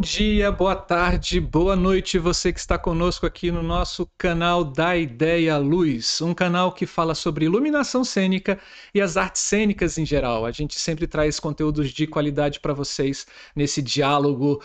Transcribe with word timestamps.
dia, 0.00 0.50
boa 0.50 0.74
tarde, 0.74 1.38
boa 1.38 1.76
noite, 1.76 2.18
você 2.18 2.50
que 2.52 2.58
está 2.58 2.78
conosco 2.78 3.26
aqui 3.26 3.50
no 3.50 3.62
nosso 3.62 4.08
canal 4.16 4.64
da 4.64 4.96
Ideia 4.96 5.58
Luz, 5.58 6.22
um 6.22 6.32
canal 6.32 6.72
que 6.72 6.86
fala 6.86 7.14
sobre 7.14 7.44
iluminação 7.44 8.02
cênica 8.02 8.58
e 8.94 9.00
as 9.00 9.18
artes 9.18 9.42
cênicas 9.42 9.98
em 9.98 10.06
geral. 10.06 10.46
A 10.46 10.52
gente 10.52 10.80
sempre 10.80 11.06
traz 11.06 11.38
conteúdos 11.38 11.90
de 11.90 12.06
qualidade 12.06 12.60
para 12.60 12.72
vocês 12.72 13.26
nesse 13.54 13.82
diálogo 13.82 14.62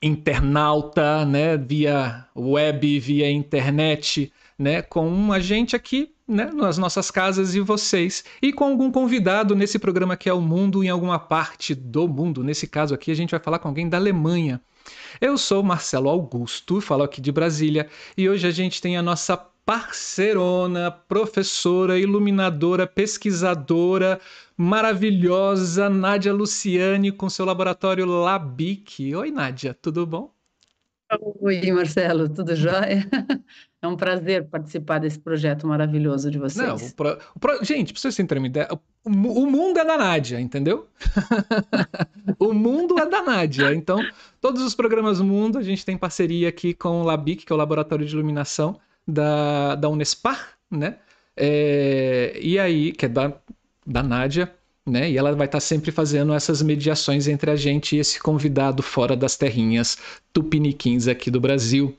internauta, 0.00 1.24
né, 1.24 1.56
via 1.56 2.24
web, 2.36 3.00
via 3.00 3.28
internet, 3.28 4.32
né, 4.58 4.82
com 4.82 5.32
a 5.32 5.38
gente 5.38 5.76
aqui 5.76 6.12
né, 6.26 6.50
nas 6.52 6.76
nossas 6.76 7.10
casas 7.10 7.54
e 7.54 7.60
vocês. 7.60 8.24
E 8.42 8.52
com 8.52 8.64
algum 8.64 8.90
convidado 8.90 9.54
nesse 9.54 9.78
programa 9.78 10.16
que 10.16 10.28
é 10.28 10.32
o 10.32 10.40
mundo 10.40 10.82
em 10.82 10.88
alguma 10.88 11.18
parte 11.18 11.74
do 11.74 12.08
mundo. 12.08 12.42
Nesse 12.42 12.66
caso 12.66 12.94
aqui, 12.94 13.10
a 13.10 13.14
gente 13.14 13.30
vai 13.30 13.40
falar 13.40 13.58
com 13.58 13.68
alguém 13.68 13.88
da 13.88 13.96
Alemanha. 13.96 14.60
Eu 15.20 15.38
sou 15.38 15.62
Marcelo 15.62 16.08
Augusto, 16.08 16.80
falo 16.80 17.02
aqui 17.02 17.20
de 17.20 17.30
Brasília, 17.30 17.88
e 18.16 18.28
hoje 18.28 18.46
a 18.46 18.50
gente 18.50 18.80
tem 18.80 18.96
a 18.96 19.02
nossa 19.02 19.36
parceirona, 19.36 20.90
professora, 20.90 21.98
iluminadora, 21.98 22.86
pesquisadora, 22.86 24.18
maravilhosa 24.56 25.90
Nádia 25.90 26.32
Luciane 26.32 27.12
com 27.12 27.28
seu 27.28 27.44
laboratório 27.44 28.06
Labic. 28.06 29.14
Oi, 29.14 29.30
Nádia, 29.30 29.74
tudo 29.74 30.06
bom? 30.06 30.32
Oi, 31.40 31.70
Marcelo, 31.70 32.28
tudo 32.28 32.56
jóia? 32.56 33.06
É 33.80 33.86
um 33.86 33.96
prazer 33.96 34.44
participar 34.46 34.98
desse 34.98 35.18
projeto 35.20 35.64
maravilhoso 35.64 36.30
de 36.32 36.38
vocês. 36.38 36.66
Não, 36.66 36.74
o 36.74 36.94
pro, 36.94 37.18
o 37.36 37.38
pro, 37.38 37.64
gente, 37.64 37.92
pra 37.92 38.02
vocês 38.02 38.16
terem 38.16 38.38
uma 38.38 38.48
ideia, 38.48 38.68
o, 38.72 38.78
o 39.04 39.46
mundo 39.46 39.78
é 39.78 39.84
da 39.84 39.96
Nádia, 39.96 40.40
entendeu? 40.40 40.88
o 42.40 42.52
mundo 42.52 42.98
é 42.98 43.06
da 43.06 43.22
Nádia. 43.22 43.72
Então, 43.72 44.00
todos 44.40 44.62
os 44.62 44.74
programas 44.74 45.18
do 45.18 45.24
mundo, 45.24 45.58
a 45.58 45.62
gente 45.62 45.84
tem 45.86 45.96
parceria 45.96 46.48
aqui 46.48 46.74
com 46.74 47.02
o 47.02 47.04
LABIC, 47.04 47.46
que 47.46 47.52
é 47.52 47.54
o 47.54 47.58
Laboratório 47.58 48.04
de 48.04 48.12
Iluminação 48.12 48.80
da, 49.06 49.76
da 49.76 49.88
Unespar, 49.88 50.54
né? 50.68 50.96
É, 51.36 52.36
e 52.42 52.58
aí, 52.58 52.90
que 52.90 53.06
é 53.06 53.08
da, 53.08 53.32
da 53.86 54.02
Nádia, 54.02 54.52
né? 54.84 55.08
E 55.08 55.16
ela 55.16 55.36
vai 55.36 55.46
estar 55.46 55.60
sempre 55.60 55.92
fazendo 55.92 56.34
essas 56.34 56.60
mediações 56.62 57.28
entre 57.28 57.48
a 57.48 57.54
gente 57.54 57.94
e 57.94 58.00
esse 58.00 58.18
convidado 58.18 58.82
fora 58.82 59.16
das 59.16 59.36
terrinhas 59.36 59.96
tupiniquins 60.32 61.06
aqui 61.06 61.30
do 61.30 61.40
Brasil. 61.40 61.96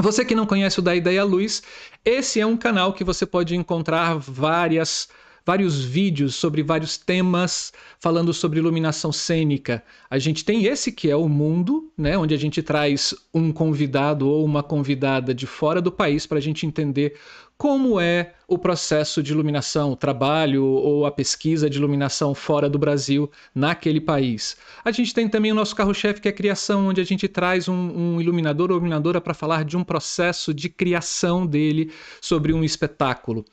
Você 0.00 0.24
que 0.24 0.34
não 0.34 0.46
conhece 0.46 0.78
o 0.78 0.82
Da 0.82 0.96
Ideia 0.96 1.22
Luz, 1.22 1.62
esse 2.02 2.40
é 2.40 2.46
um 2.46 2.56
canal 2.56 2.94
que 2.94 3.04
você 3.04 3.26
pode 3.26 3.54
encontrar 3.54 4.16
várias 4.16 5.08
vários 5.44 5.82
vídeos 5.82 6.34
sobre 6.34 6.62
vários 6.62 6.96
temas 6.96 7.72
falando 7.98 8.32
sobre 8.32 8.58
iluminação 8.58 9.10
cênica. 9.10 9.82
A 10.08 10.18
gente 10.18 10.44
tem 10.44 10.64
esse 10.66 10.92
que 10.92 11.10
é 11.10 11.16
o 11.16 11.28
mundo, 11.28 11.90
né, 11.96 12.16
onde 12.16 12.34
a 12.34 12.38
gente 12.38 12.62
traz 12.62 13.14
um 13.32 13.50
convidado 13.52 14.28
ou 14.28 14.44
uma 14.44 14.62
convidada 14.62 15.34
de 15.34 15.46
fora 15.46 15.80
do 15.80 15.90
país 15.90 16.26
para 16.26 16.38
a 16.38 16.42
gente 16.42 16.66
entender 16.66 17.18
como 17.60 18.00
é 18.00 18.32
o 18.48 18.56
processo 18.56 19.22
de 19.22 19.32
iluminação, 19.32 19.92
o 19.92 19.96
trabalho 19.96 20.64
ou 20.64 21.04
a 21.04 21.10
pesquisa 21.10 21.68
de 21.68 21.76
iluminação 21.76 22.34
fora 22.34 22.70
do 22.70 22.78
Brasil, 22.78 23.30
naquele 23.54 24.00
país. 24.00 24.56
A 24.82 24.90
gente 24.90 25.12
tem 25.12 25.28
também 25.28 25.52
o 25.52 25.54
nosso 25.54 25.76
carro-chefe, 25.76 26.22
que 26.22 26.28
é 26.28 26.30
a 26.30 26.34
criação, 26.34 26.86
onde 26.86 27.02
a 27.02 27.04
gente 27.04 27.28
traz 27.28 27.68
um, 27.68 27.74
um 27.74 28.18
iluminador 28.18 28.70
ou 28.70 28.78
iluminadora 28.78 29.20
para 29.20 29.34
falar 29.34 29.62
de 29.62 29.76
um 29.76 29.84
processo 29.84 30.54
de 30.54 30.70
criação 30.70 31.46
dele 31.46 31.92
sobre 32.18 32.54
um 32.54 32.64
espetáculo. 32.64 33.44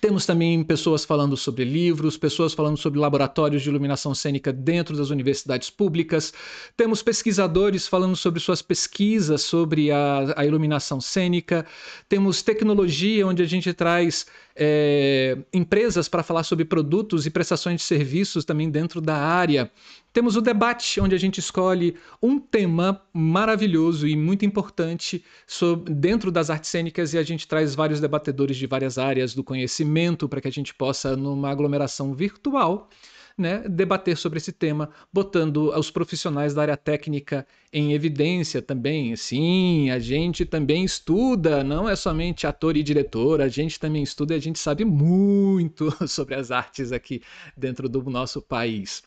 Temos 0.00 0.24
também 0.24 0.62
pessoas 0.64 1.04
falando 1.04 1.36
sobre 1.36 1.64
livros, 1.64 2.16
pessoas 2.16 2.54
falando 2.54 2.76
sobre 2.76 2.98
laboratórios 2.98 3.62
de 3.62 3.68
iluminação 3.68 4.14
cênica 4.14 4.52
dentro 4.52 4.96
das 4.96 5.10
universidades 5.10 5.70
públicas. 5.70 6.32
Temos 6.76 7.02
pesquisadores 7.02 7.86
falando 7.86 8.16
sobre 8.16 8.40
suas 8.40 8.62
pesquisas 8.62 9.42
sobre 9.42 9.90
a, 9.90 10.34
a 10.36 10.46
iluminação 10.46 11.00
cênica. 11.00 11.66
Temos 12.08 12.42
tecnologia, 12.42 13.26
onde 13.26 13.42
a 13.42 13.46
gente 13.46 13.72
traz 13.72 14.26
é, 14.56 15.38
empresas 15.52 16.08
para 16.08 16.22
falar 16.22 16.42
sobre 16.44 16.64
produtos 16.64 17.26
e 17.26 17.30
prestações 17.30 17.80
de 17.80 17.86
serviços 17.86 18.44
também 18.44 18.70
dentro 18.70 19.00
da 19.00 19.16
área. 19.16 19.70
Temos 20.12 20.36
o 20.36 20.42
debate, 20.42 21.00
onde 21.00 21.14
a 21.14 21.18
gente 21.18 21.38
escolhe 21.38 21.96
um 22.22 22.38
tema 22.38 23.02
maravilhoso 23.14 24.06
e 24.06 24.14
muito 24.14 24.44
importante 24.44 25.24
sobre, 25.46 25.94
dentro 25.94 26.30
das 26.30 26.50
artes 26.50 26.70
cênicas 26.70 27.14
e 27.14 27.18
a 27.18 27.22
gente 27.22 27.48
traz 27.48 27.74
vários 27.74 28.00
debatedores 28.00 28.56
de 28.56 28.66
várias 28.66 28.98
áreas 28.98 29.34
do 29.34 29.42
conhecimento 29.42 30.28
para 30.28 30.40
que 30.40 30.48
a 30.48 30.52
gente 30.52 30.74
possa, 30.74 31.16
numa 31.16 31.50
aglomeração 31.50 32.14
virtual, 32.14 32.90
né, 33.36 33.60
debater 33.68 34.16
sobre 34.16 34.38
esse 34.38 34.52
tema, 34.52 34.90
botando 35.12 35.70
os 35.76 35.90
profissionais 35.90 36.54
da 36.54 36.62
área 36.62 36.76
técnica 36.76 37.46
em 37.72 37.92
evidência 37.92 38.60
também. 38.62 39.14
Sim, 39.16 39.90
a 39.90 39.98
gente 39.98 40.44
também 40.44 40.84
estuda, 40.84 41.64
não 41.64 41.88
é 41.88 41.96
somente 41.96 42.46
ator 42.46 42.76
e 42.76 42.82
diretor, 42.82 43.40
a 43.40 43.48
gente 43.48 43.78
também 43.78 44.02
estuda 44.02 44.34
e 44.34 44.36
a 44.36 44.40
gente 44.40 44.58
sabe 44.58 44.84
muito 44.84 45.90
sobre 46.08 46.34
as 46.34 46.50
artes 46.50 46.92
aqui 46.92 47.22
dentro 47.56 47.88
do 47.88 48.02
nosso 48.10 48.40
país. 48.42 49.02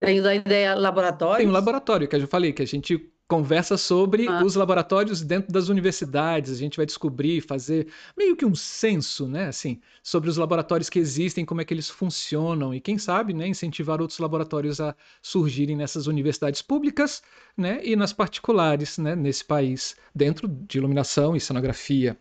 Tem 0.00 0.20
da 0.20 0.34
ideia 0.34 0.74
laboratório? 0.74 1.38
Tem 1.38 1.48
um 1.48 1.52
laboratório, 1.52 2.08
que 2.08 2.16
eu 2.16 2.20
já 2.20 2.26
falei, 2.26 2.52
que 2.52 2.62
a 2.62 2.66
gente 2.66 3.11
conversa 3.28 3.76
sobre 3.78 4.28
ah. 4.28 4.44
os 4.44 4.54
laboratórios 4.54 5.22
dentro 5.22 5.52
das 5.52 5.68
universidades. 5.68 6.52
A 6.52 6.56
gente 6.56 6.76
vai 6.76 6.84
descobrir, 6.84 7.40
fazer 7.40 7.88
meio 8.16 8.36
que 8.36 8.44
um 8.44 8.54
censo, 8.54 9.26
né, 9.26 9.46
assim, 9.46 9.80
sobre 10.02 10.28
os 10.28 10.36
laboratórios 10.36 10.90
que 10.90 10.98
existem, 10.98 11.44
como 11.44 11.60
é 11.60 11.64
que 11.64 11.72
eles 11.72 11.88
funcionam 11.88 12.74
e 12.74 12.80
quem 12.80 12.98
sabe, 12.98 13.32
né, 13.32 13.46
incentivar 13.46 14.00
outros 14.00 14.18
laboratórios 14.18 14.80
a 14.80 14.94
surgirem 15.22 15.76
nessas 15.76 16.06
universidades 16.06 16.60
públicas, 16.60 17.22
né, 17.56 17.80
e 17.82 17.96
nas 17.96 18.12
particulares, 18.12 18.98
né, 18.98 19.16
nesse 19.16 19.44
país, 19.44 19.96
dentro 20.14 20.46
de 20.46 20.78
iluminação 20.78 21.34
e 21.34 21.40
cenografia. 21.40 22.18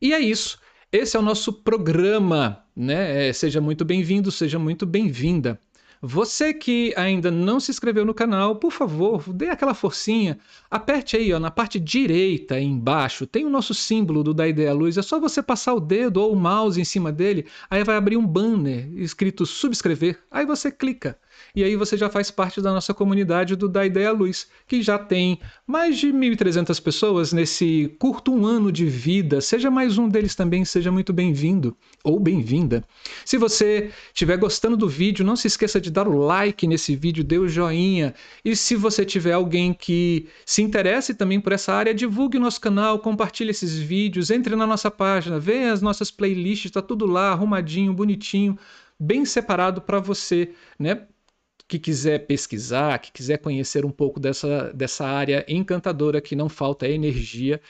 E 0.00 0.12
é 0.12 0.20
isso. 0.20 0.58
Esse 0.92 1.16
é 1.16 1.20
o 1.20 1.22
nosso 1.22 1.52
programa, 1.52 2.64
né? 2.74 3.28
É, 3.28 3.32
seja 3.32 3.60
muito 3.60 3.84
bem-vindo, 3.84 4.30
seja 4.30 4.58
muito 4.58 4.86
bem-vinda. 4.86 5.60
Você 6.08 6.54
que 6.54 6.94
ainda 6.96 7.32
não 7.32 7.58
se 7.58 7.72
inscreveu 7.72 8.04
no 8.04 8.14
canal, 8.14 8.54
por 8.54 8.70
favor, 8.70 9.24
dê 9.32 9.48
aquela 9.48 9.74
forcinha. 9.74 10.38
Aperte 10.70 11.16
aí, 11.16 11.32
ó, 11.32 11.40
na 11.40 11.50
parte 11.50 11.80
direita 11.80 12.54
aí 12.54 12.64
embaixo, 12.64 13.26
tem 13.26 13.44
o 13.44 13.50
nosso 13.50 13.74
símbolo 13.74 14.22
do 14.22 14.32
Da 14.32 14.46
Ideia 14.46 14.72
Luz. 14.72 14.96
É 14.96 15.02
só 15.02 15.18
você 15.18 15.42
passar 15.42 15.74
o 15.74 15.80
dedo 15.80 16.22
ou 16.22 16.32
o 16.32 16.36
mouse 16.36 16.80
em 16.80 16.84
cima 16.84 17.10
dele, 17.10 17.44
aí 17.68 17.82
vai 17.82 17.96
abrir 17.96 18.16
um 18.16 18.24
banner 18.24 18.88
escrito 18.94 19.44
subscrever. 19.44 20.16
Aí 20.30 20.46
você 20.46 20.70
clica 20.70 21.18
e 21.54 21.64
aí 21.64 21.76
você 21.76 21.96
já 21.96 22.08
faz 22.10 22.30
parte 22.30 22.60
da 22.60 22.72
nossa 22.72 22.92
comunidade 22.92 23.56
do 23.56 23.68
Da 23.68 23.84
Ideia 23.86 24.12
Luz, 24.12 24.46
que 24.66 24.82
já 24.82 24.98
tem 24.98 25.38
mais 25.66 25.98
de 25.98 26.08
1.300 26.12 26.82
pessoas 26.82 27.32
nesse 27.32 27.94
curto 27.98 28.32
um 28.32 28.44
ano 28.44 28.70
de 28.70 28.84
vida. 28.86 29.40
Seja 29.40 29.70
mais 29.70 29.98
um 29.98 30.08
deles 30.08 30.34
também, 30.34 30.64
seja 30.64 30.92
muito 30.92 31.12
bem-vindo 31.12 31.76
ou 32.04 32.20
bem-vinda. 32.20 32.84
Se 33.24 33.38
você 33.38 33.90
estiver 34.08 34.36
gostando 34.36 34.76
do 34.76 34.88
vídeo, 34.88 35.24
não 35.24 35.36
se 35.36 35.46
esqueça 35.46 35.80
de 35.80 35.90
dar 35.90 36.06
o 36.06 36.16
like 36.16 36.66
nesse 36.66 36.94
vídeo, 36.94 37.24
dê 37.24 37.38
o 37.38 37.48
joinha. 37.48 38.14
E 38.44 38.54
se 38.54 38.74
você 38.76 39.04
tiver 39.04 39.32
alguém 39.32 39.72
que 39.72 40.28
se 40.44 40.62
interesse 40.62 41.14
também 41.14 41.40
por 41.40 41.52
essa 41.52 41.72
área, 41.72 41.94
divulgue 41.94 42.38
o 42.38 42.40
nosso 42.40 42.60
canal, 42.60 42.98
compartilhe 42.98 43.50
esses 43.50 43.76
vídeos, 43.78 44.30
entre 44.30 44.54
na 44.56 44.66
nossa 44.66 44.90
página, 44.90 45.38
veja 45.38 45.72
as 45.72 45.82
nossas 45.82 46.10
playlists, 46.10 46.66
está 46.66 46.82
tudo 46.82 47.06
lá, 47.06 47.30
arrumadinho, 47.30 47.92
bonitinho, 47.92 48.58
bem 48.98 49.24
separado 49.24 49.80
para 49.80 50.00
você, 50.00 50.52
né? 50.78 51.06
Que 51.68 51.78
quiser 51.78 52.26
pesquisar, 52.26 52.98
que 52.98 53.10
quiser 53.10 53.38
conhecer 53.38 53.84
um 53.84 53.90
pouco 53.90 54.20
dessa, 54.20 54.72
dessa 54.72 55.04
área 55.04 55.44
encantadora 55.48 56.20
que 56.20 56.36
não 56.36 56.48
falta 56.48 56.88
energia 56.88 57.60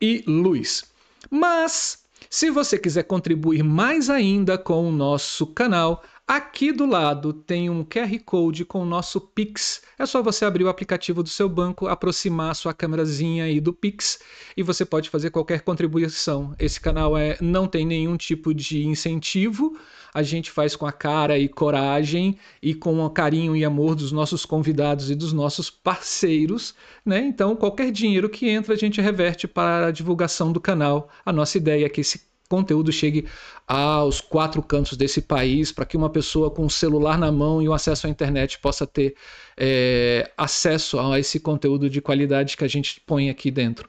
e 0.00 0.24
luz. 0.26 0.84
Mas, 1.30 2.04
se 2.28 2.50
você 2.50 2.78
quiser 2.78 3.04
contribuir 3.04 3.62
mais 3.62 4.10
ainda 4.10 4.58
com 4.58 4.88
o 4.88 4.92
nosso 4.92 5.46
canal, 5.46 6.02
Aqui 6.28 6.72
do 6.72 6.86
lado 6.86 7.32
tem 7.32 7.70
um 7.70 7.84
QR 7.84 8.18
Code 8.24 8.64
com 8.64 8.80
o 8.80 8.84
nosso 8.84 9.20
Pix. 9.20 9.80
É 9.96 10.04
só 10.04 10.20
você 10.20 10.44
abrir 10.44 10.64
o 10.64 10.68
aplicativo 10.68 11.22
do 11.22 11.28
seu 11.28 11.48
banco, 11.48 11.86
aproximar 11.86 12.50
a 12.50 12.54
sua 12.54 12.74
câmerazinha 12.74 13.44
aí 13.44 13.60
do 13.60 13.72
Pix 13.72 14.18
e 14.56 14.62
você 14.64 14.84
pode 14.84 15.08
fazer 15.08 15.30
qualquer 15.30 15.60
contribuição. 15.60 16.52
Esse 16.58 16.80
canal 16.80 17.16
é, 17.16 17.38
não 17.40 17.68
tem 17.68 17.86
nenhum 17.86 18.16
tipo 18.16 18.52
de 18.52 18.84
incentivo, 18.84 19.78
a 20.12 20.20
gente 20.20 20.50
faz 20.50 20.74
com 20.74 20.84
a 20.84 20.90
cara 20.90 21.38
e 21.38 21.48
coragem 21.48 22.36
e 22.60 22.74
com 22.74 23.04
o 23.04 23.08
carinho 23.08 23.54
e 23.54 23.64
amor 23.64 23.94
dos 23.94 24.10
nossos 24.10 24.44
convidados 24.44 25.12
e 25.12 25.14
dos 25.14 25.32
nossos 25.32 25.70
parceiros, 25.70 26.74
né? 27.04 27.20
Então, 27.20 27.54
qualquer 27.54 27.92
dinheiro 27.92 28.28
que 28.28 28.48
entra, 28.48 28.74
a 28.74 28.76
gente 28.76 29.00
reverte 29.00 29.46
para 29.46 29.86
a 29.86 29.90
divulgação 29.92 30.50
do 30.50 30.60
canal. 30.60 31.08
A 31.24 31.32
nossa 31.32 31.56
ideia 31.56 31.86
é 31.86 31.88
que 31.88 32.00
esse 32.00 32.26
conteúdo 32.46 32.92
chegue 32.92 33.26
aos 33.66 34.20
quatro 34.20 34.62
cantos 34.62 34.96
desse 34.96 35.20
país 35.20 35.72
para 35.72 35.84
que 35.84 35.96
uma 35.96 36.10
pessoa 36.10 36.50
com 36.50 36.64
um 36.64 36.68
celular 36.68 37.18
na 37.18 37.30
mão 37.32 37.60
e 37.60 37.68
um 37.68 37.72
acesso 37.72 38.06
à 38.06 38.10
internet 38.10 38.58
possa 38.58 38.86
ter 38.86 39.14
é, 39.56 40.30
acesso 40.36 40.98
a 40.98 41.18
esse 41.18 41.40
conteúdo 41.40 41.90
de 41.90 42.00
qualidade 42.00 42.56
que 42.56 42.64
a 42.64 42.68
gente 42.68 43.00
põe 43.06 43.30
aqui 43.30 43.50
dentro. 43.50 43.88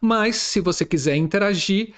Mas 0.00 0.36
se 0.36 0.60
você 0.60 0.84
quiser 0.84 1.16
interagir, 1.16 1.94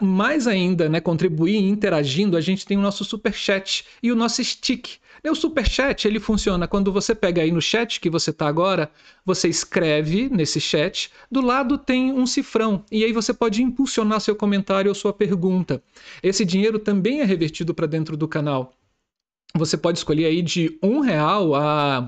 mais 0.00 0.46
ainda, 0.46 0.88
né, 0.88 1.00
contribuir 1.00 1.56
interagindo, 1.56 2.36
a 2.36 2.40
gente 2.40 2.64
tem 2.64 2.76
o 2.76 2.80
nosso 2.80 3.04
super 3.04 3.32
chat 3.32 3.84
e 4.02 4.12
o 4.12 4.16
nosso 4.16 4.42
stick. 4.42 4.98
O 5.24 5.34
super 5.36 5.66
chat 5.66 6.06
ele 6.06 6.18
funciona 6.18 6.66
quando 6.66 6.92
você 6.92 7.14
pega 7.14 7.42
aí 7.42 7.52
no 7.52 7.62
chat 7.62 8.00
que 8.00 8.10
você 8.10 8.30
está 8.30 8.48
agora, 8.48 8.90
você 9.24 9.48
escreve 9.48 10.28
nesse 10.28 10.60
chat, 10.60 11.10
do 11.30 11.40
lado 11.40 11.78
tem 11.78 12.12
um 12.12 12.26
cifrão 12.26 12.84
e 12.90 13.04
aí 13.04 13.12
você 13.12 13.32
pode 13.32 13.62
impulsionar 13.62 14.20
seu 14.20 14.34
comentário 14.34 14.88
ou 14.88 14.94
sua 14.94 15.12
pergunta. 15.12 15.82
Esse 16.22 16.44
dinheiro 16.44 16.78
também 16.78 17.20
é 17.20 17.24
revertido 17.24 17.72
para 17.72 17.86
dentro 17.86 18.16
do 18.16 18.26
canal. 18.26 18.74
Você 19.54 19.76
pode 19.76 19.98
escolher 19.98 20.26
aí 20.26 20.42
de 20.42 20.76
um 20.82 21.00
real 21.00 21.54
a 21.54 22.06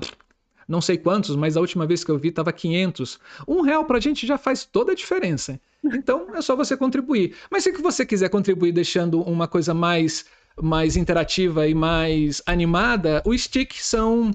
não 0.67 0.81
sei 0.81 0.97
quantos, 0.97 1.35
mas 1.35 1.55
a 1.55 1.61
última 1.61 1.85
vez 1.85 2.03
que 2.03 2.11
eu 2.11 2.17
vi 2.17 2.29
estava 2.29 2.51
500. 2.51 3.19
Um 3.47 3.61
real 3.61 3.85
para 3.85 3.97
a 3.97 4.01
gente 4.01 4.25
já 4.25 4.37
faz 4.37 4.65
toda 4.65 4.91
a 4.91 4.95
diferença. 4.95 5.59
Então 5.83 6.27
é 6.35 6.41
só 6.41 6.55
você 6.55 6.75
contribuir. 6.75 7.35
Mas 7.49 7.63
se 7.63 7.71
você 7.73 8.05
quiser 8.05 8.29
contribuir 8.29 8.71
deixando 8.71 9.21
uma 9.21 9.47
coisa 9.47 9.73
mais, 9.73 10.25
mais 10.61 10.95
interativa 10.95 11.67
e 11.67 11.73
mais 11.73 12.41
animada, 12.45 13.21
o 13.25 13.37
stick 13.37 13.73
são 13.79 14.31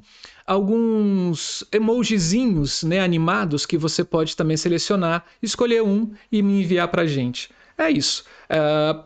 alguns 0.46 1.64
emojizinhos 1.72 2.82
né, 2.82 3.00
animados 3.00 3.64
que 3.64 3.78
você 3.78 4.04
pode 4.04 4.36
também 4.36 4.56
selecionar, 4.56 5.24
escolher 5.42 5.82
um 5.82 6.12
e 6.30 6.42
me 6.42 6.62
enviar 6.62 6.88
para 6.88 7.06
gente. 7.06 7.50
É 7.78 7.90
isso. 7.90 8.24
Uh, 8.50 9.04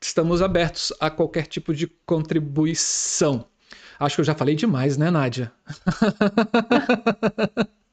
estamos 0.00 0.42
abertos 0.42 0.92
a 0.98 1.10
qualquer 1.10 1.46
tipo 1.46 1.74
de 1.74 1.86
contribuição. 2.06 3.46
Acho 3.98 4.16
que 4.16 4.20
eu 4.20 4.26
já 4.26 4.34
falei 4.34 4.54
demais, 4.54 4.96
né, 4.96 5.10
Nádia? 5.10 5.52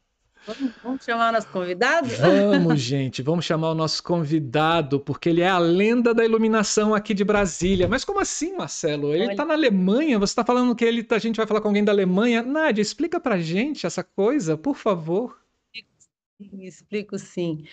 Vamos, 0.83 1.05
chamar 1.05 1.29
o 1.29 1.31
nosso 1.31 1.47
convidado? 1.47 2.07
Vamos, 2.09 2.79
gente, 2.81 3.21
vamos 3.21 3.45
chamar 3.45 3.71
o 3.71 3.75
nosso 3.75 4.03
convidado, 4.03 4.99
porque 4.99 5.29
ele 5.29 5.41
é 5.41 5.47
a 5.47 5.57
lenda 5.57 6.13
da 6.13 6.25
iluminação 6.25 6.93
aqui 6.93 7.13
de 7.13 7.23
Brasília. 7.23 7.87
Mas 7.87 8.03
como 8.03 8.19
assim, 8.19 8.55
Marcelo? 8.57 9.13
Ele 9.13 9.31
está 9.31 9.45
na 9.45 9.53
Alemanha, 9.53 10.19
você 10.19 10.31
está 10.31 10.43
falando 10.43 10.75
que 10.75 10.83
ele, 10.83 11.05
a 11.09 11.17
gente 11.17 11.37
vai 11.37 11.47
falar 11.47 11.61
com 11.61 11.69
alguém 11.69 11.83
da 11.83 11.93
Alemanha. 11.93 12.41
Nádia, 12.41 12.81
explica 12.81 13.19
pra 13.19 13.39
gente 13.39 13.85
essa 13.85 14.03
coisa, 14.03 14.57
por 14.57 14.75
favor. 14.75 15.37
Explico 16.59 17.17
sim. 17.17 17.63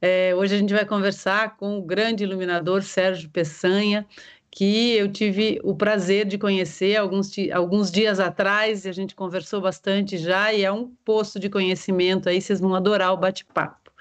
É, 0.00 0.34
hoje 0.34 0.54
a 0.54 0.58
gente 0.58 0.72
vai 0.72 0.86
conversar 0.86 1.56
com 1.56 1.78
o 1.78 1.82
grande 1.82 2.22
iluminador 2.22 2.82
Sérgio 2.82 3.28
Peçanha, 3.28 4.06
que 4.50 4.96
eu 4.96 5.10
tive 5.10 5.60
o 5.62 5.74
prazer 5.74 6.26
de 6.26 6.36
conhecer 6.36 6.96
alguns, 6.96 7.30
alguns 7.52 7.90
dias 7.90 8.18
atrás, 8.18 8.84
e 8.84 8.88
a 8.88 8.92
gente 8.92 9.14
conversou 9.14 9.60
bastante 9.60 10.18
já, 10.18 10.52
e 10.52 10.64
é 10.64 10.72
um 10.72 10.88
posto 11.04 11.38
de 11.38 11.48
conhecimento 11.48 12.28
aí, 12.28 12.40
vocês 12.40 12.60
vão 12.60 12.74
adorar 12.74 13.12
o 13.12 13.16
bate-papo. 13.16 13.92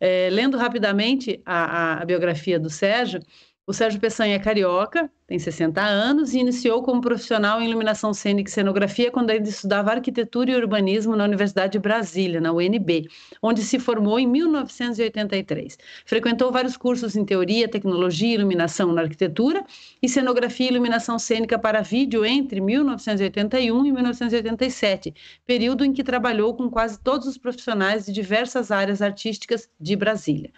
É, 0.00 0.28
lendo 0.30 0.56
rapidamente 0.56 1.40
a, 1.44 1.64
a, 1.64 2.02
a 2.02 2.04
biografia 2.04 2.58
do 2.58 2.70
Sérgio, 2.70 3.20
o 3.66 3.72
Sérgio 3.72 4.00
Peçanha 4.00 4.36
é 4.36 4.38
carioca, 4.38 5.10
tem 5.26 5.40
60 5.40 5.82
anos 5.82 6.34
e 6.34 6.38
iniciou 6.38 6.84
como 6.84 7.00
profissional 7.00 7.60
em 7.60 7.66
iluminação 7.68 8.14
cênica 8.14 8.48
e 8.48 8.52
cenografia 8.52 9.10
quando 9.10 9.30
ainda 9.30 9.48
estudava 9.48 9.90
arquitetura 9.90 10.52
e 10.52 10.54
urbanismo 10.54 11.16
na 11.16 11.24
Universidade 11.24 11.72
de 11.72 11.78
Brasília, 11.80 12.40
na 12.40 12.52
UNB, 12.52 13.08
onde 13.42 13.62
se 13.62 13.80
formou 13.80 14.20
em 14.20 14.26
1983. 14.26 15.78
Frequentou 16.04 16.52
vários 16.52 16.76
cursos 16.76 17.16
em 17.16 17.24
teoria, 17.24 17.66
tecnologia 17.66 18.28
e 18.28 18.34
iluminação 18.34 18.92
na 18.92 19.02
arquitetura 19.02 19.64
e 20.00 20.08
cenografia 20.08 20.66
e 20.66 20.70
iluminação 20.70 21.18
cênica 21.18 21.58
para 21.58 21.82
vídeo 21.82 22.24
entre 22.24 22.60
1981 22.60 23.84
e 23.84 23.92
1987, 23.92 25.12
período 25.44 25.84
em 25.84 25.92
que 25.92 26.04
trabalhou 26.04 26.54
com 26.54 26.70
quase 26.70 27.00
todos 27.00 27.26
os 27.26 27.36
profissionais 27.36 28.06
de 28.06 28.12
diversas 28.12 28.70
áreas 28.70 29.02
artísticas 29.02 29.68
de 29.80 29.96
Brasília. 29.96 30.52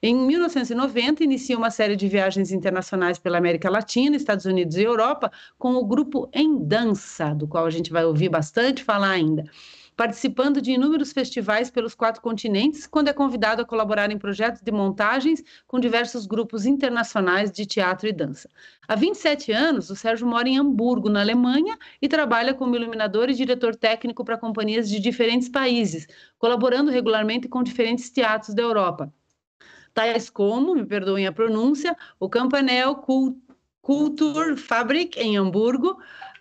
Em 0.00 0.14
1990, 0.14 1.24
inicia 1.24 1.58
uma 1.58 1.70
série 1.70 1.96
de 1.96 2.06
viagens 2.06 2.52
internacionais 2.52 3.18
pela 3.18 3.36
América 3.36 3.68
Latina, 3.68 4.07
Estados 4.16 4.44
Unidos 4.44 4.76
e 4.76 4.82
Europa, 4.82 5.30
com 5.58 5.74
o 5.74 5.84
grupo 5.84 6.28
Em 6.32 6.58
Dança, 6.66 7.34
do 7.34 7.46
qual 7.46 7.66
a 7.66 7.70
gente 7.70 7.90
vai 7.90 8.04
ouvir 8.04 8.28
bastante 8.28 8.82
falar 8.82 9.10
ainda 9.10 9.44
participando 9.98 10.62
de 10.62 10.70
inúmeros 10.70 11.12
festivais 11.12 11.72
pelos 11.72 11.92
quatro 11.92 12.22
continentes, 12.22 12.86
quando 12.86 13.08
é 13.08 13.12
convidado 13.12 13.62
a 13.62 13.64
colaborar 13.64 14.12
em 14.12 14.16
projetos 14.16 14.62
de 14.62 14.70
montagens 14.70 15.42
com 15.66 15.80
diversos 15.80 16.24
grupos 16.24 16.64
internacionais 16.64 17.50
de 17.50 17.66
teatro 17.66 18.06
e 18.06 18.12
dança. 18.12 18.48
Há 18.86 18.94
27 18.94 19.50
anos, 19.50 19.90
o 19.90 19.96
Sérgio 19.96 20.24
mora 20.24 20.48
em 20.48 20.56
Hamburgo, 20.56 21.08
na 21.08 21.20
Alemanha, 21.20 21.76
e 22.00 22.06
trabalha 22.06 22.54
como 22.54 22.76
iluminador 22.76 23.28
e 23.28 23.34
diretor 23.34 23.74
técnico 23.74 24.24
para 24.24 24.38
companhias 24.38 24.88
de 24.88 25.00
diferentes 25.00 25.48
países, 25.48 26.06
colaborando 26.38 26.92
regularmente 26.92 27.48
com 27.48 27.64
diferentes 27.64 28.08
teatros 28.08 28.54
da 28.54 28.62
Europa 28.62 29.12
tais 29.94 30.30
como, 30.30 30.76
me 30.76 30.86
perdoem 30.86 31.26
a 31.26 31.32
pronúncia, 31.32 31.96
o 32.20 32.28
Campanel 32.28 32.94
Kulturfabrik 33.88 35.18
em 35.18 35.38
Hamburgo, 35.38 35.96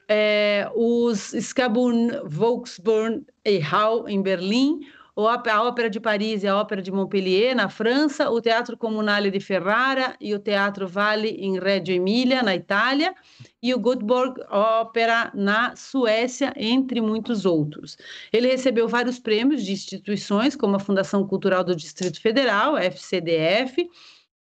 é, 0.05 0.69
os 0.75 1.33
Skabun 1.33 2.09
Volksburn 2.25 3.25
e 3.45 3.57
Hall 3.59 4.09
em 4.09 4.21
Berlim, 4.21 4.81
a 5.15 5.63
Ópera 5.63 5.89
de 5.89 5.97
Paris 5.97 6.43
e 6.43 6.47
a 6.47 6.57
Ópera 6.57 6.81
de 6.81 6.91
Montpellier, 6.91 7.55
na 7.55 7.69
França, 7.69 8.29
o 8.29 8.41
Teatro 8.41 8.75
Comunale 8.75 9.31
de 9.31 9.39
Ferrara 9.39 10.13
e 10.19 10.35
o 10.35 10.39
Teatro 10.39 10.89
Vale 10.89 11.29
em 11.39 11.57
Reggio 11.57 11.95
Emilia, 11.95 12.43
na 12.43 12.53
Itália, 12.53 13.15
e 13.63 13.73
o 13.73 13.79
Göteborg 13.79 14.41
Opera 14.51 15.31
na 15.33 15.73
Suécia, 15.77 16.53
entre 16.57 16.99
muitos 16.99 17.45
outros. 17.45 17.97
Ele 18.33 18.47
recebeu 18.49 18.89
vários 18.89 19.19
prêmios 19.19 19.63
de 19.63 19.71
instituições, 19.71 20.53
como 20.53 20.75
a 20.75 20.79
Fundação 20.79 21.25
Cultural 21.25 21.63
do 21.63 21.73
Distrito 21.73 22.19
Federal, 22.19 22.77
FCDF, 22.77 23.89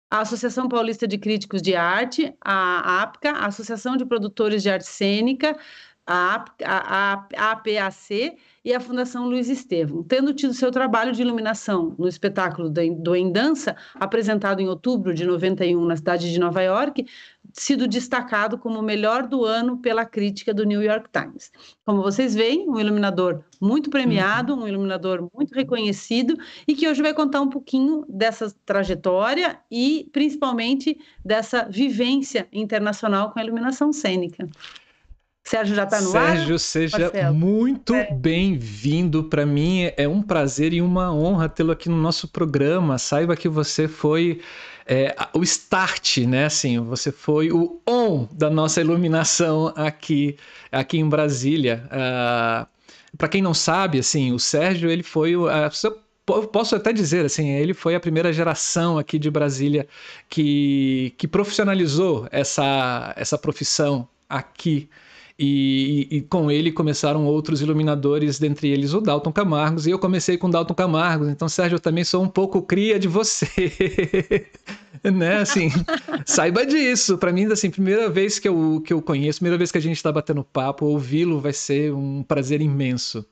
a 0.09 0.21
Associação 0.21 0.69
Paulista 0.69 1.07
de 1.07 1.17
Críticos 1.17 1.61
de 1.61 1.75
Arte, 1.75 2.33
a 2.41 3.03
APCA, 3.03 3.31
a 3.31 3.45
Associação 3.47 3.97
de 3.97 4.05
Produtores 4.05 4.63
de 4.63 4.69
Arte 4.69 4.87
Cênica, 4.87 5.57
a, 6.07 6.45
APAC 7.35 8.37
e 8.63 8.73
a 8.73 8.79
Fundação 8.79 9.27
Luiz 9.27 9.49
Estevam, 9.49 10.03
tendo 10.03 10.33
tido 10.33 10.53
seu 10.53 10.71
trabalho 10.71 11.11
de 11.11 11.21
iluminação 11.21 11.93
no 11.99 12.07
espetáculo 12.07 12.69
do 12.69 13.15
Em 13.15 13.31
Dança, 13.31 13.75
apresentado 13.95 14.61
em 14.61 14.69
outubro 14.69 15.13
de 15.13 15.25
91 15.25 15.85
na 15.85 15.97
cidade 15.97 16.31
de 16.31 16.39
Nova 16.39 16.61
York, 16.61 17.05
sido 17.57 17.87
destacado 17.87 18.57
como 18.57 18.79
o 18.79 18.83
melhor 18.83 19.27
do 19.27 19.43
ano 19.43 19.77
pela 19.77 20.05
crítica 20.05 20.53
do 20.53 20.63
New 20.63 20.81
York 20.81 21.09
Times. 21.11 21.51
Como 21.83 22.03
vocês 22.03 22.35
veem, 22.35 22.69
um 22.69 22.79
iluminador 22.79 23.43
muito 23.59 23.89
premiado, 23.89 24.55
um 24.55 24.67
iluminador 24.67 25.27
muito 25.33 25.53
reconhecido 25.55 26.37
e 26.67 26.75
que 26.75 26.87
hoje 26.87 27.01
vai 27.01 27.15
contar 27.15 27.41
um 27.41 27.49
pouquinho 27.49 28.05
dessa 28.07 28.53
trajetória 28.63 29.59
e 29.71 30.07
principalmente 30.13 30.99
dessa 31.25 31.63
vivência 31.63 32.47
internacional 32.53 33.31
com 33.31 33.39
a 33.39 33.43
iluminação 33.43 33.91
cênica. 33.91 34.47
Sérgio 35.43 35.75
já 35.75 35.85
está 35.85 36.01
no 36.01 36.11
Sérgio, 36.11 36.27
ar? 36.27 36.37
Sérgio, 36.37 36.59
seja 36.59 36.99
Marcelo. 36.99 37.33
muito 37.33 37.95
é. 37.95 38.13
bem-vindo. 38.13 39.23
Para 39.23 39.45
mim 39.45 39.89
é 39.95 40.05
um 40.05 40.21
prazer 40.21 40.73
e 40.73 40.81
uma 40.81 41.13
honra 41.13 41.47
tê-lo 41.47 41.71
aqui 41.71 41.87
no 41.87 41.95
nosso 41.95 42.27
programa. 42.27 42.97
Saiba 42.97 43.35
que 43.35 43.47
você 43.47 43.87
foi 43.87 44.41
é, 44.87 45.15
o 45.33 45.43
start, 45.43 46.19
né? 46.19 46.45
Assim, 46.45 46.79
você 46.79 47.11
foi 47.11 47.51
o 47.51 47.81
on 47.87 48.27
da 48.31 48.49
nossa 48.49 48.79
iluminação 48.79 49.73
aqui, 49.75 50.37
aqui 50.71 50.97
em 50.97 51.07
Brasília. 51.07 51.83
Uh, 51.85 51.89
ah, 51.91 52.67
Para 53.17 53.27
quem 53.27 53.41
não 53.41 53.53
sabe, 53.53 53.99
assim, 53.99 54.31
o 54.31 54.39
Sérgio 54.39 54.89
ele 54.89 55.03
foi 55.03 55.35
o 55.35 55.47
posso 56.51 56.75
até 56.75 56.91
dizer 56.91 57.25
assim, 57.25 57.51
ele 57.51 57.73
foi 57.73 57.95
a 57.95 57.99
primeira 58.01 58.33
geração 58.33 58.97
aqui 58.97 59.17
de 59.17 59.31
Brasília 59.31 59.87
que, 60.29 61.13
que 61.17 61.25
profissionalizou 61.25 62.27
essa, 62.31 63.13
essa 63.15 63.37
profissão 63.37 64.07
aqui 64.29 64.89
e, 65.39 66.07
e, 66.09 66.21
com 66.21 66.49
ele 66.49 66.71
começaram 66.71 67.25
outros 67.25 67.61
iluminadores, 67.61 68.39
dentre 68.39 68.69
eles 68.69 68.93
o 68.93 69.01
Dalton 69.01 69.31
Camargos, 69.31 69.85
e 69.85 69.91
eu 69.91 69.99
comecei 69.99 70.35
com 70.35 70.47
o 70.47 70.51
Dalton 70.51 70.73
Camargos, 70.73 71.29
então 71.29 71.47
Sérgio, 71.47 71.75
eu 71.75 71.79
também 71.79 72.03
sou 72.03 72.23
um 72.23 72.27
pouco 72.27 72.61
cria 72.63 72.97
de 72.97 73.07
você. 73.07 74.49
né, 75.03 75.37
assim, 75.37 75.69
saiba 76.25 76.65
disso. 76.65 77.19
Para 77.19 77.31
mim, 77.31 77.45
assim, 77.51 77.69
primeira 77.69 78.09
vez 78.09 78.39
que 78.39 78.47
eu, 78.47 78.81
que 78.83 78.91
eu 78.91 78.99
conheço, 78.99 79.39
primeira 79.39 79.59
vez 79.59 79.71
que 79.71 79.77
a 79.77 79.81
gente 79.81 79.97
está 79.97 80.11
batendo 80.11 80.43
papo, 80.43 80.85
ouvi-lo 80.85 81.39
vai 81.39 81.53
ser 81.53 81.93
um 81.93 82.23
prazer 82.23 82.59
imenso. 82.59 83.23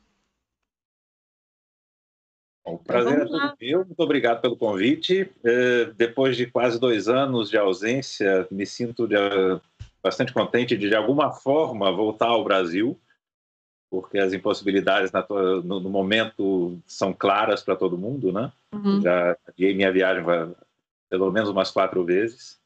Bom, 2.64 2.76
o 2.76 2.80
prazer 2.80 3.20
é 3.20 3.26
todo 3.26 3.54
meu. 3.60 3.86
Muito 3.86 4.00
obrigado 4.00 4.42
pelo 4.42 4.58
convite. 4.58 5.24
Uh, 5.44 5.94
depois 5.96 6.38
de 6.38 6.46
quase 6.48 6.80
dois 6.80 7.08
anos 7.08 7.50
de 7.50 7.58
ausência, 7.58 8.48
me 8.52 8.66
sinto 8.66 9.08
de, 9.08 9.16
bastante 10.06 10.32
contente 10.32 10.78
de, 10.78 10.88
de 10.88 10.96
alguma 10.96 11.32
forma, 11.32 11.92
voltar 11.92 12.28
ao 12.28 12.44
Brasil, 12.44 12.96
porque 13.90 14.20
as 14.20 14.34
impossibilidades 14.34 15.12
no, 15.64 15.80
no, 15.80 15.90
momento 15.90 16.80
são 16.86 17.12
claras 17.12 17.64
para 17.64 17.76
todo 17.76 17.98
mundo, 17.98 18.32
né? 18.32 18.52
Uhum. 18.72 19.02
Já 19.02 19.36
adiei 19.48 19.74
minha 19.74 19.92
viagem 19.92 20.24
pelo 21.10 21.32
menos 21.32 21.50
umas 21.50 21.72
quatro 21.72 22.06
vezes. 22.06 22.60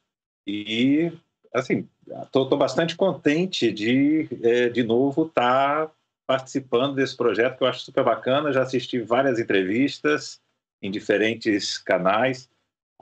E, 0.46 1.14
assim, 1.54 1.88
estou 2.24 2.46
bastante 2.58 2.98
contente 2.98 3.72
de, 3.72 4.28
é, 4.44 4.68
de 4.68 4.84
novo, 4.84 5.26
estar 5.26 5.88
tá 5.88 5.94
participando 6.28 6.96
desse 6.96 7.16
projeto 7.16 7.58
que 7.58 7.64
eu 7.64 7.68
acho 7.68 7.86
super 7.86 8.04
bacana. 8.04 8.52
Já 8.52 8.64
assisti 8.64 9.00
várias 9.00 9.40
entrevistas 9.40 10.42
em 10.82 10.92
diferentes 10.92 11.78
canais. 11.78 12.50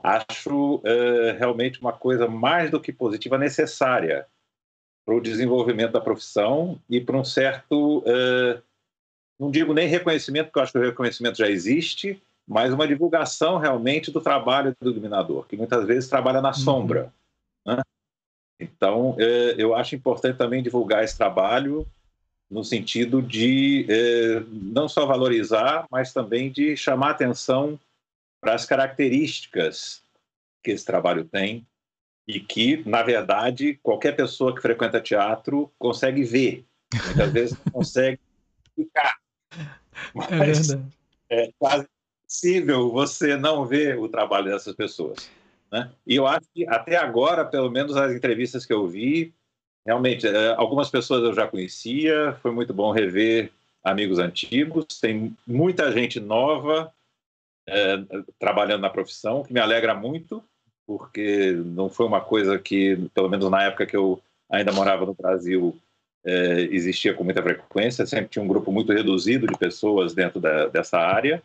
Acho 0.02 0.76
uh, 0.76 1.36
realmente 1.38 1.80
uma 1.80 1.92
coisa 1.92 2.28
mais 2.28 2.70
do 2.70 2.80
que 2.80 2.92
positiva 2.92 3.36
necessária 3.36 4.26
para 5.04 5.14
o 5.14 5.20
desenvolvimento 5.20 5.92
da 5.92 6.00
profissão 6.00 6.78
e 6.88 7.00
para 7.00 7.16
um 7.16 7.24
certo, 7.24 7.98
uh, 7.98 8.62
não 9.38 9.50
digo 9.50 9.74
nem 9.74 9.88
reconhecimento, 9.88 10.46
porque 10.46 10.58
eu 10.58 10.62
acho 10.62 10.72
que 10.72 10.78
o 10.78 10.82
reconhecimento 10.82 11.38
já 11.38 11.48
existe, 11.48 12.22
mas 12.46 12.72
uma 12.72 12.86
divulgação 12.86 13.58
realmente 13.58 14.10
do 14.10 14.20
trabalho 14.20 14.74
do 14.80 14.90
iluminador, 14.90 15.46
que 15.46 15.56
muitas 15.56 15.84
vezes 15.84 16.08
trabalha 16.08 16.40
na 16.40 16.48
uhum. 16.48 16.54
sombra. 16.54 17.12
Né? 17.66 17.80
Então, 18.60 19.10
uh, 19.10 19.54
eu 19.56 19.74
acho 19.74 19.96
importante 19.96 20.36
também 20.36 20.62
divulgar 20.62 21.02
esse 21.02 21.16
trabalho 21.16 21.86
no 22.50 22.64
sentido 22.64 23.20
de 23.20 23.86
não 24.50 24.88
só 24.88 25.04
valorizar, 25.04 25.86
mas 25.90 26.14
também 26.14 26.50
de 26.50 26.74
chamar 26.78 27.10
atenção 27.10 27.78
para 28.40 28.54
as 28.54 28.64
características 28.64 30.02
que 30.62 30.70
esse 30.70 30.84
trabalho 30.84 31.24
tem 31.24 31.66
e 32.26 32.40
que, 32.40 32.82
na 32.88 33.02
verdade, 33.02 33.78
qualquer 33.82 34.14
pessoa 34.14 34.54
que 34.54 34.60
frequenta 34.60 35.00
teatro 35.00 35.72
consegue 35.78 36.22
ver. 36.22 36.66
Muitas 37.06 37.32
vezes 37.32 37.58
não 37.64 37.72
consegue 37.72 38.20
ficar. 38.74 39.16
É 39.52 40.36
Mas 40.36 40.70
é, 40.70 40.78
é 41.30 41.52
quase 41.58 41.86
impossível 42.22 42.90
você 42.90 43.36
não 43.36 43.64
ver 43.64 43.98
o 43.98 44.08
trabalho 44.08 44.50
dessas 44.50 44.74
pessoas. 44.74 45.30
Né? 45.72 45.90
E 46.06 46.16
eu 46.16 46.26
acho 46.26 46.46
que 46.54 46.66
até 46.68 46.96
agora, 46.96 47.44
pelo 47.44 47.70
menos 47.70 47.96
as 47.96 48.12
entrevistas 48.12 48.64
que 48.64 48.72
eu 48.72 48.86
vi, 48.86 49.32
realmente, 49.86 50.26
é, 50.26 50.54
algumas 50.54 50.90
pessoas 50.90 51.22
eu 51.22 51.34
já 51.34 51.46
conhecia, 51.46 52.36
foi 52.42 52.50
muito 52.50 52.74
bom 52.74 52.92
rever 52.92 53.50
amigos 53.82 54.18
antigos, 54.18 54.84
tem 55.00 55.36
muita 55.46 55.90
gente 55.92 56.20
nova 56.20 56.92
é, 57.68 58.04
trabalhando 58.38 58.82
na 58.82 58.90
profissão, 58.90 59.42
que 59.42 59.52
me 59.52 59.60
alegra 59.60 59.94
muito, 59.94 60.42
porque 60.86 61.52
não 61.52 61.88
foi 61.88 62.06
uma 62.06 62.20
coisa 62.20 62.58
que, 62.58 62.96
pelo 63.14 63.28
menos 63.28 63.50
na 63.50 63.62
época 63.64 63.86
que 63.86 63.96
eu 63.96 64.20
ainda 64.50 64.72
morava 64.72 65.04
no 65.04 65.14
Brasil, 65.14 65.76
é, 66.24 66.62
existia 66.70 67.14
com 67.14 67.24
muita 67.24 67.42
frequência, 67.42 68.06
sempre 68.06 68.28
tinha 68.28 68.42
um 68.42 68.48
grupo 68.48 68.72
muito 68.72 68.92
reduzido 68.92 69.46
de 69.46 69.56
pessoas 69.56 70.14
dentro 70.14 70.40
da, 70.40 70.66
dessa 70.68 70.98
área. 70.98 71.42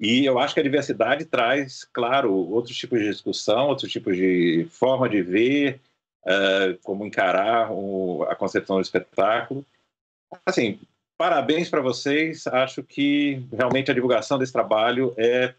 E 0.00 0.24
eu 0.24 0.38
acho 0.38 0.54
que 0.54 0.60
a 0.60 0.62
diversidade 0.62 1.24
traz, 1.24 1.84
claro, 1.84 2.32
outros 2.32 2.76
tipos 2.76 2.98
de 3.00 3.08
discussão, 3.08 3.68
outros 3.68 3.90
tipos 3.90 4.16
de 4.16 4.66
forma 4.70 5.08
de 5.08 5.22
ver, 5.22 5.80
uh, 6.24 6.78
como 6.82 7.04
encarar 7.04 7.72
o, 7.72 8.22
a 8.24 8.34
concepção 8.36 8.76
do 8.76 8.82
espetáculo. 8.82 9.64
Assim, 10.46 10.78
parabéns 11.18 11.68
para 11.68 11.82
vocês. 11.82 12.46
Acho 12.46 12.82
que 12.82 13.44
realmente 13.52 13.90
a 13.90 13.94
divulgação 13.94 14.38
desse 14.38 14.52
trabalho 14.52 15.12
é 15.18 15.52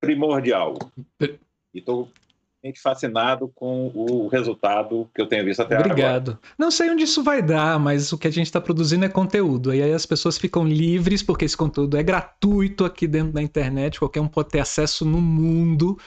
primordial. 0.00 0.78
E 1.20 1.78
estou 1.80 2.10
fascinado 2.82 3.48
com 3.54 3.92
o 3.94 4.26
resultado 4.28 5.08
que 5.14 5.20
eu 5.20 5.26
tenho 5.26 5.44
visto 5.44 5.60
até 5.60 5.78
Obrigado. 5.78 5.98
agora. 5.98 6.18
Obrigado. 6.18 6.38
Não 6.58 6.70
sei 6.70 6.90
onde 6.90 7.04
isso 7.04 7.22
vai 7.22 7.40
dar, 7.40 7.78
mas 7.78 8.12
o 8.12 8.18
que 8.18 8.26
a 8.26 8.30
gente 8.30 8.46
está 8.46 8.60
produzindo 8.60 9.04
é 9.04 9.08
conteúdo. 9.08 9.72
E 9.74 9.82
aí 9.82 9.92
as 9.92 10.06
pessoas 10.06 10.36
ficam 10.38 10.66
livres, 10.66 11.22
porque 11.22 11.44
esse 11.44 11.56
conteúdo 11.56 11.96
é 11.96 12.02
gratuito 12.02 12.84
aqui 12.84 13.06
dentro 13.06 13.32
da 13.32 13.42
internet, 13.42 13.98
qualquer 13.98 14.20
um 14.20 14.28
pode 14.28 14.48
ter 14.48 14.60
acesso 14.60 15.04
no 15.04 15.20
mundo, 15.20 15.98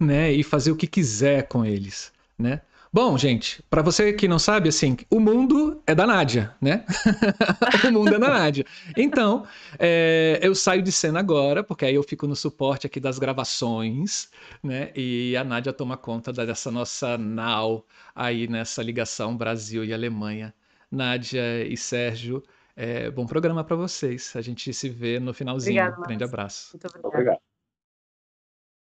né? 0.00 0.32
E 0.32 0.42
fazer 0.42 0.70
o 0.70 0.76
que 0.76 0.86
quiser 0.86 1.48
com 1.48 1.64
eles, 1.64 2.12
né? 2.38 2.62
Bom, 2.96 3.18
gente, 3.18 3.62
para 3.68 3.82
você 3.82 4.10
que 4.14 4.26
não 4.26 4.38
sabe, 4.38 4.70
assim, 4.70 4.96
o 5.10 5.20
mundo 5.20 5.82
é 5.86 5.94
da 5.94 6.06
Nádia, 6.06 6.56
né? 6.58 6.82
o 7.86 7.92
mundo 7.92 8.14
é 8.14 8.18
da 8.18 8.30
Nádia. 8.30 8.64
Então, 8.96 9.46
é, 9.78 10.38
eu 10.40 10.54
saio 10.54 10.80
de 10.80 10.90
cena 10.90 11.18
agora, 11.18 11.62
porque 11.62 11.84
aí 11.84 11.94
eu 11.94 12.02
fico 12.02 12.26
no 12.26 12.34
suporte 12.34 12.86
aqui 12.86 12.98
das 12.98 13.18
gravações, 13.18 14.30
né? 14.62 14.92
E 14.96 15.36
a 15.36 15.44
Nádia 15.44 15.74
toma 15.74 15.98
conta 15.98 16.32
dessa 16.32 16.70
nossa 16.70 17.18
nau 17.18 17.84
aí 18.14 18.48
nessa 18.48 18.82
ligação 18.82 19.36
Brasil 19.36 19.84
e 19.84 19.92
Alemanha. 19.92 20.54
Nádia 20.90 21.66
e 21.66 21.76
Sérgio, 21.76 22.42
é, 22.74 23.10
bom 23.10 23.26
programa 23.26 23.62
para 23.62 23.76
vocês. 23.76 24.32
A 24.34 24.40
gente 24.40 24.72
se 24.72 24.88
vê 24.88 25.20
no 25.20 25.34
finalzinho. 25.34 25.82
Obrigado, 25.82 26.02
Grande 26.06 26.24
abraço. 26.24 26.70
Muito 26.72 26.86
obrigado. 26.86 27.12
obrigado. 27.12 27.45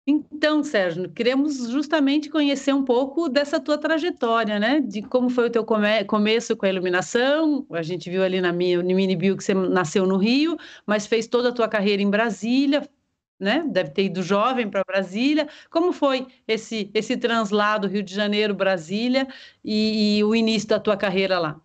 Então, 0.08 0.62
Sérgio, 0.62 1.10
queremos 1.10 1.68
justamente 1.68 2.30
conhecer 2.30 2.72
um 2.72 2.84
pouco 2.84 3.28
dessa 3.28 3.58
tua 3.58 3.76
trajetória, 3.76 4.56
né? 4.56 4.80
De 4.80 5.02
como 5.02 5.28
foi 5.28 5.48
o 5.48 5.50
teu 5.50 5.64
come 5.64 6.04
começo 6.04 6.56
com 6.56 6.64
a 6.64 6.68
iluminação. 6.68 7.66
A 7.72 7.82
gente 7.82 8.08
viu 8.08 8.22
ali 8.22 8.40
na 8.40 8.52
minha 8.52 8.80
mini 8.84 9.16
bio 9.16 9.36
que 9.36 9.42
você 9.42 9.52
nasceu 9.52 10.06
no 10.06 10.16
Rio, 10.16 10.56
mas 10.86 11.08
fez 11.08 11.26
toda 11.26 11.48
a 11.48 11.52
tua 11.52 11.68
carreira 11.68 12.00
em 12.00 12.08
Brasília, 12.08 12.88
né? 13.38 13.64
Deve 13.68 13.90
ter 13.90 14.04
ido 14.04 14.22
jovem 14.22 14.70
para 14.70 14.84
Brasília. 14.86 15.48
Como 15.70 15.92
foi 15.92 16.28
esse 16.46 16.88
esse 16.94 17.16
translado 17.16 17.88
Rio 17.88 18.02
de 18.02 18.14
Janeiro 18.14 18.54
Brasília 18.54 19.26
e, 19.64 20.18
e, 20.18 20.25
o 20.25 20.36
início 20.36 20.68
da 20.68 20.78
tua 20.78 20.96
carreira 20.96 21.40
lá? 21.40 21.60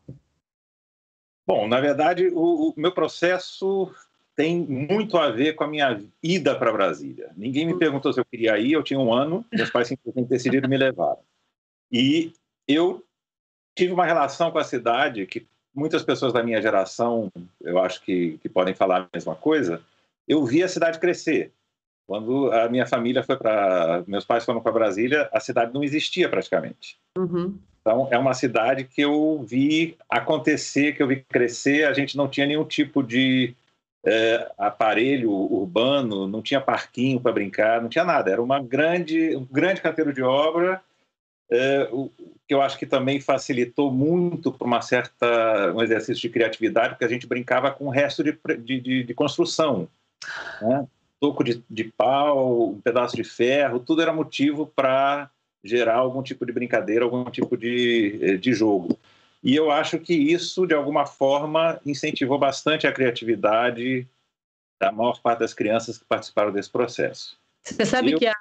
Bom, 1.45 1.67
na 1.67 1.79
verdade, 1.79 2.27
o, 2.33 2.71
o 2.71 2.73
meu 2.75 2.91
processo 2.91 3.93
tem 4.41 4.57
muito 4.57 5.19
a 5.19 5.29
ver 5.29 5.53
com 5.53 5.65
a 5.65 5.67
minha 5.67 6.01
ida 6.23 6.55
para 6.55 6.73
Brasília. 6.73 7.29
Ninguém 7.37 7.63
me 7.63 7.77
perguntou 7.77 8.11
se 8.11 8.19
eu 8.19 8.25
queria 8.25 8.57
ir, 8.57 8.71
eu 8.71 8.81
tinha 8.81 8.99
um 8.99 9.13
ano, 9.13 9.45
meus 9.53 9.69
pais 9.69 9.87
simplesmente 9.87 10.29
decidiram 10.29 10.67
me 10.67 10.77
levar. 10.77 11.15
E 11.91 12.33
eu 12.67 13.05
tive 13.77 13.93
uma 13.93 14.03
relação 14.03 14.49
com 14.49 14.57
a 14.57 14.63
cidade 14.63 15.27
que 15.27 15.45
muitas 15.75 16.01
pessoas 16.01 16.33
da 16.33 16.41
minha 16.41 16.59
geração, 16.59 17.31
eu 17.61 17.77
acho 17.77 18.01
que, 18.01 18.39
que 18.41 18.49
podem 18.49 18.73
falar 18.73 19.01
a 19.01 19.07
mesma 19.13 19.35
coisa, 19.35 19.79
eu 20.27 20.43
vi 20.43 20.63
a 20.63 20.67
cidade 20.67 20.97
crescer. 20.97 21.51
Quando 22.07 22.51
a 22.51 22.67
minha 22.67 22.87
família 22.87 23.21
foi 23.21 23.37
para. 23.37 24.03
Meus 24.07 24.25
pais 24.25 24.43
foram 24.43 24.59
para 24.59 24.71
Brasília, 24.71 25.29
a 25.31 25.39
cidade 25.39 25.71
não 25.71 25.83
existia 25.83 26.27
praticamente. 26.27 26.97
Uhum. 27.15 27.59
Então, 27.79 28.07
é 28.09 28.17
uma 28.17 28.33
cidade 28.33 28.85
que 28.85 29.01
eu 29.01 29.45
vi 29.47 29.97
acontecer, 30.09 30.95
que 30.95 31.03
eu 31.03 31.07
vi 31.07 31.23
crescer. 31.29 31.85
A 31.85 31.93
gente 31.93 32.17
não 32.17 32.27
tinha 32.27 32.47
nenhum 32.47 32.65
tipo 32.65 33.03
de 33.03 33.55
é, 34.05 34.51
aparelho 34.57 35.31
urbano, 35.31 36.27
não 36.27 36.41
tinha 36.41 36.59
parquinho 36.59 37.19
para 37.19 37.31
brincar, 37.31 37.81
não 37.81 37.89
tinha 37.89 38.03
nada. 38.03 38.31
Era 38.31 38.41
uma 38.41 38.61
grande, 38.61 39.35
um 39.35 39.45
grande 39.45 39.81
canteiro 39.81 40.11
de 40.13 40.21
obra, 40.21 40.81
é, 41.51 41.87
o, 41.91 42.09
que 42.47 42.53
eu 42.53 42.61
acho 42.61 42.77
que 42.77 42.85
também 42.85 43.19
facilitou 43.21 43.91
muito 43.91 44.51
para 44.51 44.67
uma 44.67 44.81
certa 44.81 45.71
um 45.73 45.81
exercício 45.81 46.21
de 46.21 46.29
criatividade, 46.29 46.89
porque 46.89 47.05
a 47.05 47.09
gente 47.09 47.27
brincava 47.27 47.71
com 47.71 47.85
o 47.85 47.89
resto 47.89 48.23
de, 48.23 48.37
de, 48.57 49.03
de 49.03 49.13
construção. 49.13 49.87
Né? 50.61 50.85
Toco 51.19 51.43
de, 51.43 51.63
de 51.69 51.85
pau, 51.85 52.71
um 52.71 52.81
pedaço 52.81 53.15
de 53.15 53.23
ferro, 53.23 53.79
tudo 53.79 54.01
era 54.01 54.11
motivo 54.11 54.65
para 54.65 55.29
gerar 55.63 55.95
algum 55.95 56.23
tipo 56.23 56.45
de 56.45 56.51
brincadeira, 56.51 57.05
algum 57.05 57.23
tipo 57.25 57.55
de, 57.55 58.37
de 58.39 58.53
jogo. 58.53 58.97
E 59.43 59.55
eu 59.55 59.71
acho 59.71 59.97
que 59.99 60.13
isso, 60.13 60.67
de 60.67 60.73
alguma 60.73 61.05
forma, 61.05 61.79
incentivou 61.85 62.37
bastante 62.37 62.85
a 62.85 62.91
criatividade 62.91 64.07
da 64.79 64.91
maior 64.91 65.19
parte 65.21 65.39
das 65.39 65.53
crianças 65.53 65.97
que 65.97 66.05
participaram 66.05 66.51
desse 66.51 66.69
processo. 66.69 67.37
Você 67.63 67.85
sabe 67.85 68.11
eu... 68.11 68.19
que 68.19 68.27
a, 68.27 68.35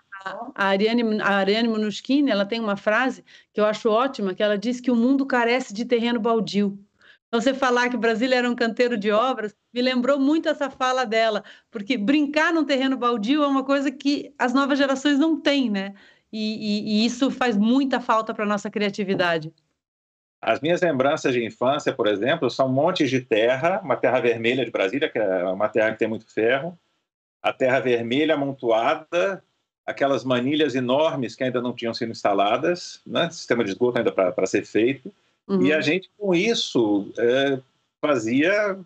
a, 0.54 0.66
Ariane, 0.66 1.21
a 1.21 1.37
Ariane 1.37 1.69
ela 2.28 2.45
tem 2.45 2.61
uma 2.61 2.76
frase 2.76 3.25
que 3.52 3.61
eu 3.61 3.66
acho 3.66 3.88
ótima, 3.90 4.35
que 4.35 4.42
ela 4.42 4.59
diz 4.59 4.80
que 4.80 4.90
o 4.90 4.97
mundo 4.97 5.26
carece 5.26 5.73
de 5.73 5.85
terreno 5.85 6.21
baldio. 6.21 6.78
Então, 7.28 7.40
você 7.40 7.54
falar 7.54 7.88
que 7.88 7.97
Brasília 7.97 8.37
era 8.37 8.50
um 8.50 8.57
canteiro 8.57 8.97
de 8.97 9.11
obras, 9.12 9.54
me 9.73 9.80
lembrou 9.80 10.19
muito 10.19 10.49
essa 10.49 10.69
fala 10.69 11.04
dela, 11.04 11.45
porque 11.71 11.97
brincar 11.97 12.52
num 12.52 12.64
terreno 12.64 12.97
baldio 12.97 13.45
é 13.45 13.47
uma 13.47 13.62
coisa 13.62 13.90
que 13.90 14.35
as 14.37 14.52
novas 14.52 14.78
gerações 14.78 15.19
não 15.19 15.40
têm, 15.40 15.71
né? 15.71 15.95
E, 16.33 16.38
e, 16.40 17.02
e 17.02 17.07
isso 17.07 17.30
faz 17.30 17.57
muita 17.57 18.00
falta 18.00 18.35
para 18.35 18.45
a 18.45 18.49
nossa 18.49 18.69
criatividade. 18.69 19.52
As 20.42 20.61
minhas 20.61 20.80
lembranças 20.80 21.35
de 21.35 21.44
infância, 21.44 21.92
por 21.92 22.06
exemplo, 22.06 22.50
são 22.50 22.68
montes 22.68 23.11
de 23.11 23.20
terra, 23.20 23.80
uma 23.85 23.97
terra 23.97 24.20
vermelha 24.20 24.64
de 24.64 24.70
Brasília, 24.70 25.09
que 25.09 25.18
é 25.18 25.44
uma 25.44 25.68
terra 25.68 25.92
que 25.92 25.99
tem 25.99 26.09
muito 26.09 26.32
ferro, 26.32 26.78
a 27.42 27.52
terra 27.52 27.78
vermelha 27.80 28.35
amontoada, 28.35 29.42
aquelas 29.87 30.25
manilhas 30.25 30.75
enormes 30.75 31.35
que 31.35 31.44
ainda 31.44 31.61
não 31.61 31.75
tinham 31.75 31.92
sido 31.92 32.12
instaladas, 32.12 33.02
né? 33.06 33.30
sistema 33.30 33.64
de 33.64 33.70
esgoto 33.70 33.99
ainda 33.99 34.12
para 34.12 34.47
ser 34.47 34.64
feito, 34.64 35.12
uhum. 35.47 35.62
e 35.62 35.73
a 35.73 35.80
gente 35.80 36.11
com 36.16 36.35
isso 36.35 37.12
é, 37.18 37.61
fazia 38.00 38.78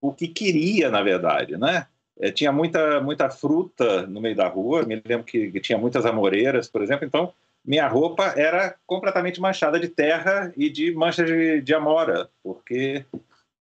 o 0.00 0.12
que 0.12 0.28
queria, 0.28 0.90
na 0.90 1.02
verdade, 1.02 1.56
né? 1.56 1.86
É, 2.20 2.30
tinha 2.32 2.50
muita, 2.50 3.00
muita 3.00 3.30
fruta 3.30 4.06
no 4.06 4.20
meio 4.20 4.34
da 4.34 4.48
rua, 4.48 4.82
me 4.82 5.00
lembro 5.04 5.24
que, 5.24 5.52
que 5.52 5.60
tinha 5.60 5.78
muitas 5.78 6.04
amoreiras, 6.04 6.68
por 6.68 6.82
exemplo, 6.82 7.06
então 7.06 7.32
minha 7.68 7.86
roupa 7.86 8.32
era 8.34 8.74
completamente 8.86 9.42
manchada 9.42 9.78
de 9.78 9.88
terra 9.88 10.50
e 10.56 10.70
de 10.70 10.90
manchas 10.94 11.26
de, 11.26 11.60
de 11.60 11.74
amora, 11.74 12.30
porque 12.42 13.04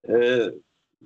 é, 0.03 0.53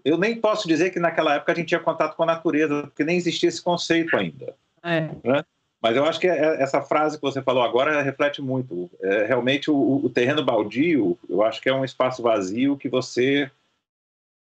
eu 0.02 0.16
nem 0.16 0.40
posso 0.40 0.66
dizer 0.66 0.88
que 0.88 0.98
naquela 0.98 1.34
época 1.34 1.52
a 1.52 1.54
gente 1.54 1.68
tinha 1.68 1.80
contato 1.80 2.16
com 2.16 2.22
a 2.22 2.26
natureza, 2.26 2.84
porque 2.84 3.04
nem 3.04 3.18
existia 3.18 3.50
esse 3.50 3.62
conceito 3.62 4.16
ainda. 4.16 4.54
É. 4.82 5.00
Né? 5.22 5.44
Mas 5.82 5.94
eu 5.94 6.06
acho 6.06 6.18
que 6.18 6.26
é, 6.26 6.62
essa 6.62 6.80
frase 6.80 7.16
que 7.18 7.22
você 7.22 7.42
falou 7.42 7.62
agora 7.62 8.00
reflete 8.00 8.40
muito. 8.40 8.90
É, 9.02 9.26
realmente, 9.26 9.70
o, 9.70 10.00
o, 10.02 10.08
terreno 10.08 10.42
baldio, 10.42 11.18
eu 11.28 11.42
acho 11.42 11.60
que 11.60 11.68
é 11.68 11.74
um 11.74 11.84
espaço 11.84 12.22
vazio 12.22 12.78
que 12.78 12.88
você 12.88 13.50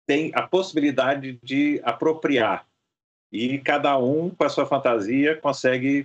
tem 0.08 0.32
a 0.34 0.42
possibilidade 0.42 1.38
de 1.40 1.80
apropriar. 1.84 2.66
E 3.30 3.58
cada 3.60 3.96
um, 3.96 4.28
com 4.28 4.42
a 4.42 4.48
sua 4.48 4.66
fantasia, 4.66 5.36
consegue 5.36 6.04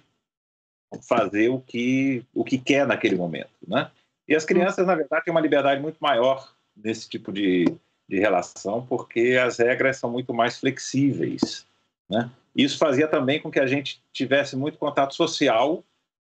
fazer 1.07 1.49
o 1.49 1.59
que, 1.59 2.23
o 2.33 2.43
que 2.43 2.57
quer 2.57 2.87
naquele 2.87 3.15
momento, 3.15 3.51
né? 3.67 3.91
E 4.27 4.35
as 4.35 4.45
crianças, 4.45 4.85
na 4.87 4.95
verdade, 4.95 5.25
têm 5.25 5.31
uma 5.31 5.41
liberdade 5.41 5.81
muito 5.81 5.97
maior 5.99 6.55
nesse 6.75 7.07
tipo 7.07 7.31
de, 7.31 7.65
de 8.07 8.19
relação, 8.19 8.85
porque 8.85 9.39
as 9.41 9.57
regras 9.57 9.97
são 9.97 10.09
muito 10.09 10.33
mais 10.33 10.57
flexíveis, 10.57 11.65
né? 12.09 12.29
Isso 12.55 12.77
fazia 12.77 13.07
também 13.07 13.41
com 13.41 13.51
que 13.51 13.59
a 13.59 13.67
gente 13.67 14.01
tivesse 14.13 14.55
muito 14.55 14.77
contato 14.77 15.13
social, 15.13 15.83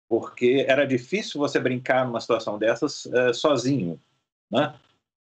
porque 0.09 0.65
era 0.67 0.85
difícil 0.85 1.39
você 1.39 1.59
brincar 1.59 2.05
numa 2.05 2.19
situação 2.19 2.57
dessas 2.57 3.05
uh, 3.05 3.33
sozinho, 3.33 3.99
né? 4.51 4.73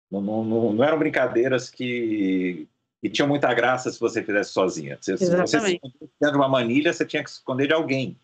Não, 0.09 0.21
não, 0.21 0.73
não, 0.73 0.83
eram 0.83 0.99
brincadeiras 0.99 1.69
que, 1.69 2.67
que 3.01 3.09
tinham 3.09 3.27
muita 3.27 3.51
graça 3.53 3.91
se 3.91 3.99
você 3.99 4.23
fizesse 4.23 4.51
sozinha. 4.51 4.97
Se, 5.01 5.17
se 5.17 5.35
você 5.35 5.59
se 5.59 5.79
de 6.21 6.37
uma 6.37 6.47
manilha, 6.47 6.93
você 6.93 7.05
tinha 7.05 7.23
que 7.23 7.31
se 7.31 7.37
esconder 7.37 7.67
de 7.67 7.73
alguém. 7.73 8.15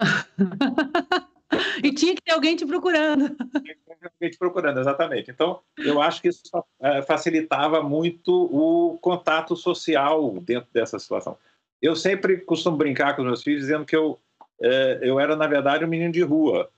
e 1.82 1.92
tinha 1.92 2.14
que 2.14 2.22
ter 2.22 2.32
alguém 2.32 2.56
te 2.56 2.66
procurando. 2.66 3.28
Tinha 3.28 3.74
que 3.74 3.80
ter 3.86 3.98
alguém 4.02 4.30
te 4.30 4.38
procurando, 4.38 4.80
exatamente. 4.80 5.30
Então, 5.30 5.60
eu 5.78 6.00
acho 6.00 6.20
que 6.20 6.28
isso 6.28 6.42
é, 6.80 7.02
facilitava 7.02 7.82
muito 7.82 8.30
o 8.32 8.98
contato 8.98 9.56
social 9.56 10.32
dentro 10.40 10.68
dessa 10.72 10.98
situação. 10.98 11.36
Eu 11.80 11.94
sempre 11.94 12.38
costumo 12.38 12.76
brincar 12.76 13.14
com 13.14 13.22
os 13.22 13.28
meus 13.28 13.42
filhos 13.42 13.62
dizendo 13.62 13.84
que 13.84 13.96
eu, 13.96 14.18
é, 14.60 15.00
eu 15.02 15.20
era, 15.20 15.36
na 15.36 15.46
verdade, 15.46 15.84
um 15.84 15.88
menino 15.88 16.12
de 16.12 16.22
rua, 16.22 16.70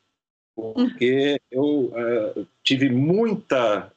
porque 0.55 1.41
eu 1.51 1.93
é, 1.95 2.45
tive 2.63 2.91
muita, 2.91 3.93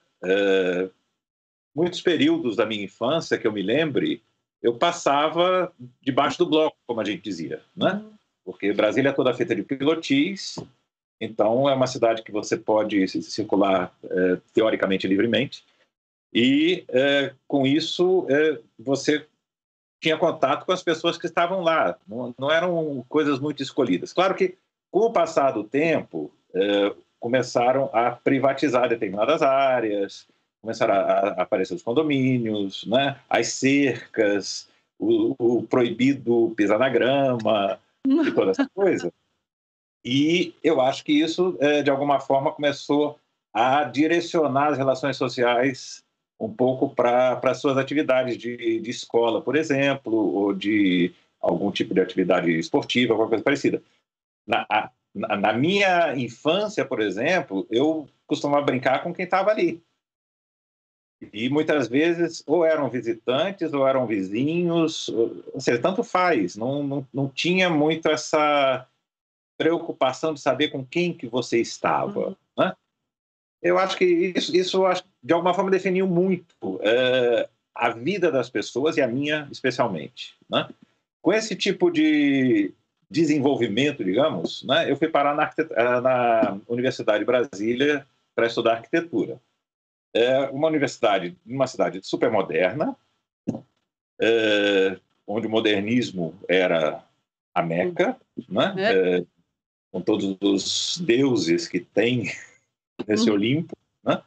muitos 1.74 2.02
períodos 2.02 2.56
da 2.56 2.66
minha 2.66 2.84
infância 2.84 3.38
que 3.38 3.48
eu 3.48 3.52
me 3.52 3.62
lembre, 3.62 4.22
eu 4.62 4.76
passava 4.76 5.74
debaixo 6.02 6.38
do 6.38 6.46
bloco, 6.46 6.76
como 6.86 7.00
a 7.00 7.06
gente 7.06 7.22
dizia, 7.22 7.62
né? 7.76 8.04
Porque 8.50 8.74
Brasília 8.74 9.10
é 9.10 9.14
toda 9.14 9.32
feita 9.32 9.56
de 9.56 9.62
pilotis, 9.62 10.58
então 11.22 11.70
é 11.70 11.74
uma 11.76 11.86
cidade 11.86 12.24
que 12.24 12.32
você 12.32 12.58
pode 12.58 13.08
circular 13.22 13.94
é, 14.04 14.38
teoricamente 14.52 15.08
livremente, 15.08 15.64
e 16.34 16.84
é, 16.90 17.32
com 17.48 17.64
isso 17.68 18.26
é, 18.28 18.58
você 18.80 19.24
tinha 20.02 20.18
contato 20.18 20.66
com 20.66 20.72
as 20.72 20.82
pessoas 20.82 21.16
que 21.16 21.28
estavam 21.28 21.62
lá, 21.62 21.96
não, 22.08 22.34
não, 22.40 22.50
eram 22.50 23.06
coisas 23.08 23.40
muito 23.40 23.62
escolhidas. 23.62 24.12
Claro 24.14 24.34
que, 24.34 24.58
com 24.90 25.02
o 25.02 25.14
passar 25.14 25.52
do 25.52 25.64
tempo, 25.64 26.32
é, 26.52 26.92
começaram 27.20 27.92
a 27.94 28.10
privatizar 28.10 28.90
determinadas 28.90 29.44
áreas, 29.44 30.28
começaram 30.60 30.96
a, 30.96 30.98
a 30.98 31.42
aparecer 31.44 31.76
os 31.76 31.84
condomínios, 31.84 32.84
né, 32.86 33.20
as 33.30 33.50
cercas, 33.50 34.68
o, 34.98 35.36
o 35.38 35.62
proibido 35.62 36.52
pisar 36.58 36.80
na 36.80 36.90
grama, 36.90 37.80
e 38.06 38.32
toda 38.32 38.52
essa 38.52 38.70
coisa. 38.74 39.12
E 40.04 40.54
eu 40.64 40.80
acho 40.80 41.04
que 41.04 41.14
isso, 41.14 41.58
é, 41.60 41.82
de 41.82 41.90
alguma 41.90 42.20
forma, 42.20 42.52
começou 42.52 43.20
a 43.54 43.84
direcionar 43.84 44.70
as 44.70 44.78
relações 44.78 45.18
sociais 45.18 46.04
um 46.40 46.52
pouco 46.52 46.90
para 46.96 47.40
as 47.44 47.60
suas 47.60 47.78
atividades 47.78 48.38
de, 48.38 48.80
de 48.80 48.90
escola, 48.90 49.42
por 49.42 49.56
exemplo, 49.56 50.14
ou 50.14 50.54
de 50.54 51.14
algum 51.42 51.70
tipo 51.72 51.94
de 51.94 52.00
atividade 52.00 52.50
esportiva, 52.58 53.14
alguma 53.14 53.30
coisa 53.30 53.44
parecida. 53.44 53.84
Na, 54.48 54.66
a, 54.70 54.90
na 55.14 55.54
minha 55.54 56.16
infância, 56.16 56.86
por 56.86 57.02
exemplo, 57.02 57.68
eu 57.70 58.08
costumava 58.26 58.66
brincar 58.66 59.04
com 59.04 59.14
quem 59.14 59.26
estava 59.26 59.52
ali. 59.52 59.82
E 61.34 61.50
muitas 61.50 61.88
vezes 61.88 62.42
ou 62.48 62.64
eram 62.64 62.90
visitantes 62.90 63.74
ou 63.74 63.86
eram 63.86 64.08
vizinhos, 64.08 65.10
ou 65.10 65.60
seja, 65.60 65.82
tanto 65.82 66.02
faz, 66.02 66.56
não, 66.56 66.82
não, 66.82 67.08
não 67.14 67.28
tinha 67.28 67.70
muito 67.70 68.10
essa 68.10 68.88
preocupação 69.58 70.34
de 70.34 70.40
saber 70.40 70.70
com 70.70 70.86
quem 70.86 71.14
que 71.14 71.28
você 71.28 71.60
estava. 71.60 72.30
Uhum. 72.30 72.36
Né? 72.58 72.74
Eu 73.62 73.78
acho 73.78 73.98
que 73.98 74.06
isso, 74.06 74.56
isso 74.56 74.82
de 75.22 75.34
alguma 75.34 75.54
forma 75.54 75.70
definiu 75.70 76.08
muito 76.08 76.80
é, 76.82 77.50
a 77.76 77.90
vida 77.90 78.32
das 78.32 78.50
pessoas 78.50 78.96
e 78.96 79.02
a 79.02 79.08
minha 79.08 79.46
especialmente. 79.52 80.38
Né? 80.50 80.70
Com 81.22 81.34
esse 81.34 81.54
tipo 81.54 81.92
de 81.92 82.74
desenvolvimento, 83.12 84.06
digamos, 84.06 84.64
né, 84.64 84.90
eu 84.90 84.96
fui 84.96 85.10
parar 85.10 85.36
na, 85.36 86.02
na 86.02 86.58
Universidade 86.68 87.20
de 87.20 87.26
Brasília 87.26 88.08
para 88.34 88.48
estudar 88.48 88.74
arquitetura 88.74 89.42
é 90.14 90.50
uma 90.50 90.68
universidade, 90.68 91.38
uma 91.46 91.68
cidade 91.68 92.00
super 92.04 92.32
moderna, 92.32 92.96
é, 94.20 95.00
onde 95.28 95.48
o 95.48 95.50
modernismo 95.50 96.34
era 96.48 97.04
a 97.54 97.62
meca, 97.62 98.20
né? 98.48 98.74
É. 98.78 99.18
É, 99.20 99.26
com 99.92 100.02
todos 100.02 100.38
os 100.42 100.98
deuses 101.00 101.68
que 101.68 101.80
tem 101.80 102.32
nesse 103.08 103.30
uhum. 103.30 103.36
Olimpo, 103.36 103.76
né? 104.04 104.22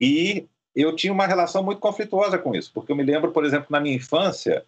E 0.00 0.46
eu 0.74 0.94
tinha 0.94 1.12
uma 1.12 1.26
relação 1.26 1.62
muito 1.62 1.80
conflituosa 1.80 2.38
com 2.38 2.54
isso, 2.54 2.70
porque 2.72 2.92
eu 2.92 2.96
me 2.96 3.02
lembro, 3.02 3.32
por 3.32 3.44
exemplo, 3.44 3.68
na 3.70 3.80
minha 3.80 3.96
infância, 3.96 4.64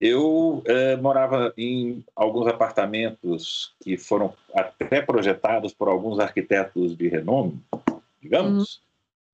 eu 0.00 0.62
é, 0.66 0.96
morava 0.96 1.52
em 1.56 2.04
alguns 2.14 2.46
apartamentos 2.46 3.74
que 3.80 3.96
foram 3.96 4.32
até 4.54 5.02
projetados 5.02 5.72
por 5.72 5.88
alguns 5.88 6.20
arquitetos 6.20 6.96
de 6.96 7.08
renome, 7.08 7.60
digamos, 8.20 8.76
uhum 8.76 8.87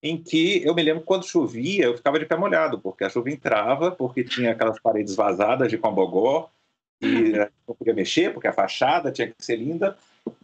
em 0.05 0.19
que 0.19 0.63
eu 0.63 0.75
me 0.75 0.83
lembro 0.83 1.03
quando 1.03 1.27
chovia, 1.27 1.87
eu 1.87 1.97
ficava 1.97 2.19
de 2.19 2.27
pé 2.27 2.37
molhado, 2.37 2.79
porque 2.79 3.05
a 3.05 3.09
chuva 3.09 3.31
entrava, 3.31 3.91
porque 3.91 4.23
tinha 4.23 4.53
aquelas 4.53 4.79
paredes 4.79 5.17
vazadas 5.17 5.71
de 5.71 5.79
combogó, 5.79 6.51
e 7.01 7.07
uhum. 7.07 7.47
não 7.67 7.75
podia 7.75 7.95
mexer, 7.95 8.31
porque 8.31 8.47
a 8.47 8.53
fachada 8.53 9.11
tinha 9.11 9.29
que 9.29 9.35
ser 9.43 9.57
linda. 9.57 9.97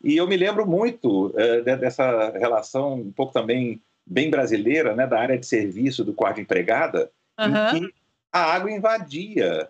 E 0.03 0.17
eu 0.17 0.27
me 0.27 0.35
lembro 0.35 0.67
muito 0.67 1.35
é, 1.37 1.77
dessa 1.77 2.31
relação, 2.31 2.95
um 2.95 3.13
pouco 3.13 3.35
também 3.35 3.79
bem 4.07 4.31
brasileira, 4.31 4.97
né, 4.97 5.07
da 5.07 5.21
área 5.21 5.39
de 5.39 5.45
serviço 5.45 6.03
do 6.03 6.15
quarto 6.15 6.37
de 6.37 6.43
empregada, 6.43 7.11
uhum. 7.39 7.77
em 7.77 7.81
que 7.81 7.95
a 8.33 8.55
água 8.55 8.73
invadia 8.73 9.69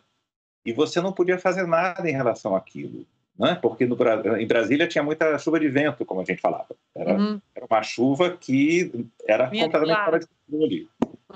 e 0.65 0.73
você 0.73 1.01
não 1.01 1.13
podia 1.13 1.37
fazer 1.37 1.67
nada 1.67 2.09
em 2.09 2.13
relação 2.13 2.55
àquilo 2.55 3.05
né? 3.41 3.55
porque 3.61 3.87
no, 3.87 3.97
em 4.39 4.47
Brasília 4.47 4.87
tinha 4.87 5.03
muita 5.03 5.39
chuva 5.39 5.59
de 5.59 5.69
vento, 5.69 6.05
como 6.05 6.21
a 6.21 6.25
gente 6.25 6.43
falava. 6.43 6.77
Era, 6.95 7.15
uhum. 7.15 7.41
era 7.55 7.67
uma 7.69 7.83
chuva 7.83 8.37
que 8.37 9.09
era 9.27 9.49
Minha 9.49 9.65
completamente 9.65 10.05
fora 10.05 10.19
de 10.19 10.27
controle. 10.27 10.89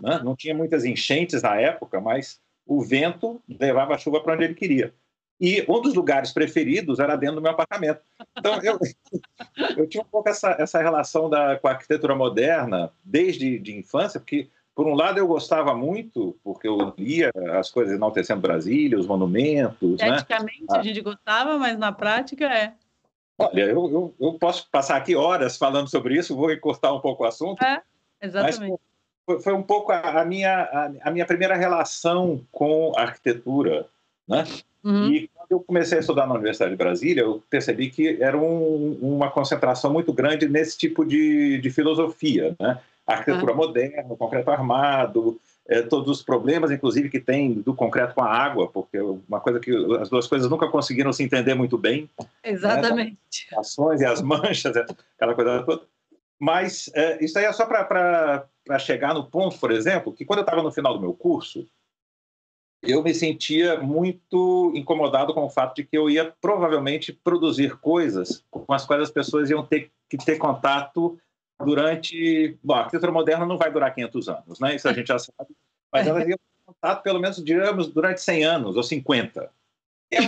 Né? 0.02 0.16
Uhum. 0.16 0.24
Não 0.24 0.36
tinha 0.36 0.54
muitas 0.54 0.84
enchentes 0.84 1.42
na 1.42 1.58
época, 1.58 2.00
mas 2.02 2.38
o 2.66 2.82
vento 2.82 3.40
levava 3.48 3.94
a 3.94 3.98
chuva 3.98 4.20
para 4.20 4.34
onde 4.34 4.44
ele 4.44 4.54
queria. 4.54 4.92
E 5.40 5.64
um 5.66 5.80
dos 5.80 5.94
lugares 5.94 6.30
preferidos 6.30 6.98
era 6.98 7.16
dentro 7.16 7.36
do 7.36 7.42
meu 7.42 7.50
apartamento. 7.50 8.00
Então, 8.38 8.60
eu, 8.62 8.78
eu 9.76 9.88
tinha 9.88 10.02
um 10.02 10.06
pouco 10.06 10.28
essa, 10.28 10.54
essa 10.58 10.80
relação 10.82 11.30
da, 11.30 11.58
com 11.58 11.68
a 11.68 11.72
arquitetura 11.72 12.14
moderna 12.14 12.92
desde 13.02 13.58
de 13.58 13.76
infância, 13.76 14.20
porque 14.20 14.48
por 14.74 14.86
um 14.86 14.94
lado, 14.94 15.18
eu 15.18 15.26
gostava 15.26 15.72
muito, 15.74 16.36
porque 16.42 16.66
eu 16.66 16.92
lia 16.98 17.30
as 17.52 17.70
coisas 17.70 17.94
enaltecendo 17.94 18.40
Brasília, 18.40 18.98
os 18.98 19.06
monumentos. 19.06 19.96
Praticamente 19.96 20.64
né? 20.68 20.78
a 20.78 20.82
gente 20.82 21.00
gostava, 21.00 21.56
mas 21.58 21.78
na 21.78 21.92
prática 21.92 22.44
é. 22.46 22.74
Olha, 23.38 23.62
eu, 23.62 23.90
eu, 23.90 24.14
eu, 24.20 24.34
posso 24.34 24.68
passar 24.70 24.96
aqui 24.96 25.14
horas 25.14 25.56
falando 25.56 25.88
sobre 25.88 26.16
isso, 26.16 26.36
vou 26.36 26.52
encurtar 26.52 26.92
um 26.92 27.00
pouco 27.00 27.22
o 27.22 27.26
assunto. 27.26 27.62
É, 27.62 27.82
exatamente. 28.20 28.80
Foi, 29.24 29.40
foi, 29.40 29.52
um 29.52 29.62
pouco 29.62 29.92
a, 29.92 30.24
minha, 30.24 30.62
a, 30.62 31.08
a, 31.08 31.10
minha 31.10 31.24
primeira 31.24 31.56
relação 31.56 32.40
com 32.52 32.92
a 32.96 33.02
arquitetura. 33.02 33.86
Né? 34.26 34.44
Uhum. 34.82 35.06
E 35.12 35.28
quando 35.28 35.50
eu 35.50 35.60
comecei 35.60 35.98
a 35.98 36.00
estudar 36.00 36.26
na 36.26 36.34
Universidade 36.34 36.72
de 36.72 36.76
Brasília, 36.76 37.22
eu 37.22 37.42
percebi 37.48 37.90
que 37.90 38.22
era 38.22 38.36
um, 38.36 38.98
uma 39.00 39.30
concentração 39.30 39.92
muito 39.92 40.12
grande 40.12 40.48
nesse 40.48 40.76
tipo 40.76 41.04
de, 41.04 41.58
de 41.58 41.70
filosofia. 41.70 42.54
Né? 42.60 42.78
Arquitetura 43.06 43.52
ah. 43.52 43.56
moderna, 43.56 44.06
o 44.08 44.16
concreto 44.16 44.50
armado, 44.50 45.40
é, 45.66 45.82
todos 45.82 46.08
os 46.08 46.22
problemas, 46.22 46.70
inclusive, 46.70 47.08
que 47.08 47.20
tem 47.20 47.54
do 47.54 47.74
concreto 47.74 48.14
com 48.14 48.22
a 48.22 48.28
água, 48.28 48.68
porque 48.68 48.98
uma 49.00 49.40
coisa 49.40 49.60
que 49.60 49.70
as 50.00 50.08
duas 50.08 50.26
coisas 50.26 50.50
nunca 50.50 50.68
conseguiram 50.68 51.12
se 51.12 51.22
entender 51.22 51.54
muito 51.54 51.78
bem. 51.78 52.08
Né, 52.18 52.26
Exatamente. 52.44 53.48
Né? 53.50 53.58
As 53.58 53.68
ações 53.68 54.00
e 54.00 54.04
as 54.04 54.20
manchas, 54.20 54.76
aquela 55.16 55.34
coisa 55.34 55.62
toda. 55.62 55.82
Mas 56.38 56.90
é, 56.94 57.24
isso 57.24 57.38
aí 57.38 57.44
é 57.44 57.52
só 57.52 57.64
para 57.64 58.46
chegar 58.78 59.14
no 59.14 59.24
ponto, 59.24 59.58
por 59.58 59.70
exemplo, 59.70 60.12
que 60.12 60.24
quando 60.24 60.40
eu 60.40 60.44
estava 60.44 60.62
no 60.62 60.72
final 60.72 60.92
do 60.94 61.00
meu 61.00 61.14
curso, 61.14 61.66
eu 62.82 63.02
me 63.02 63.14
sentia 63.14 63.80
muito 63.80 64.72
incomodado 64.74 65.32
com 65.32 65.44
o 65.44 65.50
fato 65.50 65.76
de 65.76 65.84
que 65.84 65.96
eu 65.96 66.10
ia 66.10 66.34
provavelmente 66.40 67.12
produzir 67.12 67.76
coisas 67.78 68.44
com 68.50 68.72
as 68.72 68.84
quais 68.84 69.02
as 69.02 69.10
pessoas 69.10 69.48
iam 69.48 69.64
ter 69.64 69.90
que 70.08 70.18
ter 70.18 70.36
contato 70.36 71.18
durante. 71.62 72.58
Bom, 72.62 72.74
a 72.74 72.80
arquitetura 72.80 73.12
moderna 73.12 73.46
não 73.46 73.58
vai 73.58 73.70
durar 73.70 73.94
500 73.94 74.28
anos, 74.28 74.60
né? 74.60 74.74
Isso 74.74 74.88
a 74.88 74.92
gente 74.92 75.08
já 75.08 75.18
sabe, 75.18 75.54
mas 75.92 76.06
ela 76.06 76.26
ia 76.26 76.38
contato 76.64 77.02
pelo 77.02 77.20
menos, 77.20 77.42
digamos, 77.44 77.88
durante 77.88 78.20
100 78.20 78.44
anos 78.44 78.76
ou 78.76 78.82
50. 78.82 79.50
É 80.10 80.20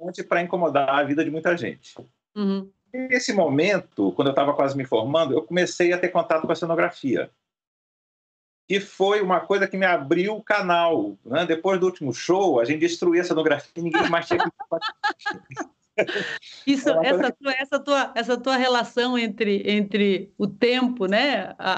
um 0.00 0.12
tempo 0.12 0.28
para 0.28 0.42
incomodar 0.42 0.88
a 0.88 1.02
vida 1.02 1.24
de 1.24 1.30
muita 1.30 1.56
gente. 1.56 1.94
Uhum. 2.36 2.70
Nesse 2.92 3.32
momento, 3.32 4.12
quando 4.12 4.28
eu 4.28 4.32
estava 4.32 4.54
quase 4.54 4.76
me 4.76 4.84
formando, 4.84 5.34
eu 5.34 5.42
comecei 5.42 5.92
a 5.92 5.98
ter 5.98 6.08
contato 6.08 6.46
com 6.46 6.52
a 6.52 6.56
cenografia. 6.56 7.30
E 8.68 8.80
foi 8.80 9.22
uma 9.22 9.40
coisa 9.40 9.66
que 9.66 9.76
me 9.76 9.86
abriu 9.86 10.36
o 10.36 10.42
canal. 10.42 11.16
Né? 11.24 11.46
Depois 11.46 11.80
do 11.80 11.86
último 11.86 12.12
show, 12.12 12.60
a 12.60 12.64
gente 12.64 12.80
destruía 12.80 13.22
a 13.22 13.24
cenografia 13.24 13.72
e 13.76 13.82
ninguém 13.82 14.08
mais 14.10 14.26
tinha 14.26 14.38
que 14.38 14.50
Isso, 16.66 16.88
essa, 16.90 17.32
tua, 17.32 17.52
essa, 17.52 17.80
tua, 17.80 18.12
essa 18.14 18.36
tua 18.36 18.56
relação 18.56 19.18
entre, 19.18 19.62
entre 19.66 20.32
o 20.38 20.46
tempo, 20.46 21.06
né, 21.06 21.54
a, 21.58 21.72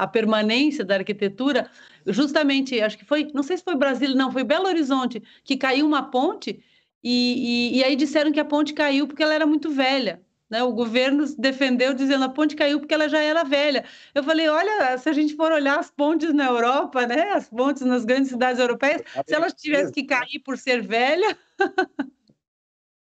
a, 0.00 0.02
a 0.02 0.06
permanência 0.06 0.84
da 0.84 0.96
arquitetura, 0.96 1.70
justamente, 2.06 2.80
acho 2.80 2.98
que 2.98 3.04
foi, 3.04 3.30
não 3.34 3.42
sei 3.42 3.56
se 3.56 3.64
foi 3.64 3.74
Brasília, 3.74 4.14
não, 4.14 4.32
foi 4.32 4.44
Belo 4.44 4.66
Horizonte, 4.66 5.22
que 5.44 5.56
caiu 5.56 5.86
uma 5.86 6.10
ponte 6.10 6.62
e, 7.02 7.72
e, 7.74 7.78
e 7.78 7.84
aí 7.84 7.96
disseram 7.96 8.32
que 8.32 8.40
a 8.40 8.44
ponte 8.44 8.72
caiu 8.72 9.06
porque 9.06 9.22
ela 9.22 9.34
era 9.34 9.46
muito 9.46 9.70
velha. 9.70 10.22
Né? 10.50 10.62
O 10.62 10.72
governo 10.72 11.24
defendeu 11.36 11.92
dizendo 11.92 12.24
a 12.24 12.28
ponte 12.28 12.56
caiu 12.56 12.80
porque 12.80 12.94
ela 12.94 13.08
já 13.08 13.20
era 13.20 13.44
velha. 13.44 13.84
Eu 14.14 14.24
falei, 14.24 14.48
olha, 14.48 14.96
se 14.96 15.08
a 15.08 15.12
gente 15.12 15.36
for 15.36 15.52
olhar 15.52 15.78
as 15.78 15.90
pontes 15.90 16.32
na 16.32 16.46
Europa, 16.46 17.06
né? 17.06 17.32
as 17.32 17.48
pontes 17.48 17.82
nas 17.82 18.04
grandes 18.04 18.30
cidades 18.30 18.58
europeias, 18.58 19.02
se 19.26 19.34
elas 19.34 19.52
tivessem 19.52 19.92
que 19.92 20.04
cair 20.04 20.38
por 20.40 20.56
ser 20.56 20.80
velha... 20.82 21.36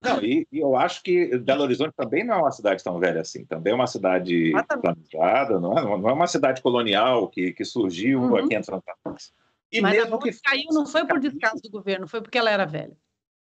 Não, 0.03 0.23
e, 0.23 0.47
e, 0.51 0.59
eu 0.59 0.77
acho 0.77 1.03
que 1.03 1.37
Belo 1.39 1.63
Horizonte 1.63 1.93
também 1.95 2.25
não 2.25 2.35
é 2.35 2.39
uma 2.39 2.51
cidade 2.51 2.83
tão 2.83 2.99
velha 2.99 3.21
assim. 3.21 3.45
Também 3.45 3.73
é 3.73 3.77
uma 3.77 3.87
cidade 3.87 4.53
planejada, 4.81 5.61
não 5.61 5.77
é, 5.77 5.83
não 5.83 6.09
é 6.09 6.13
uma 6.13 6.27
cidade 6.27 6.63
colonial 6.63 7.29
que, 7.29 7.53
que 7.53 7.65
surgiu 7.65 8.21
uhum. 8.21 8.37
há 8.37 8.43
500 8.49 8.69
anos 8.71 8.85
atrás. 8.87 9.33
E 9.71 9.81
Mas 9.81 9.93
mesmo 9.93 10.17
a 10.17 10.19
que 10.19 10.33
caiu 10.41 10.69
não 10.73 10.87
foi 10.87 11.07
por 11.07 11.21
descaso 11.21 11.63
do 11.63 11.71
governo, 11.71 12.09
foi 12.09 12.21
porque 12.23 12.39
ela 12.39 12.51
era 12.51 12.65
velha. 12.65 12.97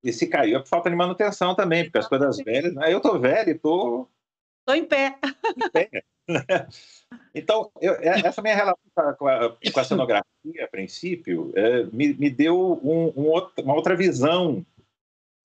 E 0.03 0.13
se 0.13 0.29
caiu 0.29 0.57
é 0.57 0.61
por 0.61 0.69
falta 0.69 0.89
de 0.89 0.95
manutenção 0.95 1.55
também, 1.55 1.85
porque 1.85 1.99
as 1.99 2.09
coisas 2.09 2.37
velhas. 2.39 2.73
Né? 2.75 2.93
Eu 2.93 2.99
estou 2.99 3.19
velho 3.19 3.51
e 3.51 3.53
estou. 3.53 4.09
Estou 4.61 4.75
em 4.77 4.85
pé. 4.85 5.19
Em 5.57 5.71
pé. 5.71 5.91
então, 7.35 7.71
eu, 7.81 7.95
é, 7.95 8.21
essa 8.21 8.41
minha 8.41 8.55
relação 8.55 8.77
com 9.19 9.27
a, 9.27 9.57
com 9.73 9.81
a 9.81 9.85
cenografia, 9.85 10.65
a 10.65 10.69
princípio, 10.69 11.53
é, 11.55 11.85
me, 11.85 12.15
me, 12.15 12.31
deu 12.31 12.81
um, 12.83 13.13
um 13.17 13.27
outro, 13.27 13.65
uma 13.65 13.75
outra 13.75 13.97
visão 13.97 14.65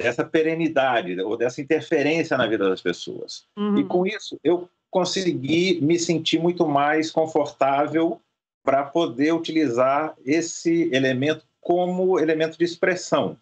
dessa 0.01 0.23
perenidade 0.23 1.19
ou 1.21 1.37
dessa 1.37 1.61
interferência 1.61 2.37
na 2.37 2.47
vida 2.47 2.69
das 2.69 2.81
pessoas. 2.81 3.45
Uhum. 3.57 3.79
E 3.79 3.83
com 3.83 4.05
isso, 4.05 4.39
eu 4.43 4.69
consegui 4.89 5.79
me 5.81 5.97
sentir 5.97 6.39
muito 6.39 6.67
mais 6.67 7.09
confortável 7.11 8.19
para 8.63 8.83
poder 8.83 9.33
utilizar 9.33 10.15
esse 10.25 10.89
elemento 10.93 11.45
como 11.59 12.19
elemento 12.19 12.57
de 12.57 12.65
expressão. 12.65 13.37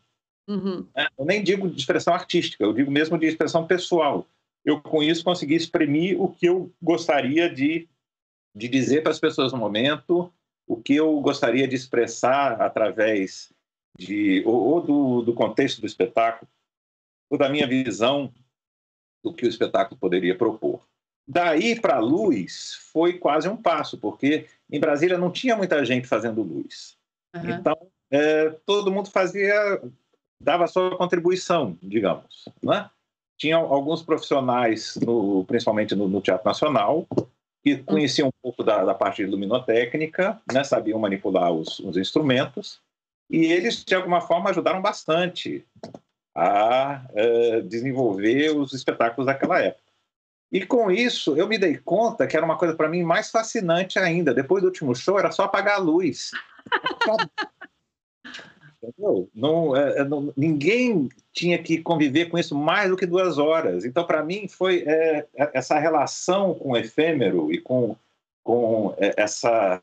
Uhum. 0.48 0.86
É, 0.96 1.08
eu 1.18 1.26
nem 1.26 1.44
digo 1.44 1.70
de 1.70 1.80
expressão 1.80 2.14
artística, 2.14 2.64
eu 2.64 2.74
digo 2.74 2.92
mesmo 2.92 3.18
de 3.18 3.28
expressão 3.28 3.66
pessoal. 3.66 4.26
Eu, 4.66 4.82
com 4.82 5.02
isso, 5.02 5.24
consegui 5.24 5.56
exprimir 5.56 6.22
o 6.22 6.28
que 6.28 6.48
eu 6.48 6.72
gostaria 6.82 7.50
de, 7.50 7.88
de 8.56 8.68
dizer 8.68 9.02
para 9.02 9.12
as 9.12 9.20
pessoas 9.20 9.52
no 9.52 9.58
momento, 9.58 10.32
o 10.68 10.78
que 10.78 10.96
eu 10.96 11.20
gostaria 11.22 11.68
de 11.68 11.76
expressar 11.76 12.62
através 12.62 13.52
de, 13.98 14.44
ou, 14.46 14.56
ou 14.56 14.82
do, 14.82 15.22
do 15.22 15.34
contexto 15.34 15.82
do 15.82 15.88
espetáculo, 15.88 16.50
ou 17.30 17.38
da 17.38 17.50
minha 17.50 17.68
visão 17.68 18.34
do 19.24 19.34
que 19.34 19.46
o 19.46 19.50
espetáculo 19.50 20.00
poderia 20.00 20.38
propor. 20.38 20.82
Daí 21.28 21.80
para 21.80 21.98
a 21.98 22.00
luz 22.00 22.76
foi 22.92 23.18
quase 23.18 23.48
um 23.48 23.58
passo, 23.58 23.98
porque 23.98 24.48
em 24.72 24.80
Brasília 24.80 25.18
não 25.18 25.32
tinha 25.32 25.56
muita 25.56 25.84
gente 25.86 26.08
fazendo 26.08 26.42
luz. 26.42 26.98
Uhum. 27.36 27.50
Então, 27.52 27.78
é, 28.12 28.50
todo 28.66 28.92
mundo 28.92 29.12
fazia 29.12 29.80
dava 30.40 30.68
sua 30.68 30.96
contribuição, 30.98 31.78
digamos. 31.82 32.46
Né? 32.64 32.90
Tinha 33.38 33.58
alguns 33.58 34.02
profissionais, 34.02 34.96
no, 34.96 35.44
principalmente 35.46 35.96
no, 35.96 36.08
no, 36.08 36.22
Teatro 36.22 36.48
Nacional, 36.48 37.08
que 37.62 37.78
conheciam 37.84 38.30
um 38.30 38.42
pouco 38.42 38.64
da, 38.64 38.86
da 38.86 38.94
parte 38.94 39.24
de 39.24 39.30
luminotécnica, 39.30 40.42
né? 40.52 40.64
sabiam 40.64 41.00
manipular 41.00 41.52
os, 41.52 41.80
os, 41.80 41.98
instrumentos, 41.98 42.82
e 43.30 43.46
eles, 43.46 43.84
de 43.84 43.96
alguma 43.96 44.22
forma, 44.22 44.50
ajudaram 44.50 44.82
bastante 44.82 45.66
a 46.34 47.06
uh, 47.12 47.62
desenvolver 47.64 48.56
os 48.56 48.74
espetáculos 48.74 49.26
daquela 49.26 49.60
época. 49.60 49.84
E 50.52 50.66
com 50.66 50.90
isso, 50.90 51.38
eu 51.38 51.48
me 51.48 51.58
dei 51.58 51.78
conta 51.78 52.26
que 52.26 52.36
era 52.36 52.46
uma 52.46 52.58
coisa 52.58 52.76
para 52.76 52.90
mim 52.90 53.04
mais 53.04 53.30
fascinante 53.30 54.00
ainda. 54.00 54.34
Depois 54.34 54.64
do 54.64 54.68
último 54.68 54.96
show, 54.96 55.20
era 55.20 55.32
só 55.32 55.44
apagar 55.44 55.76
a 55.76 55.82
luz. 55.82 56.32
Não, 59.36 59.76
é, 59.76 60.00
é, 60.00 60.04
não, 60.04 60.34
ninguém 60.38 61.10
tinha 61.34 61.62
que 61.62 61.82
conviver 61.82 62.28
com 62.28 62.38
isso 62.38 62.56
mais 62.56 62.90
do 62.90 62.96
que 62.96 63.06
duas 63.06 63.38
horas. 63.38 63.84
Então, 63.84 64.06
para 64.06 64.24
mim, 64.24 64.48
foi 64.48 64.84
é, 64.88 65.28
é, 65.36 65.52
essa 65.54 65.78
relação 65.78 66.54
com 66.54 66.72
o 66.72 66.78
efêmero 66.78 67.52
e 67.52 67.60
com, 67.60 67.96
com 68.44 68.96
é, 68.98 69.14
essa. 69.18 69.82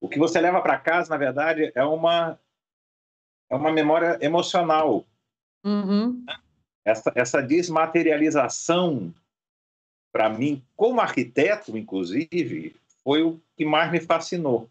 O 0.00 0.08
que 0.08 0.18
você 0.18 0.40
leva 0.40 0.60
para 0.62 0.78
casa, 0.78 1.10
na 1.10 1.16
verdade, 1.16 1.70
é 1.74 1.84
uma, 1.84 2.38
é 3.50 3.56
uma 3.56 3.72
memória 3.72 4.18
emocional. 4.20 5.04
Uhum. 5.64 6.24
Essa, 6.84 7.12
essa 7.14 7.42
desmaterialização, 7.42 9.12
para 10.12 10.28
mim, 10.28 10.62
como 10.76 11.00
arquiteto, 11.00 11.76
inclusive, 11.76 12.74
foi 13.02 13.22
o 13.22 13.40
que 13.56 13.64
mais 13.64 13.90
me 13.90 14.00
fascinou. 14.00 14.68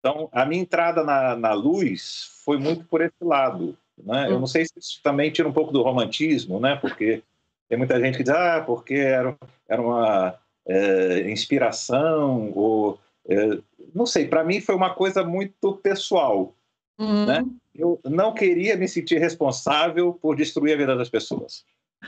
Então, 0.00 0.28
a 0.32 0.44
minha 0.44 0.62
entrada 0.62 1.02
na, 1.02 1.36
na 1.36 1.52
luz 1.52 2.30
foi 2.44 2.58
muito 2.58 2.84
por 2.84 3.00
esse 3.00 3.22
lado. 3.22 3.76
Né? 3.98 4.30
Eu 4.30 4.38
não 4.38 4.46
sei 4.46 4.64
se 4.64 4.72
isso 4.76 5.00
também 5.02 5.30
tira 5.30 5.48
um 5.48 5.52
pouco 5.52 5.72
do 5.72 5.82
romantismo, 5.82 6.60
né? 6.60 6.76
porque 6.76 7.22
tem 7.68 7.78
muita 7.78 8.00
gente 8.00 8.16
que 8.16 8.22
diz, 8.22 8.32
ah, 8.32 8.62
porque 8.64 8.94
era, 8.94 9.36
era 9.68 9.82
uma 9.82 10.38
é, 10.66 11.30
inspiração, 11.30 12.52
ou. 12.54 12.98
É, 13.28 13.58
não 13.94 14.06
sei, 14.06 14.28
para 14.28 14.44
mim 14.44 14.60
foi 14.60 14.74
uma 14.74 14.94
coisa 14.94 15.24
muito 15.24 15.72
pessoal. 15.76 16.54
Uhum. 16.98 17.26
Né? 17.26 17.44
Eu 17.74 18.00
não 18.04 18.32
queria 18.32 18.76
me 18.76 18.88
sentir 18.88 19.18
responsável 19.18 20.14
por 20.14 20.36
destruir 20.36 20.74
a 20.74 20.76
vida 20.76 20.96
das 20.96 21.08
pessoas. 21.08 21.64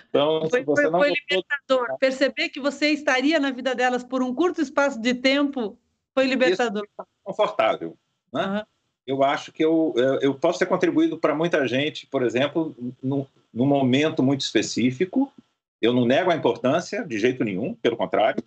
Então, 0.09 0.49
foi, 0.49 0.65
foi, 0.65 0.91
foi 0.91 1.13
libertador. 1.13 1.99
Perceber 1.99 2.49
que 2.49 2.61
você 2.61 2.91
estaria 2.91 3.39
na 3.39 3.51
vida 3.51 3.75
delas 3.75 4.05
por 4.05 4.23
um 4.23 4.35
curto 4.35 4.61
espaço 4.61 5.01
de 5.01 5.15
tempo 5.15 5.79
foi 6.15 6.27
libertador. 6.27 6.85
Isso 6.85 7.09
confortável. 7.25 7.97
Né? 8.33 8.47
Uhum. 8.47 8.63
Eu 9.07 9.23
acho 9.23 9.53
que 9.53 9.65
eu, 9.65 9.95
eu 10.21 10.35
posso 10.35 10.59
ter 10.59 10.67
contribuído 10.67 11.19
para 11.19 11.35
muita 11.35 11.67
gente, 11.67 12.07
por 12.07 12.23
exemplo, 12.23 12.77
num, 13.03 13.27
num 13.53 13.67
momento 13.67 14.23
muito 14.23 14.43
específico. 14.43 15.33
Eu 15.81 15.93
não 15.93 16.05
nego 16.05 16.31
a 16.31 16.37
importância, 16.37 17.05
de 17.05 17.19
jeito 17.19 17.43
nenhum, 17.45 17.75
pelo 17.75 17.97
contrário, 17.97 18.43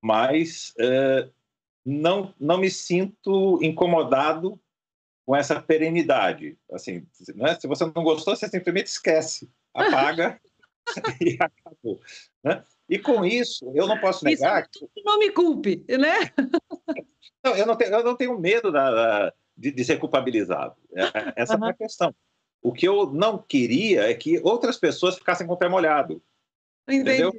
mas 0.00 0.72
é, 0.78 1.28
não, 1.84 2.32
não 2.40 2.58
me 2.58 2.70
sinto 2.70 3.58
incomodado 3.62 4.58
com 5.30 5.36
essa 5.36 5.62
perenidade. 5.62 6.58
Assim, 6.72 7.06
né? 7.36 7.54
Se 7.54 7.68
você 7.68 7.84
não 7.84 8.02
gostou, 8.02 8.34
você 8.34 8.48
simplesmente 8.48 8.88
esquece, 8.88 9.48
apaga 9.72 10.40
e 11.22 11.38
acabou. 11.38 12.00
Né? 12.42 12.64
E 12.88 12.98
com 12.98 13.24
isso, 13.24 13.70
eu 13.72 13.86
não 13.86 13.96
posso 14.00 14.24
negar. 14.24 14.68
Isso, 14.74 14.88
que... 14.92 15.04
Não 15.04 15.20
me 15.20 15.30
culpe, 15.30 15.84
né? 15.88 16.32
Não, 17.44 17.56
eu, 17.56 17.64
não 17.64 17.74
tenho, 17.74 17.94
eu 17.94 18.04
não 18.04 18.14
tenho 18.16 18.38
medo 18.38 18.70
da, 18.70 18.90
da, 18.90 19.32
de, 19.56 19.70
de, 19.70 19.82
ser 19.82 19.98
culpabilizado. 19.98 20.76
É, 20.94 21.04
é, 21.04 21.32
essa 21.36 21.56
uhum. 21.56 21.68
é 21.68 21.70
a 21.70 21.74
questão. 21.74 22.14
O 22.60 22.70
que 22.70 22.86
eu 22.86 23.10
não 23.10 23.38
queria 23.38 24.10
é 24.10 24.12
que 24.12 24.38
outras 24.40 24.76
pessoas 24.76 25.16
ficassem 25.16 25.46
com 25.46 25.54
o 25.54 25.56
pé 25.56 25.66
molhado. 25.66 26.22
Entendi. 26.86 27.00
Entendeu? 27.00 27.32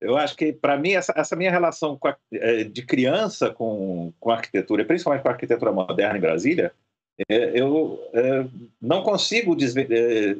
Eu 0.00 0.16
acho 0.16 0.36
que, 0.36 0.52
para 0.52 0.76
mim, 0.76 0.92
essa, 0.92 1.12
essa, 1.16 1.34
minha 1.34 1.50
relação 1.50 1.98
a, 2.04 2.16
é, 2.32 2.64
de 2.64 2.82
criança 2.84 3.50
com, 3.50 4.12
com 4.20 4.30
a 4.30 4.36
arquitetura, 4.36 4.84
principalmente 4.84 5.22
com 5.22 5.28
a 5.28 5.32
arquitetura 5.32 5.72
moderna 5.72 6.18
em 6.18 6.20
Brasília, 6.20 6.72
é, 7.28 7.58
eu 7.58 7.98
é, 8.12 8.46
não 8.80 9.02
consigo 9.02 9.56
desve, 9.56 9.86
é, 9.90 10.36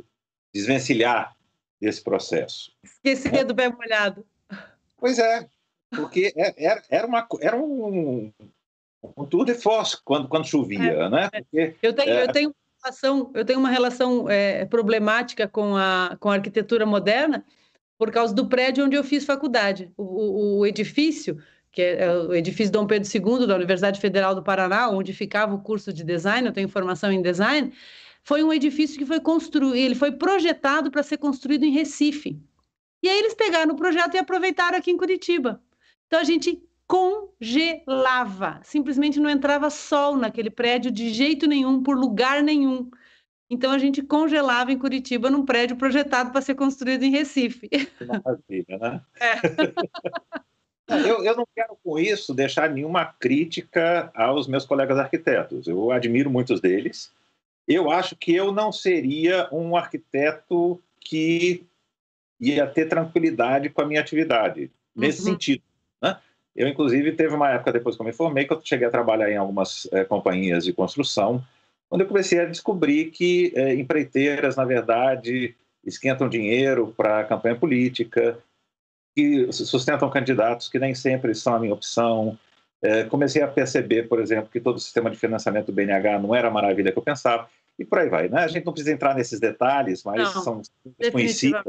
desvencilhar 0.55 1.35
desse 1.81 2.03
processo. 2.03 2.73
Esquecer 2.85 3.45
do 3.45 3.55
pé 3.55 3.69
molhado. 3.71 4.27
Pois 4.99 5.19
é, 5.19 5.49
porque 5.95 6.33
é, 6.37 6.64
era, 6.64 6.83
era, 6.90 7.07
uma, 7.07 7.27
era 7.40 7.57
um, 7.57 8.31
um 9.16 9.25
tour 9.25 9.45
de 9.45 9.55
force 9.55 9.97
quando, 10.05 10.29
quando 10.29 10.47
chovia, 10.47 10.92
é, 10.92 11.09
né? 11.09 11.31
Porque, 11.31 11.77
eu, 11.83 11.95
tenho, 11.95 12.11
é... 12.11 12.23
eu 12.25 12.33
tenho 12.33 12.49
uma 12.49 12.85
relação, 12.85 13.31
eu 13.35 13.45
tenho 13.45 13.59
uma 13.59 13.71
relação 13.71 14.31
é, 14.31 14.66
problemática 14.66 15.49
com 15.49 15.77
a, 15.77 16.16
com 16.21 16.31
a 16.31 16.35
arquitetura 16.35 16.85
moderna 16.85 17.45
por 17.98 18.11
causa 18.11 18.35
do 18.35 18.48
prédio 18.48 18.85
onde 18.85 18.96
eu 18.96 19.04
fiz 19.04 19.24
faculdade. 19.24 19.90
O, 19.96 20.02
o, 20.02 20.59
o 20.59 20.66
edifício, 20.66 21.38
que 21.72 21.82
é, 21.82 22.04
é 22.04 22.12
o 22.12 22.35
edifício 22.35 22.72
Dom 22.72 22.87
Pedro 22.87 23.09
II 23.09 23.46
da 23.46 23.54
Universidade 23.56 24.00
Federal 24.00 24.35
do 24.35 24.42
Paraná, 24.42 24.88
onde 24.90 25.12
ficava 25.12 25.54
o 25.54 25.62
curso 25.62 25.92
de 25.92 26.04
design, 26.04 26.46
eu 26.46 26.52
tenho 26.52 26.68
formação 26.68 27.11
em 27.11 27.22
design, 27.22 27.72
foi 28.22 28.42
um 28.42 28.52
edifício 28.52 28.98
que 28.98 29.06
foi 29.06 29.20
construído, 29.20 29.74
ele 29.74 29.94
foi 29.94 30.12
projetado 30.12 30.90
para 30.90 31.02
ser 31.02 31.16
construído 31.18 31.64
em 31.64 31.70
Recife. 31.70 32.40
E 33.02 33.09
aí 33.09 33.18
eles 33.18 33.35
pegaram 33.35 33.72
o 33.72 33.76
projeto 33.76 34.14
e 34.14 34.18
aproveitaram 34.18 34.76
aqui 34.76 34.90
em 34.90 34.96
Curitiba. 34.96 35.62
Então 36.06 36.18
a 36.18 36.24
gente 36.24 36.61
congelava, 36.87 38.61
simplesmente 38.62 39.20
não 39.20 39.28
entrava 39.28 39.70
sol 39.70 40.16
naquele 40.16 40.50
prédio 40.50 40.90
de 40.90 41.11
jeito 41.11 41.46
nenhum, 41.46 41.82
por 41.82 41.96
lugar 41.96 42.42
nenhum. 42.42 42.90
Então 43.48 43.70
a 43.70 43.78
gente 43.78 44.02
congelava 44.02 44.72
em 44.72 44.78
Curitiba 44.78 45.30
num 45.30 45.44
prédio 45.44 45.76
projetado 45.76 46.30
para 46.32 46.40
ser 46.40 46.54
construído 46.54 47.04
em 47.04 47.11
Recife. 47.11 47.68
Maravilha, 48.00 48.78
né? 48.78 49.00
É. 50.88 50.98
eu, 51.09 51.24
eu 51.24 51.37
não 51.37 51.46
quero 51.54 51.76
com 51.82 51.98
isso 51.98 52.32
deixar 52.32 52.70
nenhuma 52.70 53.04
crítica 53.04 54.11
aos 54.14 54.46
meus 54.46 54.64
colegas 54.64 54.98
arquitetos. 54.98 55.66
Eu 55.66 55.90
admiro 55.90 56.30
muitos 56.30 56.61
deles 56.61 57.12
eu 57.66 57.90
acho 57.90 58.14
que 58.14 58.35
eu 58.35 58.52
não 58.52 58.70
seria 58.70 59.48
um 59.50 59.76
arquiteto 59.76 60.80
que 61.00 61.64
ia 62.38 62.66
ter 62.66 62.87
tranquilidade 62.87 63.70
com 63.70 63.82
a 63.82 63.87
minha 63.87 64.00
atividade, 64.00 64.70
nesse 64.94 65.20
uhum. 65.20 65.32
sentido. 65.32 65.62
Né? 66.00 66.16
Eu, 66.54 66.68
inclusive, 66.68 67.12
teve 67.12 67.35
uma 67.35 67.50
época 67.50 67.72
depois 67.72 67.96
que 67.96 68.02
eu 68.02 68.06
me 68.06 68.12
formei 68.12 68.44
que 68.44 68.52
eu 68.52 68.61
cheguei 68.62 68.87
a 68.87 68.90
trabalhar 68.90 69.30
em 69.30 69.37
algumas 69.37 69.88
é, 69.92 70.04
companhias 70.04 70.64
de 70.64 70.72
construção, 70.72 71.42
onde 71.90 72.05
eu 72.05 72.09
comecei 72.09 72.40
a 72.40 72.46
descobrir 72.46 73.11
que 73.11 73.53
é, 73.55 73.75
empreiteiras, 73.75 74.57
na 74.57 74.64
verdade, 74.64 75.55
esquentam 75.85 76.29
dinheiro 76.29 76.92
para 76.96 77.25
campanha 77.25 77.57
política, 77.57 78.38
que 79.14 79.51
sustentam 79.53 80.11
candidatos 80.11 80.68
que 80.68 80.79
nem 80.79 80.94
sempre 80.94 81.35
são 81.35 81.55
a 81.55 81.59
minha 81.59 81.72
opção. 81.72 82.38
É, 82.83 83.05
comecei 83.05 83.42
a 83.42 83.49
perceber, 83.49 84.09
por 84.09 84.20
exemplo, 84.20 84.51
que 84.51 84.61
todo 84.61 84.77
o 84.77 84.81
sistema 84.81 85.11
de 85.11 85.16
financiamento 85.16 85.66
do 85.66 85.72
BNH 85.72 86.18
não 86.18 86.35
era 86.35 86.49
a 86.49 86.51
maravilha 86.51 86.92
que 86.92 86.99
eu 86.99 87.03
pensava, 87.03 87.49
e 87.79 87.85
por 87.85 87.99
aí 87.99 88.09
vai. 88.09 88.29
Né? 88.29 88.40
A 88.40 88.49
gente 88.49 88.64
não 88.64 88.72
precisa 88.72 88.92
entrar 88.92 89.14
nesses 89.14 89.40
detalhes, 89.40 90.03
mas 90.05 90.35
não, 90.35 90.42
são 90.42 90.62
conhecidos. 91.12 91.62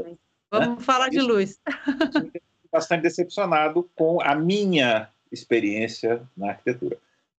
Vamos 0.50 0.78
né? 0.78 0.84
falar 0.84 1.08
de 1.08 1.20
luz. 1.20 1.60
bastante 2.70 3.02
decepcionado 3.02 3.88
com 3.94 4.20
a 4.22 4.34
minha 4.34 5.08
experiência 5.32 6.22
na 6.36 6.50
arquitetura. 6.50 6.98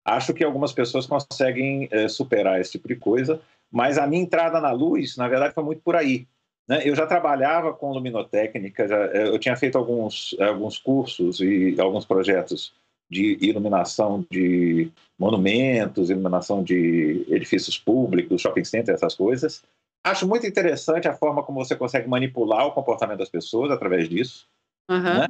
Acho 0.08 0.32
que 0.32 0.44
algumas 0.44 0.72
pessoas 0.72 1.06
conseguem 1.06 1.88
é, 1.90 2.08
superar 2.08 2.60
esse 2.60 2.72
tipo 2.72 2.88
de 2.88 2.96
coisa, 2.96 3.40
mas 3.70 3.98
a 3.98 4.06
minha 4.06 4.22
entrada 4.22 4.60
na 4.60 4.72
luz, 4.72 5.16
na 5.16 5.28
verdade, 5.28 5.54
foi 5.54 5.64
muito 5.64 5.82
por 5.82 5.96
aí. 5.96 6.26
Né? 6.68 6.82
Eu 6.84 6.94
já 6.94 7.06
trabalhava 7.06 7.72
com 7.72 7.92
luminotécnica, 7.92 8.86
já, 8.86 8.96
eh, 9.06 9.28
eu 9.28 9.38
tinha 9.38 9.56
feito 9.56 9.78
alguns, 9.78 10.36
alguns 10.38 10.78
cursos 10.78 11.40
e 11.40 11.74
alguns 11.80 12.04
projetos 12.04 12.74
de 13.10 13.38
iluminação 13.40 14.24
de 14.30 14.90
monumentos, 15.18 16.10
iluminação 16.10 16.62
de 16.62 17.24
edifícios 17.28 17.78
públicos, 17.78 18.42
shopping 18.42 18.64
center, 18.64 18.94
essas 18.94 19.14
coisas. 19.14 19.64
Acho 20.04 20.28
muito 20.28 20.46
interessante 20.46 21.08
a 21.08 21.14
forma 21.14 21.42
como 21.42 21.64
você 21.64 21.74
consegue 21.74 22.06
manipular 22.06 22.66
o 22.66 22.72
comportamento 22.72 23.18
das 23.18 23.30
pessoas 23.30 23.70
através 23.70 24.08
disso. 24.08 24.46
Uhum. 24.90 25.02
Né? 25.02 25.28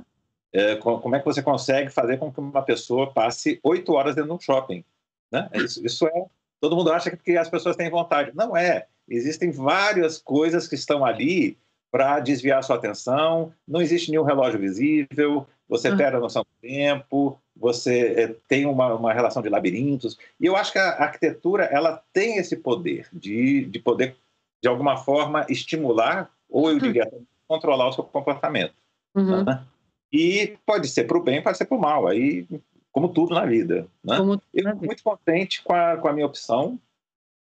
É, 0.53 0.77
como 0.77 1.15
é 1.15 1.19
que 1.19 1.25
você 1.25 1.43
consegue 1.43 1.91
fazer 1.91 2.19
com 2.19 2.33
que 2.33 2.41
uma 2.41 2.63
pessoa 2.63 3.13
passe 3.13 3.61
oito 3.63 3.93
horas 3.93 4.15
dentro 4.15 4.31
de 4.31 4.37
um 4.37 4.41
shopping? 4.41 4.85
Né? 5.31 5.49
É 5.53 5.59
isso, 5.59 5.85
isso 5.85 6.07
é. 6.07 6.27
Todo 6.61 6.75
mundo 6.75 6.91
acha 6.91 7.15
que 7.15 7.37
as 7.37 7.49
pessoas 7.49 7.77
têm 7.77 7.91
vontade. 7.91 8.33
Não 8.35 8.57
é. 8.57 8.87
Existem 9.09 9.51
várias 9.51 10.19
coisas 10.19 10.67
que 10.67 10.75
estão 10.75 11.05
ali 11.05 11.57
para 11.91 12.21
desviar 12.21 12.63
sua 12.63 12.77
atenção. 12.77 13.53
Não 13.67 13.81
existe 13.81 14.11
nenhum 14.11 14.25
relógio 14.25 14.59
visível. 14.59 15.47
Você 15.69 15.91
uhum. 15.91 15.97
perde 15.97 16.17
a 16.17 16.21
noção 16.21 16.43
do 16.43 16.69
tempo. 16.69 17.39
Você 17.57 18.15
é, 18.17 18.35
tem 18.49 18.67
uma, 18.67 18.95
uma 18.95 19.13
relação 19.13 19.43
de 19.43 19.49
labirintos. 19.49 20.19
E 20.41 20.47
eu 20.47 20.57
acho 20.57 20.73
que 20.73 20.79
a 20.79 21.03
arquitetura 21.03 21.65
ela 21.65 22.03
tem 22.13 22.37
esse 22.39 22.57
poder 22.57 23.09
de, 23.13 23.67
de 23.67 23.79
poder 23.79 24.17
de 24.63 24.69
alguma 24.69 24.97
forma 24.97 25.47
estimular 25.49 26.31
ou 26.49 26.71
eu 26.71 26.79
diria 26.79 27.11
controlar 27.47 27.89
o 27.89 27.93
seu 27.93 28.05
comportamento. 28.05 28.75
Uhum. 29.15 29.45
Né? 29.45 29.65
E 30.13 30.57
pode 30.65 30.89
ser 30.89 31.05
para 31.05 31.19
o 31.19 31.23
bem, 31.23 31.43
pode 31.43 31.59
ser 31.59 31.67
para 31.67 31.77
o 31.77 31.81
mal, 31.81 32.07
aí 32.07 32.47
como 32.93 33.09
tudo 33.09 33.35
na 33.35 33.45
vida. 33.45 33.87
Né? 34.03 34.17
Como 34.17 34.33
eu 34.33 34.41
estou 34.55 34.87
muito 34.87 35.03
contente 35.03 35.63
com 35.63 35.75
a, 35.75 35.97
com 35.97 36.09
a 36.09 36.13
minha 36.13 36.27
opção 36.27 36.79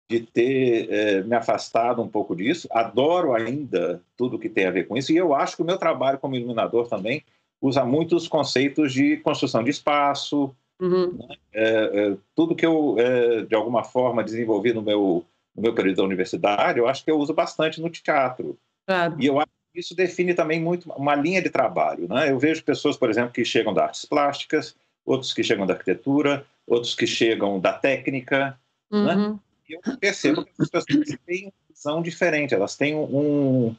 de 0.09 0.21
ter 0.21 0.91
é, 0.91 1.23
me 1.23 1.35
afastado 1.35 2.01
um 2.01 2.07
pouco 2.07 2.35
disso. 2.35 2.67
Adoro 2.71 3.33
ainda 3.33 4.01
tudo 4.15 4.39
que 4.39 4.49
tem 4.49 4.65
a 4.65 4.71
ver 4.71 4.87
com 4.87 4.95
isso 4.95 5.11
e 5.11 5.17
eu 5.17 5.33
acho 5.33 5.55
que 5.55 5.61
o 5.61 5.65
meu 5.65 5.77
trabalho 5.77 6.19
como 6.19 6.35
iluminador 6.35 6.87
também 6.87 7.23
usa 7.61 7.83
muitos 7.83 8.27
conceitos 8.27 8.93
de 8.93 9.17
construção 9.17 9.63
de 9.63 9.71
espaço, 9.71 10.53
uhum. 10.79 11.13
né? 11.13 11.35
é, 11.53 11.63
é, 12.11 12.17
tudo 12.35 12.55
que 12.55 12.65
eu 12.65 12.95
é, 12.99 13.41
de 13.43 13.55
alguma 13.55 13.83
forma 13.83 14.23
desenvolvi 14.23 14.73
no 14.73 14.81
meu 14.81 15.25
no 15.55 15.61
meu 15.61 15.73
período 15.73 15.97
da 15.97 16.03
universidade, 16.03 16.79
eu 16.79 16.87
acho 16.87 17.03
que 17.03 17.11
eu 17.11 17.17
uso 17.19 17.31
bastante 17.31 17.79
no 17.79 17.89
teatro. 17.89 18.57
Claro. 18.87 19.15
E 19.19 19.27
eu 19.27 19.39
acho 19.39 19.51
isso 19.73 19.95
define 19.95 20.33
também 20.33 20.61
muito 20.61 20.89
uma 20.91 21.15
linha 21.15 21.41
de 21.41 21.49
trabalho. 21.49 22.07
Né? 22.07 22.31
Eu 22.31 22.39
vejo 22.39 22.63
pessoas, 22.63 22.95
por 22.95 23.09
exemplo, 23.09 23.31
que 23.31 23.43
chegam 23.43 23.73
das 23.73 23.83
artes 23.85 24.05
plásticas, 24.05 24.75
outros 25.05 25.33
que 25.33 25.43
chegam 25.43 25.65
da 25.65 25.73
arquitetura, 25.73 26.45
outros 26.67 26.95
que 26.95 27.07
chegam 27.07 27.59
da 27.59 27.73
técnica. 27.73 28.57
Né? 28.91 29.15
Uhum. 29.15 29.33
Né? 29.33 29.39
E 29.69 29.73
eu 29.73 29.97
percebo 29.97 30.43
que 30.43 30.51
as 30.59 30.69
pessoas 30.69 30.85
têm 31.25 31.45
uma 31.45 31.53
visão 31.69 32.01
diferente, 32.01 32.53
elas 32.53 32.75
têm 32.75 32.95
um, 32.95 33.75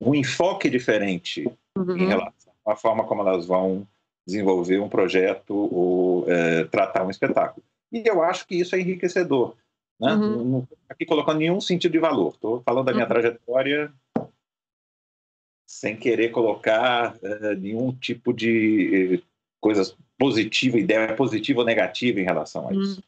um 0.00 0.14
enfoque 0.14 0.70
diferente 0.70 1.50
uhum. 1.76 1.96
em 1.96 2.06
relação 2.06 2.52
à 2.66 2.76
forma 2.76 3.04
como 3.04 3.22
elas 3.22 3.46
vão 3.46 3.86
desenvolver 4.26 4.78
um 4.78 4.88
projeto 4.88 5.54
ou 5.54 6.30
é, 6.30 6.64
tratar 6.64 7.04
um 7.04 7.10
espetáculo. 7.10 7.64
E 7.90 8.06
eu 8.06 8.22
acho 8.22 8.46
que 8.46 8.56
isso 8.56 8.76
é 8.76 8.80
enriquecedor. 8.80 9.54
Né? 9.98 10.12
Uhum. 10.12 10.44
Não 10.44 10.58
estou 10.60 10.78
aqui 10.88 11.04
colocando 11.04 11.38
nenhum 11.38 11.60
sentido 11.60 11.92
de 11.92 11.98
valor, 11.98 12.34
estou 12.34 12.62
falando 12.62 12.86
da 12.86 12.92
minha 12.92 13.04
uhum. 13.04 13.10
trajetória 13.10 13.92
sem 15.68 15.94
querer 15.94 16.30
colocar 16.30 17.14
uh, 17.16 17.54
nenhum 17.60 17.92
tipo 17.92 18.32
de 18.32 19.20
uh, 19.20 19.26
coisa 19.60 19.94
positiva, 20.18 20.78
ideia 20.78 21.14
positiva 21.14 21.60
ou 21.60 21.66
negativa 21.66 22.18
em 22.18 22.24
relação 22.24 22.66
a 22.66 22.72
isso. 22.72 22.98
Hum, 22.98 23.02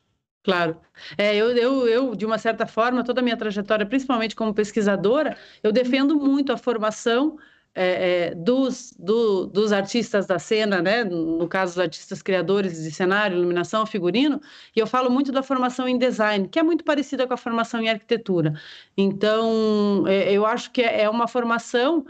claro. 0.44 0.76
É, 1.16 1.34
eu, 1.34 1.56
eu, 1.56 1.88
eu, 1.88 2.14
de 2.14 2.26
uma 2.26 2.36
certa 2.36 2.66
forma, 2.66 3.02
toda 3.02 3.22
a 3.22 3.24
minha 3.24 3.36
trajetória, 3.36 3.86
principalmente 3.86 4.36
como 4.36 4.52
pesquisadora, 4.52 5.38
eu 5.62 5.72
defendo 5.72 6.16
muito 6.16 6.52
a 6.52 6.58
formação 6.58 7.38
é, 7.74 8.28
é, 8.28 8.34
dos, 8.34 8.92
do, 8.98 9.46
dos 9.46 9.72
artistas 9.72 10.26
da 10.26 10.38
cena, 10.38 10.82
né? 10.82 11.02
no 11.02 11.48
caso, 11.48 11.72
dos 11.72 11.80
artistas 11.80 12.20
criadores 12.20 12.82
de 12.82 12.90
cenário, 12.90 13.38
iluminação, 13.38 13.86
figurino, 13.86 14.38
e 14.76 14.80
eu 14.80 14.86
falo 14.86 15.08
muito 15.08 15.32
da 15.32 15.42
formação 15.42 15.88
em 15.88 15.96
design, 15.96 16.46
que 16.46 16.58
é 16.58 16.62
muito 16.62 16.84
parecida 16.84 17.26
com 17.26 17.32
a 17.32 17.38
formação 17.38 17.80
em 17.80 17.88
arquitetura. 17.88 18.52
Então, 18.98 20.04
é, 20.06 20.30
eu 20.30 20.44
acho 20.44 20.70
que 20.72 20.82
é, 20.82 21.04
é 21.04 21.08
uma 21.08 21.26
formação 21.26 22.04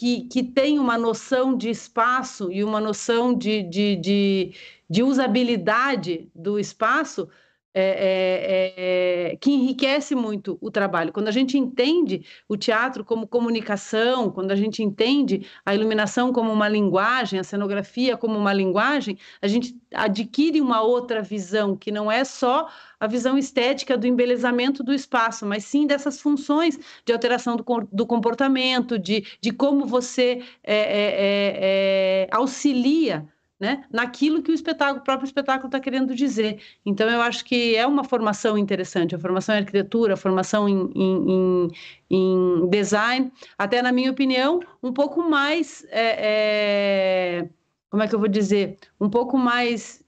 que, 0.00 0.22
que 0.22 0.42
tem 0.42 0.78
uma 0.78 0.96
noção 0.96 1.54
de 1.54 1.68
espaço 1.68 2.50
e 2.50 2.64
uma 2.64 2.80
noção 2.80 3.34
de, 3.36 3.62
de, 3.62 3.96
de, 3.96 4.54
de 4.88 5.02
usabilidade 5.02 6.30
do 6.34 6.58
espaço 6.58 7.28
é, 7.72 7.82
é, 7.82 9.32
é, 9.32 9.36
que 9.36 9.50
enriquece 9.50 10.14
muito 10.14 10.58
o 10.60 10.70
trabalho. 10.70 11.12
Quando 11.12 11.28
a 11.28 11.32
gente 11.32 11.56
entende 11.56 12.24
o 12.48 12.56
teatro 12.56 13.04
como 13.04 13.26
comunicação, 13.26 14.30
quando 14.30 14.50
a 14.50 14.56
gente 14.56 14.82
entende 14.82 15.46
a 15.64 15.74
iluminação 15.74 16.32
como 16.32 16.52
uma 16.52 16.68
linguagem, 16.68 17.38
a 17.38 17.44
cenografia 17.44 18.16
como 18.16 18.36
uma 18.36 18.52
linguagem, 18.52 19.16
a 19.40 19.46
gente 19.46 19.76
adquire 19.94 20.60
uma 20.60 20.82
outra 20.82 21.22
visão, 21.22 21.76
que 21.76 21.92
não 21.92 22.10
é 22.10 22.24
só 22.24 22.68
a 22.98 23.06
visão 23.06 23.38
estética 23.38 23.96
do 23.96 24.06
embelezamento 24.06 24.82
do 24.82 24.92
espaço, 24.92 25.46
mas 25.46 25.64
sim 25.64 25.86
dessas 25.86 26.20
funções 26.20 26.78
de 27.04 27.12
alteração 27.12 27.56
do, 27.56 27.64
do 27.92 28.06
comportamento, 28.06 28.98
de, 28.98 29.24
de 29.40 29.52
como 29.52 29.86
você 29.86 30.42
é, 30.62 30.74
é, 30.74 32.26
é, 32.26 32.28
auxilia 32.32 33.26
né, 33.60 33.84
naquilo 33.92 34.42
que 34.42 34.50
o 34.50 34.54
espetáculo, 34.54 35.00
o 35.00 35.04
próprio 35.04 35.26
espetáculo 35.26 35.68
está 35.68 35.78
querendo 35.78 36.14
dizer. 36.14 36.62
Então, 36.84 37.10
eu 37.10 37.20
acho 37.20 37.44
que 37.44 37.76
é 37.76 37.86
uma 37.86 38.02
formação 38.02 38.56
interessante, 38.56 39.14
a 39.14 39.18
formação 39.18 39.54
em 39.54 39.58
arquitetura, 39.58 40.14
a 40.14 40.16
formação 40.16 40.66
em, 40.66 40.90
em, 40.94 41.30
em, 41.30 41.68
em 42.10 42.70
design, 42.70 43.30
até 43.58 43.82
na 43.82 43.92
minha 43.92 44.10
opinião, 44.10 44.60
um 44.82 44.92
pouco 44.94 45.22
mais, 45.22 45.86
é, 45.90 47.42
é, 47.42 47.48
como 47.90 48.02
é 48.02 48.08
que 48.08 48.14
eu 48.14 48.18
vou 48.18 48.28
dizer, 48.28 48.78
um 48.98 49.10
pouco 49.10 49.36
mais, 49.36 50.02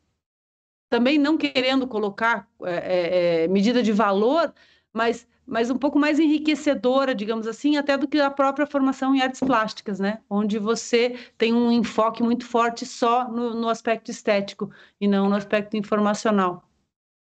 também 0.89 1.19
não 1.19 1.37
querendo 1.37 1.87
colocar 1.87 2.49
é, 2.63 2.73
é, 2.73 3.45
é 3.45 3.49
medida 3.49 3.83
de 3.83 3.93
valor, 3.93 4.53
mas 4.95 5.27
mas 5.47 5.71
um 5.71 5.77
pouco 5.79 5.99
mais 5.99 6.19
enriquecedora, 6.19 7.15
digamos 7.15 7.47
assim, 7.47 7.77
até 7.77 7.97
do 7.97 8.09
que 8.09 8.21
a 8.21 8.31
própria 8.31 8.67
formação 8.67 9.15
em 9.15 9.21
artes 9.21 9.41
plásticas, 9.41 9.99
né? 9.99 10.19
Onde 10.31 10.59
você 10.59 11.17
tem 11.37 11.53
um 11.53 11.71
enfoque 11.71 12.23
muito 12.23 12.47
forte 12.47 12.87
só 12.87 13.29
no, 13.29 13.55
no 13.55 13.69
aspecto 13.69 14.11
estético 14.11 14.71
e 15.01 15.09
não 15.09 15.29
no 15.29 15.37
aspecto 15.37 15.77
informacional. 15.77 16.63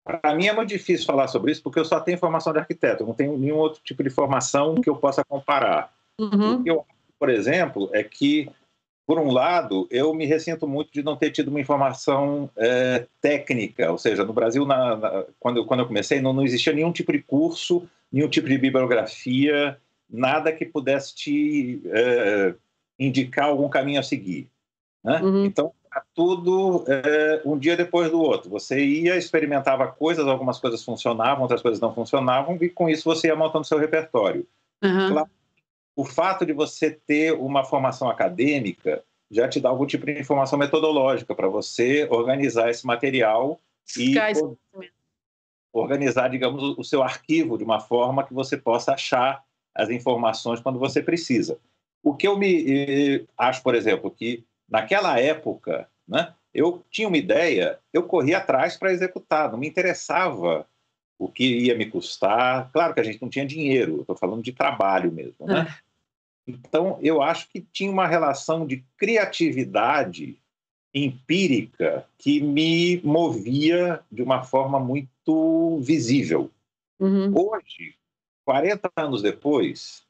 Para 0.04 0.36
mim 0.36 0.47
é 0.47 0.54
muito 0.54 0.69
difícil 0.69 1.06
falar 1.06 1.28
sobre 1.28 1.51
isso 1.51 1.63
porque 1.63 1.80
eu 1.80 1.86
só 1.86 1.99
tenho 1.99 2.17
formação 2.17 2.54
de 2.54 2.60
arquiteto, 2.60 3.06
não 3.06 3.13
tenho 3.13 3.38
nenhum 3.38 3.58
outro 3.58 3.82
tipo 3.84 4.04
de 4.04 4.10
formação 4.10 4.75
que 4.75 4.89
eu 4.89 4.95
possa 4.95 5.23
comparar. 5.25 5.91
Uhum. 6.19 6.56
O 6.56 6.63
que 6.63 6.69
eu, 6.69 6.86
por 7.19 7.30
exemplo, 7.30 7.89
é 7.91 8.04
que 8.04 8.49
por 9.06 9.19
um 9.19 9.32
lado, 9.32 9.88
eu 9.91 10.13
me 10.13 10.25
ressinto 10.25 10.67
muito 10.67 10.91
de 10.91 11.04
não 11.04 11.15
ter 11.15 11.30
tido 11.30 11.49
uma 11.49 11.60
informação 11.60 12.49
é, 12.58 13.06
técnica, 13.21 13.91
ou 13.91 13.99
seja, 13.99 14.25
no 14.25 14.34
Brasil, 14.34 14.65
na, 14.65 14.95
na, 14.95 15.25
quando, 15.39 15.58
eu, 15.58 15.65
quando 15.65 15.82
eu 15.82 15.86
comecei, 15.86 16.19
não, 16.19 16.34
não 16.34 16.43
existia 16.43 16.73
nenhum 16.73 16.91
tipo 16.91 17.12
de 17.12 17.21
curso, 17.21 17.88
nenhum 18.15 18.30
tipo 18.30 18.47
de 18.47 18.58
bibliografia, 18.58 19.78
nada 20.10 20.54
que 20.54 20.65
pudesse 20.65 21.13
te 21.13 21.82
é, 21.88 22.56
indicar 22.97 23.49
algum 23.49 23.67
caminho 23.67 23.99
a 23.99 24.04
seguir. 24.04 24.47
Né? 25.04 25.19
Uhum. 25.21 25.43
Então, 25.43 25.73
tudo 26.13 26.86
é, 26.88 27.41
um 27.45 27.58
dia 27.58 27.75
depois 27.75 28.10
do 28.10 28.21
outro. 28.21 28.49
Você 28.51 28.80
ia, 28.80 29.17
experimentava 29.17 29.86
coisas, 29.89 30.25
algumas 30.25 30.60
coisas 30.60 30.82
funcionavam, 30.82 31.41
outras 31.41 31.62
coisas 31.62 31.82
não 31.82 31.93
funcionavam, 31.93 32.58
e 32.62 32.69
com 32.69 32.89
isso 32.89 33.04
você 33.04 33.28
ia 33.28 33.36
montando 33.36 33.65
seu 33.65 33.78
repertório. 33.78 34.47
Uhum. 34.82 35.10
Claro, 35.10 35.30
o 35.93 36.06
fato 36.06 36.45
de 36.45 36.54
você 36.54 36.91
ter 36.91 37.34
uma 37.34 37.65
formação 37.65 38.10
acadêmica 38.10 39.04
já 39.30 39.49
te 39.49 39.60
dá 39.60 39.67
algum 39.67 39.86
tipo 39.86 40.06
de 40.06 40.17
informação 40.17 40.58
metodológica 40.58 41.36
para 41.36 41.49
você 41.49 42.08
organizar 42.10 42.69
esse 42.69 42.86
material 42.86 43.60
e 43.97 44.15
organizar, 45.79 46.29
digamos, 46.29 46.63
o 46.77 46.83
seu 46.83 47.03
arquivo 47.03 47.57
de 47.57 47.63
uma 47.63 47.79
forma 47.79 48.25
que 48.25 48.33
você 48.33 48.55
possa 48.55 48.93
achar 48.93 49.43
as 49.73 49.89
informações 49.89 50.61
quando 50.61 50.79
você 50.79 51.01
precisa. 51.01 51.59
O 52.01 52.15
que 52.15 52.27
eu 52.27 52.38
me 52.38 53.27
acho, 53.38 53.61
por 53.61 53.75
exemplo, 53.75 54.09
que 54.09 54.45
naquela 54.69 55.19
época, 55.19 55.89
né, 56.07 56.33
eu 56.53 56.83
tinha 56.89 57.07
uma 57.07 57.17
ideia, 57.17 57.77
eu 57.91 58.03
corria 58.03 58.38
atrás 58.38 58.77
para 58.77 58.93
executar, 58.93 59.51
não 59.51 59.59
me 59.59 59.67
interessava 59.67 60.65
o 61.19 61.27
que 61.27 61.65
ia 61.65 61.75
me 61.75 61.85
custar. 61.85 62.69
Claro 62.71 62.93
que 62.93 62.99
a 63.01 63.03
gente 63.03 63.21
não 63.21 63.29
tinha 63.29 63.45
dinheiro, 63.45 64.01
estou 64.01 64.15
falando 64.15 64.43
de 64.43 64.53
trabalho 64.53 65.11
mesmo, 65.11 65.45
né? 65.45 65.67
É. 65.69 65.85
Então, 66.47 66.99
eu 67.01 67.21
acho 67.21 67.49
que 67.49 67.59
tinha 67.59 67.91
uma 67.91 68.07
relação 68.07 68.67
de 68.67 68.85
criatividade 68.97 70.38
empírica 70.93 72.07
que 72.17 72.39
me 72.39 73.01
movia 73.03 73.99
de 74.11 74.21
uma 74.21 74.43
forma 74.43 74.79
muito 74.79 75.09
visível. 75.81 76.51
Uhum. 76.99 77.33
Hoje, 77.35 77.95
40 78.45 78.91
anos 78.95 79.21
depois, 79.21 80.05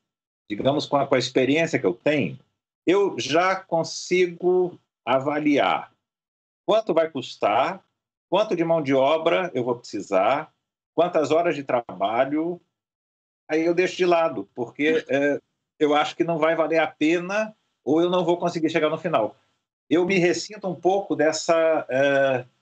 digamos 0.50 0.86
com 0.86 0.98
a, 0.98 1.08
com 1.08 1.16
a 1.16 1.20
experiência 1.20 1.80
que 1.80 1.86
eu 1.86 1.94
tenho, 1.94 2.40
eu 2.86 3.18
já 3.20 3.56
consigo 3.56 4.80
avaliar 5.06 5.92
quanto 6.66 6.94
vai 6.94 7.10
custar, 7.10 7.84
quanto 8.30 8.56
de 8.56 8.64
mão 8.64 8.82
de 8.82 8.94
obra 8.94 9.52
eu 9.54 9.64
vou 9.64 9.76
precisar, 9.76 10.54
quantas 10.94 11.32
horas 11.32 11.56
de 11.56 11.64
trabalho. 11.64 12.60
Aí 13.50 13.66
eu 13.66 13.74
deixo 13.74 13.98
de 13.98 14.06
lado, 14.06 14.50
porque 14.56 15.06
é, 15.08 15.40
eu 15.80 15.96
acho 15.96 16.16
que 16.16 16.24
não 16.24 16.38
vai 16.38 16.56
valer 16.56 16.80
a 16.80 16.88
pena 16.88 17.56
ou 17.84 18.02
eu 18.02 18.10
não 18.10 18.26
vou 18.26 18.38
conseguir 18.38 18.70
chegar 18.70 18.90
no 18.90 18.98
final 18.98 19.36
eu 19.90 20.06
me 20.06 20.18
ressinto 20.18 20.68
um 20.68 20.76
pouco 20.76 21.16
dessa. 21.16 21.86
Uh, 21.90 22.55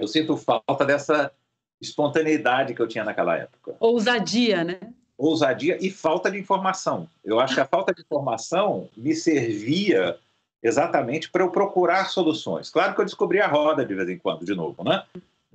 eu 0.00 0.08
sinto 0.08 0.36
falta 0.36 0.84
dessa 0.84 1.32
espontaneidade 1.80 2.74
que 2.74 2.80
eu 2.80 2.88
tinha 2.88 3.04
naquela 3.04 3.36
época. 3.36 3.74
Ousadia, 3.80 4.64
né? 4.64 4.78
Ousadia 5.16 5.78
e 5.80 5.90
falta 5.90 6.30
de 6.30 6.38
informação. 6.38 7.08
Eu 7.24 7.40
acho 7.40 7.54
que 7.54 7.60
a 7.60 7.66
falta 7.66 7.92
de 7.92 8.00
informação 8.00 8.88
me 8.96 9.14
servia 9.14 10.18
exatamente 10.62 11.30
para 11.30 11.42
eu 11.42 11.50
procurar 11.50 12.08
soluções. 12.08 12.70
Claro 12.70 12.94
que 12.94 13.00
eu 13.00 13.04
descobri 13.04 13.40
a 13.40 13.46
roda 13.46 13.84
de 13.84 13.94
vez 13.94 14.08
em 14.08 14.18
quando, 14.18 14.44
de 14.44 14.54
novo, 14.54 14.84
né? 14.84 15.04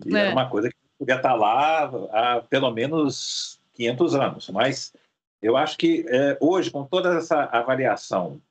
E 0.03 0.15
é. 0.15 0.19
era 0.19 0.31
uma 0.31 0.49
coisa 0.49 0.69
que 0.69 0.75
podia 0.97 1.15
estar 1.15 1.35
lá 1.35 1.85
há 2.11 2.41
pelo 2.41 2.71
menos 2.71 3.59
500 3.73 4.15
anos, 4.15 4.49
mas 4.49 4.93
eu 5.41 5.55
acho 5.55 5.77
que 5.77 6.05
é, 6.07 6.37
hoje, 6.39 6.71
com 6.71 6.83
toda 6.83 7.17
essa 7.17 7.43
avaliação 7.43 8.41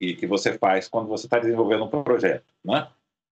e 0.00 0.14
que 0.14 0.26
você 0.26 0.58
faz 0.58 0.88
quando 0.88 1.08
você 1.08 1.26
está 1.26 1.38
desenvolvendo 1.38 1.84
um 1.84 2.02
projeto, 2.02 2.44
né? 2.64 2.86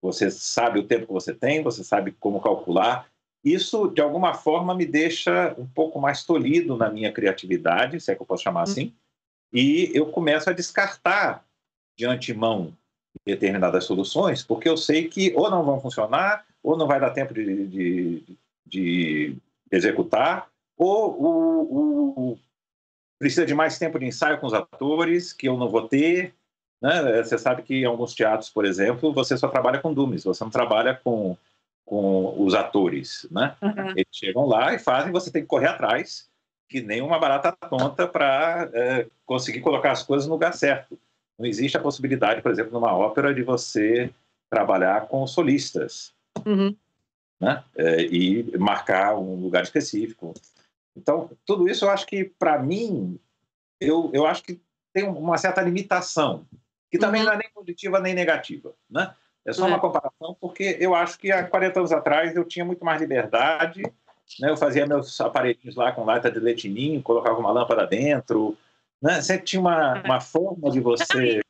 Você 0.03 0.31
sabe 0.31 0.79
o 0.79 0.87
tempo 0.87 1.07
que 1.07 1.13
você 1.13 1.35
tem, 1.35 1.63
você 1.63 1.85
sabe 1.85 2.13
como 2.13 2.41
calcular. 2.41 3.07
Isso, 3.45 3.89
de 3.89 4.01
alguma 4.01 4.35
forma, 4.35 4.75
me 4.75 4.87
deixa 4.87 5.55
um 5.59 5.67
pouco 5.67 5.99
mais 6.01 6.25
tolhido 6.25 6.77
na 6.77 6.91
minha 6.91 7.13
criatividade, 7.13 8.01
se 8.01 8.11
é 8.11 8.15
que 8.15 8.23
eu 8.23 8.27
posso 8.27 8.43
chamar 8.43 8.63
assim, 8.63 8.85
uhum. 8.85 8.93
e 9.55 9.91
eu 9.95 10.07
começo 10.07 10.49
a 10.49 10.53
descartar 10.53 11.45
de 11.97 12.07
antemão 12.07 12.77
determinadas 13.27 13.85
soluções, 13.85 14.43
porque 14.43 14.69
eu 14.69 14.77
sei 14.77 15.09
que 15.09 15.33
ou 15.35 15.51
não 15.51 15.65
vão 15.65 15.81
funcionar, 15.81 16.47
ou 16.63 16.77
não 16.77 16.87
vai 16.87 17.01
dar 17.01 17.11
tempo 17.11 17.35
de, 17.35 17.67
de, 17.67 18.23
de 18.67 19.37
executar, 19.71 20.49
ou 20.77 21.21
o, 21.21 22.33
o, 22.33 22.39
precisa 23.19 23.45
de 23.45 23.55
mais 23.55 23.79
tempo 23.79 23.99
de 23.99 24.07
ensaio 24.07 24.39
com 24.39 24.47
os 24.47 24.55
atores, 24.55 25.33
que 25.33 25.49
eu 25.49 25.57
não 25.57 25.69
vou 25.69 25.87
ter, 25.89 26.35
né? 26.81 27.23
Você 27.23 27.37
sabe 27.37 27.63
que 27.63 27.75
em 27.75 27.85
alguns 27.85 28.15
teatros, 28.15 28.49
por 28.49 28.65
exemplo, 28.65 29.13
você 29.13 29.37
só 29.37 29.49
trabalha 29.49 29.79
com 29.79 29.93
dummies, 29.93 30.25
você 30.25 30.43
não 30.43 30.51
trabalha 30.51 30.99
com, 31.05 31.37
com 31.85 32.43
os 32.43 32.55
atores. 32.55 33.27
Né? 33.31 33.55
Uhum. 33.61 33.91
Eles 33.91 34.09
chegam 34.11 34.47
lá 34.47 34.75
e 34.75 34.79
fazem, 34.79 35.13
você 35.13 35.31
tem 35.31 35.43
que 35.43 35.49
correr 35.49 35.69
atrás, 35.69 36.29
que 36.69 36.81
nem 36.81 37.03
uma 37.03 37.19
barata 37.19 37.53
tonta 37.69 38.09
para 38.09 38.71
é, 38.73 39.07
conseguir 39.27 39.61
colocar 39.61 39.93
as 39.93 40.03
coisas 40.03 40.27
no 40.27 40.35
lugar 40.35 40.55
certo. 40.55 40.99
Não 41.39 41.47
existe 41.47 41.77
a 41.77 41.81
possibilidade, 41.81 42.43
por 42.43 42.51
exemplo, 42.51 42.73
numa 42.73 42.95
ópera, 42.95 43.35
de 43.35 43.43
você 43.43 44.11
trabalhar 44.49 45.07
com 45.07 45.27
solistas 45.27 46.13
uhum. 46.47 46.75
né? 47.39 47.63
É, 47.77 48.03
e 48.03 48.57
marcar 48.59 49.17
um 49.17 49.37
lugar 49.37 49.63
específico. 49.63 50.33
Então, 50.97 51.31
tudo 51.47 51.69
isso 51.69 51.85
eu 51.85 51.91
acho 51.91 52.07
que, 52.07 52.25
para 52.25 52.59
mim, 52.59 53.19
eu, 53.81 54.11
eu 54.13 54.27
acho 54.27 54.43
que 54.43 54.61
tem 54.93 55.05
uma 55.05 55.39
certa 55.39 55.63
limitação 55.63 56.45
que 56.91 56.99
também 56.99 57.21
uhum. 57.21 57.29
não 57.29 57.35
é 57.35 57.39
nem 57.39 57.51
positiva 57.51 58.01
nem 58.01 58.15
negativa, 58.15 58.75
né? 58.91 59.15
É 59.45 59.53
só 59.53 59.65
é. 59.65 59.69
uma 59.69 59.81
comparação, 59.81 60.37
porque 60.41 60.77
eu 60.81 60.95
acho 60.95 61.19
que 61.19 61.33
há 61.33 61.45
40 61.45 61.81
anos 61.81 61.93
atrás 61.93 62.37
eu 62.37 62.45
tinha 62.45 62.65
muito 62.65 62.85
mais 62.85 63.01
liberdade, 63.01 63.83
né? 64.39 64.51
Eu 64.51 64.57
fazia 64.57 64.87
meus 64.87 65.19
aparelhinhos 65.21 65.77
lá 65.77 65.93
com 65.93 66.05
lata 66.05 66.31
de 66.31 66.39
leitinho, 66.39 67.03
colocava 67.03 67.39
uma 67.39 67.51
lâmpada 67.51 67.87
dentro, 67.87 68.57
né? 69.01 69.23
Sempre 69.23 69.45
tinha 69.45 69.61
uma, 69.61 69.99
é. 69.99 70.03
uma 70.03 70.21
forma 70.21 70.71
de 70.71 70.81
você... 70.81 71.41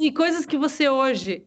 E 0.00 0.10
coisas 0.10 0.44
que 0.44 0.56
você 0.56 0.88
hoje, 0.88 1.46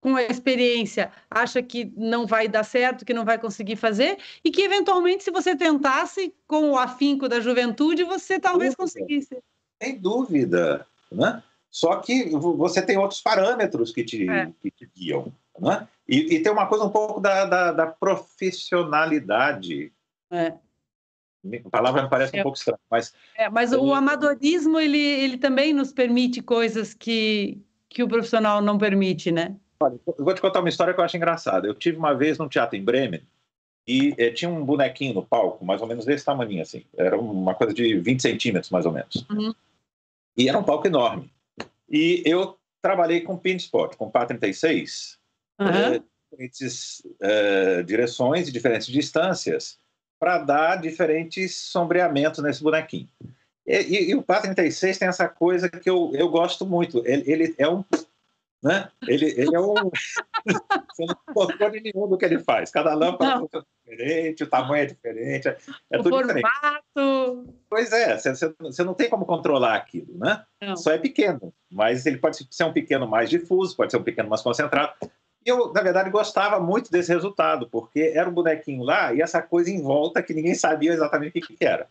com 0.00 0.16
a 0.16 0.22
experiência, 0.22 1.12
acha 1.30 1.62
que 1.62 1.92
não 1.96 2.26
vai 2.26 2.48
dar 2.48 2.64
certo, 2.64 3.04
que 3.04 3.14
não 3.14 3.24
vai 3.24 3.38
conseguir 3.38 3.76
fazer, 3.76 4.18
e 4.44 4.50
que 4.50 4.62
eventualmente, 4.62 5.22
se 5.22 5.30
você 5.30 5.54
tentasse, 5.54 6.34
com 6.46 6.72
o 6.72 6.78
afinco 6.78 7.28
da 7.28 7.38
juventude, 7.40 8.02
você 8.02 8.40
talvez 8.40 8.74
conseguisse. 8.74 9.38
Sem 9.80 9.98
dúvida, 10.00 10.86
né? 11.12 11.42
Só 11.74 11.96
que 11.96 12.30
você 12.30 12.80
tem 12.80 12.96
outros 12.96 13.20
parâmetros 13.20 13.90
que 13.90 14.04
te, 14.04 14.30
é. 14.30 14.48
que 14.62 14.70
te 14.70 14.88
guiam. 14.94 15.32
Né? 15.58 15.88
E, 16.08 16.36
e, 16.36 16.40
tem 16.40 16.52
uma 16.52 16.68
coisa 16.68 16.84
um 16.84 16.90
pouco 16.90 17.18
da, 17.18 17.44
da, 17.46 17.72
da 17.72 17.88
profissionalidade. 17.88 19.92
É. 20.30 20.52
A 21.64 21.70
palavra 21.70 22.04
me 22.04 22.08
parece 22.08 22.36
é. 22.36 22.40
um 22.40 22.44
pouco 22.44 22.56
estranha, 22.56 22.78
mas... 22.88 23.12
É, 23.36 23.50
mas 23.50 23.72
o 23.72 23.92
amadorismo, 23.92 24.78
ele, 24.78 24.98
ele 24.98 25.36
também 25.36 25.72
nos 25.72 25.92
permite 25.92 26.40
coisas 26.40 26.94
que, 26.94 27.60
que 27.88 28.04
o 28.04 28.08
profissional 28.08 28.62
não 28.62 28.78
permite, 28.78 29.32
né? 29.32 29.56
Olha, 29.80 29.98
eu 30.16 30.24
vou 30.24 30.32
te 30.32 30.40
contar 30.40 30.60
uma 30.60 30.68
história 30.68 30.94
que 30.94 31.00
eu 31.00 31.04
acho 31.04 31.16
engraçada. 31.16 31.66
Eu 31.66 31.74
tive 31.74 31.98
uma 31.98 32.14
vez 32.14 32.38
num 32.38 32.46
teatro 32.46 32.76
em 32.76 32.84
Bremen 32.84 33.22
e 33.84 34.14
eh, 34.16 34.30
tinha 34.30 34.48
um 34.48 34.64
bonequinho 34.64 35.14
no 35.14 35.26
palco, 35.26 35.64
mais 35.64 35.82
ou 35.82 35.88
menos 35.88 36.04
desse 36.04 36.24
tamanho, 36.24 36.62
assim. 36.62 36.84
Era 36.96 37.18
uma 37.18 37.52
coisa 37.52 37.74
de 37.74 37.98
20 37.98 38.22
centímetros, 38.22 38.70
mais 38.70 38.86
ou 38.86 38.92
menos. 38.92 39.26
Uhum. 39.28 39.52
E 40.36 40.48
era 40.48 40.56
um 40.56 40.62
palco 40.62 40.86
enorme. 40.86 41.34
E 41.88 42.22
eu 42.24 42.58
trabalhei 42.82 43.20
com 43.20 43.36
pin 43.36 43.56
spot, 43.56 43.96
com 43.96 44.10
PA 44.10 44.26
36, 44.26 45.18
uhum. 45.60 45.68
é, 45.68 46.02
diferentes 46.30 47.02
é, 47.20 47.82
direções 47.82 48.48
e 48.48 48.52
diferentes 48.52 48.88
distâncias 48.88 49.78
para 50.18 50.38
dar 50.38 50.76
diferentes 50.76 51.54
sombreamentos 51.56 52.42
nesse 52.42 52.62
bonequinho. 52.62 53.08
E, 53.66 53.76
e, 53.76 54.10
e 54.10 54.14
o 54.14 54.22
PA 54.22 54.40
36 54.40 54.98
tem 54.98 55.08
essa 55.08 55.28
coisa 55.28 55.68
que 55.68 55.88
eu, 55.88 56.12
eu 56.14 56.28
gosto 56.28 56.66
muito. 56.66 57.02
Ele, 57.06 57.30
ele 57.30 57.54
é 57.58 57.68
um 57.68 57.84
né? 58.64 58.88
Ele, 59.06 59.26
ele 59.36 59.54
é 59.54 59.60
um. 59.60 59.74
Você 60.94 61.04
não 61.06 61.34
controle 61.34 61.80
nenhum 61.80 62.08
do 62.08 62.16
que 62.16 62.24
ele 62.24 62.38
faz. 62.38 62.70
Cada 62.70 62.94
lâmpada 62.94 63.46
é 63.86 63.90
diferente, 63.90 64.44
o 64.44 64.46
tamanho 64.46 64.82
é 64.82 64.86
diferente, 64.86 65.48
é, 65.48 65.58
é 65.90 65.98
tudo 65.98 66.10
formato. 66.10 66.34
diferente. 66.34 67.54
Pois 67.68 67.92
é, 67.92 68.16
você, 68.18 68.54
você 68.58 68.84
não 68.84 68.94
tem 68.94 69.08
como 69.08 69.26
controlar 69.26 69.74
aquilo, 69.74 70.16
né? 70.18 70.44
Não. 70.62 70.76
Só 70.76 70.92
é 70.92 70.98
pequeno, 70.98 71.52
mas 71.70 72.06
ele 72.06 72.18
pode 72.18 72.46
ser 72.50 72.64
um 72.64 72.72
pequeno 72.72 73.06
mais 73.06 73.28
difuso, 73.28 73.76
pode 73.76 73.90
ser 73.90 73.98
um 73.98 74.02
pequeno 74.02 74.28
mais 74.28 74.42
concentrado. 74.42 74.92
E 75.44 75.50
eu, 75.50 75.72
na 75.72 75.82
verdade, 75.82 76.08
gostava 76.10 76.58
muito 76.58 76.90
desse 76.90 77.12
resultado, 77.12 77.68
porque 77.68 78.12
era 78.14 78.28
um 78.28 78.32
bonequinho 78.32 78.82
lá 78.82 79.12
e 79.12 79.20
essa 79.20 79.42
coisa 79.42 79.70
em 79.70 79.82
volta 79.82 80.22
que 80.22 80.32
ninguém 80.32 80.54
sabia 80.54 80.92
exatamente 80.92 81.38
o 81.38 81.42
que, 81.42 81.56
que 81.56 81.64
era. 81.64 81.86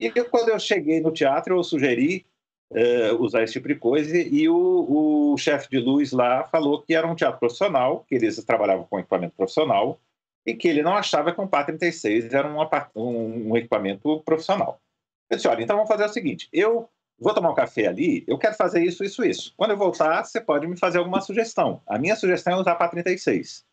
E 0.00 0.10
quando 0.24 0.50
eu 0.50 0.58
cheguei 0.58 1.00
no 1.00 1.10
teatro, 1.10 1.56
eu 1.56 1.64
sugeri 1.64 2.24
uh, 2.70 3.22
usar 3.22 3.42
esse 3.42 3.54
tipo 3.54 3.68
de 3.68 3.74
coisa. 3.74 4.16
E 4.16 4.48
o, 4.48 5.32
o 5.32 5.36
chefe 5.36 5.68
de 5.70 5.78
luz 5.78 6.12
lá 6.12 6.44
falou 6.44 6.82
que 6.82 6.94
era 6.94 7.06
um 7.06 7.14
teatro 7.14 7.38
profissional, 7.38 8.04
que 8.08 8.14
eles 8.14 8.42
trabalhavam 8.44 8.84
com 8.84 8.98
equipamento 8.98 9.34
profissional, 9.36 10.00
e 10.46 10.54
que 10.54 10.68
ele 10.68 10.82
não 10.82 10.94
achava 10.94 11.32
que 11.32 11.40
um 11.40 11.46
PA-36 11.46 12.32
era 12.32 12.48
um, 12.48 13.50
um, 13.50 13.56
equipamento 13.56 14.20
profissional. 14.20 14.80
Eu 15.28 15.36
disse, 15.36 15.48
olha, 15.48 15.62
então 15.62 15.76
vamos 15.76 15.90
fazer 15.90 16.04
o 16.04 16.08
seguinte, 16.08 16.48
eu 16.52 16.88
vou 17.18 17.34
tomar 17.34 17.50
um 17.50 17.54
café 17.54 17.86
ali, 17.86 18.24
eu 18.26 18.38
quero 18.38 18.54
fazer 18.54 18.82
isso, 18.82 19.04
isso, 19.04 19.22
isso. 19.24 19.52
Quando 19.56 19.72
eu 19.72 19.76
voltar, 19.76 20.24
você 20.24 20.40
pode 20.40 20.66
me 20.66 20.78
fazer 20.78 20.98
alguma 20.98 21.20
sugestão. 21.20 21.82
A 21.86 21.98
minha 21.98 22.16
sugestão 22.16 22.54
é 22.54 22.60
usar 22.60 22.76
PA-36. 22.76 23.64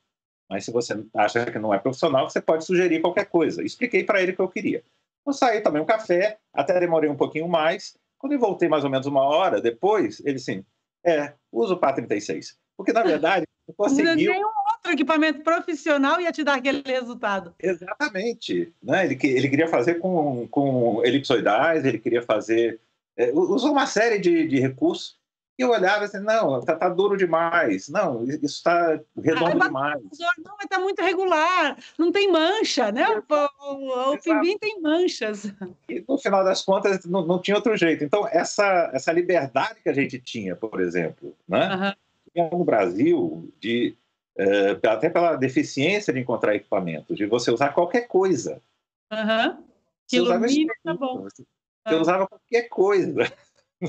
Mas 0.50 0.66
se 0.66 0.72
você 0.72 1.04
acha 1.16 1.46
que 1.50 1.58
não 1.58 1.74
é 1.74 1.80
profissional, 1.80 2.30
você 2.30 2.42
pode 2.42 2.66
sugerir 2.66 3.02
qualquer 3.02 3.26
coisa. 3.26 3.64
Expliquei 3.64 4.04
para 4.04 4.22
ele 4.22 4.34
o 4.34 4.36
que 4.36 4.42
eu 4.42 4.50
queria. 4.50 4.84
Eu 5.26 5.34
saí, 5.34 5.62
tomei 5.62 5.82
um 5.82 5.86
café, 5.86 6.38
até 6.54 6.80
demorei 6.80 7.10
um 7.10 7.16
pouquinho 7.16 7.48
mais, 7.48 7.98
quando 8.26 8.34
eu 8.34 8.40
voltei 8.40 8.68
mais 8.68 8.84
ou 8.84 8.90
menos 8.90 9.06
uma 9.06 9.22
hora 9.22 9.62
depois, 9.62 10.20
ele 10.26 10.38
assim, 10.38 10.66
é, 11.06 11.34
usa 11.52 11.76
o 11.76 11.80
PA36. 11.80 12.56
Porque, 12.76 12.92
na 12.92 13.04
verdade, 13.04 13.46
conseguiu... 13.78 14.16
Nenhum 14.16 14.48
outro 14.74 14.92
equipamento 14.92 15.44
profissional 15.44 16.20
ia 16.20 16.32
te 16.32 16.44
dar 16.44 16.56
aquele 16.56 16.82
resultado. 16.84 17.54
Exatamente. 17.62 18.74
Né? 18.82 19.06
Ele, 19.06 19.20
ele 19.22 19.48
queria 19.48 19.68
fazer 19.68 19.96
com, 20.00 20.48
com 20.48 21.06
elipsoidais, 21.06 21.86
ele 21.86 22.00
queria 22.00 22.24
fazer... 22.24 22.80
É, 23.16 23.32
usou 23.32 23.72
uma 23.72 23.86
série 23.86 24.18
de, 24.18 24.48
de 24.48 24.60
recursos 24.60 25.20
E 25.58 25.62
eu 25.62 25.70
olhava 25.70 26.04
assim, 26.04 26.20
não, 26.20 26.60
tá, 26.60 26.76
tá 26.76 26.90
duro 26.90 27.16
demais, 27.16 27.88
não, 27.88 28.26
isso 28.26 28.46
está 28.46 29.00
redondo 29.16 29.64
ah, 29.64 29.68
demais. 29.68 30.02
Não, 30.44 30.58
está 30.62 30.80
muito 30.80 31.02
regular, 31.02 31.78
não 31.98 32.12
tem 32.12 32.30
mancha, 32.30 32.92
né? 32.92 33.06
O, 33.10 33.24
o, 33.72 34.14
o 34.14 34.22
pimbim 34.22 34.58
tem 34.58 34.82
manchas. 34.82 35.46
E 35.88 36.04
no 36.06 36.18
final 36.18 36.44
das 36.44 36.62
contas 36.62 37.06
não, 37.06 37.26
não, 37.26 37.40
tinha 37.40 37.56
outro 37.56 37.78
jeito. 37.78 38.04
Então, 38.04 38.28
essa, 38.28 38.92
essa 38.94 39.14
liberdade 39.14 39.80
que 39.82 39.88
a 39.88 39.94
gente 39.94 40.20
tinha, 40.20 40.58
por 40.58 40.82
exemplo, 40.82 41.34
né? 41.48 41.96
Uhum. 42.36 42.50
no 42.58 42.66
Brasil, 42.66 43.50
de, 43.58 43.96
uh, 44.38 44.90
até 44.90 45.10
pela 45.10 45.38
deficiência 45.38 46.12
de 46.12 46.20
encontrar 46.20 46.54
equipamentos, 46.54 47.16
de 47.16 47.26
você 47.26 47.50
usar 47.50 47.70
qualquer 47.70 48.08
coisa. 48.08 48.62
Uhum. 49.10 49.64
Que 50.06 50.18
ilumina, 50.18 50.74
tá 50.84 50.94
bom. 50.94 51.22
Você, 51.24 51.46
você 51.88 51.96
usava 51.96 52.28
qualquer 52.28 52.64
coisa. 52.68 53.32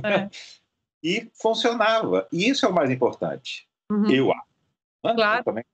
É. 0.05 0.29
e 1.03 1.29
funcionava. 1.35 2.27
E 2.33 2.49
isso 2.49 2.67
é 2.67 2.69
o 2.69 2.75
mais 2.75 2.91
importante, 2.91 3.69
uhum. 3.91 4.11
eu 4.11 4.33
acho. 4.33 4.47
Claro. 5.03 5.41
Eu 5.41 5.45
também 5.45 5.65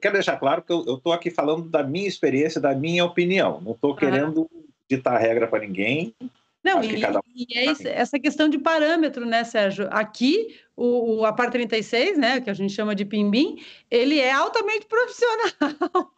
quero 0.00 0.14
deixar 0.14 0.36
claro 0.36 0.62
que 0.62 0.72
eu 0.72 0.96
estou 0.96 1.12
aqui 1.12 1.30
falando 1.30 1.68
da 1.68 1.82
minha 1.82 2.08
experiência, 2.08 2.60
da 2.60 2.74
minha 2.74 3.04
opinião. 3.04 3.60
Não 3.60 3.72
estou 3.72 3.94
querendo 3.94 4.48
ditar 4.88 5.18
regra 5.18 5.46
para 5.46 5.60
ninguém. 5.60 6.14
Não, 6.62 6.82
e, 6.82 7.00
cada... 7.00 7.20
e 7.34 7.58
é 7.58 7.66
isso, 7.66 7.86
essa 7.86 8.18
questão 8.18 8.48
de 8.48 8.58
parâmetro, 8.58 9.24
né, 9.24 9.44
Sérgio? 9.44 9.88
Aqui, 9.90 10.58
o, 10.76 11.20
o 11.20 11.24
Apar 11.24 11.50
36, 11.50 12.18
né, 12.18 12.40
que 12.40 12.50
a 12.50 12.54
gente 12.54 12.72
chama 12.72 12.94
de 12.94 13.04
Pimbim, 13.04 13.64
ele 13.90 14.18
é 14.18 14.32
altamente 14.32 14.86
profissional. 14.86 16.12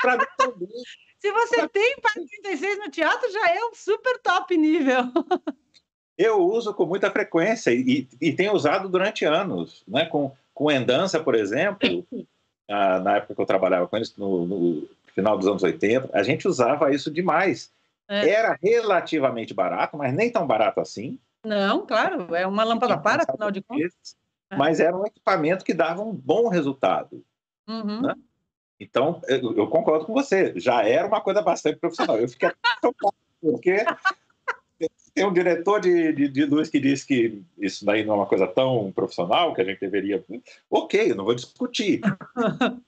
para 0.00 0.18
mim 0.18 0.24
também. 0.38 0.68
Se 1.18 1.30
você 1.30 1.68
tem 1.68 1.94
Apar 1.98 2.14
36 2.14 2.78
no 2.78 2.90
teatro, 2.90 3.30
já 3.30 3.50
é 3.50 3.64
um 3.64 3.74
super 3.74 4.18
top 4.22 4.56
nível. 4.56 5.04
Eu 6.16 6.40
uso 6.40 6.74
com 6.74 6.84
muita 6.84 7.10
frequência 7.10 7.70
e, 7.70 8.06
e 8.20 8.32
tenho 8.32 8.52
usado 8.52 8.88
durante 8.88 9.24
anos, 9.24 9.82
né? 9.88 10.04
Com, 10.06 10.32
com 10.54 10.70
Endança, 10.70 11.18
por 11.20 11.34
exemplo, 11.34 12.04
na, 12.68 13.00
na 13.00 13.16
época 13.16 13.34
que 13.34 13.40
eu 13.40 13.46
trabalhava 13.46 13.86
com 13.86 13.96
eles, 13.96 14.14
no, 14.16 14.46
no, 14.46 14.88
final 15.14 15.36
dos 15.36 15.46
anos 15.46 15.62
80, 15.62 16.10
a 16.12 16.22
gente 16.22 16.48
usava 16.48 16.92
isso 16.92 17.10
demais. 17.10 17.70
É. 18.08 18.28
Era 18.28 18.58
relativamente 18.62 19.54
barato, 19.54 19.96
mas 19.96 20.12
nem 20.12 20.30
tão 20.30 20.46
barato 20.46 20.80
assim. 20.80 21.18
Não, 21.44 21.86
claro, 21.86 22.34
é 22.34 22.46
uma 22.46 22.64
lâmpada 22.64 22.96
para, 22.98 23.24
afinal 23.28 23.50
de 23.50 23.62
contas. 23.62 24.16
Mas 24.56 24.80
era 24.80 24.96
um 24.96 25.06
equipamento 25.06 25.64
que 25.64 25.72
dava 25.72 26.02
um 26.02 26.12
bom 26.12 26.48
resultado. 26.48 27.24
Uhum. 27.66 28.02
Né? 28.02 28.14
Então, 28.78 29.20
eu, 29.28 29.56
eu, 29.56 29.66
concordo 29.68 30.04
com 30.04 30.12
você, 30.12 30.52
já 30.56 30.82
era 30.82 31.06
uma 31.06 31.20
coisa 31.20 31.40
bastante 31.40 31.78
profissional. 31.78 32.18
Eu 32.18 32.28
fiquei 32.28 32.50
tocado, 32.80 33.14
porque 33.40 33.84
tem 35.14 35.26
um 35.26 35.32
diretor 35.32 35.80
de, 35.80 36.12
de, 36.12 36.28
de, 36.28 36.44
luz 36.44 36.68
que 36.70 36.80
diz 36.80 37.04
que 37.04 37.42
isso 37.58 37.84
daí 37.84 38.04
não 38.04 38.14
é 38.14 38.16
uma 38.18 38.26
coisa 38.26 38.46
tão 38.46 38.90
profissional 38.92 39.54
que 39.54 39.60
a 39.60 39.64
gente 39.64 39.80
deveria. 39.80 40.24
Ok, 40.70 41.10
eu 41.10 41.16
não 41.16 41.24
vou 41.24 41.34
discutir. 41.34 42.00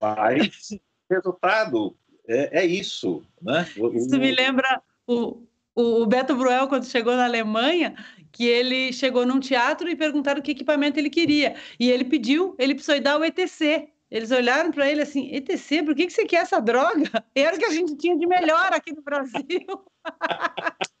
Mas 0.00 0.70
o 0.72 1.14
resultado 1.14 1.96
é, 2.26 2.60
é, 2.60 2.66
isso. 2.66 3.22
Né? 3.40 3.66
Isso 3.94 4.18
me 4.18 4.32
lembra 4.32 4.82
o, 5.06 5.42
o 5.74 6.06
Beto 6.06 6.34
Bruel, 6.34 6.68
quando 6.68 6.86
chegou 6.86 7.14
na 7.14 7.24
Alemanha, 7.24 7.94
que 8.32 8.46
ele 8.46 8.92
chegou 8.92 9.26
num 9.26 9.40
teatro 9.40 9.88
e 9.88 9.96
perguntaram 9.96 10.42
que 10.42 10.52
equipamento 10.52 10.98
ele 10.98 11.10
queria. 11.10 11.56
E 11.78 11.90
ele 11.90 12.04
pediu 12.04 12.54
ele 12.58 12.74
precisou 12.74 13.00
dar 13.00 13.18
o 13.18 13.24
ETC. 13.24 13.88
Eles 14.10 14.30
olharam 14.30 14.70
para 14.70 14.90
ele 14.90 15.02
assim: 15.02 15.28
ETC, 15.34 15.82
por 15.82 15.94
que, 15.94 16.06
que 16.06 16.12
você 16.12 16.24
quer 16.24 16.42
essa 16.42 16.60
droga? 16.60 17.10
Era 17.34 17.56
o 17.56 17.58
que 17.58 17.64
a 17.64 17.70
gente 17.70 17.96
tinha 17.96 18.16
de 18.16 18.26
melhor 18.26 18.72
aqui 18.72 18.94
no 18.94 19.02
Brasil. 19.02 19.66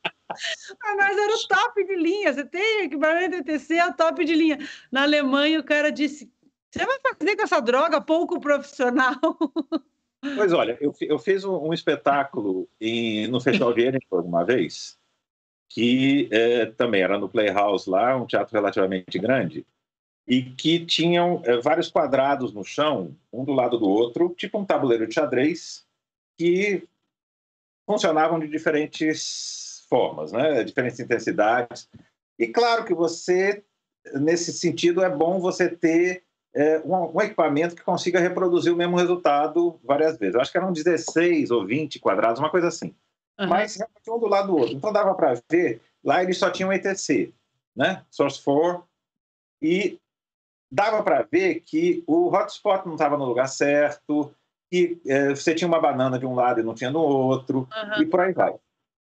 Ah, 0.82 0.96
mas 0.96 1.16
era 1.16 1.34
o 1.34 1.48
top 1.48 1.84
de 1.84 1.96
linha. 1.96 2.32
Você 2.32 2.44
tem 2.44 2.84
equipamento 2.84 3.36
ETC, 3.36 3.74
é 3.74 3.86
o 3.86 3.94
top 3.94 4.24
de 4.24 4.34
linha. 4.34 4.58
Na 4.90 5.02
Alemanha, 5.02 5.60
o 5.60 5.64
cara 5.64 5.90
disse: 5.90 6.30
Você 6.70 6.84
vai 6.84 6.98
fazer 7.00 7.36
com 7.36 7.42
essa 7.42 7.60
droga 7.60 8.00
pouco 8.00 8.40
profissional? 8.40 9.16
Pois 10.34 10.52
olha, 10.52 10.76
eu, 10.80 10.92
eu 11.02 11.18
fiz 11.18 11.44
um, 11.44 11.68
um 11.68 11.72
espetáculo 11.72 12.68
em, 12.80 13.28
no 13.28 13.40
Festival 13.40 13.72
de 13.72 13.82
Edinburgh 13.82 14.26
uma 14.26 14.44
vez, 14.44 14.98
que 15.68 16.28
é, 16.32 16.66
também 16.66 17.02
era 17.02 17.18
no 17.18 17.28
Playhouse 17.28 17.88
lá, 17.88 18.16
um 18.16 18.26
teatro 18.26 18.52
relativamente 18.54 19.18
grande, 19.18 19.64
e 20.26 20.42
que 20.42 20.84
tinham 20.84 21.42
é, 21.44 21.58
vários 21.58 21.88
quadrados 21.88 22.52
no 22.52 22.64
chão, 22.64 23.16
um 23.32 23.44
do 23.44 23.52
lado 23.52 23.78
do 23.78 23.88
outro, 23.88 24.34
tipo 24.36 24.58
um 24.58 24.64
tabuleiro 24.64 25.06
de 25.06 25.14
xadrez, 25.14 25.86
que 26.36 26.88
funcionavam 27.86 28.40
de 28.40 28.48
diferentes 28.48 29.65
formas, 29.88 30.32
né? 30.32 30.62
diferentes 30.64 31.00
intensidades. 31.00 31.88
E 32.38 32.46
claro 32.46 32.84
que 32.84 32.94
você, 32.94 33.64
nesse 34.14 34.52
sentido, 34.52 35.02
é 35.02 35.08
bom 35.08 35.40
você 35.40 35.68
ter 35.68 36.24
é, 36.54 36.80
um, 36.84 37.16
um, 37.16 37.20
equipamento 37.20 37.74
que 37.74 37.82
consiga 37.82 38.18
reproduzir 38.18 38.72
o 38.72 38.76
mesmo 38.76 38.96
resultado 38.96 39.78
várias 39.84 40.16
vezes. 40.18 40.34
Eu 40.34 40.40
acho 40.40 40.50
que 40.50 40.58
eram 40.58 40.72
16 40.72 41.50
ou 41.50 41.66
20 41.66 41.98
quadrados, 41.98 42.40
uma 42.40 42.50
coisa 42.50 42.68
assim. 42.68 42.94
Uhum. 43.38 43.48
Mas 43.48 43.78
um 44.08 44.18
do 44.18 44.26
lado 44.26 44.48
do 44.48 44.56
outro. 44.56 44.74
Então 44.74 44.92
dava 44.92 45.14
para 45.14 45.40
ver, 45.50 45.80
lá 46.02 46.22
eles 46.22 46.38
só 46.38 46.50
tinham 46.50 46.72
ETC, 46.72 47.32
né? 47.76 48.02
Source 48.10 48.42
4, 48.42 48.82
e 49.60 49.98
dava 50.70 51.02
para 51.02 51.26
ver 51.30 51.60
que 51.60 52.02
o 52.06 52.28
hotspot 52.28 52.86
não 52.86 52.94
estava 52.94 53.16
no 53.18 53.26
lugar 53.26 53.48
certo, 53.48 54.34
que 54.70 54.98
é, 55.06 55.30
você 55.30 55.54
tinha 55.54 55.68
uma 55.68 55.80
banana 55.80 56.18
de 56.18 56.26
um 56.26 56.34
lado 56.34 56.60
e 56.60 56.62
não 56.62 56.74
tinha 56.74 56.90
no 56.90 57.00
outro, 57.00 57.68
uhum. 57.70 58.02
e 58.02 58.06
por 58.06 58.20
aí 58.20 58.32
vai. 58.32 58.54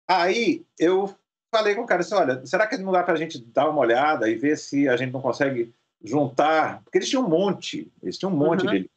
Aí 0.08 0.66
eu 0.78 1.14
falei 1.54 1.76
com 1.76 1.82
o 1.82 1.86
cara 1.86 2.02
assim: 2.02 2.16
olha, 2.16 2.46
será 2.46 2.68
que 2.68 2.78
não 2.78 2.92
dá 2.92 3.04
para 3.04 3.14
a 3.14 3.18
gente 3.18 3.40
dar 3.40 3.70
uma 3.70 3.80
olhada 3.80 4.30
e 4.30 4.36
ver 4.36 4.58
se 4.58 4.88
a 4.88 4.98
gente 4.98 5.12
não 5.12 5.22
consegue 5.22 5.74
juntar? 6.04 6.82
Porque 6.84 6.98
eles 6.98 7.10
tinham 7.10 7.26
um 7.26 7.30
monte, 7.30 7.92
eles 8.02 8.18
tinham 8.18 8.32
um 8.32 8.36
monte 8.36 8.66
uhum. 8.66 8.72
de. 8.72 8.90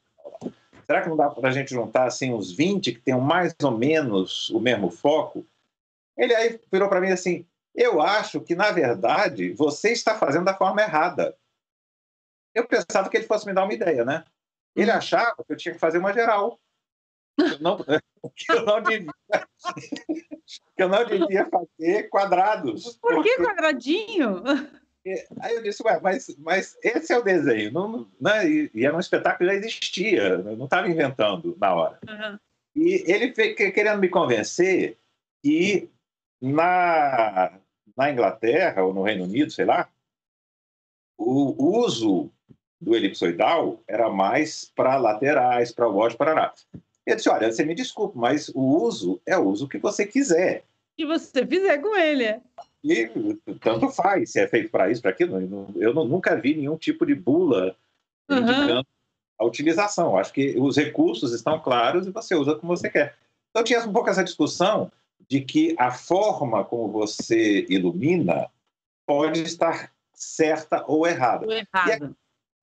Será 0.87 1.03
que 1.03 1.09
não 1.09 1.17
dá 1.17 1.29
para 1.29 1.49
a 1.49 1.53
gente 1.53 1.71
juntar 1.71 2.07
assim 2.07 2.33
uns 2.33 2.51
20 2.51 2.93
que 2.93 3.01
tenham 3.01 3.21
mais 3.21 3.55
ou 3.63 3.71
menos 3.71 4.49
o 4.51 4.59
mesmo 4.59 4.91
foco? 4.91 5.45
Ele 6.17 6.35
aí 6.35 6.61
virou 6.71 6.89
para 6.89 7.01
mim 7.01 7.11
assim: 7.11 7.45
eu 7.79 8.01
acho 8.03 8.41
que, 8.41 8.57
na 8.57 8.73
verdade, 8.73 9.53
você 9.53 9.93
está 9.93 10.17
fazendo 10.17 10.47
da 10.47 10.55
forma 10.55 10.83
errada. 10.83 11.37
Eu 12.53 12.67
pensava 12.67 13.09
que 13.09 13.17
ele 13.17 13.27
fosse 13.27 13.47
me 13.47 13.55
dar 13.55 13.63
uma 13.63 13.73
ideia, 13.73 14.05
né? 14.05 14.25
Ele 14.75 14.91
uhum. 14.91 14.97
achava 14.97 15.45
que 15.45 15.53
eu 15.53 15.57
tinha 15.57 15.73
que 15.73 15.81
fazer 15.81 15.99
uma 15.99 16.13
geral. 16.13 16.59
Eu 17.39 17.59
não, 17.61 17.79
que 18.35 18.53
eu 18.53 18.65
não 18.65 18.83
devia, 18.83 19.13
que 20.77 20.83
eu 20.83 20.89
não 20.89 21.05
devia 21.05 21.49
fazer 21.49 22.09
quadrados. 22.09 22.97
Por 22.97 23.15
porque... 23.15 23.37
que 23.37 23.43
quadradinho? 23.43 24.43
Aí 25.41 25.55
eu 25.55 25.63
disse, 25.63 25.83
ué, 25.85 25.99
mas, 26.03 26.37
mas 26.39 26.77
esse 26.83 27.13
é 27.13 27.19
o 27.19 27.23
desenho. 27.23 27.73
Não, 27.73 28.09
né? 28.21 28.49
e, 28.49 28.71
e 28.75 28.85
era 28.85 28.95
um 28.95 29.01
espetáculo 29.01 29.39
que 29.39 29.55
já 29.55 29.55
existia, 29.55 30.39
não 30.39 30.65
estava 30.65 30.89
inventando 30.89 31.57
na 31.59 31.75
hora. 31.75 31.99
Uhum. 32.07 32.39
E 32.77 33.05
ele 33.07 33.31
querendo 33.31 34.01
me 34.01 34.09
convencer 34.09 34.99
que 35.43 35.89
na, 36.41 37.59
na 37.97 38.11
Inglaterra 38.11 38.83
ou 38.83 38.93
no 38.93 39.03
Reino 39.03 39.25
Unido, 39.25 39.51
sei 39.51 39.65
lá, 39.65 39.89
o 41.17 41.81
uso 41.81 42.31
do 42.81 42.95
elipsoidal 42.95 43.83
era 43.89 44.09
mais 44.09 44.71
para 44.77 44.97
laterais, 44.97 45.73
para 45.73 45.89
o 45.89 46.17
para 46.17 46.35
nada. 46.35 46.55
Eu 47.09 47.17
disse, 47.17 47.31
olha, 47.31 47.51
você 47.51 47.65
me 47.65 47.75
desculpe, 47.75 48.19
mas 48.19 48.51
o 48.51 48.61
uso 48.61 49.19
é 49.25 49.37
o 49.39 49.49
uso 49.49 49.67
que 49.67 49.79
você 49.79 50.05
quiser. 50.05 50.63
Que 50.95 51.07
você 51.07 51.47
fizer 51.47 51.79
com 51.79 51.97
ele. 51.97 52.25
É. 52.25 52.41
E 52.85 53.09
tanto 53.61 53.89
faz, 53.89 54.33
se 54.33 54.41
é 54.41 54.47
feito 54.47 54.71
para 54.71 54.91
isso, 54.91 55.01
para 55.01 55.11
aquilo. 55.11 55.73
Eu 55.77 55.95
nunca 55.95 56.37
vi 56.37 56.55
nenhum 56.55 56.77
tipo 56.77 57.07
de 57.07 57.15
bula 57.15 57.75
uhum. 58.29 58.39
indicando 58.39 58.87
a 59.39 59.45
utilização. 59.47 60.19
Acho 60.19 60.35
que 60.35 60.55
os 60.59 60.77
recursos 60.77 61.33
estão 61.33 61.59
claros 61.59 62.07
e 62.07 62.11
você 62.11 62.35
usa 62.35 62.55
como 62.57 62.77
você 62.77 62.91
quer. 62.91 63.17
Então 63.51 63.65
tinha 63.65 63.81
um 63.81 63.93
pouco 63.93 64.11
essa 64.11 64.23
discussão 64.23 64.93
de 65.27 65.41
que 65.41 65.75
a 65.79 65.91
forma 65.91 66.63
como 66.63 66.93
você 66.93 67.65
ilumina 67.71 68.51
pode 69.07 69.43
estar 69.43 69.91
certa 70.13 70.85
ou 70.87 71.07
errada. 71.07 71.47
Ou 71.47 71.53
errada. 71.53 72.15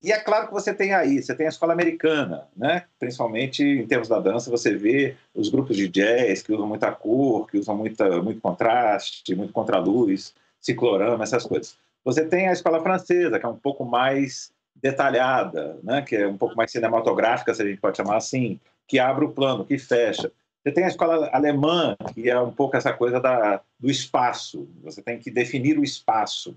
E 0.06 0.12
é 0.12 0.20
claro 0.20 0.45
que 0.45 0.53
você 0.53 0.72
tem 0.72 0.93
aí, 0.93 1.20
você 1.20 1.34
tem 1.34 1.47
a 1.47 1.49
escola 1.49 1.74
americana, 1.74 2.47
né? 2.56 2.84
principalmente 2.99 3.64
em 3.64 3.88
termos 3.88 4.08
da 4.08 4.20
dança, 4.20 4.51
você 4.51 4.76
vê 4.76 5.16
os 5.34 5.49
grupos 5.49 5.76
de 5.76 5.88
jazz 5.88 6.43
que 6.43 6.53
usam 6.53 6.68
muita 6.68 6.91
cor, 6.91 7.49
que 7.49 7.58
usam 7.58 7.76
muita, 7.76 8.22
muito 8.22 8.39
contraste, 8.39 9.34
muito 9.34 9.51
contraluz, 9.51 10.36
ciclorama, 10.62 11.24
essas 11.24 11.43
coisas. 11.43 11.76
Você 12.03 12.24
tem 12.24 12.47
a 12.47 12.53
escola 12.53 12.84
francesa, 12.84 13.39
que 13.39 13.47
é 13.47 13.49
um 13.49 13.58
pouco 13.58 13.84
mais 13.84 14.51
detalhada, 14.76 15.80
né? 15.82 16.03
que 16.03 16.16
é 16.16 16.28
um 16.28 16.38
pouco 16.38 16.56
mais 16.56 16.72
cinematográfica, 16.72 17.56
se 17.56 17.64
a 17.64 17.66
gente 17.66 17.82
pode 17.82 17.97
chamar 17.97 18.18
assim, 18.18 18.60
que 18.88 18.99
abre 18.99 19.26
o 19.26 19.32
plano, 19.32 19.66
que 19.66 19.80
fecha. 19.80 20.32
Você 20.64 20.72
tem 20.72 20.84
a 20.84 20.89
escola 20.89 21.32
alemã, 21.34 21.97
que 22.14 22.30
é 22.30 22.39
um 22.39 22.51
pouco 22.51 22.78
essa 22.78 22.93
coisa 22.93 23.20
da, 23.20 23.60
do 23.80 23.89
espaço, 23.89 24.68
você 24.84 25.01
tem 25.01 25.18
que 25.18 25.32
definir 25.32 25.80
o 25.80 25.84
espaço. 25.84 26.56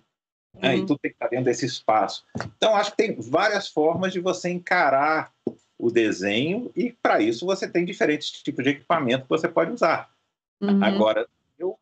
Né? 0.61 0.75
Uhum. 0.75 0.79
E 0.79 0.87
tudo 0.87 0.99
tem 0.99 1.11
que 1.11 1.17
estar 1.17 1.29
dentro 1.29 1.45
desse 1.47 1.67
espaço. 1.67 2.25
Então, 2.57 2.75
acho 2.75 2.91
que 2.91 2.97
tem 2.97 3.17
várias 3.21 3.69
formas 3.69 4.13
de 4.13 4.21
você 4.21 4.51
encarar 4.51 5.33
o 5.79 5.91
desenho 5.91 6.71
e, 6.75 6.93
para 6.93 7.21
isso, 7.21 7.47
você 7.47 7.69
tem 7.69 7.85
diferentes 7.85 8.31
tipos 8.31 8.65
de 8.65 8.71
equipamento 8.71 9.23
que 9.23 9.29
você 9.29 9.49
pode 9.49 9.73
usar. 9.73 10.11
Uhum. 10.61 10.83
Agora, 10.83 11.27
eu 11.59 11.79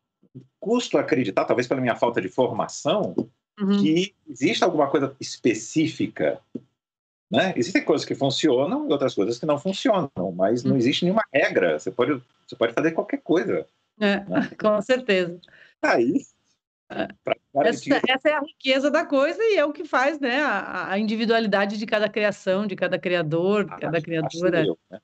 custo 0.59 0.97
acreditar, 0.97 1.45
talvez 1.45 1.67
pela 1.67 1.81
minha 1.81 1.95
falta 1.95 2.21
de 2.21 2.29
formação, 2.29 3.15
uhum. 3.59 3.81
que 3.81 4.13
existe 4.29 4.63
alguma 4.63 4.87
coisa 4.87 5.15
específica. 5.19 6.39
Né? 7.29 7.53
Existem 7.57 7.83
coisas 7.83 8.05
que 8.05 8.15
funcionam 8.15 8.87
e 8.87 8.91
outras 8.91 9.13
coisas 9.15 9.39
que 9.39 9.45
não 9.45 9.59
funcionam, 9.59 10.11
mas 10.35 10.63
uhum. 10.63 10.71
não 10.71 10.77
existe 10.77 11.03
nenhuma 11.03 11.23
regra. 11.33 11.79
Você 11.79 11.91
pode, 11.91 12.21
você 12.47 12.55
pode 12.55 12.73
fazer 12.73 12.91
qualquer 12.91 13.21
coisa. 13.21 13.65
É, 13.99 14.23
né? 14.25 14.49
Com 14.61 14.79
certeza. 14.81 15.39
Aí, 15.81 16.21
é. 17.63 17.69
essa, 17.69 18.01
essa, 18.07 18.29
é 18.29 18.33
a 18.33 18.41
riqueza 18.41 18.89
da 18.91 19.05
coisa 19.05 19.41
e 19.41 19.57
é 19.57 19.65
o 19.65 19.73
que 19.73 19.85
faz 19.85 20.19
né, 20.19 20.41
a, 20.41 20.91
a 20.91 20.99
individualidade 20.99 21.77
de 21.77 21.85
cada 21.85 22.09
criação, 22.09 22.67
de 22.67 22.75
cada 22.75 22.97
criador, 22.99 23.65
de 23.65 23.77
cada 23.77 24.01
criadora. 24.01 24.65
Eu, 24.65 24.77
né? 24.89 24.99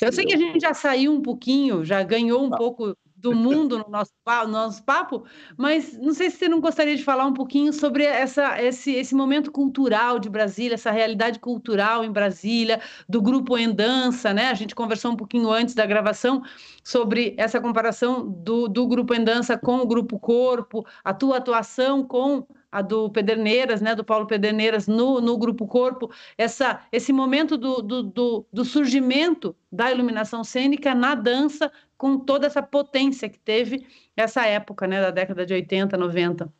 eu 0.00 0.12
sei 0.12 0.24
que 0.24 0.34
a 0.34 0.38
gente 0.38 0.60
já 0.60 0.74
saiu 0.74 1.12
um 1.12 1.22
pouquinho, 1.22 1.84
já 1.84 2.02
ganhou 2.02 2.44
um 2.44 2.50
pouco 2.50 2.96
do 3.20 3.34
mundo 3.34 3.78
no 3.78 3.86
nosso, 3.88 4.12
no 4.26 4.48
nosso 4.48 4.82
papo, 4.82 5.24
mas 5.56 5.96
não 5.98 6.14
sei 6.14 6.30
se 6.30 6.38
você 6.38 6.48
não 6.48 6.60
gostaria 6.60 6.96
de 6.96 7.04
falar 7.04 7.26
um 7.26 7.34
pouquinho 7.34 7.72
sobre 7.72 8.04
essa, 8.04 8.60
esse, 8.62 8.92
esse 8.92 9.14
momento 9.14 9.52
cultural 9.52 10.18
de 10.18 10.30
Brasília, 10.30 10.74
essa 10.74 10.90
realidade 10.90 11.38
cultural 11.38 12.02
em 12.02 12.10
Brasília, 12.10 12.80
do 13.08 13.20
grupo 13.20 13.58
Em 13.58 13.72
Dança, 13.72 14.32
né? 14.32 14.48
A 14.50 14.54
gente 14.54 14.74
conversou 14.74 15.12
um 15.12 15.16
pouquinho 15.16 15.50
antes 15.50 15.74
da 15.74 15.84
gravação 15.84 16.42
sobre 16.82 17.34
essa 17.36 17.60
comparação 17.60 18.26
do, 18.26 18.68
do 18.68 18.86
grupo 18.86 19.14
Em 19.14 19.22
Dança 19.22 19.58
com 19.58 19.78
o 19.78 19.86
grupo 19.86 20.18
Corpo, 20.18 20.86
a 21.04 21.12
tua 21.12 21.36
atuação 21.36 22.02
com 22.02 22.46
a 22.72 22.82
do 22.82 23.10
Pederneiras, 23.10 23.80
né, 23.80 23.94
do 23.94 24.04
Paulo 24.04 24.26
Pederneiras 24.26 24.86
no, 24.86 25.20
no 25.20 25.36
Grupo 25.36 25.66
Corpo, 25.66 26.10
essa, 26.38 26.80
esse 26.92 27.12
momento 27.12 27.56
do, 27.56 27.82
do, 27.82 28.02
do, 28.02 28.46
do 28.52 28.64
surgimento 28.64 29.56
da 29.72 29.90
iluminação 29.90 30.44
cênica 30.44 30.94
na 30.94 31.14
dança, 31.14 31.70
com 32.00 32.18
toda 32.18 32.46
essa 32.46 32.62
potência 32.62 33.28
que 33.28 33.38
teve 33.38 33.86
essa 34.16 34.46
época, 34.46 34.86
né, 34.86 35.02
da 35.02 35.10
década 35.10 35.44
de 35.44 35.52
80, 35.52 35.98
90. 35.98 36.50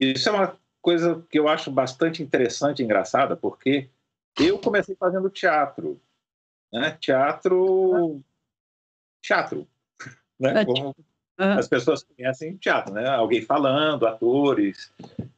Isso 0.00 0.30
é 0.30 0.32
uma 0.32 0.58
coisa 0.80 1.22
que 1.28 1.38
eu 1.38 1.46
acho 1.46 1.70
bastante 1.70 2.22
interessante 2.22 2.80
e 2.80 2.84
engraçada, 2.86 3.36
porque 3.36 3.90
eu 4.40 4.58
comecei 4.58 4.96
fazendo 4.96 5.28
teatro, 5.28 6.00
né? 6.72 6.96
Teatro, 6.98 8.22
teatro, 9.20 9.68
né? 10.40 10.64
Como. 10.64 10.96
As 11.36 11.68
pessoas 11.68 12.02
conhecem 12.02 12.56
teatro, 12.56 12.94
né? 12.94 13.06
Alguém 13.06 13.42
falando, 13.42 14.06
atores. 14.06 14.90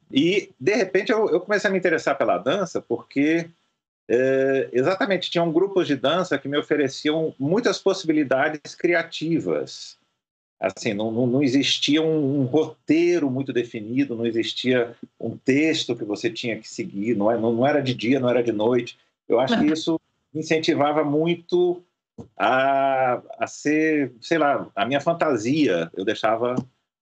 E, 0.09 0.55
de 0.61 0.75
repente, 0.77 1.11
eu, 1.11 1.29
eu 1.31 1.41
comecei 1.41 1.69
a 1.69 1.73
me 1.73 1.81
interessar 1.81 2.17
pela 2.17 2.39
dança 2.39 2.81
porque, 2.81 3.51
é, 4.09 4.71
exatamente, 4.73 5.31
tinham 5.31 5.53
grupos 5.53 5.87
de 5.87 5.95
dança 5.95 6.39
que 6.39 6.49
me 6.49 6.57
ofereciam 6.59 7.35
muitas 7.39 7.79
possibilidades 7.79 8.75
criativas. 8.75 9.99
Assim, 10.59 10.93
não, 10.93 11.13
não, 11.13 11.43
existia 11.43 12.03
um, 12.03 12.41
um, 12.41 12.45
roteiro 12.45 13.31
muito 13.31 13.53
definido, 13.53 14.17
não 14.17 14.27
existia 14.27 14.97
um 15.21 15.37
texto 15.37 15.95
que 15.95 16.05
você 16.05 16.31
tinha 16.31 16.59
que 16.59 16.69
seguir, 16.69 17.17
não, 17.17 17.31
é, 17.31 17.39
não, 17.39 17.53
não 17.53 17.67
era 17.67 17.81
de 17.81 17.95
dia, 17.95 18.19
não 18.19 18.29
era 18.29 18.43
de 18.43 18.51
noite. 18.51 18.99
Eu 19.29 19.39
acho 19.39 19.57
que 19.59 19.67
isso 19.67 20.01
incentivava 20.35 21.05
muito 21.05 21.81
a, 22.37 23.23
a 23.39 23.47
ser, 23.47 24.13
sei 24.21 24.39
lá, 24.39 24.69
a 24.75 24.85
minha 24.85 25.01
fantasia, 25.01 25.91
eu 25.95 26.05
deixava 26.05 26.57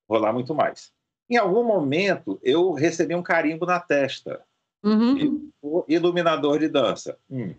rolar 0.09 0.33
muito 0.33 0.55
mais. 0.55 0.93
Em 1.31 1.37
algum 1.37 1.65
momento, 1.65 2.39
eu 2.43 2.73
recebi 2.73 3.15
um 3.15 3.23
carimbo 3.23 3.65
na 3.65 3.81
testa. 3.81 4.41
Uhum. 4.83 5.51
Iluminador 5.89 6.59
de 6.59 6.69
dança. 6.69 7.19
Hum, 7.31 7.55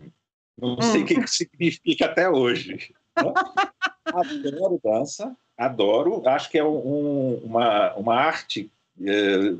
não 0.56 0.74
hum. 0.74 0.82
sei 0.82 1.02
o 1.02 1.06
que 1.06 1.26
significa 1.26 2.06
até 2.06 2.28
hoje. 2.28 2.94
Né? 3.18 3.32
adoro 4.14 4.80
dança, 4.82 5.36
adoro. 5.56 6.22
Acho 6.24 6.48
que 6.48 6.56
é 6.56 6.64
um, 6.64 7.34
uma, 7.38 7.92
uma 7.94 8.14
arte 8.14 8.70
é, 9.02 9.54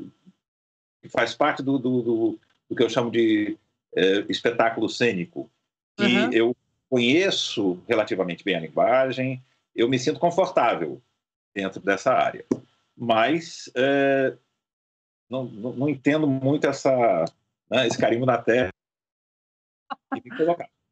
que 1.01 1.09
faz 1.09 1.35
parte 1.35 1.61
do, 1.61 1.77
do, 1.77 2.01
do, 2.01 2.39
do, 2.69 2.75
que 2.75 2.81
eu 2.81 2.89
chamo 2.89 3.11
de 3.11 3.57
é, 3.93 4.25
espetáculo 4.29 4.87
cênico. 4.87 5.51
Que 5.97 6.05
uhum. 6.05 6.31
eu 6.31 6.55
conheço 6.89 7.77
relativamente 7.87 8.43
bem 8.43 8.55
a 8.55 8.61
linguagem, 8.61 9.43
eu 9.75 9.87
me 9.87 9.99
sinto 9.99 10.19
confortável 10.19 11.01
dentro 11.53 11.79
dessa 11.79 12.13
área. 12.13 12.45
Mas 12.97 13.69
é, 13.75 14.33
não, 15.29 15.45
não, 15.45 15.73
não, 15.73 15.89
entendo 15.89 16.27
muito 16.27 16.67
essa, 16.67 17.25
né, 17.69 17.87
esse 17.87 17.97
carimbo 17.97 18.25
na 18.25 18.37
terra 18.37 18.69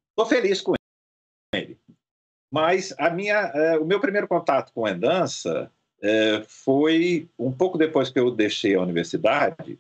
Estou 0.10 0.26
feliz 0.28 0.62
com 0.62 0.74
ele. 1.54 1.78
Mas 2.52 2.94
a 2.98 3.10
minha, 3.10 3.36
é, 3.36 3.78
o 3.78 3.86
meu 3.86 4.00
primeiro 4.00 4.28
contato 4.28 4.72
com 4.74 4.86
a 4.86 4.94
dança 4.94 5.72
é, 6.02 6.44
foi 6.48 7.28
um 7.38 7.52
pouco 7.52 7.78
depois 7.78 8.10
que 8.10 8.20
eu 8.20 8.32
deixei 8.32 8.76
a 8.76 8.82
universidade. 8.82 9.78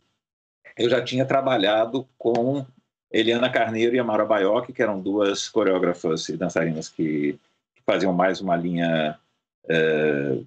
Eu 0.77 0.89
já 0.89 1.03
tinha 1.03 1.25
trabalhado 1.25 2.07
com 2.17 2.65
Eliana 3.11 3.49
Carneiro 3.49 3.95
e 3.95 3.99
Amara 3.99 4.25
Baioc, 4.25 4.71
que 4.71 4.81
eram 4.81 4.99
duas 4.99 5.47
coreógrafas 5.49 6.29
e 6.29 6.37
dançarinas 6.37 6.89
que, 6.89 7.39
faziam 7.85 8.11
mais 8.11 8.41
uma 8.41 8.57
linha 8.57 9.17
é, 9.69 10.39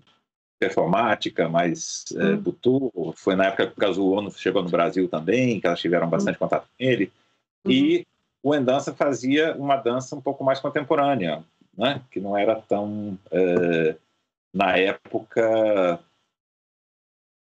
performática, 0.60 1.48
mais 1.48 2.04
é, 2.14 2.24
hum. 2.24 2.36
butu. 2.40 3.14
Foi 3.16 3.34
na 3.34 3.46
época 3.46 3.66
que 3.66 3.72
o 3.72 3.80
Kazuo 3.80 4.30
chegou 4.32 4.62
no 4.62 4.68
Brasil 4.68 5.08
também, 5.08 5.58
que 5.58 5.66
elas 5.66 5.80
tiveram 5.80 6.06
hum. 6.06 6.10
bastante 6.10 6.38
contato 6.38 6.64
com 6.64 6.84
ele. 6.84 7.10
Uhum. 7.64 7.72
E 7.72 8.06
o 8.42 8.54
Endança 8.54 8.94
fazia 8.94 9.56
uma 9.56 9.76
dança 9.76 10.14
um 10.14 10.20
pouco 10.20 10.44
mais 10.44 10.60
contemporânea, 10.60 11.42
né? 11.76 12.02
que 12.10 12.20
não 12.20 12.36
era 12.36 12.54
tão... 12.56 13.18
É, 13.32 13.96
na 14.52 14.76
época, 14.76 16.00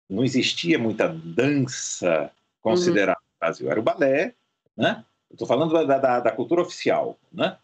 não 0.10 0.24
existia 0.24 0.78
muita 0.78 1.08
dança 1.08 2.32
considerada 2.62 3.20
uhum. 3.20 3.26
no 3.34 3.40
Brasil. 3.40 3.72
Era 3.72 3.80
o 3.80 3.84
balé 3.84 4.36
né? 4.76 5.06
Estou 5.32 5.48
falando 5.48 5.72
da, 5.74 5.98
da, 5.98 6.20
da, 6.20 6.32
cultura 6.32 6.62
oficial, 6.62 7.18
né? 7.32 7.58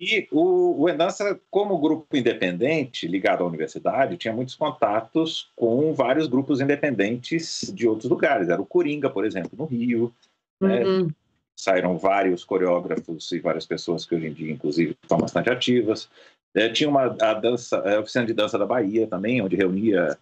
E 0.00 0.26
o, 0.32 0.82
o 0.82 0.88
Endança, 0.88 1.38
como 1.50 1.78
grupo 1.78 2.16
independente 2.16 3.06
ligado 3.06 3.44
à 3.44 3.46
universidade, 3.46 4.16
tinha 4.16 4.32
muitos 4.32 4.54
contatos 4.54 5.52
com 5.54 5.92
vários 5.92 6.26
grupos 6.26 6.58
independentes 6.58 7.70
de 7.74 7.86
outros 7.86 8.08
lugares. 8.08 8.48
Era 8.48 8.62
o 8.62 8.66
Coringa, 8.66 9.10
por 9.10 9.26
exemplo, 9.26 9.50
no 9.52 9.66
Rio. 9.66 10.10
Né? 10.58 10.82
Uhum. 10.82 11.10
Saíram 11.54 11.98
vários 11.98 12.42
coreógrafos 12.44 13.30
e 13.32 13.40
várias 13.40 13.66
pessoas 13.66 14.06
que 14.06 14.14
hoje 14.14 14.28
em 14.28 14.32
dia, 14.32 14.50
inclusive, 14.50 14.96
estão 15.02 15.18
bastante 15.18 15.50
ativas. 15.50 16.08
É, 16.54 16.70
tinha 16.70 16.88
uma 16.88 17.14
a 17.20 17.34
dança, 17.34 17.78
a 17.78 18.00
oficina 18.00 18.24
de 18.24 18.32
dança 18.32 18.58
da 18.58 18.64
Bahia 18.64 19.06
também, 19.06 19.42
onde 19.42 19.54
reunia 19.54 20.18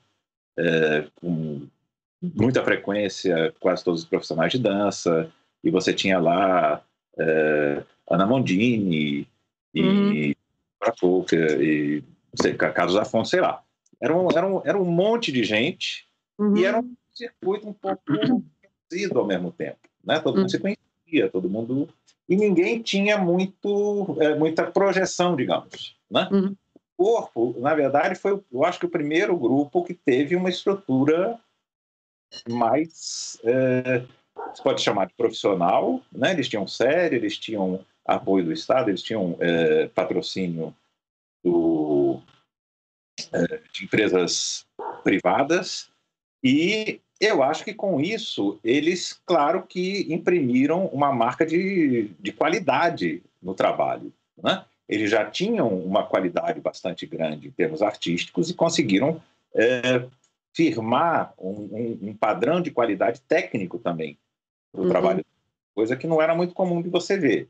é, 0.59 1.07
com 1.15 1.63
muita 2.21 2.65
frequência 2.65 3.55
quase 3.61 3.85
todos 3.85 4.03
os 4.03 4.09
profissionais 4.09 4.51
de 4.51 4.59
dança 4.59 5.31
e 5.63 5.71
você 5.71 5.95
tinha 5.95 6.19
lá 6.19 6.83
é, 7.17 7.83
Ana 8.11 8.27
Mondini 8.27 9.27
e 9.75 9.83
uhum. 9.83 10.35
Pouca, 11.01 11.37
e 11.37 12.03
sei, 12.41 12.55
Carlos 12.55 12.97
Afonso, 12.97 13.31
sei 13.31 13.41
lá. 13.41 13.63
Era 14.01 14.17
um, 14.17 14.29
era 14.31 14.47
um, 14.47 14.63
era 14.65 14.79
um 14.79 14.85
monte 14.85 15.33
de 15.33 15.43
gente 15.43 16.07
uhum. 16.39 16.57
e 16.57 16.65
era 16.65 16.79
um 16.79 16.95
circuito 17.13 17.69
um 17.69 17.73
pouco 17.73 18.03
reduzido 18.91 19.19
ao 19.19 19.27
mesmo 19.27 19.51
tempo. 19.51 19.79
Né? 20.05 20.21
Todo 20.21 20.37
mundo 20.37 20.45
uhum. 20.45 20.49
se 20.49 20.59
conhecia, 20.59 21.31
todo 21.31 21.51
mundo. 21.51 21.89
E 22.29 22.37
ninguém 22.37 22.81
tinha 22.81 23.19
muito, 23.19 24.17
é, 24.21 24.35
muita 24.37 24.71
projeção, 24.71 25.35
digamos. 25.35 25.97
Né? 26.11 26.29
Uhum. 26.31 26.57
O 26.97 27.05
corpo, 27.05 27.57
na 27.59 27.75
verdade, 27.75 28.15
foi, 28.15 28.41
eu 28.53 28.65
acho 28.65 28.79
que 28.79 28.87
o 28.87 28.91
primeiro 28.91 29.37
grupo 29.37 29.85
que 29.85 29.95
teve 29.95 30.37
uma 30.37 30.49
estrutura 30.49 31.39
mais 32.49 33.39
é, 33.45 34.05
você 34.55 34.63
pode 34.63 34.81
chamar 34.81 35.07
de 35.07 35.15
profissional, 35.15 36.01
né? 36.13 36.33
eles 36.33 36.49
tinham 36.49 36.67
série, 36.67 37.17
eles 37.17 37.37
tinham 37.37 37.81
apoio 38.09 38.45
do 38.45 38.53
Estado, 38.53 38.91
eles 38.91 39.03
tinham 39.03 39.37
é, 39.39 39.87
patrocínio 39.89 40.75
do, 41.45 42.21
é, 43.33 43.61
de 43.73 43.85
empresas 43.85 44.67
privadas, 45.05 45.91
e 46.43 47.01
eu 47.21 47.43
acho 47.43 47.65
que 47.65 47.75
com 47.75 48.01
isso 48.01 48.59
eles, 48.65 49.21
claro 49.27 49.63
que 49.63 50.13
imprimiram 50.13 50.87
uma 50.87 51.13
marca 51.13 51.45
de, 51.45 52.11
de 52.19 52.33
qualidade 52.33 53.23
no 53.43 53.55
trabalho. 53.55 54.13
Né? 54.43 54.65
Eles 54.89 55.11
já 55.11 55.29
tinham 55.29 55.69
uma 55.69 56.07
qualidade 56.07 56.61
bastante 56.61 57.07
grande 57.07 57.49
em 57.49 57.51
termos 57.51 57.83
artísticos 57.83 58.49
e 58.49 58.55
conseguiram 58.55 59.21
é, 59.55 60.07
firmar 60.55 61.35
um, 61.39 61.51
um, 61.51 61.99
um 62.03 62.15
padrão 62.15 62.61
de 62.61 62.71
qualidade 62.71 63.21
técnico 63.23 63.79
também 63.79 64.17
o 64.73 64.83
uhum. 64.83 64.89
trabalho, 64.89 65.25
coisa 65.75 65.97
que 65.97 66.07
não 66.07 66.21
era 66.21 66.35
muito 66.35 66.55
comum 66.55 66.83
de 66.83 66.89
você 66.89 67.17
ver. 67.17 67.49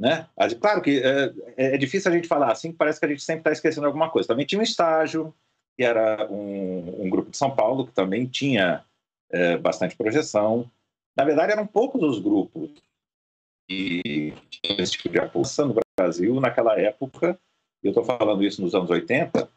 Né? 0.00 0.26
Claro 0.58 0.80
que 0.80 1.02
é, 1.04 1.32
é, 1.58 1.76
difícil 1.76 2.10
a 2.10 2.14
gente 2.14 2.26
falar 2.26 2.50
assim, 2.50 2.72
parece 2.72 2.98
que 2.98 3.04
a 3.04 3.08
gente 3.10 3.22
sempre 3.22 3.40
está 3.40 3.52
esquecendo 3.52 3.86
alguma 3.86 4.08
coisa. 4.08 4.26
Também 4.26 4.46
tinha 4.46 4.58
um 4.58 4.64
estágio, 4.64 5.34
que 5.76 5.84
era 5.84 6.26
um, 6.30 7.04
um 7.04 7.10
grupo 7.10 7.30
de 7.30 7.36
São 7.36 7.54
Paulo, 7.54 7.86
que 7.86 7.92
também 7.92 8.24
tinha 8.24 8.82
é, 9.30 9.58
bastante 9.58 9.94
projeção. 9.94 10.70
Na 11.14 11.22
verdade, 11.22 11.52
eram 11.52 11.66
poucos 11.66 12.02
os 12.02 12.18
grupos 12.18 12.70
que 13.68 14.32
tinham 14.48 14.80
esse 14.80 14.92
tipo 14.92 15.10
de 15.10 15.18
aposta 15.18 15.66
no 15.66 15.74
Brasil 15.98 16.40
naquela 16.40 16.80
época, 16.80 17.38
e 17.82 17.86
eu 17.86 17.90
estou 17.90 18.02
falando 18.02 18.42
isso 18.42 18.62
nos 18.62 18.74
anos 18.74 18.88
80, 18.88 19.50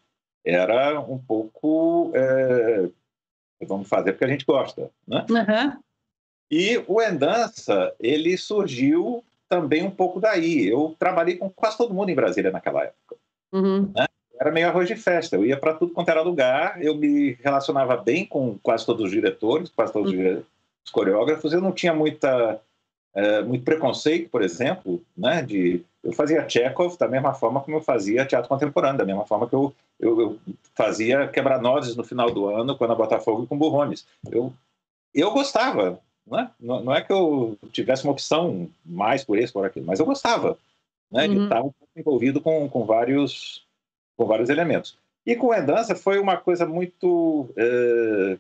era 0.46 1.00
um 1.00 1.18
pouco 1.18 2.12
é, 2.14 2.90
vamos 3.66 3.88
fazer 3.88 4.12
porque 4.12 4.26
a 4.26 4.30
gente 4.30 4.46
gosta, 4.46 4.92
né? 5.08 5.26
Uhum. 5.30 5.82
E 6.52 6.84
o 6.86 7.02
Endança, 7.02 7.96
ele 7.98 8.38
surgiu 8.38 9.24
também 9.54 9.84
um 9.84 9.92
pouco 9.92 10.20
daí. 10.20 10.68
Eu 10.68 10.96
trabalhei 10.98 11.38
com 11.38 11.48
quase 11.48 11.78
todo 11.78 11.94
mundo 11.94 12.10
em 12.10 12.16
Brasília 12.16 12.50
naquela 12.50 12.86
época. 12.86 13.16
Uhum. 13.52 13.92
Né? 13.96 14.08
Era 14.40 14.52
meio 14.52 14.68
arroz 14.68 14.88
de 14.88 14.96
festa. 14.96 15.36
Eu 15.36 15.46
ia 15.46 15.56
para 15.56 15.76
tudo 15.76 15.94
quanto 15.94 16.10
era 16.10 16.24
lugar. 16.24 16.82
Eu 16.84 16.96
me 16.96 17.38
relacionava 17.44 17.96
bem 17.96 18.26
com 18.26 18.58
quase 18.64 18.84
todos 18.84 19.06
os 19.06 19.12
diretores, 19.12 19.70
quase 19.70 19.94
todos 19.94 20.12
uhum. 20.12 20.42
os 20.84 20.92
coreógrafos. 20.92 21.54
Eu 21.54 21.62
não 21.62 21.72
tinha 21.72 21.94
muita 21.94 22.60
é, 23.14 23.44
muito 23.44 23.64
preconceito, 23.64 24.28
por 24.30 24.42
exemplo, 24.42 25.00
né? 25.16 25.44
De 25.44 25.86
eu 26.04 26.12
fazia 26.14 26.50
Chekhov 26.50 26.98
da 26.98 27.08
mesma 27.08 27.34
forma 27.36 27.62
como 27.62 27.78
eu 27.78 27.82
fazia 27.82 28.26
teatro 28.26 28.50
contemporâneo, 28.50 28.98
da 28.98 29.06
mesma 29.06 29.26
forma 29.26 29.48
que 29.48 29.54
eu, 29.54 29.74
eu, 30.00 30.20
eu 30.20 30.40
fazia 30.76 31.28
quebra-nozes 31.28 31.96
no 31.96 32.04
final 32.04 32.32
do 32.32 32.48
ano, 32.48 32.76
quando 32.76 32.92
a 32.92 32.96
Botafogo 32.96 33.46
com 33.46 33.58
Burrones. 33.58 34.06
Eu, 34.32 34.52
eu 35.14 35.32
gostava, 35.32 36.00
né? 36.26 36.50
não, 36.60 36.84
não 36.84 36.94
é 36.94 37.02
que 37.02 37.12
eu 37.12 37.58
tivesse 37.72 38.04
uma 38.04 38.14
opção 38.14 38.70
mais 38.86 39.24
por 39.24 39.38
esse, 39.38 39.52
por 39.52 39.66
aquilo, 39.66 39.86
mas 39.86 40.00
eu 40.00 40.06
gostava 40.06 40.58
né? 41.12 41.28
Uhum. 41.28 41.36
de 41.36 41.44
estar 41.44 41.64
envolvido 41.96 42.42
com, 42.42 42.68
com, 42.68 42.86
vários, 42.86 43.64
com 44.18 44.26
vários 44.26 44.50
elementos. 44.50 44.98
E 45.26 45.36
com 45.36 45.52
a 45.52 45.60
dança 45.62 45.96
foi 45.96 46.20
uma 46.20 46.36
coisa 46.36 46.66
muito 46.66 47.50
é, 47.56 48.38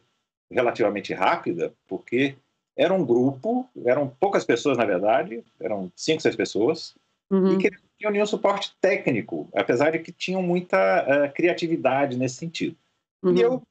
relativamente 0.51 1.13
rápida, 1.13 1.71
porque 1.87 2.35
era 2.75 2.93
um 2.93 3.05
grupo, 3.05 3.69
eram 3.85 4.11
poucas 4.19 4.43
pessoas, 4.43 4.77
na 4.77 4.85
verdade, 4.85 5.43
eram 5.59 5.91
cinco, 5.95 6.21
seis 6.21 6.35
pessoas, 6.35 6.95
uhum. 7.29 7.53
e 7.53 7.57
que 7.57 7.71
tinham 7.97 8.11
nenhum 8.11 8.25
suporte 8.25 8.75
técnico, 8.81 9.47
apesar 9.55 9.91
de 9.91 9.99
que 9.99 10.11
tinham 10.11 10.41
muita 10.41 10.77
uh, 11.03 11.33
criatividade 11.33 12.17
nesse 12.17 12.35
sentido. 12.35 12.75
Uhum. 13.21 13.35
E 13.35 13.41
eu 13.41 13.61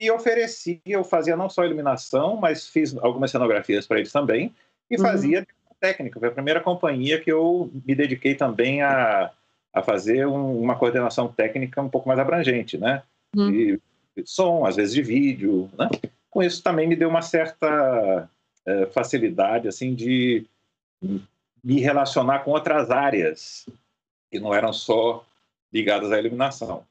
e 0.00 0.10
oferecia, 0.10 0.80
eu 0.86 1.04
fazia 1.04 1.36
não 1.36 1.50
só 1.50 1.64
iluminação, 1.64 2.36
mas 2.36 2.66
fiz 2.66 2.96
algumas 2.96 3.30
cenografias 3.30 3.86
para 3.86 3.98
eles 3.98 4.10
também, 4.10 4.54
e 4.90 4.96
uhum. 4.96 5.02
fazia 5.02 5.46
técnica. 5.78 6.18
Foi 6.18 6.28
a 6.28 6.32
primeira 6.32 6.60
companhia 6.60 7.20
que 7.20 7.30
eu 7.30 7.70
me 7.86 7.94
dediquei 7.94 8.34
também 8.34 8.82
a, 8.82 9.30
a 9.72 9.82
fazer 9.82 10.26
um, 10.26 10.60
uma 10.60 10.76
coordenação 10.76 11.28
técnica 11.28 11.80
um 11.80 11.88
pouco 11.88 12.08
mais 12.08 12.18
abrangente, 12.18 12.78
né? 12.78 13.02
Uhum. 13.36 13.50
De, 13.50 13.80
de 14.16 14.26
som, 14.26 14.64
às 14.66 14.76
vezes 14.76 14.94
de 14.94 15.02
vídeo, 15.02 15.70
né? 15.78 15.88
Com 16.30 16.42
isso 16.42 16.62
também 16.62 16.86
me 16.86 16.96
deu 16.96 17.08
uma 17.08 17.22
certa 17.22 18.28
é, 18.64 18.86
facilidade, 18.86 19.68
assim, 19.68 19.94
de 19.94 20.46
me 21.62 21.80
relacionar 21.80 22.40
com 22.40 22.52
outras 22.52 22.90
áreas 22.90 23.66
que 24.30 24.38
não 24.38 24.54
eram 24.54 24.72
só 24.72 25.24
ligadas 25.72 26.12
à 26.12 26.18
iluminação. 26.18 26.84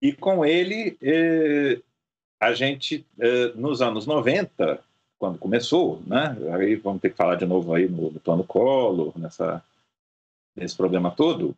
E 0.00 0.12
com 0.12 0.44
ele, 0.44 0.96
eh, 1.02 1.80
a 2.40 2.52
gente, 2.52 3.06
eh, 3.18 3.52
nos 3.54 3.82
anos 3.82 4.06
90, 4.06 4.80
quando 5.18 5.38
começou, 5.38 6.02
né? 6.06 6.36
Aí 6.54 6.76
vamos 6.76 7.00
ter 7.00 7.10
que 7.10 7.16
falar 7.16 7.34
de 7.36 7.46
novo 7.46 7.74
aí 7.74 7.88
no, 7.88 8.10
no 8.10 8.20
plano 8.20 8.44
Collor, 8.44 9.12
nessa, 9.18 9.62
nesse 10.54 10.76
problema 10.76 11.10
todo, 11.10 11.56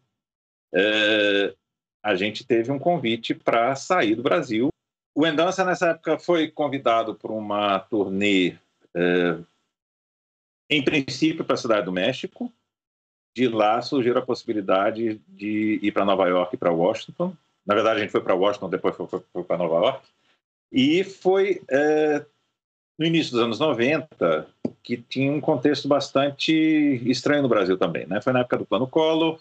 eh, 0.75 1.55
a 2.03 2.15
gente 2.15 2.45
teve 2.45 2.73
um 2.73 2.79
convite 2.79 3.35
para 3.35 3.75
sair 3.75 4.15
do 4.15 4.23
Brasil. 4.23 4.69
O 5.15 5.27
Endança, 5.27 5.65
nessa 5.65 5.89
época, 5.91 6.19
foi 6.19 6.49
convidado 6.49 7.15
para 7.15 7.33
uma 7.33 7.79
turnê, 7.79 8.57
em 10.71 10.83
princípio, 10.83 11.45
para 11.45 11.55
a 11.55 11.59
Cidade 11.59 11.85
do 11.85 11.93
México, 11.93 12.51
de 13.35 13.49
lá 13.49 13.81
surgiu 13.83 14.17
a 14.17 14.23
possibilidade 14.23 15.21
de 15.29 15.79
ir 15.83 15.93
para 15.93 16.05
Nova 16.05 16.29
York 16.29 16.55
e 16.55 16.59
para 16.59 16.73
Washington. 16.73 17.35
Na 17.67 17.75
verdade, 17.75 17.99
a 17.99 18.03
gente 18.03 18.13
foi 18.13 18.21
para 18.21 18.35
Washington, 18.35 18.71
depois 18.71 18.97
foi, 18.97 19.07
foi, 19.07 19.21
foi 19.33 19.45
para 19.45 19.59
Nova 19.59 19.77
York. 19.77 20.07
E 20.73 21.03
foi 21.05 21.63
é, 21.71 22.25
no 22.99 23.07
início 23.07 23.33
dos 23.33 23.43
anos 23.43 23.59
90 23.59 24.47
que 24.83 24.97
tinha 24.97 25.31
um 25.31 25.41
contexto 25.41 25.87
bastante 25.89 26.53
estranho 27.05 27.43
no 27.43 27.49
Brasil 27.49 27.77
também. 27.77 28.07
Né? 28.07 28.21
Foi 28.21 28.33
na 28.33 28.41
época 28.41 28.59
do 28.59 28.67
Plano 28.67 28.87
Collor, 28.87 29.39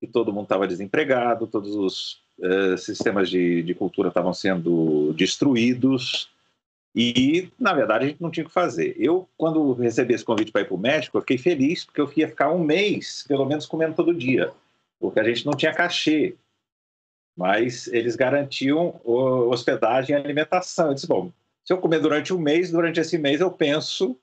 que 0.00 0.06
todo 0.06 0.32
mundo 0.32 0.44
estava 0.44 0.68
desempregado, 0.68 1.46
todos 1.46 1.74
os 1.74 2.22
é, 2.40 2.76
sistemas 2.76 3.30
de, 3.30 3.62
de 3.62 3.74
cultura 3.74 4.08
estavam 4.08 4.32
sendo 4.32 5.12
destruídos. 5.14 6.30
E, 6.94 7.48
na 7.58 7.72
verdade, 7.72 8.04
a 8.04 8.08
gente 8.08 8.22
não 8.22 8.30
tinha 8.30 8.44
o 8.44 8.48
que 8.48 8.54
fazer. 8.54 8.94
Eu, 8.98 9.28
quando 9.36 9.72
recebi 9.72 10.14
esse 10.14 10.24
convite 10.24 10.52
para 10.52 10.60
ir 10.60 10.66
para 10.66 10.74
o 10.74 10.78
México, 10.78 11.16
eu 11.16 11.22
fiquei 11.22 11.38
feliz, 11.38 11.84
porque 11.84 12.00
eu 12.00 12.12
ia 12.16 12.28
ficar 12.28 12.52
um 12.52 12.62
mês, 12.62 13.24
pelo 13.26 13.44
menos, 13.44 13.66
comendo 13.66 13.94
todo 13.94 14.14
dia, 14.14 14.52
porque 15.00 15.18
a 15.18 15.24
gente 15.24 15.44
não 15.44 15.54
tinha 15.54 15.74
cachê, 15.74 16.36
mas 17.36 17.86
eles 17.88 18.16
garantiam 18.16 19.00
hospedagem 19.04 20.14
e 20.14 20.18
alimentação. 20.18 20.88
Eu 20.88 20.94
disse, 20.94 21.06
bom, 21.06 21.32
se 21.64 21.72
eu 21.72 21.78
comer 21.78 22.00
durante 22.00 22.32
um 22.32 22.38
mês, 22.38 22.70
durante 22.70 23.00
esse 23.00 23.18
mês 23.18 23.40
eu 23.40 23.50
penso 23.50 24.16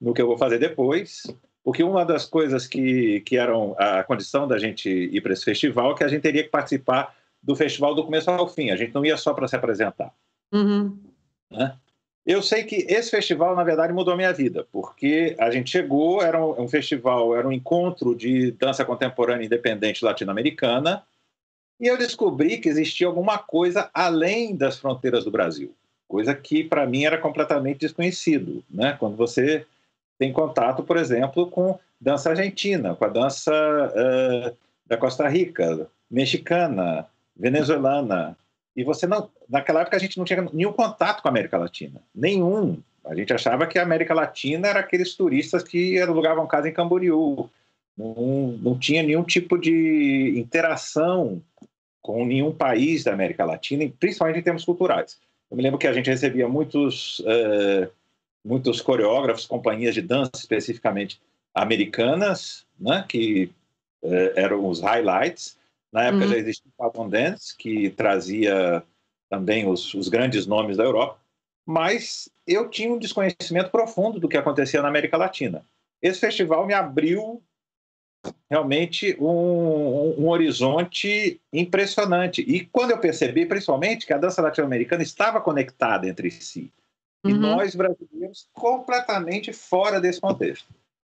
no 0.00 0.14
que 0.14 0.22
eu 0.22 0.26
vou 0.26 0.38
fazer 0.38 0.58
depois, 0.58 1.24
porque 1.64 1.82
uma 1.82 2.04
das 2.04 2.24
coisas 2.24 2.66
que, 2.66 3.20
que 3.22 3.36
eram 3.36 3.74
a 3.78 4.02
condição 4.04 4.46
da 4.46 4.58
gente 4.58 4.88
ir 4.88 5.20
para 5.20 5.32
esse 5.32 5.44
festival 5.44 5.92
é 5.92 5.94
que 5.96 6.04
a 6.04 6.08
gente 6.08 6.22
teria 6.22 6.44
que 6.44 6.48
participar 6.48 7.14
do 7.42 7.54
festival 7.54 7.94
do 7.94 8.04
começo 8.04 8.30
ao 8.30 8.48
fim, 8.48 8.70
a 8.70 8.76
gente 8.76 8.94
não 8.94 9.04
ia 9.04 9.16
só 9.16 9.34
para 9.34 9.48
se 9.48 9.56
apresentar. 9.56 10.12
Uhum. 10.52 10.98
Né? 11.50 11.76
Eu 12.24 12.42
sei 12.42 12.64
que 12.64 12.84
esse 12.88 13.10
festival, 13.10 13.54
na 13.54 13.62
verdade, 13.62 13.92
mudou 13.92 14.12
a 14.12 14.16
minha 14.16 14.32
vida, 14.32 14.66
porque 14.72 15.36
a 15.38 15.48
gente 15.50 15.70
chegou, 15.70 16.20
era 16.20 16.44
um, 16.44 16.66
festival, 16.66 17.36
era 17.36 17.46
um 17.46 17.52
encontro 17.52 18.16
de 18.16 18.50
dança 18.50 18.84
contemporânea 18.84 19.46
independente 19.46 20.04
latino-americana, 20.04 21.04
e 21.78 21.86
eu 21.86 21.96
descobri 21.98 22.58
que 22.58 22.68
existia 22.68 23.06
alguma 23.06 23.38
coisa 23.38 23.90
além 23.92 24.56
das 24.56 24.78
fronteiras 24.78 25.24
do 25.24 25.30
Brasil, 25.30 25.74
coisa 26.08 26.34
que 26.34 26.64
para 26.64 26.86
mim 26.86 27.04
era 27.04 27.18
completamente 27.18 27.80
desconhecido, 27.80 28.64
né? 28.70 28.96
Quando 28.98 29.16
você 29.16 29.66
tem 30.18 30.32
contato, 30.32 30.82
por 30.82 30.96
exemplo, 30.96 31.50
com 31.50 31.78
dança 32.00 32.30
argentina, 32.30 32.94
com 32.94 33.04
a 33.04 33.08
dança 33.08 33.52
uh, 33.52 34.56
da 34.86 34.96
Costa 34.96 35.28
Rica, 35.28 35.86
mexicana, 36.10 37.06
venezuelana, 37.36 38.36
e 38.74 38.84
você 38.84 39.06
não, 39.06 39.28
naquela 39.48 39.80
época 39.80 39.96
a 39.96 40.00
gente 40.00 40.18
não 40.18 40.24
tinha 40.24 40.48
nenhum 40.52 40.72
contato 40.72 41.22
com 41.22 41.28
a 41.28 41.30
América 41.30 41.58
Latina, 41.58 42.00
nenhum. 42.14 42.78
A 43.04 43.14
gente 43.14 43.32
achava 43.32 43.66
que 43.66 43.78
a 43.78 43.82
América 43.82 44.12
Latina 44.12 44.68
era 44.68 44.80
aqueles 44.80 45.14
turistas 45.14 45.62
que 45.62 45.98
alugavam 46.00 46.46
casa 46.46 46.68
em 46.68 46.72
Camboriú. 46.72 47.48
Não, 47.96 48.58
não 48.60 48.78
tinha 48.78 49.02
nenhum 49.02 49.22
tipo 49.22 49.56
de 49.56 50.34
interação 50.36 51.40
com 52.06 52.24
nenhum 52.24 52.52
país 52.52 53.02
da 53.02 53.12
América 53.12 53.44
Latina, 53.44 53.90
principalmente 53.98 54.38
em 54.38 54.42
termos 54.42 54.64
culturais. 54.64 55.18
Eu 55.50 55.56
me 55.56 55.62
lembro 55.62 55.76
que 55.76 55.88
a 55.88 55.92
gente 55.92 56.08
recebia 56.08 56.48
muitos, 56.48 57.18
uh, 57.18 57.90
muitos 58.44 58.80
coreógrafos, 58.80 59.44
companhias 59.44 59.92
de 59.92 60.02
dança 60.02 60.30
especificamente 60.36 61.20
americanas, 61.52 62.64
né, 62.78 63.04
que 63.08 63.50
uh, 64.04 64.32
eram 64.36 64.68
os 64.68 64.80
highlights, 64.80 65.58
na 65.92 66.04
época 66.04 66.26
uhum. 66.26 66.30
já 66.30 66.38
existia 66.38 66.70
o 66.70 66.76
Falcon 66.76 67.08
Dance, 67.08 67.56
que 67.56 67.90
trazia 67.90 68.84
também 69.28 69.68
os, 69.68 69.92
os 69.92 70.08
grandes 70.08 70.46
nomes 70.46 70.76
da 70.76 70.84
Europa, 70.84 71.18
mas 71.66 72.28
eu 72.46 72.68
tinha 72.68 72.92
um 72.92 72.98
desconhecimento 72.98 73.70
profundo 73.70 74.20
do 74.20 74.28
que 74.28 74.36
acontecia 74.36 74.80
na 74.80 74.88
América 74.88 75.16
Latina. 75.16 75.64
Esse 76.00 76.20
festival 76.20 76.64
me 76.68 76.72
abriu 76.72 77.42
realmente 78.50 79.16
um, 79.20 80.14
um, 80.18 80.28
horizonte 80.28 81.40
impressionante. 81.52 82.42
E 82.42 82.64
quando 82.66 82.92
eu 82.92 82.98
percebi, 82.98 83.46
principalmente, 83.46 84.06
que 84.06 84.12
a 84.12 84.18
dança 84.18 84.42
latino-americana 84.42 85.02
estava 85.02 85.40
conectada 85.40 86.08
entre 86.08 86.30
si, 86.30 86.72
uhum. 87.24 87.30
e 87.30 87.34
nós 87.34 87.74
brasileiros 87.74 88.48
completamente 88.52 89.52
fora 89.52 90.00
desse 90.00 90.20
contexto. 90.20 90.68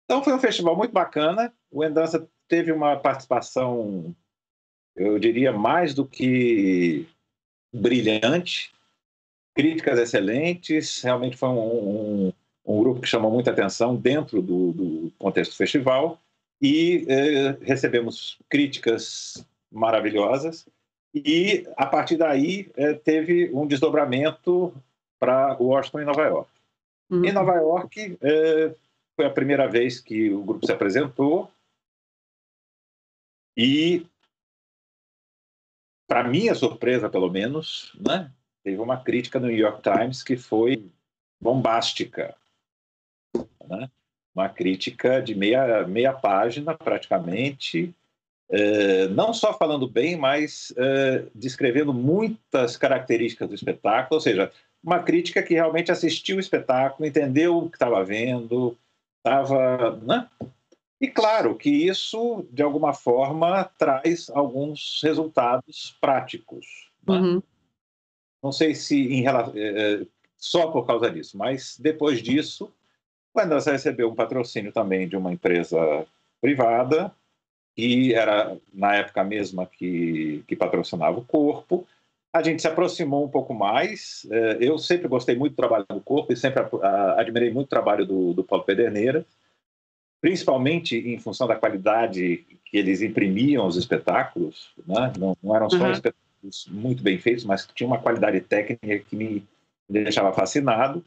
Então 0.04 0.22
foi 0.22 0.34
um 0.34 0.40
festival 0.40 0.76
muito 0.76 0.92
bacana. 0.92 1.52
O 1.70 1.84
Endança 1.84 2.28
teve 2.48 2.70
uma 2.70 2.96
participação 2.96 4.14
eu 4.96 5.18
diria 5.18 5.52
mais 5.52 5.94
do 5.94 6.06
que 6.06 7.06
brilhante, 7.74 8.72
críticas 9.54 9.98
excelentes, 9.98 11.02
realmente 11.02 11.36
foi 11.36 11.48
um, 11.48 12.26
um, 12.26 12.32
um 12.64 12.78
grupo 12.80 13.00
que 13.00 13.08
chamou 13.08 13.30
muita 13.30 13.50
atenção 13.50 13.96
dentro 13.96 14.42
do, 14.42 14.72
do 14.72 15.12
contexto 15.18 15.52
do 15.52 15.56
festival 15.56 16.20
e 16.62 17.04
eh, 17.08 17.58
recebemos 17.60 18.38
críticas 18.48 19.44
maravilhosas 19.68 20.68
e 21.12 21.66
a 21.76 21.84
partir 21.84 22.16
daí 22.16 22.70
eh, 22.76 22.94
teve 22.94 23.50
um 23.52 23.66
desdobramento 23.66 24.72
para 25.18 25.56
Washington 25.58 26.00
e 26.00 26.04
Nova 26.04 26.22
York. 26.22 26.50
Uhum. 27.10 27.24
Em 27.24 27.32
Nova 27.32 27.54
York 27.56 28.16
eh, 28.22 28.74
foi 29.16 29.26
a 29.26 29.30
primeira 29.30 29.66
vez 29.66 30.00
que 30.00 30.30
o 30.30 30.44
grupo 30.44 30.64
se 30.64 30.72
apresentou 30.72 31.50
e 33.56 34.06
para 36.06 36.28
minha 36.28 36.54
surpresa, 36.54 37.08
pelo 37.08 37.30
menos, 37.30 37.92
né, 37.98 38.30
teve 38.62 38.78
uma 38.78 39.02
crítica 39.02 39.40
no 39.40 39.48
New 39.48 39.56
York 39.56 39.82
Times 39.82 40.22
que 40.22 40.36
foi 40.36 40.90
bombástica. 41.40 42.36
Né? 43.66 43.90
Uma 44.34 44.48
crítica 44.48 45.20
de 45.20 45.34
meia, 45.34 45.86
meia 45.86 46.12
página, 46.12 46.74
praticamente, 46.74 47.94
é, 48.50 49.08
não 49.08 49.32
só 49.32 49.54
falando 49.54 49.88
bem, 49.88 50.14
mas 50.14 50.74
é, 50.76 51.24
descrevendo 51.34 51.92
muitas 51.92 52.76
características 52.76 53.48
do 53.48 53.54
espetáculo, 53.54 54.16
ou 54.16 54.20
seja, 54.20 54.52
uma 54.84 55.02
crítica 55.02 55.42
que 55.42 55.54
realmente 55.54 55.90
assistiu 55.90 56.36
o 56.36 56.40
espetáculo, 56.40 57.08
entendeu 57.08 57.56
o 57.56 57.70
que 57.70 57.76
estava 57.76 58.04
vendo, 58.04 58.76
estava. 59.18 59.96
Né? 60.02 60.28
E 61.00 61.08
claro 61.08 61.56
que 61.56 61.70
isso, 61.70 62.44
de 62.50 62.62
alguma 62.62 62.92
forma, 62.92 63.64
traz 63.78 64.28
alguns 64.30 65.00
resultados 65.02 65.96
práticos. 66.00 66.90
Né? 67.08 67.16
Uhum. 67.16 67.42
Não 68.42 68.52
sei 68.52 68.74
se 68.74 69.14
em, 69.14 69.24
é, 69.26 70.06
só 70.36 70.66
por 70.66 70.84
causa 70.84 71.10
disso, 71.10 71.38
mas 71.38 71.78
depois 71.78 72.20
disso, 72.20 72.70
quando 73.32 73.54
você 73.54 73.72
recebeu 73.72 74.10
um 74.10 74.14
patrocínio 74.14 74.72
também 74.72 75.08
de 75.08 75.16
uma 75.16 75.32
empresa 75.32 76.06
privada, 76.40 77.12
e 77.76 78.12
era 78.12 78.56
na 78.72 78.94
época 78.96 79.24
mesma 79.24 79.66
que, 79.66 80.44
que 80.46 80.54
patrocinava 80.54 81.18
o 81.18 81.24
corpo, 81.24 81.86
a 82.32 82.42
gente 82.42 82.62
se 82.62 82.68
aproximou 82.68 83.24
um 83.24 83.28
pouco 83.28 83.52
mais. 83.52 84.26
É, 84.30 84.58
eu 84.60 84.78
sempre 84.78 85.08
gostei 85.08 85.36
muito 85.36 85.52
do 85.52 85.56
trabalho 85.56 85.84
do 85.88 86.00
corpo 86.00 86.32
e 86.32 86.36
sempre 86.36 86.62
admirei 87.16 87.52
muito 87.52 87.66
o 87.66 87.70
trabalho 87.70 88.06
do, 88.06 88.32
do 88.32 88.44
Paulo 88.44 88.64
Pederneira, 88.64 89.24
principalmente 90.20 90.96
em 90.96 91.18
função 91.18 91.46
da 91.46 91.56
qualidade 91.56 92.44
que 92.64 92.76
eles 92.76 93.02
imprimiam 93.02 93.66
os 93.66 93.76
espetáculos. 93.76 94.70
Né? 94.86 95.12
Não, 95.18 95.36
não, 95.42 95.56
eram 95.56 95.68
só 95.68 95.78
uhum. 95.78 95.92
espetáculos 95.92 96.66
muito 96.70 97.02
bem 97.02 97.18
feitos, 97.18 97.44
mas 97.44 97.68
tinha 97.74 97.86
uma 97.86 98.00
qualidade 98.00 98.40
técnica 98.40 98.98
que 98.98 99.16
me 99.16 99.46
deixava 99.88 100.32
fascinado. 100.32 101.04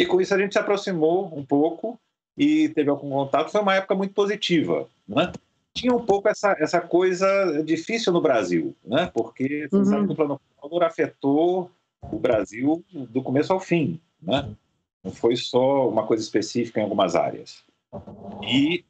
E 0.00 0.06
com 0.06 0.20
isso 0.20 0.34
a 0.34 0.38
gente 0.38 0.52
se 0.52 0.58
aproximou 0.58 1.32
um 1.36 1.44
pouco 1.44 1.98
e 2.36 2.68
teve 2.70 2.88
algum 2.90 3.10
contato. 3.10 3.50
Foi 3.50 3.60
uma 3.60 3.74
época 3.74 3.94
muito 3.94 4.14
positiva. 4.14 4.88
Né? 5.06 5.32
tinha 5.74 5.94
um 5.94 6.04
pouco 6.04 6.28
essa, 6.28 6.56
essa 6.58 6.80
coisa 6.80 7.62
difícil 7.64 8.12
no 8.12 8.20
Brasil, 8.20 8.74
né? 8.84 9.10
porque 9.12 9.68
uhum. 9.72 9.84
sabe 9.84 10.06
que 10.06 10.12
o 10.12 10.16
plano 10.16 10.40
Collor 10.56 10.82
afetou 10.82 11.70
o 12.10 12.18
Brasil 12.18 12.84
do 12.92 13.22
começo 13.22 13.52
ao 13.52 13.60
fim. 13.60 14.00
Né? 14.20 14.50
Não 15.02 15.12
foi 15.12 15.36
só 15.36 15.88
uma 15.88 16.06
coisa 16.06 16.22
específica 16.22 16.80
em 16.80 16.82
algumas 16.82 17.14
áreas. 17.14 17.64
E 18.42 18.84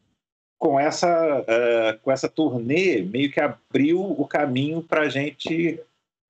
com 0.58 0.78
essa, 0.78 1.40
uh, 1.40 1.98
com 2.02 2.11
essa 2.11 2.28
turnê, 2.28 3.02
meio 3.02 3.30
que 3.30 3.40
abriu 3.40 4.00
o 4.00 4.26
caminho 4.26 4.82
para 4.82 5.02
a 5.02 5.08
gente 5.08 5.80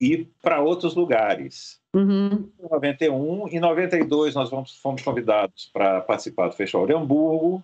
ir 0.01 0.29
para 0.43 0.61
outros 0.61 0.95
lugares. 0.95 1.79
Uhum. 1.95 2.49
Em 2.59 2.69
91 2.71 3.49
e 3.49 3.61
92 3.61 4.35
nós 4.35 4.49
fomos, 4.49 4.77
fomos 4.77 5.03
convidados 5.03 5.69
para 5.73 6.01
participar 6.01 6.49
do 6.49 6.55
Festival 6.55 6.87
de 6.87 6.95
Hamburgo, 6.95 7.63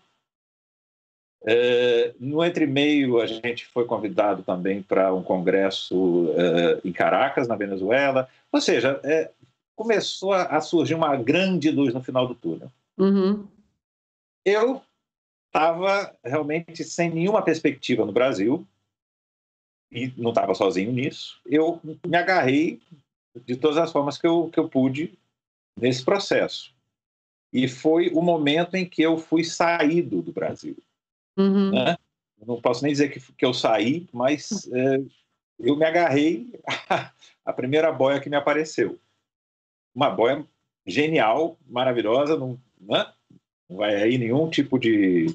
é, 1.49 2.13
no 2.19 2.45
entremeio, 2.45 3.21
a 3.21 3.27
gente 3.27 3.67
foi 3.67 3.85
convidado 3.85 4.43
também 4.43 4.83
para 4.83 5.15
um 5.15 5.23
congresso 5.23 6.35
é, 6.37 6.81
em 6.85 6.93
Caracas, 6.93 7.47
na 7.47 7.55
Venezuela. 7.55 8.29
Ou 8.51 8.61
seja, 8.61 9.01
é, 9.05 9.31
começou 9.77 10.33
a, 10.33 10.61
surgir 10.61 10.95
uma 10.95 11.15
grande 11.15 11.71
luz 11.71 11.95
no 11.95 12.03
final 12.03 12.27
do 12.27 12.35
túnel. 12.35 12.69
Uhum. 12.99 13.47
Eu 14.45 14.83
estava 15.47 16.13
realmente 16.25 16.83
sem 16.83 17.11
nenhuma 17.11 17.43
perspectiva 17.43 18.05
no 18.05 18.13
Brasil 18.13 18.67
e 19.91 20.13
não 20.17 20.31
estava 20.31 20.55
sozinho 20.55 20.93
nisso. 20.93 21.41
Eu 21.47 21.81
me 22.07 22.17
agarrei 22.17 22.81
de 23.45 23.57
todas 23.57 23.77
as 23.77 23.93
formas 23.93 24.19
que 24.19 24.27
eu, 24.27 24.49
que 24.53 24.59
eu 24.59 24.69
pude 24.69 25.17
nesse 25.79 26.05
processo. 26.05 26.75
E 27.53 27.69
foi 27.69 28.11
o 28.11 28.21
momento 28.21 28.75
em 28.75 28.85
que 28.85 29.03
eu 29.03 29.19
fui 29.19 29.45
saído 29.45 30.23
do 30.23 30.33
Brasil. 30.33 30.77
Uhum. 31.37 31.71
Né? 31.71 31.97
Não 32.45 32.61
posso 32.61 32.83
nem 32.83 32.93
dizer 32.93 33.11
que, 33.11 33.21
que 33.21 33.45
eu 33.45 33.55
saí, 33.55 34.07
mas 34.13 34.69
é, 34.73 35.03
eu 35.59 35.77
me 35.77 35.85
agarrei 35.85 36.53
à 37.45 37.53
primeira 37.53 37.93
boia 37.93 38.21
que 38.21 38.29
me 38.29 38.37
apareceu. 38.37 38.99
Uma 39.95 40.11
boia 40.11 40.45
genial, 40.87 41.57
maravilhosa, 41.67 42.37
não, 42.37 42.59
né? 42.81 43.07
não 43.69 43.79
vai 43.79 43.95
aí 43.97 44.19
nenhum 44.19 44.49
tipo 44.51 44.79
de, 44.79 45.35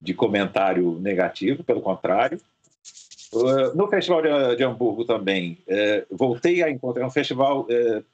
de 0.00 0.14
comentário 0.14 0.98
negativo, 1.00 1.64
pelo 1.64 1.80
contrário. 1.80 2.40
Uh, 3.32 3.76
no 3.76 3.88
Festival 3.88 4.22
de, 4.22 4.56
de 4.56 4.64
Hamburgo 4.64 5.04
também, 5.04 5.58
uh, 5.66 6.16
voltei 6.16 6.62
a 6.62 6.70
encontrar 6.70 7.06
um 7.06 7.10
festival 7.10 7.62
uh, 7.62 8.04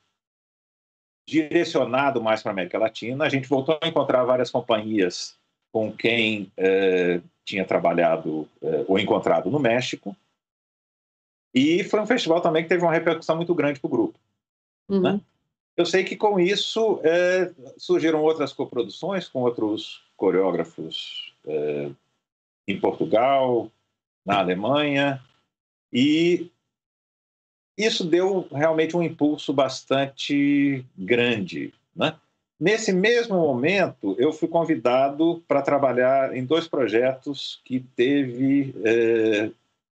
direcionado 1.26 2.22
mais 2.22 2.42
para 2.42 2.50
a 2.50 2.54
América 2.54 2.78
Latina. 2.78 3.24
A 3.24 3.28
gente 3.28 3.48
voltou 3.48 3.78
a 3.80 3.88
encontrar 3.88 4.24
várias 4.24 4.50
companhias 4.50 5.36
com 5.72 5.90
quem 5.92 6.52
é, 6.56 7.20
tinha 7.44 7.64
trabalhado 7.64 8.48
é, 8.62 8.84
ou 8.86 8.98
encontrado 8.98 9.50
no 9.50 9.58
México. 9.58 10.16
E 11.52 11.82
foi 11.84 12.00
um 12.00 12.06
festival 12.06 12.40
também 12.40 12.62
que 12.62 12.68
teve 12.68 12.82
uma 12.82 12.92
repercussão 12.92 13.36
muito 13.36 13.54
grande 13.54 13.80
para 13.80 13.88
o 13.88 13.90
grupo. 13.90 14.18
Uhum. 14.88 15.00
Né? 15.00 15.20
Eu 15.76 15.84
sei 15.84 16.04
que 16.04 16.16
com 16.16 16.38
isso 16.38 17.00
é, 17.02 17.52
surgiram 17.76 18.22
outras 18.22 18.52
coproduções 18.52 19.28
com 19.28 19.42
outros 19.42 20.04
coreógrafos 20.16 21.34
é, 21.46 21.90
em 22.68 22.78
Portugal, 22.78 23.70
na 24.24 24.38
Alemanha, 24.38 25.20
e 25.92 26.50
isso 27.76 28.04
deu 28.04 28.46
realmente 28.50 28.96
um 28.96 29.02
impulso 29.02 29.52
bastante 29.52 30.84
grande. 30.96 31.72
Né? 31.94 32.14
Nesse 32.58 32.92
mesmo 32.92 33.36
momento, 33.36 34.14
eu 34.18 34.32
fui 34.32 34.48
convidado 34.48 35.42
para 35.46 35.62
trabalhar 35.62 36.36
em 36.36 36.44
dois 36.44 36.68
projetos 36.68 37.60
que 37.64 37.80
teve 37.80 38.74
é, 38.84 39.50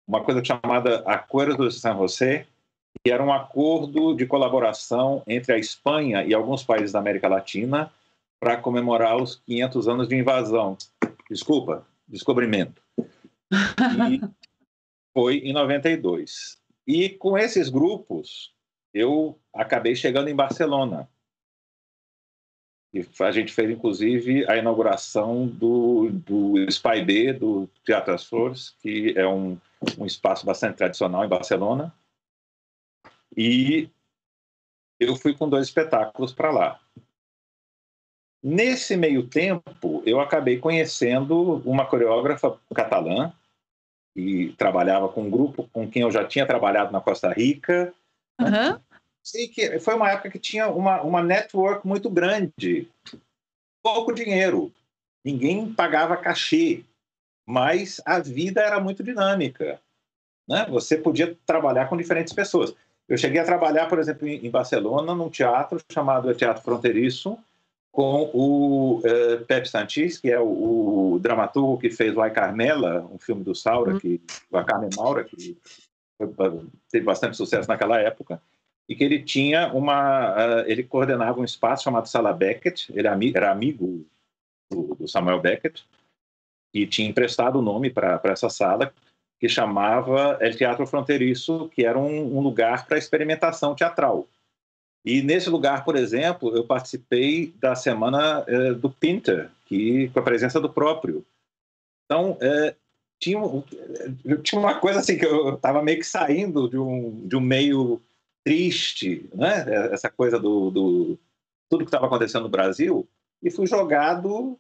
uma 0.07 0.23
coisa 0.23 0.43
chamada 0.45 0.99
Acordo 1.07 1.69
de 1.69 1.75
San 1.75 1.97
José, 1.97 2.47
que 3.03 3.11
era 3.11 3.23
um 3.23 3.33
acordo 3.33 4.15
de 4.15 4.27
colaboração 4.27 5.23
entre 5.27 5.55
a 5.55 5.59
Espanha 5.59 6.23
e 6.25 6.35
alguns 6.35 6.63
países 6.63 6.93
da 6.93 6.99
América 6.99 7.29
Latina 7.29 7.91
para 8.39 8.57
comemorar 8.57 9.17
os 9.17 9.37
500 9.47 9.89
anos 9.89 10.09
de 10.09 10.17
invasão. 10.17 10.77
Desculpa, 11.31 11.87
descobrimento. 12.07 12.83
E 13.53 14.21
foi 15.13 15.39
em 15.39 15.53
92. 15.53 16.59
E 16.87 17.09
com 17.11 17.37
esses 17.37 17.69
grupos, 17.69 18.55
eu 18.93 19.39
acabei 19.53 19.95
chegando 19.95 20.29
em 20.29 20.35
Barcelona 20.35 21.09
e 22.93 23.07
a 23.21 23.31
gente 23.31 23.53
fez, 23.53 23.71
inclusive, 23.71 24.45
a 24.51 24.57
inauguração 24.57 25.47
do, 25.47 26.11
do 26.11 26.59
Spy 26.69 27.05
B, 27.05 27.33
do 27.33 27.69
Teatro 27.85 28.13
das 28.13 28.25
Flores, 28.25 28.71
que 28.81 29.15
é 29.17 29.27
um, 29.27 29.57
um 29.97 30.05
espaço 30.05 30.45
bastante 30.45 30.77
tradicional 30.77 31.25
em 31.25 31.29
Barcelona. 31.29 31.95
E 33.37 33.89
eu 34.99 35.15
fui 35.15 35.35
com 35.35 35.49
dois 35.49 35.69
espetáculos 35.69 36.33
para 36.33 36.51
lá. 36.51 36.81
Nesse 38.43 38.97
meio 38.97 39.29
tempo, 39.29 40.03
eu 40.05 40.19
acabei 40.19 40.59
conhecendo 40.59 41.63
uma 41.65 41.87
coreógrafa 41.87 42.59
catalã, 42.75 43.33
que 44.15 44.55
trabalhava 44.59 45.09
com 45.09 45.23
um 45.23 45.31
grupo 45.31 45.69
com 45.73 45.89
quem 45.89 46.03
eu 46.03 46.11
já 46.11 46.25
tinha 46.25 46.47
trabalhado 46.47 46.93
na 46.93 47.01
Costa 47.01 47.33
Rica. 47.33 47.93
Uhum 48.41 48.81
sei 49.23 49.49
que 49.49 49.79
foi 49.79 49.95
uma 49.95 50.11
época 50.11 50.31
que 50.31 50.39
tinha 50.39 50.69
uma, 50.69 51.03
uma 51.03 51.23
network 51.23 51.87
muito 51.87 52.11
grande, 52.11 52.89
pouco 53.83 54.13
dinheiro, 54.13 54.73
ninguém 55.25 55.73
pagava 55.73 56.17
cachê, 56.17 56.85
mas 57.47 58.01
a 58.05 58.19
vida 58.19 58.61
era 58.61 58.81
muito 58.81 59.03
dinâmica. 59.03 59.81
Né? 60.49 60.67
Você 60.71 60.97
podia 60.97 61.37
trabalhar 61.47 61.89
com 61.89 61.97
diferentes 61.97 62.33
pessoas. 62.33 62.75
Eu 63.09 63.19
cheguei 63.19 63.41
a 63.41 63.45
trabalhar, 63.45 63.89
por 63.89 63.99
exemplo, 63.99 64.27
em 64.27 64.51
Barcelona, 64.51 65.15
num 65.15 65.29
teatro 65.29 65.81
chamado 65.91 66.35
Teatro 66.35 66.63
Fronteiriço, 66.63 67.39
com 67.93 68.31
o 68.33 68.99
uh, 68.99 69.45
Pepe 69.47 69.69
Santis, 69.69 70.19
que 70.19 70.31
é 70.31 70.39
o, 70.39 71.15
o, 71.15 71.19
dramaturgo 71.19 71.79
que 71.79 71.91
fez 71.91 72.17
o 72.17 72.21
Ai 72.21 72.31
Carmela, 72.31 73.09
um 73.13 73.19
filme 73.19 73.43
do 73.43 73.55
Saura, 73.55 73.95
uhum. 73.95 73.99
que, 73.99 74.21
a 74.53 74.65
Carmen 74.65 74.91
Maura, 74.97 75.25
que 75.25 75.59
foi, 76.17 76.29
teve 76.91 77.05
bastante 77.05 77.37
sucesso 77.37 77.69
naquela 77.69 77.99
época 77.99 78.41
e 78.91 78.95
que 78.97 79.05
ele 79.05 79.23
tinha 79.23 79.73
uma, 79.73 80.35
uh, 80.35 80.65
ele 80.67 80.83
coordenava 80.83 81.41
um 81.41 81.45
espaço 81.45 81.85
chamado 81.85 82.09
Sala 82.09 82.33
Beckett, 82.33 82.93
ele 82.93 83.07
era 83.07 83.53
amigo 83.53 84.05
do, 84.69 84.97
do 84.97 85.07
Samuel 85.07 85.41
Beckett, 85.41 85.87
e 86.75 86.85
tinha 86.89 87.09
emprestado 87.09 87.61
o 87.61 87.63
nome 87.63 87.89
para 87.89 88.21
essa 88.25 88.51
sala, 88.51 88.93
que 89.39 89.49
chamava 89.49 90.39
El 90.41 90.57
Teatro 90.57 90.87
Fronteiriço, 90.89 91.69
que 91.69 91.87
era 91.87 91.97
um, 91.97 92.37
um 92.37 92.41
lugar 92.41 92.87
para 92.87 92.99
experimentação 92.99 93.77
teatral. 93.77 94.27
E 95.05 95.23
nesse 95.23 95.49
lugar, 95.49 95.85
por 95.85 95.97
exemplo, 95.97 96.55
eu 96.55 96.67
participei 96.67 97.55
da 97.59 97.75
semana 97.75 98.45
uh, 98.45 98.75
do 98.75 98.91
Pinter, 98.91 99.51
que 99.67 100.09
com 100.11 100.19
a 100.19 100.23
presença 100.23 100.61
do 100.61 100.69
próprio. 100.69 101.25
Então, 102.05 102.33
uh, 102.33 102.77
tinha, 103.19 103.41
tinha 104.43 104.61
uma 104.61 104.79
coisa 104.79 105.01
assim 105.01 105.17
que 105.17 105.25
eu 105.25 105.55
estava 105.55 105.83
meio 105.83 105.99
que 105.99 106.07
saindo 106.07 106.69
de 106.69 106.79
um, 106.79 107.27
de 107.27 107.37
um 107.37 107.41
meio 107.41 108.01
triste, 108.45 109.29
né? 109.35 109.65
essa 109.93 110.11
coisa 110.11 110.39
do, 110.39 110.71
do 110.71 111.19
tudo 111.69 111.85
que 111.85 111.89
estava 111.89 112.07
acontecendo 112.07 112.45
no 112.45 112.49
Brasil, 112.49 113.07
e 113.43 113.51
fui 113.51 113.67
jogado 113.67 114.59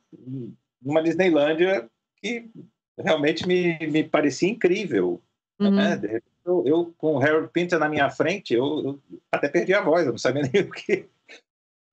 numa 0.80 1.02
Disneylândia 1.02 1.90
que 2.16 2.50
realmente 2.98 3.46
me, 3.46 3.78
me 3.88 4.04
parecia 4.04 4.48
incrível. 4.48 5.20
Né? 5.58 5.68
Uhum. 5.68 5.74
Né? 5.74 6.22
Eu, 6.50 6.62
eu, 6.66 6.94
com 6.98 7.14
o 7.14 7.22
Harold 7.22 7.48
Pinter 7.52 7.78
na 7.78 7.88
minha 7.88 8.10
frente, 8.10 8.54
eu, 8.54 8.64
eu, 8.84 8.98
até 9.30 9.48
perdi 9.48 9.72
a 9.72 9.80
voz, 9.80 10.04
eu 10.04 10.12
não 10.12 10.18
sabia 10.18 10.42
nem 10.52 10.62
o 10.62 10.70
que, 10.70 11.06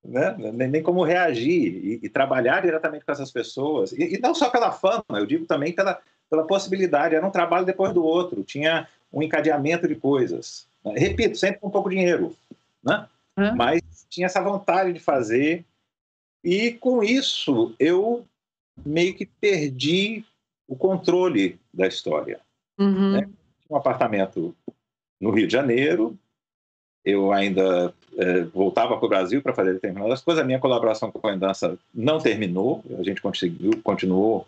né? 0.04 0.34
nem, 0.52 0.68
nem 0.68 0.82
como 0.82 1.04
reagir 1.04 1.84
e, 1.84 2.00
e, 2.02 2.08
trabalhar 2.08 2.62
diretamente 2.62 3.04
com 3.04 3.12
essas 3.12 3.30
pessoas. 3.30 3.92
E, 3.92 4.16
e, 4.16 4.18
não 4.18 4.34
só 4.34 4.50
pela 4.50 4.72
fama, 4.72 5.04
eu 5.10 5.26
digo 5.26 5.46
também 5.46 5.72
pela, 5.72 6.00
pela 6.28 6.46
possibilidade. 6.46 7.14
Era 7.14 7.26
um 7.26 7.30
trabalho 7.30 7.66
depois 7.66 7.92
do 7.92 8.04
outro, 8.04 8.42
tinha 8.42 8.88
um 9.12 9.22
encadeamento 9.22 9.86
de 9.86 9.94
coisas. 9.94 10.66
Repito, 10.84 11.36
sempre 11.36 11.60
com 11.60 11.70
pouco 11.70 11.90
dinheiro, 11.90 12.34
né? 12.82 13.06
Uhum. 13.36 13.54
mas 13.54 13.80
tinha 14.10 14.26
essa 14.26 14.40
vontade 14.40 14.92
de 14.92 14.98
fazer. 14.98 15.64
E 16.42 16.72
com 16.72 17.04
isso, 17.04 17.72
eu 17.78 18.24
meio 18.84 19.14
que 19.14 19.26
perdi 19.26 20.24
o 20.66 20.74
controle 20.74 21.58
da 21.72 21.86
história. 21.86 22.40
Uhum. 22.78 23.12
Né? 23.12 23.28
Um 23.70 23.76
apartamento 23.76 24.54
no 25.20 25.30
Rio 25.30 25.46
de 25.46 25.52
Janeiro, 25.52 26.18
eu 27.04 27.32
ainda 27.32 27.94
é, 28.16 28.42
voltava 28.42 28.96
para 28.96 29.06
o 29.06 29.08
Brasil 29.08 29.42
para 29.42 29.54
fazer 29.54 29.74
determinadas 29.74 30.20
coisas. 30.20 30.42
A 30.42 30.46
minha 30.46 30.58
colaboração 30.58 31.10
com 31.10 31.26
a 31.26 31.36
Dança 31.36 31.78
não 31.92 32.18
terminou, 32.18 32.84
a 32.98 33.02
gente 33.02 33.20
conseguiu, 33.20 33.72
continuou 33.82 34.46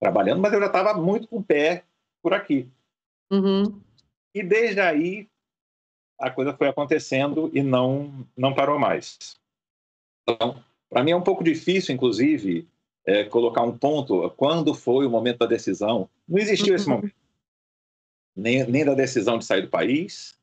trabalhando, 0.00 0.40
mas 0.40 0.52
eu 0.52 0.60
já 0.60 0.66
estava 0.66 0.94
muito 0.94 1.28
com 1.28 1.36
o 1.36 1.42
pé 1.42 1.84
por 2.22 2.32
aqui. 2.32 2.68
Uhum. 3.30 3.80
E 4.34 4.42
desde 4.42 4.80
aí 4.80 5.28
a 6.18 6.30
coisa 6.30 6.52
foi 6.52 6.68
acontecendo 6.68 7.50
e 7.54 7.62
não 7.62 8.26
não 8.36 8.54
parou 8.54 8.78
mais. 8.78 9.38
Então, 10.22 10.62
para 10.88 11.02
mim 11.02 11.12
é 11.12 11.16
um 11.16 11.22
pouco 11.22 11.42
difícil, 11.42 11.94
inclusive, 11.94 12.66
é, 13.06 13.24
colocar 13.24 13.62
um 13.62 13.76
ponto. 13.76 14.28
Quando 14.36 14.74
foi 14.74 15.06
o 15.06 15.10
momento 15.10 15.38
da 15.38 15.46
decisão? 15.46 16.08
Não 16.28 16.38
existiu 16.38 16.70
uhum. 16.70 16.76
esse 16.76 16.88
momento. 16.88 17.19
Nem, 18.36 18.64
nem 18.66 18.84
da 18.84 18.94
decisão 18.94 19.38
de 19.38 19.44
sair 19.44 19.62
do 19.62 19.68
país. 19.68 20.38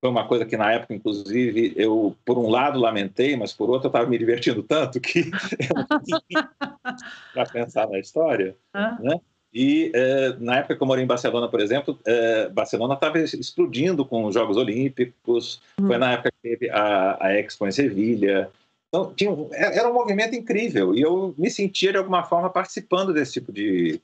Foi 0.00 0.10
uma 0.10 0.26
coisa 0.26 0.46
que, 0.46 0.56
na 0.56 0.72
época, 0.72 0.94
inclusive, 0.94 1.74
eu, 1.76 2.16
por 2.24 2.38
um 2.38 2.48
lado, 2.48 2.80
lamentei, 2.80 3.36
mas, 3.36 3.52
por 3.52 3.68
outro, 3.68 3.86
eu 3.86 3.90
estava 3.90 4.08
me 4.08 4.16
divertindo 4.16 4.62
tanto 4.62 4.98
que 4.98 5.30
para 7.34 7.44
pensar 7.52 7.86
na 7.88 7.98
história. 7.98 8.56
Ah. 8.72 8.96
Né? 8.98 9.20
E 9.52 9.90
é, 9.94 10.36
na 10.38 10.58
época 10.58 10.76
que 10.76 10.82
eu 10.82 10.86
morei 10.86 11.04
em 11.04 11.08
Barcelona, 11.08 11.48
por 11.48 11.60
exemplo, 11.60 11.98
é, 12.06 12.48
Barcelona 12.48 12.94
estava 12.94 13.18
explodindo 13.18 14.04
com 14.04 14.24
os 14.24 14.34
Jogos 14.34 14.56
Olímpicos. 14.56 15.60
Uhum. 15.78 15.88
Foi 15.88 15.98
na 15.98 16.12
época 16.12 16.30
que 16.30 16.48
teve 16.48 16.70
a, 16.70 17.18
a 17.20 17.34
Expo 17.34 17.66
em 17.66 17.72
Sevilha. 17.72 18.50
Então, 18.88 19.12
tinha, 19.14 19.30
é, 19.52 19.78
era 19.78 19.88
um 19.88 19.94
movimento 19.94 20.34
incrível 20.34 20.94
e 20.94 21.02
eu 21.02 21.34
me 21.36 21.50
sentia, 21.50 21.92
de 21.92 21.98
alguma 21.98 22.22
forma, 22.22 22.48
participando 22.48 23.12
desse 23.12 23.34
tipo 23.34 23.52
de, 23.52 24.00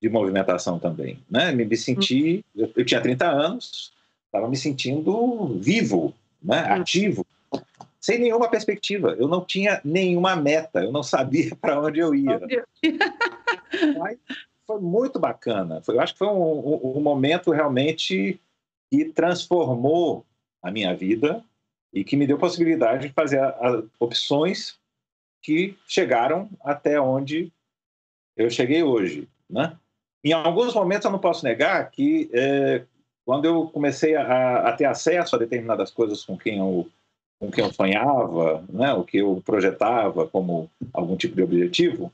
de 0.00 0.08
movimentação 0.08 0.78
também. 0.78 1.18
Né? 1.30 1.52
Me, 1.52 1.64
me 1.64 1.76
senti, 1.76 2.44
eu, 2.56 2.70
eu 2.76 2.84
tinha 2.84 3.00
30 3.00 3.28
anos, 3.28 3.92
estava 4.26 4.48
me 4.48 4.56
sentindo 4.56 5.58
vivo, 5.58 6.14
né? 6.42 6.62
Hum. 6.62 6.80
ativo, 6.80 7.26
sem 8.00 8.18
nenhuma 8.18 8.48
perspectiva. 8.48 9.14
Eu 9.18 9.28
não 9.28 9.44
tinha 9.44 9.80
nenhuma 9.84 10.34
meta, 10.36 10.82
eu 10.82 10.92
não 10.92 11.02
sabia 11.02 11.54
para 11.60 11.80
onde 11.80 12.00
eu 12.00 12.14
ia. 12.14 12.40
Mas 13.98 14.18
foi 14.66 14.80
muito 14.80 15.18
bacana. 15.18 15.82
Foi, 15.82 15.96
eu 15.96 16.00
acho 16.00 16.14
que 16.14 16.18
foi 16.18 16.28
um, 16.28 16.32
um, 16.32 16.96
um 16.96 17.00
momento 17.00 17.50
realmente 17.50 18.40
que 18.90 19.04
transformou 19.04 20.24
a 20.62 20.70
minha 20.70 20.94
vida 20.94 21.44
e 21.92 22.04
que 22.04 22.16
me 22.16 22.26
deu 22.26 22.38
possibilidade 22.38 23.08
de 23.08 23.14
fazer 23.14 23.40
a, 23.40 23.48
a, 23.48 23.82
opções 23.98 24.78
que 25.42 25.76
chegaram 25.86 26.48
até 26.62 27.00
onde 27.00 27.52
eu 28.36 28.50
cheguei 28.50 28.82
hoje, 28.82 29.28
né? 29.48 29.76
Em 30.24 30.32
alguns 30.32 30.74
momentos 30.74 31.04
eu 31.04 31.10
não 31.10 31.18
posso 31.18 31.44
negar 31.44 31.90
que 31.90 32.30
é, 32.32 32.82
quando 33.24 33.44
eu 33.44 33.68
comecei 33.68 34.14
a, 34.14 34.68
a, 34.68 34.72
ter 34.72 34.84
acesso 34.84 35.34
a 35.34 35.38
determinadas 35.38 35.90
coisas 35.90 36.24
com 36.24 36.36
quem 36.36 36.58
eu 36.58 36.88
com 37.38 37.50
quem 37.50 37.64
eu 37.64 37.72
sonhava, 37.72 38.62
né, 38.68 38.92
o 38.92 39.02
que 39.02 39.16
eu 39.16 39.42
projetava 39.46 40.26
como 40.26 40.70
algum 40.92 41.16
tipo 41.16 41.34
de 41.34 41.42
objetivo, 41.42 42.12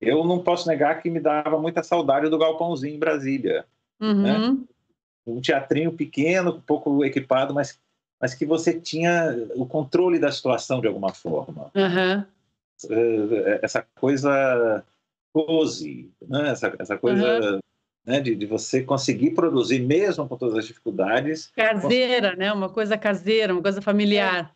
eu 0.00 0.24
não 0.24 0.38
posso 0.38 0.68
negar 0.68 1.02
que 1.02 1.10
me 1.10 1.18
dava 1.18 1.58
muita 1.58 1.82
saudade 1.82 2.28
do 2.28 2.38
galpãozinho 2.38 2.94
em 2.94 2.98
Brasília, 2.98 3.64
né? 4.00 4.08
uhum. 4.08 4.22
né? 4.22 4.58
Um 5.26 5.40
teatrinho 5.40 5.92
pequeno, 5.92 6.62
pouco 6.64 7.04
equipado, 7.04 7.52
mas 7.52 7.76
mas 8.20 8.34
que 8.34 8.44
você 8.44 8.78
tinha 8.78 9.48
o 9.54 9.64
controle 9.64 10.18
da 10.18 10.30
situação 10.30 10.80
de 10.80 10.88
alguma 10.88 11.12
forma. 11.12 11.70
Uhum. 11.74 12.24
Essa 13.62 13.86
coisa 14.00 14.84
pose, 15.46 16.10
né? 16.26 16.50
essa, 16.50 16.74
essa 16.78 16.98
coisa 16.98 17.52
uhum. 17.52 17.60
né? 18.04 18.20
de, 18.20 18.34
de, 18.34 18.46
você 18.46 18.82
conseguir 18.82 19.30
produzir, 19.30 19.80
mesmo 19.80 20.28
com 20.28 20.36
todas 20.36 20.56
as 20.56 20.66
dificuldades. 20.66 21.52
Caseira, 21.54 22.34
né? 22.34 22.52
uma 22.52 22.68
coisa 22.68 22.98
caseira, 22.98 23.52
uma 23.52 23.62
coisa 23.62 23.80
familiar. 23.80 24.44
É, 24.44 24.50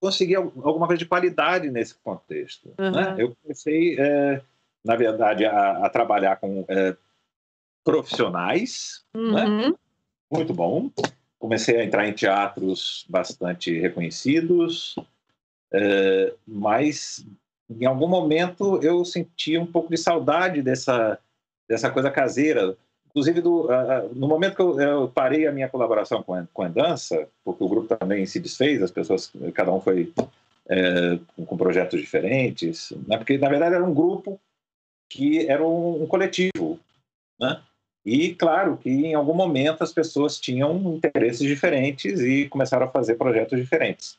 conseguir 0.00 0.36
alguma 0.36 0.86
coisa 0.86 0.98
de 0.98 1.06
qualidade 1.06 1.70
nesse 1.70 1.94
contexto. 1.94 2.74
Uhum. 2.78 2.90
Né? 2.90 3.16
Eu 3.18 3.36
comecei, 3.42 3.96
é, 3.98 4.42
na 4.84 4.96
verdade, 4.96 5.44
a, 5.44 5.86
a 5.86 5.88
trabalhar 5.88 6.36
com 6.36 6.64
é, 6.68 6.96
profissionais, 7.84 9.04
né? 9.14 9.44
Uhum. 9.44 9.74
muito 10.30 10.52
bom 10.52 10.90
comecei 11.38 11.76
a 11.80 11.84
entrar 11.84 12.06
em 12.06 12.12
teatros 12.12 13.06
bastante 13.08 13.78
reconhecidos, 13.78 14.96
é, 15.72 16.34
mas 16.46 17.24
em 17.70 17.84
algum 17.84 18.08
momento 18.08 18.80
eu 18.82 19.04
senti 19.04 19.58
um 19.58 19.66
pouco 19.66 19.90
de 19.90 19.96
saudade 19.96 20.62
dessa, 20.62 21.18
dessa 21.68 21.90
coisa 21.90 22.10
caseira. 22.10 22.76
Inclusive, 23.10 23.40
do, 23.40 23.66
uh, 23.66 24.14
no 24.14 24.28
momento 24.28 24.54
que 24.54 24.62
eu, 24.62 24.80
eu, 24.80 25.08
parei 25.08 25.46
a 25.46 25.52
minha 25.52 25.68
colaboração 25.68 26.22
com 26.22 26.34
a, 26.34 26.46
com 26.52 26.62
a 26.62 26.68
dança, 26.68 27.28
porque 27.44 27.64
o 27.64 27.68
grupo 27.68 27.96
também 27.96 28.24
se 28.26 28.38
desfez, 28.38 28.82
as 28.82 28.90
pessoas, 28.90 29.32
cada 29.54 29.72
um 29.72 29.80
foi 29.80 30.12
é, 30.68 31.18
com, 31.46 31.56
projetos 31.56 32.00
diferentes, 32.00 32.92
né? 33.06 33.16
porque 33.16 33.38
na 33.38 33.48
verdade 33.48 33.74
era 33.74 33.84
um 33.84 33.94
grupo 33.94 34.38
que 35.08 35.48
era 35.48 35.66
um, 35.66 36.02
um 36.02 36.06
coletivo, 36.06 36.78
né? 37.40 37.62
E 38.04 38.34
claro 38.34 38.76
que 38.76 38.88
em 38.88 39.14
algum 39.14 39.34
momento 39.34 39.82
as 39.82 39.92
pessoas 39.92 40.38
tinham 40.38 40.94
interesses 40.94 41.40
diferentes 41.40 42.20
e 42.20 42.48
começaram 42.48 42.86
a 42.86 42.90
fazer 42.90 43.16
projetos 43.16 43.58
diferentes. 43.58 44.18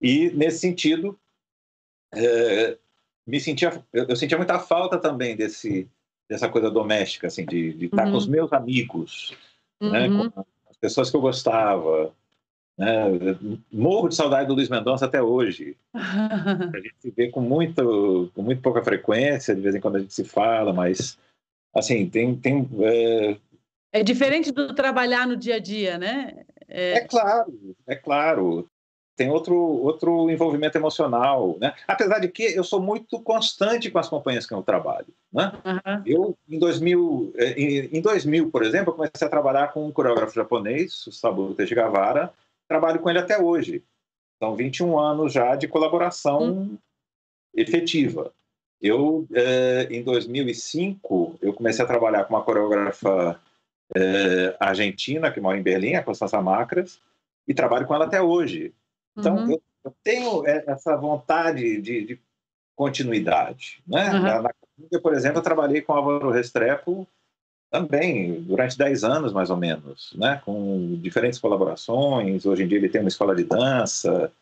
E 0.00 0.30
nesse 0.30 0.58
sentido, 0.58 1.18
é, 2.14 2.76
me 3.30 3.40
sentia, 3.40 3.82
eu, 3.92 4.16
sentia 4.16 4.36
muita 4.36 4.58
falta 4.58 4.98
também 4.98 5.36
desse 5.36 5.88
dessa 6.28 6.48
coisa 6.48 6.70
doméstica, 6.70 7.26
assim, 7.26 7.44
de, 7.44 7.72
de 7.72 7.86
estar 7.86 8.04
uhum. 8.04 8.12
com 8.12 8.16
os 8.16 8.26
uhum. 8.26 8.30
meus 8.30 8.52
amigos, 8.52 9.36
uhum. 9.80 9.90
né, 9.90 10.08
com 10.08 10.40
as 10.70 10.76
pessoas 10.76 11.10
que 11.10 11.16
eu 11.16 11.20
gostava. 11.20 12.12
Né, 12.78 13.36
morro 13.70 14.08
de 14.08 14.14
saudade 14.14 14.46
do 14.46 14.54
Luiz 14.54 14.68
Mendonça 14.68 15.06
até 15.06 15.20
hoje. 15.20 15.76
a 15.92 16.76
gente 16.76 16.94
se 17.00 17.10
vê 17.10 17.28
com 17.28 17.40
muito, 17.40 18.30
com 18.32 18.42
muito 18.42 18.62
pouca 18.62 18.82
frequência, 18.82 19.54
de 19.54 19.60
vez 19.60 19.74
em 19.74 19.80
quando 19.80 19.96
a 19.96 19.98
gente 19.98 20.14
se 20.14 20.24
fala, 20.24 20.72
mas 20.72 21.18
assim, 21.74 22.08
tem. 22.08 22.36
tem 22.36 22.68
é... 22.80 23.36
é 23.92 24.02
diferente 24.04 24.52
do 24.52 24.72
trabalhar 24.72 25.26
no 25.26 25.36
dia 25.36 25.56
a 25.56 25.58
dia, 25.58 25.98
né? 25.98 26.44
É, 26.68 26.92
é 26.92 27.00
claro, 27.00 27.76
é 27.88 27.96
claro. 27.96 28.70
Tem 29.20 29.28
outro, 29.28 29.54
outro 29.54 30.30
envolvimento 30.30 30.78
emocional, 30.78 31.58
né? 31.60 31.74
Apesar 31.86 32.20
de 32.20 32.28
que 32.28 32.42
eu 32.42 32.64
sou 32.64 32.80
muito 32.80 33.20
constante 33.20 33.90
com 33.90 33.98
as 33.98 34.08
companhias 34.08 34.46
que 34.46 34.54
eu 34.54 34.62
trabalho, 34.62 35.08
né? 35.30 35.52
Uhum. 35.62 36.02
Eu, 36.06 36.38
em 36.48 36.58
2000, 36.58 37.34
é, 37.36 37.50
em, 37.50 37.98
em 37.98 38.00
2000, 38.00 38.50
por 38.50 38.62
exemplo, 38.62 38.92
eu 38.92 38.96
comecei 38.96 39.26
a 39.26 39.30
trabalhar 39.30 39.74
com 39.74 39.86
um 39.86 39.92
coreógrafo 39.92 40.34
japonês, 40.34 41.06
o 41.06 41.12
Saburo 41.12 41.52
Tejigavara, 41.52 42.32
trabalho 42.66 42.98
com 42.98 43.10
ele 43.10 43.18
até 43.18 43.38
hoje. 43.38 43.84
São 44.42 44.56
21 44.56 44.98
anos 44.98 45.34
já 45.34 45.54
de 45.54 45.68
colaboração 45.68 46.40
uhum. 46.40 46.78
efetiva. 47.54 48.32
Eu, 48.80 49.26
é, 49.34 49.86
em 49.90 50.02
2005, 50.02 51.40
eu 51.42 51.52
comecei 51.52 51.84
a 51.84 51.88
trabalhar 51.88 52.24
com 52.24 52.32
uma 52.32 52.42
coreógrafa 52.42 53.38
é, 53.94 54.56
argentina 54.58 55.30
que 55.30 55.42
mora 55.42 55.58
em 55.58 55.62
Berlim, 55.62 55.96
a 55.96 56.02
Constança 56.02 56.40
Macras, 56.40 56.98
e 57.46 57.52
trabalho 57.52 57.86
com 57.86 57.94
ela 57.94 58.06
até 58.06 58.22
hoje. 58.22 58.72
Então, 59.16 59.36
uhum. 59.36 59.52
eu, 59.52 59.62
eu, 59.84 59.94
tenho 60.02 60.46
essa 60.46 60.96
vontade 60.96 61.80
de, 61.80 62.06
de 62.06 62.20
continuidade. 62.76 63.82
Né? 63.86 64.10
Uhum. 64.10 64.22
Na, 64.22 64.42
na, 64.42 64.50
por 65.02 65.14
exemplo, 65.14 65.38
eu 65.38 65.42
trabalhei 65.42 65.80
com 65.82 65.92
Álvaro 65.92 66.30
Restrepo 66.30 67.06
também 67.70 68.40
durante 68.42 68.76
10 68.76 69.04
anos, 69.04 69.32
mais 69.32 69.50
ou 69.50 69.56
menos, 69.56 70.12
né? 70.16 70.40
com 70.44 70.98
diferentes 71.00 71.38
colaborações. 71.38 72.44
Hoje 72.44 72.64
em 72.64 72.68
dia 72.68 72.78
ele 72.78 72.88
tem 72.88 73.00
uma 73.00 73.08
escola 73.08 73.34
de 73.34 73.44
dança, 73.44 74.32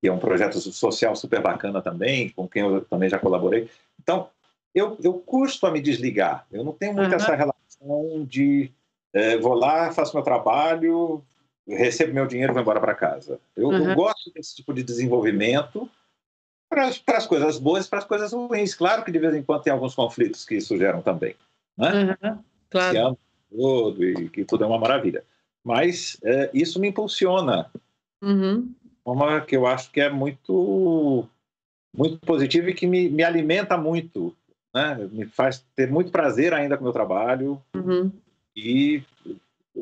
que 0.00 0.08
é 0.08 0.12
um 0.12 0.18
projeto 0.18 0.58
social 0.58 1.14
super 1.14 1.40
bacana 1.40 1.82
também, 1.82 2.30
com 2.30 2.48
quem 2.48 2.62
eu 2.62 2.82
também 2.84 3.08
já 3.08 3.18
colaborei. 3.18 3.68
Então, 4.00 4.28
eu, 4.74 4.96
eu 5.02 5.14
custo 5.14 5.66
a 5.66 5.70
me 5.70 5.82
desligar. 5.82 6.46
Eu 6.50 6.64
não 6.64 6.72
tenho 6.72 6.94
muito 6.94 7.10
uhum. 7.10 7.16
essa 7.16 7.34
relação 7.34 8.24
de 8.24 8.72
é, 9.12 9.36
vou 9.36 9.54
lá, 9.54 9.92
faço 9.92 10.14
meu 10.14 10.24
trabalho, 10.24 11.22
recebo 11.76 12.12
meu 12.12 12.26
dinheiro 12.26 12.52
e 12.52 12.54
vou 12.54 12.62
embora 12.62 12.80
para 12.80 12.94
casa. 12.94 13.40
Eu, 13.56 13.68
uhum. 13.68 13.90
eu, 13.90 13.94
gosto 13.94 14.32
desse 14.32 14.56
tipo 14.56 14.72
de 14.72 14.82
desenvolvimento 14.82 15.88
para 16.68 17.16
as 17.18 17.26
coisas 17.26 17.58
boas 17.58 17.86
e 17.86 17.90
para 17.90 17.98
as 17.98 18.04
coisas 18.04 18.32
ruins. 18.32 18.74
Claro 18.74 19.04
que 19.04 19.12
de 19.12 19.18
vez 19.18 19.34
em 19.34 19.42
quando 19.42 19.62
tem 19.62 19.72
alguns 19.72 19.94
conflitos 19.94 20.44
que 20.44 20.56
isso 20.56 20.76
geram 20.76 21.02
também. 21.02 21.34
Né? 21.76 22.16
Uhum. 22.22 22.38
Claro. 22.70 22.92
Se 22.92 22.98
ama 22.98 23.18
todo 23.50 24.04
e 24.04 24.28
que 24.28 24.44
tudo 24.44 24.64
é 24.64 24.66
uma 24.66 24.78
maravilha. 24.78 25.24
mas 25.64 26.18
é, 26.24 26.50
isso 26.54 26.80
me 26.80 26.88
impulsiona. 26.88 27.70
Uhum. 28.22 28.72
Uma 29.04 29.40
que 29.40 29.56
eu 29.56 29.66
acho 29.66 29.90
que 29.90 30.00
é 30.00 30.08
muito, 30.08 31.28
muito 31.96 32.18
positiva 32.18 32.70
e 32.70 32.74
que 32.74 32.86
me, 32.86 33.08
me 33.08 33.22
alimenta 33.22 33.76
muito, 33.76 34.34
né? 34.74 35.08
Me 35.10 35.26
faz 35.26 35.64
ter 35.74 35.90
muito 35.90 36.10
prazer 36.10 36.54
ainda 36.54 36.76
com 36.76 36.82
o 36.82 36.84
meu 36.84 36.92
trabalho. 36.92 37.60
Uhum. 37.74 38.10
E 38.56 39.02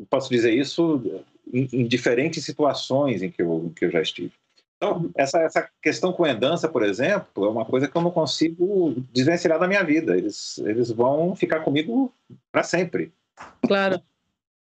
posso 0.09 0.29
dizer 0.29 0.53
isso 0.53 1.23
em, 1.53 1.67
em, 1.73 1.87
diferentes 1.87 2.43
situações 2.43 3.21
em 3.21 3.31
que 3.31 3.41
eu, 3.41 3.71
que 3.75 3.85
eu 3.85 3.91
já 3.91 4.01
estive. 4.01 4.31
Então, 4.77 5.11
essa, 5.15 5.39
essa 5.39 5.69
questão 5.79 6.11
com 6.11 6.25
endança, 6.25 6.67
por 6.67 6.83
exemplo, 6.83 7.45
é 7.45 7.49
uma 7.49 7.63
coisa 7.63 7.87
que 7.87 7.95
eu 7.95 8.01
não 8.01 8.09
consigo 8.09 8.95
desvencilhar 9.13 9.59
da 9.59 9.67
minha 9.67 9.83
vida. 9.83 10.17
Eles, 10.17 10.57
eles 10.57 10.89
vão 10.89 11.35
ficar 11.35 11.59
comigo 11.59 12.11
para 12.51 12.63
sempre. 12.63 13.13
Claro. 13.67 14.01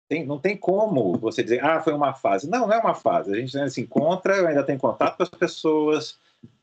Tem, 0.07 0.23
não 0.23 0.37
tem 0.37 0.55
como 0.55 1.17
você 1.17 1.41
dizer, 1.41 1.65
ah, 1.65 1.81
foi 1.81 1.93
uma 1.93 2.13
fase. 2.13 2.47
Não, 2.47 2.67
não 2.67 2.73
é 2.75 2.77
uma 2.77 2.93
fase. 2.93 3.31
A 3.31 3.35
gente 3.35 3.71
se 3.71 3.81
encontra, 3.81 4.37
eu 4.37 4.47
ainda 4.47 4.63
tenho 4.63 4.77
contato 4.77 5.17
com 5.17 5.23
as 5.23 5.29
pessoas, 5.29 6.11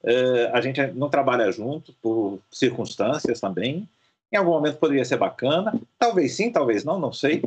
uh, 0.05 0.53
a 0.53 0.61
gente 0.61 0.81
não 0.93 1.11
trabalha 1.11 1.51
junto 1.51 1.93
por 1.95 2.39
circunstâncias 2.53 3.41
também. 3.41 3.89
Em 4.33 4.37
algum 4.37 4.53
momento 4.53 4.79
poderia 4.79 5.05
ser 5.05 5.17
bacana, 5.17 5.75
talvez 5.99 6.37
sim, 6.37 6.53
talvez 6.53 6.85
não, 6.85 7.01
não 7.01 7.13
sei. 7.13 7.43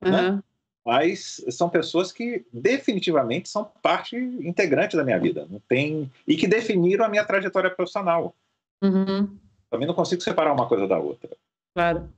Uhum. 0.00 0.10
Né? 0.12 0.42
Mas 0.88 1.44
são 1.50 1.68
pessoas 1.68 2.10
que 2.10 2.46
definitivamente 2.50 3.50
são 3.50 3.70
parte 3.82 4.16
integrante 4.16 4.96
da 4.96 5.04
minha 5.04 5.20
vida, 5.20 5.46
não 5.50 5.60
tem 5.68 6.10
e 6.26 6.34
que 6.34 6.48
definiram 6.48 7.04
a 7.04 7.10
minha 7.10 7.26
trajetória 7.26 7.70
profissional. 7.70 8.34
Uhum. 8.82 9.36
Também 9.68 9.86
não 9.86 9.92
consigo 9.92 10.22
separar 10.22 10.54
uma 10.54 10.66
coisa 10.66 10.88
da 10.88 10.98
outra. 10.98 11.28
Claro. 11.76 12.10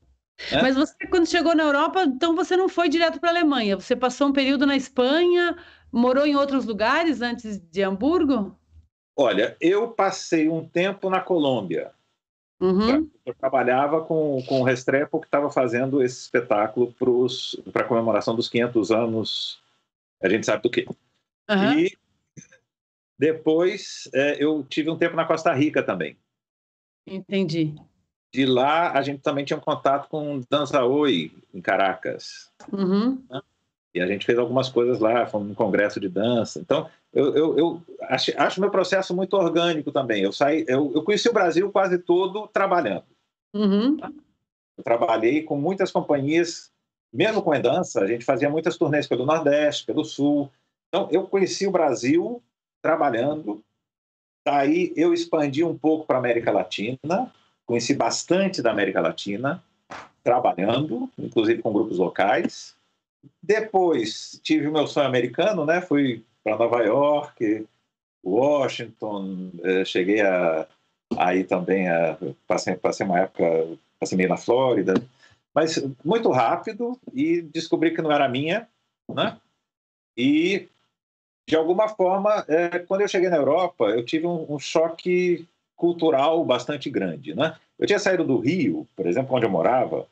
É? 0.52 0.62
Mas 0.62 0.76
você, 0.76 1.04
quando 1.08 1.26
chegou 1.26 1.52
na 1.52 1.64
Europa, 1.64 2.04
então 2.04 2.36
você 2.36 2.56
não 2.56 2.68
foi 2.68 2.88
direto 2.88 3.18
para 3.18 3.30
a 3.30 3.32
Alemanha. 3.32 3.74
Você 3.74 3.96
passou 3.96 4.28
um 4.28 4.32
período 4.32 4.64
na 4.64 4.76
Espanha, 4.76 5.58
morou 5.90 6.24
em 6.24 6.36
outros 6.36 6.64
lugares 6.64 7.20
antes 7.20 7.58
de 7.58 7.82
Hamburgo? 7.82 8.56
Olha, 9.16 9.56
eu 9.60 9.88
passei 9.88 10.48
um 10.48 10.64
tempo 10.64 11.10
na 11.10 11.20
Colômbia. 11.20 11.90
Uhum. 12.60 13.10
Eu 13.24 13.34
trabalhava 13.34 14.04
com, 14.04 14.42
com 14.46 14.60
o 14.60 14.64
Restrepo, 14.64 15.18
que 15.18 15.26
estava 15.26 15.50
fazendo 15.50 16.02
esse 16.02 16.20
espetáculo 16.20 16.94
para 17.72 17.82
a 17.82 17.88
comemoração 17.88 18.36
dos 18.36 18.48
500 18.48 18.90
anos, 18.90 19.60
a 20.22 20.28
gente 20.28 20.44
sabe 20.44 20.62
do 20.62 20.70
quê. 20.70 20.86
Uhum. 21.48 21.78
E 21.78 21.96
depois 23.18 24.08
é, 24.12 24.42
eu 24.42 24.62
tive 24.64 24.90
um 24.90 24.98
tempo 24.98 25.16
na 25.16 25.24
Costa 25.24 25.52
Rica 25.54 25.82
também. 25.82 26.16
Entendi. 27.06 27.74
De 28.32 28.46
lá, 28.46 28.92
a 28.92 29.02
gente 29.02 29.22
também 29.22 29.44
tinha 29.44 29.56
um 29.56 29.62
contato 29.62 30.08
com 30.08 30.40
Dança 30.48 30.84
Oi, 30.84 31.32
em 31.52 31.60
Caracas. 31.60 32.52
Uhum. 32.72 33.24
E 33.94 34.00
a 34.00 34.06
gente 34.06 34.24
fez 34.24 34.38
algumas 34.38 34.68
coisas 34.68 35.00
lá, 35.00 35.26
fomos 35.26 35.48
num 35.48 35.54
congresso 35.54 35.98
de 35.98 36.08
dança. 36.08 36.60
Então, 36.60 36.88
eu, 37.12 37.34
eu, 37.34 37.58
eu 37.58 37.82
acho, 38.02 38.32
acho 38.36 38.60
meu 38.60 38.70
processo 38.70 39.14
muito 39.14 39.34
orgânico 39.34 39.90
também. 39.90 40.22
Eu 40.22 40.32
saí, 40.32 40.64
eu, 40.68 40.92
eu 40.94 41.02
conheci 41.02 41.28
o 41.28 41.32
Brasil 41.32 41.70
quase 41.72 41.98
todo 41.98 42.46
trabalhando. 42.46 43.04
Uhum. 43.52 43.96
Eu 44.78 44.84
trabalhei 44.84 45.42
com 45.42 45.56
muitas 45.56 45.90
companhias, 45.90 46.70
mesmo 47.12 47.42
com 47.42 47.52
a 47.52 47.58
dança, 47.58 48.00
a 48.00 48.06
gente 48.06 48.24
fazia 48.24 48.48
muitas 48.48 48.76
turnês 48.76 49.08
pelo 49.08 49.26
Nordeste, 49.26 49.84
pelo 49.84 50.04
Sul. 50.04 50.48
Então, 50.88 51.08
eu 51.10 51.24
conheci 51.26 51.66
o 51.66 51.72
Brasil 51.72 52.40
trabalhando. 52.80 53.62
Daí, 54.46 54.92
eu 54.96 55.12
expandi 55.12 55.64
um 55.64 55.76
pouco 55.76 56.06
para 56.06 56.16
a 56.16 56.20
América 56.20 56.52
Latina, 56.52 57.32
conheci 57.66 57.92
bastante 57.94 58.62
da 58.62 58.70
América 58.70 59.00
Latina, 59.00 59.62
trabalhando, 60.22 61.10
inclusive 61.18 61.60
com 61.60 61.72
grupos 61.72 61.98
locais. 61.98 62.76
Depois 63.42 64.40
tive 64.42 64.68
o 64.68 64.72
meu 64.72 64.86
sonho 64.86 65.06
americano, 65.06 65.64
né? 65.64 65.80
Fui 65.80 66.24
para 66.42 66.56
Nova 66.56 66.82
York, 66.82 67.66
Washington, 68.24 69.50
eh, 69.62 69.84
cheguei 69.84 70.20
a 70.20 70.66
aí 71.16 71.44
também 71.44 71.88
a, 71.88 72.16
passei, 72.46 72.76
passei 72.76 73.04
uma 73.04 73.18
época 73.18 73.44
passei 73.98 74.16
meio 74.16 74.28
na 74.28 74.36
Flórida, 74.36 74.94
mas 75.54 75.82
muito 76.04 76.30
rápido 76.30 76.98
e 77.12 77.42
descobri 77.42 77.94
que 77.94 78.00
não 78.00 78.12
era 78.12 78.28
minha, 78.28 78.68
né? 79.08 79.36
E 80.16 80.68
de 81.48 81.56
alguma 81.56 81.88
forma, 81.88 82.44
é, 82.48 82.78
quando 82.78 83.00
eu 83.00 83.08
cheguei 83.08 83.28
na 83.28 83.36
Europa, 83.36 83.86
eu 83.86 84.04
tive 84.04 84.26
um, 84.26 84.46
um, 84.48 84.58
choque 84.58 85.48
cultural 85.74 86.44
bastante 86.44 86.88
grande, 86.88 87.34
né? 87.34 87.56
Eu 87.78 87.86
tinha 87.86 87.98
saído 87.98 88.24
do 88.24 88.38
Rio, 88.38 88.86
por 88.94 89.06
exemplo, 89.06 89.34
onde 89.34 89.46
eu 89.46 89.50
morava, 89.50 90.06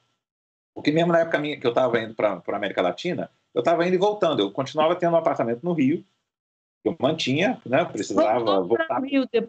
porque 0.78 0.92
mesmo 0.92 1.10
na 1.10 1.18
época 1.18 1.40
minha, 1.40 1.58
que 1.58 1.66
eu 1.66 1.70
estava 1.70 2.00
indo 2.00 2.14
para 2.14 2.40
a 2.46 2.56
América 2.56 2.80
Latina, 2.80 3.28
eu 3.52 3.58
estava 3.58 3.84
indo 3.84 3.94
e 3.94 3.98
voltando. 3.98 4.40
Eu 4.40 4.52
continuava 4.52 4.94
tendo 4.94 5.14
um 5.14 5.16
apartamento 5.16 5.64
no 5.64 5.72
Rio, 5.72 6.04
que 6.84 6.88
eu 6.88 6.96
mantinha, 7.00 7.60
né? 7.66 7.84
Precisava 7.84 8.60
voltar. 8.62 9.00
De... 9.00 9.48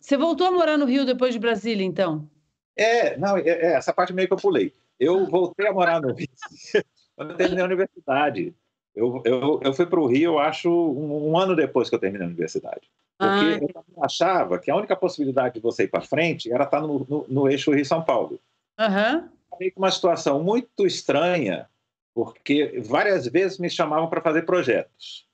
Você 0.00 0.16
voltou 0.16 0.46
a 0.46 0.50
morar 0.50 0.78
no 0.78 0.86
Rio 0.86 1.04
depois 1.04 1.34
de 1.34 1.38
Brasília, 1.38 1.84
então? 1.84 2.26
É, 2.74 3.14
não, 3.18 3.36
é, 3.36 3.42
é, 3.42 3.72
essa 3.74 3.92
parte 3.92 4.14
meio 4.14 4.26
que 4.26 4.32
eu 4.32 4.38
pulei. 4.38 4.72
Eu 4.98 5.26
voltei 5.26 5.68
a 5.68 5.72
morar 5.72 6.00
no 6.00 6.14
Rio 6.14 6.28
quando 7.14 7.32
eu 7.32 7.36
terminei 7.36 7.62
a 7.62 7.66
universidade. 7.66 8.54
Eu, 8.96 9.20
eu, 9.26 9.60
eu 9.62 9.74
fui 9.74 9.84
para 9.84 10.00
o 10.00 10.06
Rio, 10.06 10.32
eu 10.32 10.38
acho, 10.38 10.70
um, 10.70 11.28
um, 11.28 11.36
ano 11.36 11.54
depois 11.54 11.90
que 11.90 11.94
eu 11.94 12.00
terminei 12.00 12.26
a 12.26 12.30
universidade. 12.30 12.90
Porque 13.18 13.76
ah. 13.76 13.82
eu 13.98 14.02
achava 14.02 14.58
que 14.58 14.70
a 14.70 14.76
única 14.76 14.96
possibilidade 14.96 15.56
de 15.56 15.60
você 15.60 15.82
ir 15.82 15.88
para 15.88 16.00
frente 16.00 16.50
era 16.50 16.64
estar 16.64 16.80
no, 16.80 17.06
no, 17.06 17.26
no 17.28 17.50
eixo 17.50 17.70
Rio-São 17.70 18.02
Paulo. 18.02 18.40
Uhum 18.78 19.39
fiquei 19.50 19.70
com 19.70 19.80
uma 19.80 19.90
situação 19.90 20.42
muito 20.42 20.86
estranha, 20.86 21.68
porque 22.14 22.80
várias 22.84 23.26
vezes 23.26 23.58
me 23.58 23.70
chamavam 23.70 24.08
para 24.08 24.20
fazer 24.20 24.42
projetos. 24.42 25.26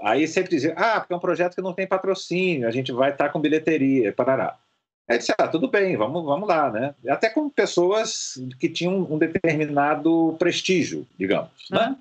Aí 0.00 0.26
sempre 0.26 0.50
diziam, 0.50 0.74
ah, 0.76 1.00
porque 1.00 1.12
é 1.12 1.16
um 1.16 1.20
projeto 1.20 1.54
que 1.54 1.62
não 1.62 1.74
tem 1.74 1.86
patrocínio, 1.86 2.66
a 2.66 2.70
gente 2.70 2.92
vai 2.92 3.10
estar 3.10 3.26
tá 3.26 3.30
com 3.30 3.40
bilheteria, 3.40 4.12
parará. 4.12 4.58
Aí 5.08 5.18
disse, 5.18 5.34
ah, 5.36 5.48
tudo 5.48 5.68
bem, 5.68 5.96
vamos, 5.96 6.24
vamos 6.24 6.48
lá, 6.48 6.70
né? 6.70 6.94
Até 7.08 7.28
com 7.28 7.50
pessoas 7.50 8.34
que 8.58 8.68
tinham 8.68 8.96
um 8.98 9.18
determinado 9.18 10.34
prestígio, 10.38 11.06
digamos, 11.18 11.68
uhum. 11.70 11.78
né? 11.78 11.96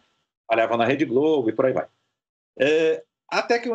Trabalhavam 0.48 0.78
na 0.78 0.86
Rede 0.86 1.06
Globo 1.06 1.50
e 1.50 1.54
por 1.54 1.66
aí 1.66 1.74
vai. 1.74 1.88
É, 2.58 3.04
até 3.28 3.60
que 3.60 3.70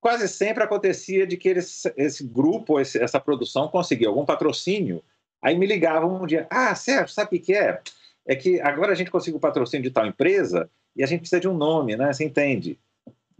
quase 0.00 0.28
sempre 0.28 0.62
acontecia 0.62 1.26
de 1.26 1.36
que 1.36 1.48
eles, 1.48 1.84
esse 1.96 2.24
grupo, 2.24 2.80
esse, 2.80 3.00
essa 3.00 3.20
produção 3.20 3.68
conseguia 3.68 4.08
algum 4.08 4.24
patrocínio 4.24 5.02
Aí 5.42 5.56
me 5.56 5.66
ligavam 5.66 6.22
um 6.22 6.26
dia, 6.26 6.46
ah, 6.50 6.74
Sérgio, 6.74 7.14
sabe 7.14 7.36
o 7.36 7.40
que 7.40 7.54
é? 7.54 7.80
É 8.26 8.36
que 8.36 8.60
agora 8.60 8.92
a 8.92 8.94
gente 8.94 9.10
conseguiu 9.10 9.38
o 9.38 9.40
patrocínio 9.40 9.82
de 9.82 9.90
tal 9.90 10.06
empresa 10.06 10.70
e 10.94 11.02
a 11.02 11.06
gente 11.06 11.20
precisa 11.20 11.40
de 11.40 11.48
um 11.48 11.56
nome, 11.56 11.96
né? 11.96 12.12
Você 12.12 12.24
entende? 12.24 12.78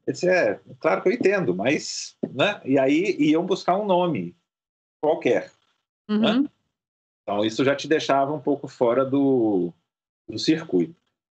Eu 0.06 0.12
disse, 0.12 0.28
é, 0.28 0.58
claro 0.78 1.02
que 1.02 1.08
eu 1.08 1.12
entendo, 1.12 1.54
mas... 1.54 2.16
Né? 2.32 2.60
E 2.64 2.78
aí 2.78 3.16
iam 3.18 3.44
buscar 3.44 3.76
um 3.76 3.84
nome 3.84 4.34
qualquer. 5.00 5.50
Né? 6.08 6.16
Uhum. 6.16 6.42
Né? 6.42 6.48
Então 7.22 7.44
isso 7.44 7.64
já 7.64 7.76
te 7.76 7.86
deixava 7.86 8.32
um 8.32 8.40
pouco 8.40 8.66
fora 8.66 9.04
do, 9.04 9.72
do 10.28 10.38
circuito. 10.38 10.96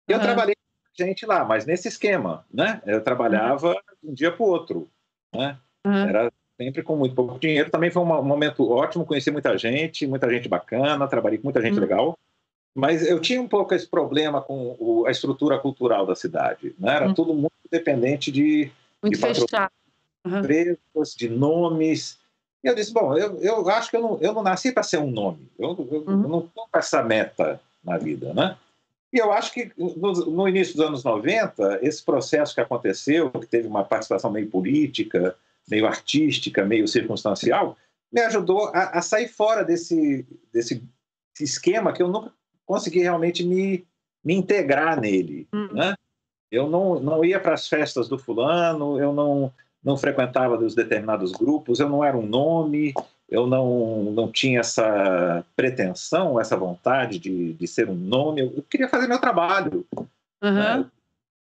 E 0.07 0.13
eu 0.13 0.17
uhum. 0.17 0.23
trabalhei 0.23 0.55
com 0.55 1.03
gente 1.03 1.25
lá, 1.25 1.43
mas 1.43 1.65
nesse 1.65 1.87
esquema, 1.87 2.45
né? 2.53 2.81
Eu 2.85 3.03
trabalhava 3.03 3.69
uhum. 3.69 4.11
um 4.11 4.13
dia 4.13 4.31
para 4.31 4.43
o 4.43 4.47
outro, 4.47 4.89
né? 5.33 5.59
Era 5.83 6.31
sempre 6.61 6.83
com 6.83 6.95
muito 6.95 7.15
pouco 7.15 7.39
dinheiro. 7.39 7.71
Também 7.71 7.89
foi 7.89 8.03
um 8.03 8.23
momento 8.23 8.69
ótimo, 8.69 9.05
conheci 9.05 9.31
muita 9.31 9.57
gente, 9.57 10.05
muita 10.05 10.29
gente 10.29 10.47
bacana, 10.47 11.07
trabalhei 11.07 11.39
com 11.39 11.45
muita 11.45 11.61
gente 11.61 11.77
hum. 11.77 11.81
legal. 11.81 12.19
Mas 12.73 13.05
eu 13.05 13.19
tinha 13.19 13.41
um 13.41 13.47
pouco 13.47 13.73
esse 13.73 13.87
problema 13.87 14.41
com 14.41 14.75
o, 14.79 15.05
a 15.07 15.11
estrutura 15.11 15.57
cultural 15.59 16.05
da 16.05 16.15
cidade. 16.15 16.75
Né? 16.79 16.95
Era 16.95 17.09
hum. 17.09 17.13
tudo 17.13 17.33
muito 17.33 17.51
dependente 17.69 18.31
de, 18.31 18.71
muito 19.01 19.15
de 19.15 19.19
fechado. 19.19 19.71
Uhum. 20.23 20.41
de 21.17 21.29
nomes. 21.29 22.19
E 22.63 22.67
eu 22.67 22.75
disse, 22.75 22.93
bom, 22.93 23.17
eu, 23.17 23.41
eu 23.41 23.67
acho 23.69 23.89
que 23.89 23.97
eu 23.97 24.01
não, 24.01 24.17
eu 24.21 24.33
não 24.33 24.43
nasci 24.43 24.71
para 24.71 24.83
ser 24.83 24.99
um 24.99 25.09
nome. 25.09 25.49
Eu, 25.57 25.69
eu, 25.91 26.03
uhum. 26.05 26.23
eu 26.23 26.29
não 26.29 26.39
estou 26.39 26.67
com 26.71 26.77
essa 26.77 27.03
meta 27.03 27.59
na 27.83 27.97
vida, 27.97 28.33
né? 28.33 28.55
E 29.11 29.17
eu 29.17 29.33
acho 29.33 29.51
que 29.51 29.71
no, 29.77 30.13
no, 30.13 30.47
início 30.47 30.75
dos 30.75 30.85
anos 30.85 31.03
90, 31.03 31.79
esse 31.81 32.01
processo 32.01 32.55
que 32.55 32.61
aconteceu, 32.61 33.29
que 33.31 33.45
teve 33.45 33.67
uma 33.67 33.83
participação 33.83 34.31
meio 34.31 34.47
política, 34.47 35.35
meio 35.69 35.85
artística, 35.85 36.65
meio 36.65 36.87
circunstancial, 36.87 37.77
me 38.11 38.21
ajudou 38.21 38.67
a, 38.67 38.97
a 38.97 39.01
sair 39.01 39.27
fora 39.27 39.63
desse, 39.63 40.25
desse 40.51 40.83
esquema 41.39 41.93
que 41.93 42.03
eu 42.03 42.07
nunca 42.07 42.31
consegui 42.65 42.99
realmente 42.99 43.43
me, 43.43 43.85
me 44.23 44.35
integrar 44.35 44.99
nele, 44.99 45.47
hum. 45.53 45.67
né? 45.71 45.93
Eu 46.51 46.69
não, 46.69 46.99
não 46.99 47.23
ia 47.23 47.39
para 47.39 47.53
as 47.53 47.67
festas 47.67 48.09
do 48.09 48.19
fulano, 48.19 48.99
eu 48.99 49.13
não, 49.13 49.53
não 49.81 49.95
frequentava 49.95 50.57
os 50.57 50.75
determinados 50.75 51.31
grupos, 51.31 51.79
eu 51.79 51.87
não 51.87 52.03
era 52.03 52.17
um 52.17 52.25
nome, 52.25 52.93
eu 53.29 53.47
não, 53.47 54.03
não 54.11 54.29
tinha 54.29 54.59
essa 54.59 55.45
pretensão, 55.55 56.39
essa 56.39 56.57
vontade 56.57 57.17
de, 57.17 57.53
de 57.53 57.67
ser 57.67 57.89
um 57.89 57.95
nome, 57.95 58.41
eu, 58.41 58.53
eu 58.57 58.63
queria 58.63 58.89
fazer 58.89 59.07
meu 59.07 59.19
trabalho. 59.19 59.85
Uhum. 60.43 60.53
Né? 60.53 60.85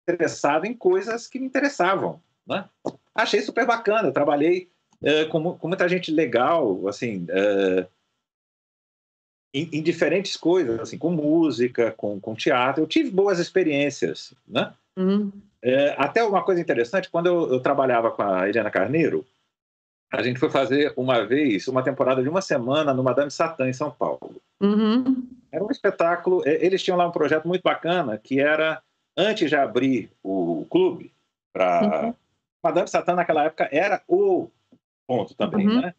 Interessado 0.10 0.66
em 0.66 0.74
coisas 0.74 1.28
que 1.28 1.38
me 1.38 1.46
interessavam. 1.46 2.20
Né? 2.48 2.66
Achei 3.14 3.42
super 3.42 3.66
bacana. 3.66 4.12
Trabalhei 4.12 4.70
uh, 5.02 5.28
com, 5.30 5.58
com, 5.58 5.68
muita 5.68 5.88
gente 5.90 6.12
legal, 6.12 6.88
assim, 6.88 7.26
uh, 7.26 7.88
em, 9.54 9.70
em, 9.74 9.84
diferentes 9.84 10.38
coisas, 10.38 10.80
assim, 10.80 10.98
com 10.98 11.12
música, 11.12 11.92
com, 11.92 12.20
com, 12.20 12.36
teatro. 12.36 12.84
Eu 12.84 12.88
tive 12.88 13.10
boas 13.10 13.40
experiências, 13.40 14.34
né? 14.48 14.74
Uhum. 14.96 15.32
É, 15.62 15.96
até 15.98 16.24
uma 16.24 16.44
coisa 16.44 16.62
interessante, 16.62 17.10
quando 17.10 17.28
eu, 17.28 17.54
eu, 17.54 17.60
trabalhava 17.60 18.12
com 18.12 18.22
a 18.22 18.48
Helena 18.48 18.70
Carneiro, 18.70 19.26
a 20.12 20.24
gente 20.24 20.40
foi 20.40 20.50
fazer 20.50 20.94
uma 20.96 21.26
vez 21.26 21.68
uma 21.68 21.84
temporada 21.84 22.24
de 22.24 22.30
uma 22.30 22.42
semana 22.42 22.94
no 22.94 23.04
Madame 23.04 23.30
Satã, 23.30 23.68
em 23.68 23.74
São 23.74 23.92
Paulo. 23.92 24.42
Uhum. 24.62 25.28
Era 25.52 25.64
um 25.64 25.72
espetáculo. 25.72 26.42
Eles 26.46 26.82
tinham 26.84 26.98
lá 26.98 27.08
um 27.08 27.12
projeto 27.12 27.48
muito 27.48 27.62
bacana 27.62 28.18
que 28.18 28.40
era, 28.40 28.82
antes 29.18 29.50
de 29.50 29.56
abrir 29.56 30.10
o 30.24 30.66
clube, 30.70 31.12
para. 31.52 32.06
Uhum. 32.06 32.14
Madame 32.68 32.88
Satã, 32.88 33.16
naquela 33.16 33.46
época, 33.46 33.70
era 33.72 34.02
o 34.08 34.48
ponto 35.08 35.34
também, 35.34 35.68
uhum. 35.68 35.82
né? 35.82 35.94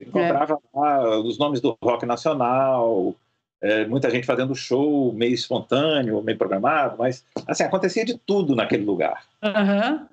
Encontrava 0.00 0.54
é. 0.54 0.78
lá 0.78 1.18
os 1.18 1.38
nomes 1.38 1.60
do 1.60 1.76
rock 1.82 2.06
nacional, 2.06 3.14
é, 3.60 3.86
muita 3.86 4.10
gente 4.10 4.26
fazendo 4.26 4.54
show 4.54 5.12
meio 5.12 5.34
espontâneo, 5.34 6.22
meio 6.22 6.38
programado, 6.38 6.96
mas 6.98 7.24
assim 7.46 7.62
acontecia 7.62 8.04
de 8.04 8.16
tudo 8.16 8.54
naquele 8.54 8.84
lugar. 8.84 9.24
Uhum. 9.42 10.06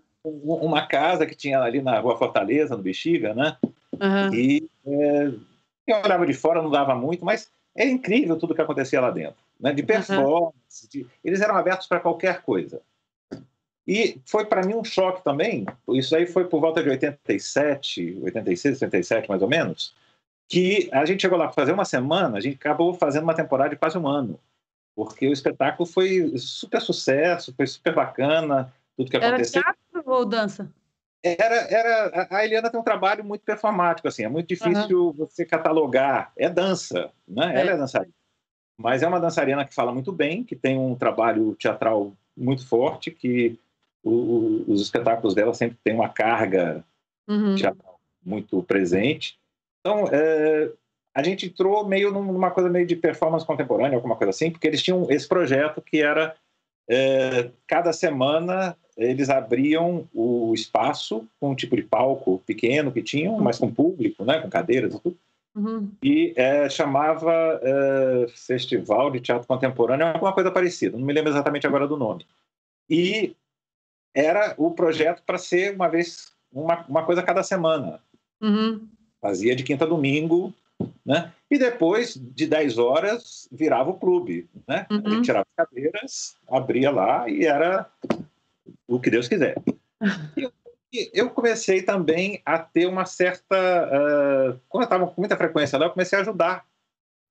Uma 0.66 0.86
casa 0.86 1.26
que 1.26 1.36
tinha 1.36 1.60
ali 1.62 1.82
na 1.82 2.00
Rua 2.00 2.18
Fortaleza, 2.18 2.76
no 2.76 2.84
Bexiga, 2.84 3.34
né? 3.34 3.56
Uhum. 3.94 4.34
E 4.34 4.70
é, 4.86 5.32
quem 5.86 5.96
olhava 5.96 6.26
de 6.26 6.34
fora 6.34 6.62
não 6.62 6.70
dava 6.70 6.94
muito, 6.96 7.24
mas 7.24 7.50
é 7.76 7.86
incrível 7.88 8.38
tudo 8.38 8.54
que 8.54 8.62
acontecia 8.62 9.00
lá 9.00 9.12
dentro, 9.12 9.38
né? 9.60 9.72
De 9.72 9.84
performance, 9.84 10.90
de... 10.90 11.06
eles 11.24 11.40
eram 11.40 11.56
abertos 11.56 11.88
para 11.88 12.02
qualquer 12.02 12.42
coisa. 12.42 12.82
E 13.88 14.20
foi 14.26 14.46
para 14.46 14.66
mim 14.66 14.76
um 14.76 14.84
choque 14.84 15.24
também. 15.24 15.66
Isso 15.90 16.16
aí 16.16 16.28
foi 16.28 16.46
por 16.46 16.60
volta 16.60 16.84
de 16.84 16.90
87, 16.90 18.20
86, 18.22 18.82
87 18.82 19.30
mais 19.30 19.42
ou 19.42 19.48
menos 19.48 19.96
que 20.48 20.90
a 20.94 21.06
gente 21.06 21.22
chegou 21.22 21.38
lá 21.38 21.46
para 21.46 21.54
fazer 21.54 21.74
uma 21.74 21.86
semana, 21.86 22.38
a 22.38 22.42
gente 22.42 22.56
acabou 22.56 22.94
fazendo 22.94 23.24
uma 23.24 23.36
temporada 23.36 23.72
de 23.72 23.76
quase 23.76 23.98
um 23.98 24.08
ano, 24.08 24.40
porque 24.96 25.28
o 25.28 25.34
espetáculo 25.34 25.88
foi 25.88 26.34
super 26.38 26.82
sucesso, 26.82 27.54
foi 27.54 27.68
super 27.68 27.94
bacana, 27.94 28.74
tudo 28.96 29.12
que 29.12 29.18
aconteceu. 29.18 29.62
Era 29.62 29.74
teatro 29.74 30.12
ou 30.12 30.26
dança? 30.26 30.72
Era, 31.24 31.56
era, 31.56 32.28
a 32.32 32.46
Eliana 32.46 32.70
tem 32.70 32.80
um 32.80 32.84
trabalho 32.84 33.24
muito 33.24 33.42
performático, 33.42 34.08
assim, 34.08 34.24
é 34.24 34.30
muito 34.30 34.48
difícil 34.48 35.08
uhum. 35.08 35.14
você 35.14 35.46
catalogar. 35.46 36.32
É 36.38 36.50
dança, 36.50 37.12
né? 37.28 37.54
É. 37.56 37.62
Ela 37.62 37.72
é 37.72 37.78
dançarina. 37.78 38.14
Mas 38.80 39.02
é 39.02 39.08
uma 39.08 39.20
dançarina 39.20 39.66
que 39.66 39.74
fala 39.74 39.92
muito 39.92 40.14
bem, 40.14 40.44
que 40.44 40.56
tem 40.56 40.78
um 40.78 40.96
trabalho 40.96 41.56
teatral 41.56 42.14
muito 42.38 42.66
forte, 42.66 43.12
que 43.12 43.60
o, 44.04 44.12
o, 44.12 44.72
os 44.72 44.82
espetáculos 44.82 45.34
dela 45.34 45.54
sempre 45.54 45.78
têm 45.84 45.94
uma 45.94 46.10
carga 46.10 46.84
uhum. 47.28 47.56
muito 48.26 48.64
presente. 48.64 49.38
Então, 49.80 50.08
é, 50.12 50.72
a 51.14 51.24
gente 51.24 51.48
entrou 51.48 51.88
meio 51.88 52.12
numa 52.12 52.52
coisa 52.52 52.70
meio 52.70 52.86
de 52.86 52.96
performance 52.96 53.46
contemporânea, 53.46 53.96
alguma 53.98 54.16
coisa 54.16 54.30
assim, 54.30 54.52
porque 54.52 54.68
eles 54.68 54.84
tinham 54.84 55.08
esse 55.10 55.28
projeto 55.28 55.82
que 55.82 56.02
era 56.02 56.36
é, 56.90 57.50
cada 57.68 57.92
semana 57.92 58.78
eles 58.98 59.30
abriam 59.30 60.08
o 60.14 60.54
espaço 60.56 61.28
com 61.40 61.52
um 61.52 61.56
tipo 61.56 61.76
de 61.76 61.84
palco 61.84 62.42
pequeno 62.46 62.92
que 62.92 63.04
tinham, 63.04 63.38
mas 63.40 63.60
com 63.60 63.72
público, 63.72 64.26
né, 64.26 64.40
com 64.40 64.50
cadeiras 64.50 64.96
e 64.96 65.00
tudo. 65.00 65.18
Uhum. 65.56 65.92
E 66.04 66.34
é, 66.36 66.70
chamava 66.70 67.60
é, 67.62 68.28
Festival 68.30 69.12
de 69.12 69.20
Teatro 69.20 69.48
Contemporâneo, 69.48 70.08
alguma 70.08 70.34
coisa 70.34 70.52
parecida, 70.52 70.98
não 70.98 71.06
me 71.06 71.14
lembro 71.14 71.32
exatamente 71.32 71.68
agora 71.68 71.88
do 71.88 71.98
nome. 71.98 72.26
E 72.90 73.36
era 74.18 74.56
o 74.58 74.72
projeto 74.72 75.22
para 75.24 75.38
ser 75.38 75.76
uma 75.76 75.88
vez, 75.88 76.34
uma, 76.52 76.84
uma 76.88 77.06
coisa 77.06 77.22
cada 77.22 77.44
semana. 77.44 78.02
Uhum. 78.42 78.88
Fazia 79.22 79.56
de 79.56 79.64
quinta 79.64 79.86
a 79.86 79.88
domingo, 79.88 80.52
né? 81.06 81.32
E 81.52 81.60
depois 81.60 82.16
de 82.16 82.48
10 82.48 82.80
horas 82.80 83.48
virava 83.52 83.92
o 83.92 84.00
clube, 84.00 84.50
né? 84.68 84.88
Uhum. 84.90 85.04
A 85.06 85.10
gente 85.12 85.26
tirava 85.26 85.46
as 85.56 85.68
cadeiras, 85.68 86.38
abria 86.50 86.90
lá 86.90 87.30
e 87.30 87.46
era 87.46 87.88
o 88.88 89.00
que 89.00 89.12
Deus 89.12 89.28
quiser. 89.28 89.56
Eu 91.14 91.30
comecei 91.30 91.82
também 91.82 92.42
a 92.46 92.58
ter 92.58 92.88
uma 92.88 93.06
certa. 93.06 93.56
Uh, 93.56 94.60
quando 94.70 94.84
eu 94.84 94.86
estava 94.86 95.06
com 95.06 95.22
muita 95.22 95.36
frequência 95.36 95.78
lá, 95.78 95.86
eu 95.86 95.92
comecei 95.92 96.18
a 96.18 96.22
ajudar 96.22 96.66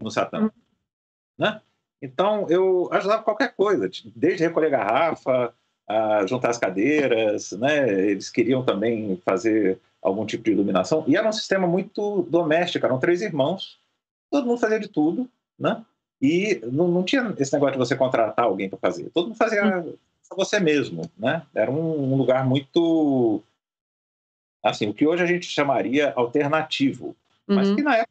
no 0.01 0.11
Satã. 0.11 0.43
Uhum. 0.43 0.51
Né? 1.39 1.61
Então, 2.01 2.47
eu 2.51 2.89
ajudava 2.93 3.23
qualquer 3.23 3.57
coisa, 3.57 3.91
desde 4.15 4.45
recolher 4.45 4.71
garrafa, 4.71 5.55
a 5.89 6.27
juntar 6.27 6.51
as 6.51 6.59
cadeiras, 6.59 7.53
né? 7.53 7.89
Eles 7.89 8.29
queriam 8.29 8.65
também 8.65 9.21
fazer 9.25 9.79
algum 10.03 10.27
tipo 10.27 10.45
de 10.45 10.53
iluminação. 10.53 11.05
E 11.07 11.17
era 11.17 11.29
um 11.29 11.33
sistema 11.33 11.67
muito 11.67 12.23
doméstico, 12.23 12.85
eram 12.85 12.99
três 12.99 13.23
irmãos, 13.23 13.79
todo 14.31 14.47
mundo 14.47 14.61
fazia 14.61 14.81
de 14.81 14.89
tudo, 14.89 15.29
né? 15.59 15.85
E 16.21 16.61
não, 16.65 16.89
não 16.89 17.03
tinha 17.03 17.35
esse 17.39 17.53
negócio 17.53 17.73
de 17.73 17.79
você 17.79 17.95
contratar 17.95 18.47
alguém 18.47 18.69
para 18.69 18.79
fazer. 18.79 19.11
Todo 19.11 19.29
mundo 19.29 19.37
fazia 19.37 19.85
você 20.35 20.59
mesmo, 20.59 21.03
né? 21.17 21.43
Era 21.55 21.71
um, 21.71 22.13
um, 22.13 22.17
lugar 22.17 22.45
muito 22.47 23.43
assim, 24.63 24.89
o 24.89 24.95
que 24.95 25.07
hoje 25.07 25.23
a 25.23 25.27
gente 25.27 25.47
chamaria 25.47 26.13
alternativo, 26.17 27.15
uhum. 27.49 27.55
mas 27.55 27.75
que 27.75 27.83
na 27.83 27.97
época 27.97 28.11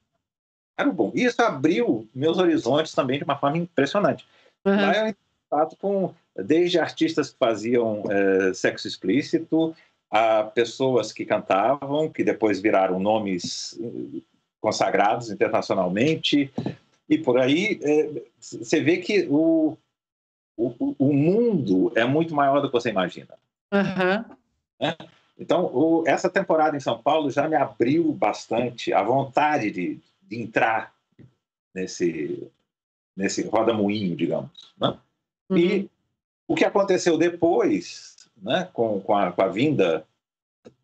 era 0.78 0.91
bom. 0.91 1.11
E 1.13 1.23
isso 1.23 1.41
abriu 1.41 2.07
meus 2.13 2.38
horizontes 2.38 2.93
também 2.93 3.17
de 3.17 3.26
uma 3.26 3.38
forma 3.38 3.57
impressionante. 3.57 4.26
Uhum. 4.65 4.76
Lá 4.76 5.09
eu 5.09 5.15
contato 5.49 5.78
com 5.78 6.13
desde 6.36 6.80
artistas 6.80 7.32
que 7.32 7.38
faziam 7.38 8.04
é, 8.10 8.54
sexo 8.54 8.88
explícito 8.88 9.76
a 10.10 10.44
pessoas 10.44 11.12
que 11.12 11.26
cantavam, 11.26 12.10
que 12.10 12.24
depois 12.24 12.62
viraram 12.62 13.00
nomes 13.00 13.78
eh, 13.82 14.22
consagrados 14.62 15.30
internacionalmente, 15.30 16.52
e 17.10 17.18
por 17.18 17.38
aí 17.38 17.80
é, 17.84 18.24
você 18.40 18.80
vê 18.80 18.98
que 18.98 19.28
o, 19.30 19.78
o, 20.58 20.96
o, 20.98 21.14
mundo 21.14 21.92
é 21.96 22.06
muito 22.06 22.34
maior 22.34 22.62
do 22.62 22.68
que 22.68 22.74
você 22.74 22.90
imagina. 22.90 23.38
Uhum. 23.74 24.36
Né? 24.80 24.96
Então, 25.38 25.66
o, 25.66 26.04
essa 26.08 26.30
temporada 26.30 26.78
em 26.78 26.80
São 26.80 27.02
Paulo 27.02 27.30
já 27.30 27.48
me 27.48 27.56
abriu 27.56 28.12
bastante 28.14 28.94
a 28.94 29.04
vontade 29.04 29.70
de, 29.70 30.00
de 30.22 30.42
entrar 30.42 30.94
nesse, 31.74 32.50
nesse 33.18 33.46
roda-moinho, 33.46 34.16
digamos. 34.16 34.74
Né? 34.80 34.98
Uhum. 35.50 35.58
E 35.58 35.90
o 36.48 36.56
que 36.56 36.66
aconteceu 36.66 37.18
depois 37.18 38.16
né, 38.41 38.70
com, 38.74 39.00
com, 39.02 39.16
a, 39.16 39.32
com 39.32 39.41
a 39.41 39.48
vinda, 39.48 40.06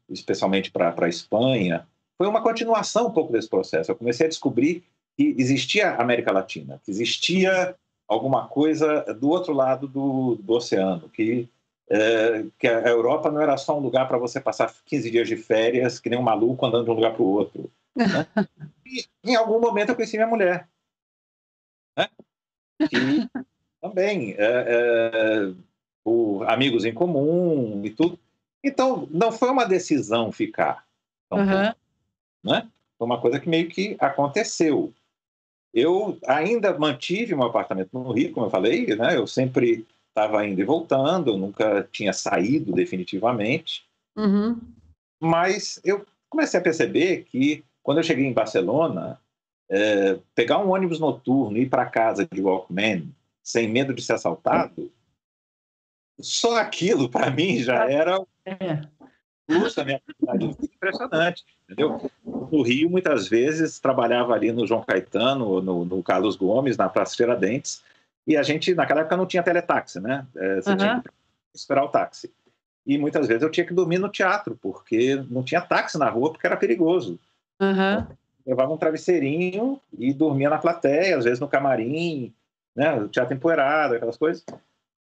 especialmente 0.09 0.72
para 0.72 0.93
a 0.97 1.09
Espanha, 1.09 1.88
foi 2.18 2.28
uma 2.28 2.41
continuação 2.41 3.07
um 3.07 3.12
pouco 3.12 3.32
desse 3.32 3.49
processo. 3.49 3.91
Eu 3.91 3.95
comecei 3.95 4.26
a 4.26 4.30
descobrir 4.30 4.84
que 5.18 5.36
existia 5.38 5.95
América 5.95 6.32
Latina, 6.32 6.80
que 6.84 6.91
existia 6.91 7.76
alguma 8.07 8.47
coisa 8.47 9.01
do 9.20 9.30
outro 9.30 9.53
lado 9.53 9.88
do, 9.88 10.36
do 10.36 10.53
oceano, 10.53 11.09
que, 11.09 11.47
é, 11.89 12.45
que 12.59 12.68
a 12.68 12.89
Europa 12.89 13.32
não 13.32 13.41
era 13.41 13.57
só 13.57 13.78
um 13.78 13.82
lugar 13.82 14.07
para 14.07 14.18
você 14.18 14.39
passar 14.39 14.74
15 14.86 15.09
dias 15.12 15.28
de 15.28 15.38
férias, 15.38 15.99
que 15.99 16.09
nem 16.09 16.20
um 16.20 16.24
maluco 16.24 16.66
andando 16.66 16.86
de 16.86 16.91
um 16.91 16.95
lugar 16.95 17.14
para 17.14 17.24
o 17.24 17.28
outro. 17.28 17.72
Né? 17.95 18.28
E 18.84 19.05
em 19.24 19.36
algum 19.38 19.57
momento 19.57 19.89
eu 19.89 19.95
conheci 19.95 20.18
minha 20.18 20.28
mulher. 20.28 20.68
Né? 21.98 22.10
E 22.91 23.41
também 23.82 24.36
é, 24.38 24.38
é, 24.38 25.53
por 26.03 26.44
amigos 26.48 26.86
em 26.86 26.94
comum 26.94 27.82
e 27.84 27.90
tudo. 27.90 28.18
Então, 28.64 29.08
não 29.10 29.32
foi 29.32 29.49
uma 29.49 29.66
decisão 29.66 30.32
ficar. 30.32 30.86
Então, 31.26 31.40
uhum. 31.40 31.74
né? 32.44 32.70
Foi 32.98 33.06
uma 33.06 33.20
coisa 33.20 33.40
que 33.40 33.49
meio 33.49 33.68
que 33.68 33.98
aconteceu. 33.99 34.94
Eu 35.74 36.18
ainda 36.28 36.78
mantive 36.78 37.34
meu 37.34 37.48
apartamento 37.48 37.90
no 37.94 38.12
Rio, 38.12 38.32
como 38.32 38.45
eu 38.45 38.52
falei, 38.52 38.86
né? 38.95 39.18
Eu 39.18 39.26
sempre 39.26 39.88
estava 40.10 40.45
indo 40.45 40.62
e 40.62 40.66
voltando, 40.66 41.32
eu 41.32 41.38
nunca 41.38 41.88
tinha 41.91 42.14
saído 42.14 42.72
definitivamente. 42.74 43.86
Uhum. 44.16 44.60
Mas 45.20 45.80
eu 45.84 46.06
comecei 46.30 46.60
a 46.60 46.64
perceber 46.64 47.24
que 47.24 47.64
quando 47.82 47.98
eu 47.98 48.03
cheguei 48.03 48.26
em 48.26 48.34
Barcelona, 48.34 49.20
é, 49.70 50.20
pegar 50.36 50.60
um 50.60 50.72
ônibus 50.72 50.99
noturno 50.99 51.58
e 51.58 51.62
ir 51.62 51.70
para 51.70 51.86
casa 51.86 52.28
de 52.32 52.41
Walkman 52.41 53.08
sem 53.43 53.68
medo 53.68 53.93
de 53.93 54.01
ser 54.01 54.13
assaltado 54.13 54.91
só 56.22 56.57
aquilo, 56.57 57.09
para 57.09 57.30
mim, 57.31 57.57
já 57.57 57.84
ah, 57.84 57.91
era 57.91 58.22
é. 58.45 58.81
plus 59.47 59.76
da 59.76 59.84
minha 59.84 59.97
atividade. 59.97 60.57
Impressionante, 60.76 61.45
entendeu? 61.63 62.11
No 62.23 62.61
Rio, 62.61 62.89
muitas 62.89 63.27
vezes, 63.27 63.80
trabalhava 63.80 64.34
ali 64.34 64.51
no 64.51 64.65
João 64.68 64.84
Caetano, 64.84 65.61
no, 65.61 65.85
no 65.85 66.03
Carlos 66.03 66.35
Gomes, 66.35 66.77
na 66.77 66.89
Praça 66.89 67.15
Tiradentes, 67.15 67.84
e 68.26 68.38
a 68.38 68.43
gente, 68.43 68.73
naquela 68.76 69.01
época, 69.01 69.18
não 69.18 69.26
tinha 69.26 69.43
teletaxi, 69.43 69.99
né? 69.99 70.26
É, 70.35 70.61
você 70.61 70.69
uhum. 70.69 70.77
tinha 70.77 71.01
que 71.01 71.09
esperar 71.57 71.84
o 71.84 71.89
táxi. 71.89 72.31
E 72.85 72.97
muitas 72.97 73.27
vezes 73.27 73.43
eu 73.43 73.49
tinha 73.49 73.65
que 73.65 73.73
dormir 73.73 73.97
no 73.97 74.09
teatro, 74.09 74.57
porque 74.61 75.15
não 75.30 75.43
tinha 75.43 75.61
táxi 75.61 75.97
na 75.97 76.09
rua, 76.09 76.31
porque 76.31 76.45
era 76.45 76.57
perigoso. 76.57 77.19
Uhum. 77.59 77.69
Então, 77.72 78.18
levava 78.45 78.73
um 78.73 78.77
travesseirinho 78.77 79.80
e 79.97 80.13
dormia 80.13 80.49
na 80.49 80.57
plateia, 80.57 81.18
às 81.18 81.26
vezes 81.26 81.39
no 81.39 81.47
camarim, 81.47 82.34
né? 82.76 82.93
O 82.95 83.07
teatro 83.07 83.34
empoeirado, 83.35 83.95
aquelas 83.95 84.18
coisas. 84.18 84.43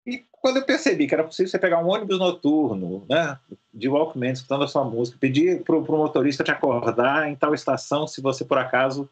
E 0.05 0.25
quando 0.31 0.57
eu 0.57 0.65
percebi 0.65 1.07
que 1.07 1.13
era 1.13 1.23
possível 1.23 1.49
você 1.49 1.59
pegar 1.59 1.83
um 1.83 1.87
ônibus 1.87 2.17
noturno, 2.17 3.05
né, 3.07 3.37
de 3.73 3.87
Walkman, 3.87 4.31
escutando 4.31 4.63
a 4.63 4.67
sua 4.67 4.83
música, 4.83 5.17
pedir 5.19 5.63
para 5.63 5.75
o 5.75 5.85
motorista 5.85 6.43
te 6.43 6.51
acordar 6.51 7.29
em 7.29 7.35
tal 7.35 7.53
estação 7.53 8.07
se 8.07 8.21
você 8.21 8.43
por 8.43 8.57
acaso 8.57 9.07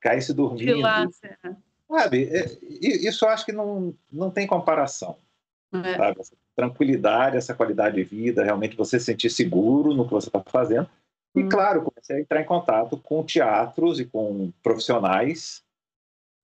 caísse 0.00 0.32
dormindo. 0.32 0.80
Lá, 0.80 1.06
Sabe, 1.90 2.28
é, 2.30 2.58
isso 2.80 3.24
eu 3.24 3.30
acho 3.30 3.46
que 3.46 3.52
não, 3.52 3.94
não 4.12 4.30
tem 4.30 4.46
comparação. 4.46 5.16
é. 5.72 5.96
sabe? 5.96 6.20
Essa 6.20 6.34
tranquilidade, 6.54 7.36
essa 7.36 7.54
qualidade 7.54 7.96
de 7.96 8.04
vida, 8.04 8.44
realmente 8.44 8.76
você 8.76 8.98
se 8.98 9.06
sentir 9.06 9.30
seguro 9.30 9.94
no 9.94 10.04
que 10.04 10.12
você 10.12 10.28
está 10.28 10.42
fazendo. 10.46 10.88
E, 11.34 11.42
hum. 11.42 11.48
claro, 11.48 11.82
comecei 11.82 12.16
a 12.16 12.20
entrar 12.20 12.40
em 12.40 12.46
contato 12.46 12.96
com 12.96 13.22
teatros 13.22 14.00
e 14.00 14.04
com 14.04 14.50
profissionais 14.62 15.62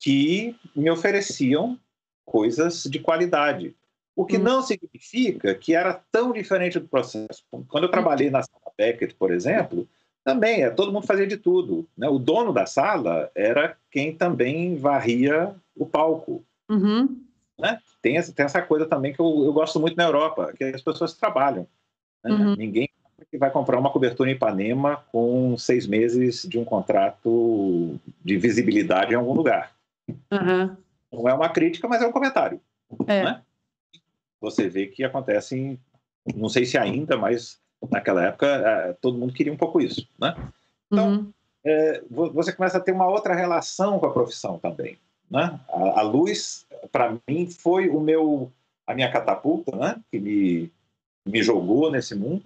que 0.04 0.54
me 0.76 0.90
ofereciam 0.90 1.78
coisas 2.26 2.82
de 2.82 2.98
qualidade. 2.98 3.74
O 4.14 4.26
que 4.26 4.36
hum. 4.36 4.42
não 4.42 4.60
significa 4.60 5.54
que 5.54 5.74
era 5.74 5.94
tão 6.12 6.30
diferente 6.30 6.78
do 6.78 6.86
processo. 6.86 7.42
Quando 7.68 7.84
eu 7.84 7.90
trabalhei 7.90 8.28
na 8.28 8.42
sala 8.42 8.70
Beckett, 8.76 9.14
por 9.14 9.32
exemplo, 9.32 9.88
também 10.22 10.62
é, 10.62 10.68
todo 10.68 10.92
mundo 10.92 11.06
fazia 11.06 11.26
de 11.26 11.38
tudo. 11.38 11.88
Né? 11.96 12.06
O 12.06 12.18
dono 12.18 12.52
da 12.52 12.66
sala 12.66 13.30
era 13.34 13.78
quem 13.90 14.14
também 14.14 14.76
varria 14.76 15.56
o 15.74 15.86
palco. 15.86 16.44
Uhum. 16.68 17.22
Né? 17.58 17.80
Tem, 18.02 18.20
tem, 18.20 18.44
essa 18.44 18.60
coisa 18.60 18.84
também 18.84 19.14
que 19.14 19.20
eu, 19.20 19.42
eu, 19.42 19.54
gosto 19.54 19.80
muito 19.80 19.96
na 19.96 20.04
Europa, 20.04 20.52
que 20.54 20.64
as 20.64 20.82
pessoas 20.82 21.14
trabalham. 21.14 21.66
Né? 22.22 22.30
Uhum. 22.30 22.56
Ninguém 22.56 22.90
vai 23.38 23.50
comprar 23.50 23.78
uma 23.78 23.90
cobertura 23.90 24.30
em 24.30 24.34
Ipanema 24.34 25.02
com 25.10 25.56
seis 25.56 25.86
meses 25.86 26.42
de 26.42 26.58
um 26.58 26.64
contrato 26.64 27.98
de 28.22 28.36
visibilidade 28.36 29.14
em 29.14 29.16
algum 29.16 29.32
lugar. 29.32 29.73
Uhum. 30.08 30.76
Não 31.12 31.28
é 31.28 31.34
uma 31.34 31.48
crítica, 31.48 31.88
mas 31.88 32.02
é 32.02 32.06
um 32.06 32.12
comentário. 32.12 32.60
É. 33.06 33.24
Né? 33.24 33.42
Você 34.40 34.68
vê 34.68 34.86
que 34.86 35.04
acontece, 35.04 35.78
não 36.34 36.48
sei 36.48 36.66
se 36.66 36.76
ainda, 36.76 37.16
mas 37.16 37.58
naquela 37.90 38.24
época 38.24 38.46
é, 38.46 38.92
todo 38.94 39.18
mundo 39.18 39.32
queria 39.32 39.52
um 39.52 39.56
pouco 39.56 39.80
isso. 39.80 40.08
Né? 40.18 40.34
Então, 40.86 41.08
uhum. 41.08 41.32
é, 41.64 42.02
você 42.10 42.52
começa 42.52 42.78
a 42.78 42.80
ter 42.80 42.92
uma 42.92 43.06
outra 43.06 43.34
relação 43.34 43.98
com 43.98 44.06
a 44.06 44.12
profissão 44.12 44.58
também. 44.58 44.98
Né? 45.30 45.58
A, 45.68 46.00
a 46.00 46.02
luz, 46.02 46.66
para 46.92 47.16
mim, 47.26 47.48
foi 47.48 47.88
o 47.88 48.00
meu, 48.00 48.50
a 48.86 48.94
minha 48.94 49.10
catapulta, 49.10 49.74
né? 49.76 50.00
que 50.10 50.18
me, 50.18 50.70
me 51.24 51.42
jogou 51.42 51.90
nesse 51.90 52.14
mundo, 52.14 52.44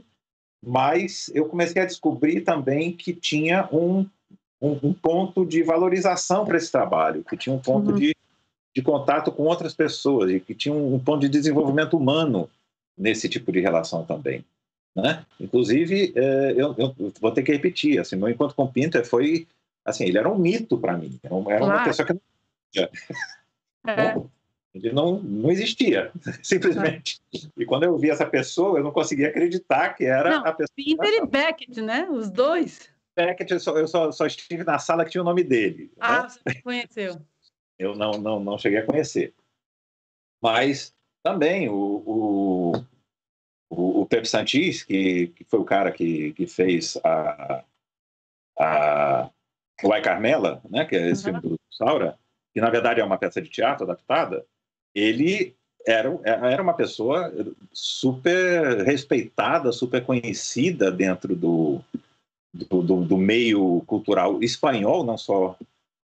mas 0.65 1.31
eu 1.35 1.49
comecei 1.49 1.81
a 1.83 1.87
descobrir 1.87 2.43
também 2.43 2.93
que 2.93 3.13
tinha 3.13 3.69
um, 3.73 4.07
um, 4.61 4.79
um 4.83 4.93
ponto 4.93 5.45
de 5.45 5.63
valorização 5.63 6.45
para 6.45 6.57
esse 6.57 6.71
trabalho, 6.71 7.25
que 7.25 7.37
tinha 7.37 7.55
um 7.55 7.61
ponto 7.61 7.91
uhum. 7.91 7.97
de, 7.97 8.15
de 8.75 8.83
contato 8.83 9.31
com 9.31 9.45
outras 9.45 9.75
pessoas, 9.75 10.31
e 10.31 10.41
que 10.41 10.55
tinha 10.55 10.75
um, 10.75 10.95
um 10.95 10.99
ponto 10.99 11.21
de 11.21 11.29
desenvolvimento 11.29 11.97
humano 11.97 12.51
nesse 12.97 13.29
tipo 13.29 13.53
de 13.53 13.61
relação 13.61 14.05
também. 14.05 14.45
Né? 14.95 15.25
Inclusive, 15.41 16.13
é, 16.17 16.53
eu, 16.57 16.75
eu, 16.77 17.13
vou 17.21 17.31
ter 17.31 17.43
que 17.43 17.53
repetir, 17.53 18.01
assim, 18.01 18.17
meu 18.17 18.29
encontro 18.29 18.57
com 18.57 18.65
o 18.65 18.73
Pinter 18.73 19.07
foi, 19.07 19.47
assim, 19.85 20.05
ele 20.05 20.19
era 20.19 20.29
um 20.29 20.37
mito 20.37 20.77
para 20.77 20.97
mim, 20.97 21.19
era, 21.23 21.35
uma 21.35 21.45
claro. 21.45 21.85
pessoa 21.85 22.07
que 22.07 22.15
não 22.15 22.21
é. 23.87 24.17
Ele 24.75 24.93
não, 24.93 25.19
não 25.21 25.51
existia, 25.51 26.13
simplesmente. 26.43 27.21
E 27.57 27.65
quando 27.65 27.85
eu 27.85 27.97
vi 27.97 28.11
essa 28.11 28.27
pessoa, 28.27 28.79
eu 28.79 28.85
não 28.85 28.93
conseguia 28.93 29.29
acreditar 29.29 29.95
que 29.95 30.05
era 30.05 30.31
não, 30.31 30.47
a 30.47 30.53
pessoa. 30.53 30.75
Pinter 30.77 31.15
e 31.15 31.27
Beckett, 31.27 31.81
né? 31.81 32.07
Os 32.11 32.31
dois. 32.31 32.89
Beckett, 33.19 33.53
eu, 33.53 33.59
só, 33.59 33.77
eu 33.77 33.89
só, 33.89 34.13
só, 34.13 34.27
estive 34.27 34.63
na 34.63 34.79
sala 34.79 35.05
que 35.05 35.11
tinha 35.11 35.23
o 35.23 35.25
nome 35.25 35.43
dele. 35.43 35.91
Ah, 35.99 36.23
né? 36.23 36.29
você 36.29 36.63
conheceu. 36.63 37.21
Eu 37.77 37.97
não, 37.97 38.13
não, 38.13 38.39
não 38.39 38.57
cheguei 38.57 38.79
a 38.79 38.87
conhecer. 38.87 39.35
Mas 40.41 40.95
também 41.21 41.69
o, 41.69 41.75
o, 41.75 42.73
o, 43.69 44.01
o 44.03 44.07
Pepe 44.07 44.29
Santis, 44.29 44.85
que, 44.85 45.29
que 45.29 45.45
foi 45.45 45.59
o 45.59 45.65
cara 45.65 45.91
que, 45.91 46.33
que 46.35 46.47
fez 46.47 46.97
a, 47.03 47.65
a 48.57 49.31
o 49.83 49.93
Ai 49.93 50.03
Carmela, 50.03 50.61
né, 50.69 50.85
que 50.85 50.95
é 50.97 51.11
esse 51.11 51.29
uhum. 51.29 51.41
filme 51.41 51.57
do 51.57 51.61
Saura, 51.71 52.17
que 52.53 52.61
na 52.61 52.71
verdade 52.71 53.01
é 53.01 53.05
uma 53.05 53.19
peça 53.19 53.43
de 53.43 53.49
teatro 53.49 53.85
adaptada, 53.85 54.45
ele 54.95 55.57
era, 55.87 56.09
era 56.25 56.63
uma 56.63 56.75
pessoa 56.75 57.33
super 57.73 58.85
respeitada, 58.85 59.71
super 59.71 60.05
conhecida 60.05 60.91
dentro 60.91 61.37
do, 61.37 61.81
do, 62.53 62.83
do, 62.83 63.05
do 63.05 63.17
meio 63.17 63.83
cultural 63.87 64.43
espanhol, 64.43 65.05
não 65.05 65.17
só 65.17 65.57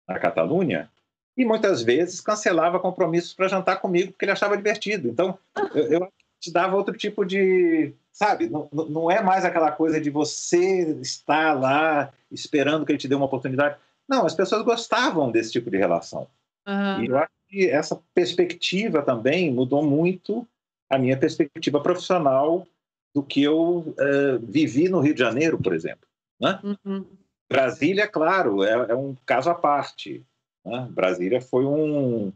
na 0.06 0.18
Catalunha, 0.18 0.90
e 1.36 1.44
muitas 1.44 1.82
vezes 1.82 2.20
cancelava 2.20 2.80
compromissos 2.80 3.32
para 3.32 3.48
jantar 3.48 3.80
comigo 3.80 4.10
porque 4.10 4.24
ele 4.24 4.32
achava 4.32 4.56
divertido. 4.56 5.08
Então, 5.08 5.38
eu, 5.74 5.84
eu 5.92 6.12
te 6.40 6.52
dava 6.52 6.76
outro 6.76 6.96
tipo 6.96 7.24
de. 7.24 7.92
Sabe, 8.12 8.48
não, 8.48 8.68
não 8.72 9.10
é 9.10 9.22
mais 9.22 9.44
aquela 9.44 9.70
coisa 9.70 10.00
de 10.00 10.10
você 10.10 10.98
estar 11.00 11.52
lá 11.52 12.12
esperando 12.32 12.84
que 12.84 12.90
ele 12.90 12.98
te 12.98 13.06
dê 13.06 13.14
uma 13.14 13.26
oportunidade. 13.26 13.76
Não, 14.08 14.26
as 14.26 14.34
pessoas 14.34 14.64
gostavam 14.64 15.30
desse 15.30 15.52
tipo 15.52 15.70
de 15.70 15.76
relação. 15.76 16.26
Uhum. 16.66 17.04
E 17.04 17.06
eu 17.06 17.18
acho 17.18 17.30
que 17.48 17.68
essa 17.68 18.00
perspectiva 18.12 19.02
também 19.02 19.52
mudou 19.52 19.84
muito 19.84 20.46
a 20.90 20.98
minha 20.98 21.16
perspectiva 21.16 21.80
profissional 21.80 22.66
do 23.14 23.22
que 23.22 23.42
eu 23.42 23.78
uh, 23.78 24.38
vivi 24.42 24.88
no 24.88 25.00
Rio 25.00 25.14
de 25.14 25.20
Janeiro, 25.20 25.58
por 25.58 25.72
exemplo. 25.72 26.08
Né? 26.40 26.60
Uhum. 26.62 27.06
Brasília, 27.50 28.06
claro, 28.06 28.62
é, 28.62 28.90
é, 28.90 28.94
um 28.94 29.14
caso 29.26 29.50
à 29.50 29.54
parte. 29.54 30.24
Né? 30.64 30.88
Brasília 30.90 31.40
foi 31.40 31.64
um, 31.64 32.32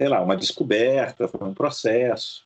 sei 0.00 0.08
lá, 0.08 0.20
uma 0.22 0.36
descoberta, 0.36 1.28
foi 1.28 1.46
um 1.46 1.54
processo. 1.54 2.44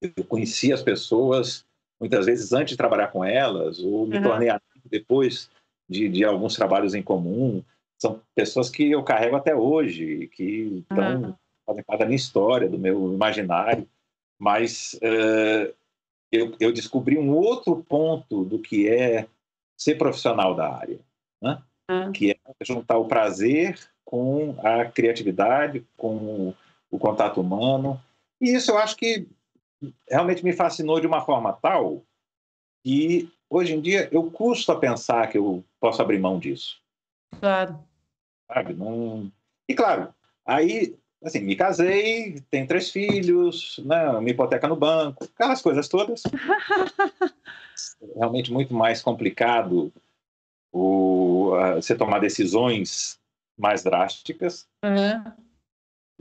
Eu 0.00 0.24
conheci 0.24 0.72
as 0.72 0.82
pessoas 0.82 1.64
muitas 2.00 2.26
vezes 2.26 2.52
antes 2.52 2.72
de 2.72 2.76
trabalhar 2.76 3.08
com 3.08 3.24
elas, 3.24 3.80
ou 3.80 4.06
me 4.06 4.16
uhum. 4.16 4.22
tornei 4.22 4.48
amigo 4.48 4.88
depois 4.88 5.50
de, 5.88 6.08
de 6.08 6.24
alguns 6.24 6.54
trabalhos 6.54 6.94
em 6.94 7.02
comum 7.02 7.62
são 7.98 8.22
pessoas 8.34 8.70
que 8.70 8.90
eu 8.90 9.02
carrego 9.02 9.36
até 9.36 9.54
hoje, 9.54 10.28
que 10.28 10.84
estão 10.88 11.22
uhum. 11.22 11.34
fazem 11.66 11.82
parte 11.82 12.00
da 12.00 12.06
minha 12.06 12.16
história, 12.16 12.68
do 12.68 12.78
meu 12.78 13.12
imaginário, 13.12 13.88
mas 14.38 14.98
uh, 15.02 15.74
eu, 16.30 16.54
eu, 16.60 16.72
descobri 16.72 17.18
um 17.18 17.34
outro 17.34 17.84
ponto 17.88 18.44
do 18.44 18.60
que 18.60 18.88
é 18.88 19.26
ser 19.78 19.96
profissional 19.96 20.54
da 20.54 20.74
área, 20.74 21.00
né? 21.40 21.62
uhum. 21.90 22.12
que 22.12 22.32
é 22.32 22.64
juntar 22.64 22.98
o 22.98 23.06
prazer 23.06 23.78
com 24.04 24.56
a 24.60 24.84
criatividade, 24.84 25.86
com 25.96 26.54
o 26.90 26.98
contato 26.98 27.40
humano, 27.40 28.00
e 28.40 28.54
isso 28.54 28.70
eu 28.70 28.78
acho 28.78 28.96
que 28.96 29.26
realmente 30.08 30.44
me 30.44 30.52
fascinou 30.52 31.00
de 31.00 31.06
uma 31.06 31.20
forma 31.20 31.52
tal 31.52 32.02
que 32.84 33.30
hoje 33.48 33.74
em 33.74 33.80
dia 33.80 34.08
eu 34.10 34.30
custo 34.30 34.72
a 34.72 34.78
pensar 34.78 35.28
que 35.28 35.38
eu 35.38 35.64
posso 35.80 36.00
abrir 36.02 36.18
mão 36.18 36.38
disso. 36.38 36.80
Claro. 37.38 37.78
Sabe? 38.50 38.74
Não... 38.74 39.30
E 39.68 39.74
claro, 39.74 40.12
aí, 40.46 40.96
assim, 41.22 41.40
me 41.40 41.56
casei, 41.56 42.42
tenho 42.50 42.66
três 42.66 42.90
filhos, 42.90 43.80
né, 43.84 44.10
uma 44.10 44.28
hipoteca 44.28 44.68
no 44.68 44.76
banco, 44.76 45.24
aquelas 45.34 45.60
coisas 45.60 45.88
todas. 45.88 46.22
Realmente 48.16 48.52
muito 48.52 48.74
mais 48.74 49.02
complicado 49.02 49.92
o, 50.72 51.52
uh, 51.54 51.76
você 51.76 51.94
tomar 51.94 52.18
decisões 52.18 53.18
mais 53.58 53.82
drásticas. 53.82 54.68
Uhum. 54.84 55.32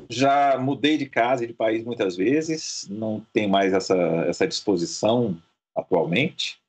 Já 0.09 0.57
mudei 0.57 0.97
de 0.97 1.07
casa 1.07 1.43
e 1.43 1.47
de 1.47 1.53
país 1.53 1.83
muitas 1.83 2.15
vezes, 2.15 2.87
não 2.89 3.25
tenho 3.33 3.49
mais 3.49 3.73
essa, 3.73 3.95
essa 4.27 4.47
disposição 4.47 5.41
atualmente 5.75 6.59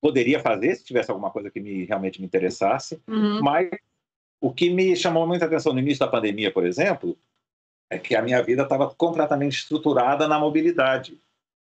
poderia 0.00 0.40
fazer 0.40 0.74
se 0.76 0.84
tivesse 0.84 1.10
alguma 1.10 1.30
coisa 1.30 1.50
que 1.50 1.60
me 1.60 1.84
realmente 1.84 2.20
me 2.20 2.26
interessasse, 2.26 3.00
uhum. 3.06 3.40
mas 3.42 3.68
o 4.40 4.52
que 4.52 4.70
me 4.70 4.94
chamou 4.96 5.26
muita 5.26 5.46
atenção 5.46 5.72
no 5.72 5.80
início 5.80 6.00
da 6.00 6.10
pandemia, 6.10 6.52
por 6.52 6.64
exemplo, 6.64 7.16
é 7.90 7.98
que 7.98 8.14
a 8.14 8.22
minha 8.22 8.42
vida 8.42 8.62
estava 8.62 8.88
completamente 8.94 9.58
estruturada 9.58 10.28
na 10.28 10.38
mobilidade. 10.38 11.18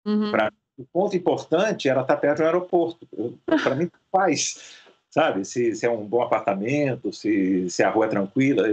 Uhum. 0.05 0.31
O 0.77 0.85
ponto 0.85 1.15
importante 1.15 1.89
era 1.89 2.01
estar 2.01 2.17
perto 2.17 2.37
do 2.37 2.45
aeroporto. 2.45 3.07
Para 3.45 3.75
mim, 3.75 3.89
faz, 4.11 4.75
sabe? 5.09 5.43
Se, 5.45 5.75
se, 5.75 5.85
é 5.85 5.89
um 5.89 6.05
bom 6.05 6.21
apartamento, 6.21 7.11
se, 7.11 7.69
se 7.69 7.83
a 7.83 7.89
rua 7.89 8.05
é 8.05 8.09
tranquila. 8.09 8.63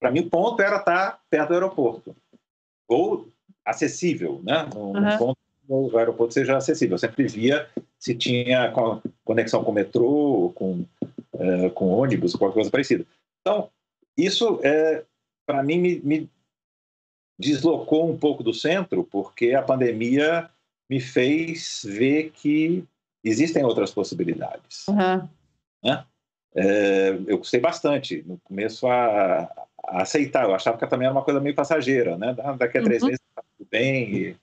Para 0.00 0.10
mim, 0.10 0.20
o 0.20 0.30
ponto 0.30 0.60
era 0.62 0.76
estar 0.76 1.20
perto 1.30 1.48
do 1.48 1.54
aeroporto 1.54 2.16
ou 2.86 3.28
acessível, 3.64 4.40
né? 4.42 4.66
Um, 4.74 4.96
uhum. 4.96 5.18
ponto 5.18 5.38
o 5.70 5.98
aeroporto 5.98 6.32
seja 6.32 6.56
acessível. 6.56 6.94
Eu 6.94 6.98
sempre 6.98 7.26
via 7.28 7.68
se 7.98 8.14
tinha 8.14 8.72
conexão 9.22 9.62
com 9.62 9.70
metrô, 9.70 10.50
com 10.54 10.86
é, 11.38 11.70
com 11.70 11.86
ônibus, 11.86 12.34
qualquer 12.34 12.54
coisa 12.54 12.70
parecida. 12.70 13.06
Então, 13.40 13.70
isso, 14.16 14.60
é, 14.62 15.04
para 15.46 15.62
mim, 15.62 15.78
me, 15.78 16.00
me, 16.00 16.30
deslocou 17.38 18.10
um 18.10 18.18
pouco 18.18 18.42
do 18.42 18.52
centro, 18.52 19.04
porque 19.04 19.54
a 19.54 19.62
pandemia 19.62 20.50
me 20.88 21.00
fez 21.00 21.82
ver 21.86 22.30
que 22.30 22.84
existem 23.22 23.64
outras 23.64 23.90
possibilidades. 23.90 24.86
Uhum. 24.88 25.28
Né? 25.82 26.04
É, 26.54 27.10
eu 27.26 27.38
gostei 27.38 27.60
bastante, 27.60 28.24
no 28.26 28.38
começo, 28.38 28.86
a, 28.86 29.42
a, 29.86 30.02
aceitar. 30.02 30.44
Eu 30.44 30.54
achava 30.54 30.78
que 30.78 30.86
também 30.86 31.06
era 31.06 31.14
uma 31.14 31.24
coisa 31.24 31.40
meio 31.40 31.54
passageira, 31.54 32.16
né? 32.16 32.34
Daqui 32.58 32.78
a 32.78 32.82
três 32.82 33.02
uhum. 33.02 33.08
meses 33.08 33.20
está 33.28 33.42
tudo 33.56 33.68
bem 33.70 34.10
e, 34.10 34.36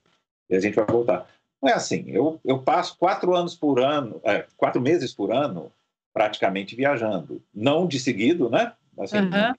e, 0.49 0.55
a 0.55 0.59
gente 0.59 0.75
vai 0.75 0.85
voltar. 0.85 1.27
Não 1.61 1.69
é 1.69 1.73
assim. 1.73 2.05
Eu, 2.07 2.39
eu 2.45 2.59
passo 2.59 2.97
quatro 2.97 3.35
anos 3.35 3.55
por 3.55 3.79
ano, 3.79 4.21
é, 4.23 4.45
quatro 4.55 4.79
meses 4.79 5.13
por 5.13 5.33
ano 5.33 5.71
praticamente 6.13 6.75
viajando. 6.75 7.41
Não 7.53 7.85
de 7.87 7.99
seguido, 7.99 8.49
né? 8.49 8.71
Assim, 8.97 9.17
uhum. 9.17 9.53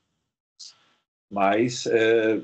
Mas 1.28 1.84
é, 1.86 2.40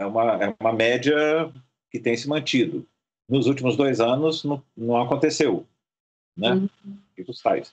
é, 0.00 0.06
uma, 0.06 0.44
é 0.44 0.56
uma 0.58 0.72
média 0.72 1.52
que 1.90 2.00
tem 2.00 2.16
se 2.16 2.26
mantido. 2.28 2.86
Nos 3.28 3.46
últimos 3.46 3.76
dois 3.76 4.00
anos 4.00 4.42
não, 4.42 4.62
não 4.76 5.00
aconteceu, 5.00 5.66
né? 6.36 6.54
Uhum. 6.54 6.68
Os 7.28 7.42
tais. 7.42 7.72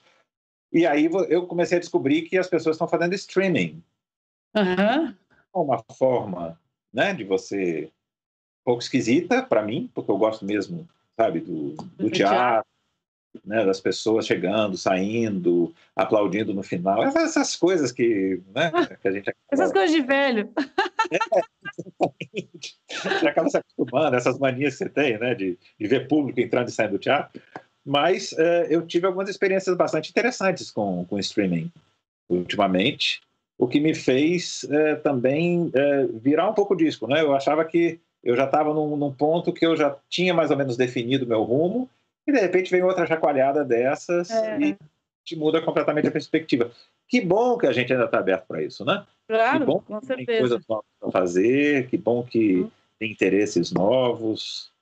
E 0.70 0.86
aí 0.86 1.08
eu 1.30 1.46
comecei 1.46 1.78
a 1.78 1.80
descobrir 1.80 2.22
que 2.22 2.36
as 2.36 2.46
pessoas 2.46 2.76
estão 2.76 2.86
fazendo 2.86 3.14
streaming. 3.14 3.82
Uhum. 4.54 5.14
Uma 5.54 5.82
forma, 5.96 6.60
né, 6.92 7.14
de 7.14 7.24
você 7.24 7.86
um 7.86 8.64
pouco 8.72 8.82
esquisita 8.82 9.42
para 9.42 9.62
mim, 9.62 9.90
porque 9.94 10.10
eu 10.10 10.18
gosto 10.18 10.44
mesmo, 10.44 10.86
sabe, 11.16 11.40
do, 11.40 11.72
do 11.96 12.10
teatro, 12.10 12.68
né, 13.44 13.64
das 13.64 13.80
pessoas 13.80 14.26
chegando, 14.26 14.76
saindo, 14.76 15.74
aplaudindo 15.96 16.52
no 16.52 16.62
final, 16.62 17.02
essas 17.02 17.56
coisas 17.56 17.90
que, 17.90 18.42
né, 18.54 18.70
que 19.00 19.08
a 19.08 19.12
gente 19.12 19.34
essas 19.50 19.72
coisas 19.72 19.90
de 19.90 20.02
velho. 20.02 20.52
É, 23.22 23.28
acaba 23.28 23.48
se 23.48 23.56
acostumando, 23.56 24.16
essas 24.16 24.38
manias 24.38 24.74
que 24.74 24.84
você 24.84 24.88
tem, 24.88 25.18
né, 25.18 25.34
de, 25.34 25.58
de 25.78 25.86
ver 25.86 26.08
público 26.08 26.40
entrando 26.40 26.68
e 26.68 26.72
saindo 26.72 26.92
do 26.92 26.98
teatro. 26.98 27.40
Mas 27.84 28.32
uh, 28.32 28.66
eu 28.68 28.86
tive 28.86 29.06
algumas 29.06 29.28
experiências 29.28 29.76
bastante 29.76 30.10
interessantes 30.10 30.70
com, 30.70 31.04
com 31.06 31.18
streaming 31.18 31.70
ultimamente, 32.28 33.22
o 33.56 33.66
que 33.66 33.80
me 33.80 33.94
fez 33.94 34.64
uh, 34.64 35.00
também 35.02 35.66
uh, 35.68 36.18
virar 36.18 36.48
um 36.48 36.54
pouco 36.54 36.76
disco, 36.76 37.06
né? 37.06 37.22
Eu 37.22 37.34
achava 37.34 37.64
que 37.64 37.98
eu 38.22 38.36
já 38.36 38.44
estava 38.44 38.74
num, 38.74 38.96
num 38.96 39.12
ponto 39.12 39.52
que 39.52 39.64
eu 39.64 39.76
já 39.76 39.96
tinha 40.08 40.34
mais 40.34 40.50
ou 40.50 40.56
menos 40.56 40.76
definido 40.76 41.26
meu 41.26 41.42
rumo 41.42 41.88
e 42.26 42.32
de 42.32 42.38
repente 42.38 42.70
vem 42.70 42.82
outra 42.82 43.06
chacoalhada 43.06 43.64
dessas 43.64 44.30
é. 44.30 44.60
e 44.60 44.76
te 45.24 45.36
muda 45.36 45.62
completamente 45.62 46.08
a 46.08 46.12
perspectiva. 46.12 46.70
Que 47.08 47.20
bom 47.20 47.56
que 47.56 47.66
a 47.66 47.72
gente 47.72 47.92
ainda 47.92 48.04
está 48.04 48.18
aberto 48.18 48.46
para 48.46 48.62
isso, 48.62 48.84
né? 48.84 49.04
Claro, 49.28 49.60
que 49.60 49.66
bom 49.66 49.80
com 49.80 50.00
que 50.00 50.06
certeza. 50.06 50.26
tem 50.26 50.38
coisas 50.38 50.66
novas 50.66 50.86
para 50.98 51.10
fazer, 51.10 51.88
que 51.88 51.98
bom 51.98 52.24
que 52.24 52.60
uhum. 52.62 52.70
tem 52.98 53.12
interesses 53.12 53.70
novos. 53.70 54.72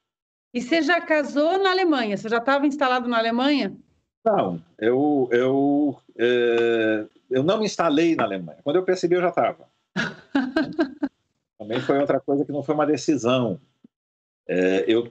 E 0.55 0.63
você 0.63 0.81
já 0.83 1.01
casou 1.01 1.59
na 1.59 1.71
Alemanha? 1.73 2.17
Você 2.17 2.29
já 2.29 2.39
estava 2.39 2.67
instalado 2.67 3.09
na 3.09 3.19
Alemanha? 3.19 3.77
Não, 4.25 4.63
eu, 4.79 5.29
eu, 5.33 6.01
é, 6.17 7.07
eu 7.29 7.43
não 7.43 7.59
me 7.59 7.65
instalei 7.65 8.15
na 8.15 8.23
Alemanha. 8.23 8.61
Quando 8.63 8.77
eu 8.77 8.85
percebi, 8.85 9.17
eu 9.17 9.21
já 9.21 9.31
estava. 9.31 9.69
Também 11.59 11.81
foi 11.81 11.99
outra 11.99 12.21
coisa 12.21 12.45
que 12.45 12.53
não 12.53 12.63
foi 12.63 12.75
uma 12.75 12.87
decisão. 12.87 13.61
É, 14.49 14.85
eu 14.87 15.11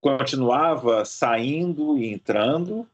continuava 0.00 1.04
saindo 1.04 1.96
e 1.96 2.12
entrando. 2.12 2.86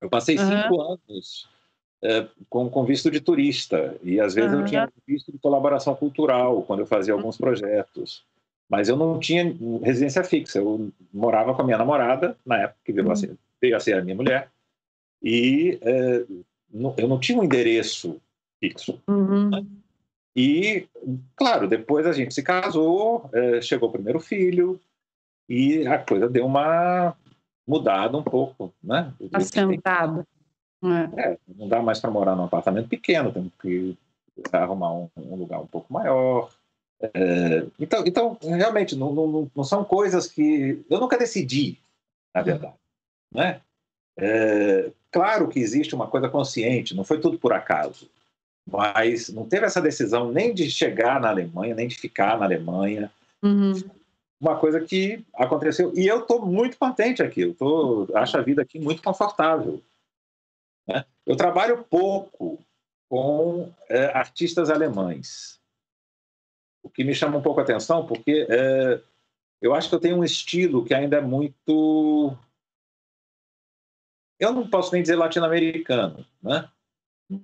Eu 0.00 0.10
passei 0.10 0.36
uhum. 0.36 0.48
cinco 0.48 0.80
anos 0.80 1.55
é, 2.02 2.26
com, 2.48 2.68
com, 2.68 2.84
visto 2.84 3.10
de 3.10 3.20
turista 3.20 3.96
e 4.02 4.20
às 4.20 4.34
vezes 4.34 4.52
uhum. 4.52 4.60
eu 4.60 4.66
tinha 4.66 4.92
visto 5.06 5.32
de 5.32 5.38
colaboração 5.38 5.94
cultural 5.94 6.62
quando 6.62 6.80
eu 6.80 6.86
fazia 6.86 7.14
alguns 7.14 7.36
projetos. 7.36 8.24
Mas 8.68 8.88
eu 8.88 8.96
não 8.96 9.18
tinha 9.20 9.56
residência 9.82 10.24
fixa. 10.24 10.58
Eu 10.58 10.90
morava 11.12 11.54
com 11.54 11.62
a 11.62 11.64
minha 11.64 11.78
namorada 11.78 12.36
na 12.44 12.58
época 12.58 12.80
que 12.84 12.92
veio, 12.92 13.06
uhum. 13.06 13.12
a, 13.12 13.16
ser, 13.16 13.36
veio 13.60 13.76
a 13.76 13.80
ser 13.80 13.94
a 13.94 14.02
minha 14.02 14.16
mulher 14.16 14.50
e 15.22 15.78
é, 15.82 16.24
não, 16.72 16.94
eu 16.96 17.08
não 17.08 17.18
tinha 17.18 17.38
um 17.38 17.44
endereço 17.44 18.20
fixo. 18.60 19.00
Uhum. 19.08 19.50
Né? 19.50 19.66
E, 20.34 20.86
claro, 21.34 21.66
depois 21.66 22.06
a 22.06 22.12
gente 22.12 22.34
se 22.34 22.42
casou, 22.42 23.30
é, 23.32 23.60
chegou 23.62 23.88
o 23.88 23.92
primeiro 23.92 24.20
filho, 24.20 24.78
e 25.48 25.86
a 25.86 25.98
coisa 25.98 26.28
deu 26.28 26.44
uma 26.44 27.16
mudada 27.66 28.16
um 28.16 28.22
pouco, 28.22 28.72
né? 28.82 29.12
Assentada. 29.32 30.26
É. 30.84 31.20
é, 31.20 31.38
não 31.56 31.68
dá 31.68 31.82
mais 31.82 31.98
para 31.98 32.10
morar 32.10 32.36
num 32.36 32.44
apartamento 32.44 32.88
pequeno, 32.88 33.32
tem 33.32 33.50
que 33.60 33.96
arrumar 34.52 34.92
um, 34.92 35.08
um 35.16 35.36
lugar 35.36 35.60
um 35.60 35.66
pouco 35.66 35.92
maior. 35.92 36.50
É, 37.00 37.66
então, 37.78 38.04
então, 38.06 38.38
realmente, 38.42 38.94
não, 38.94 39.12
não, 39.12 39.50
não, 39.54 39.64
são 39.64 39.84
coisas 39.84 40.26
que 40.26 40.84
eu 40.88 41.00
nunca 41.00 41.18
decidi, 41.18 41.78
na 42.34 42.42
verdade. 42.42 42.74
Né? 43.32 43.60
É, 44.18 44.90
claro 45.10 45.48
que 45.48 45.60
existe 45.60 45.94
uma 45.94 46.06
coisa 46.06 46.28
consciente, 46.28 46.94
não 46.94 47.04
foi 47.04 47.20
tudo 47.20 47.38
por 47.38 47.52
acaso, 47.52 48.08
mas 48.70 49.28
não 49.28 49.46
teve 49.46 49.66
essa 49.66 49.80
decisão 49.80 50.30
nem 50.30 50.54
de 50.54 50.70
chegar 50.70 51.20
na 51.20 51.28
Alemanha, 51.28 51.74
nem 51.74 51.88
de 51.88 51.96
ficar 51.96 52.38
na 52.38 52.44
Alemanha. 52.44 53.10
Uhum 53.42 53.74
uma 54.40 54.56
coisa 54.56 54.80
que 54.80 55.24
aconteceu. 55.34 55.92
E 55.94 56.06
eu 56.06 56.20
estou 56.20 56.44
muito 56.44 56.76
contente 56.78 57.22
aqui, 57.22 57.42
eu 57.42 57.54
tô, 57.54 58.08
acho 58.14 58.36
a 58.36 58.42
vida 58.42 58.62
aqui 58.62 58.78
muito 58.78 59.02
confortável. 59.02 59.80
Né? 60.86 61.04
Eu 61.24 61.36
trabalho 61.36 61.84
pouco 61.84 62.58
com 63.08 63.72
é, 63.88 64.06
artistas 64.06 64.70
alemães, 64.70 65.60
o 66.82 66.88
que 66.88 67.04
me 67.04 67.14
chama 67.14 67.38
um 67.38 67.42
pouco 67.42 67.60
a 67.60 67.62
atenção, 67.62 68.06
porque 68.06 68.46
é, 68.48 69.00
eu 69.60 69.74
acho 69.74 69.88
que 69.88 69.94
eu 69.94 70.00
tenho 70.00 70.16
um 70.16 70.24
estilo 70.24 70.84
que 70.84 70.94
ainda 70.94 71.16
é 71.16 71.20
muito. 71.20 72.36
Eu 74.38 74.52
não 74.52 74.68
posso 74.68 74.92
nem 74.92 75.02
dizer 75.02 75.16
latino-americano, 75.16 76.24
né? 76.42 76.68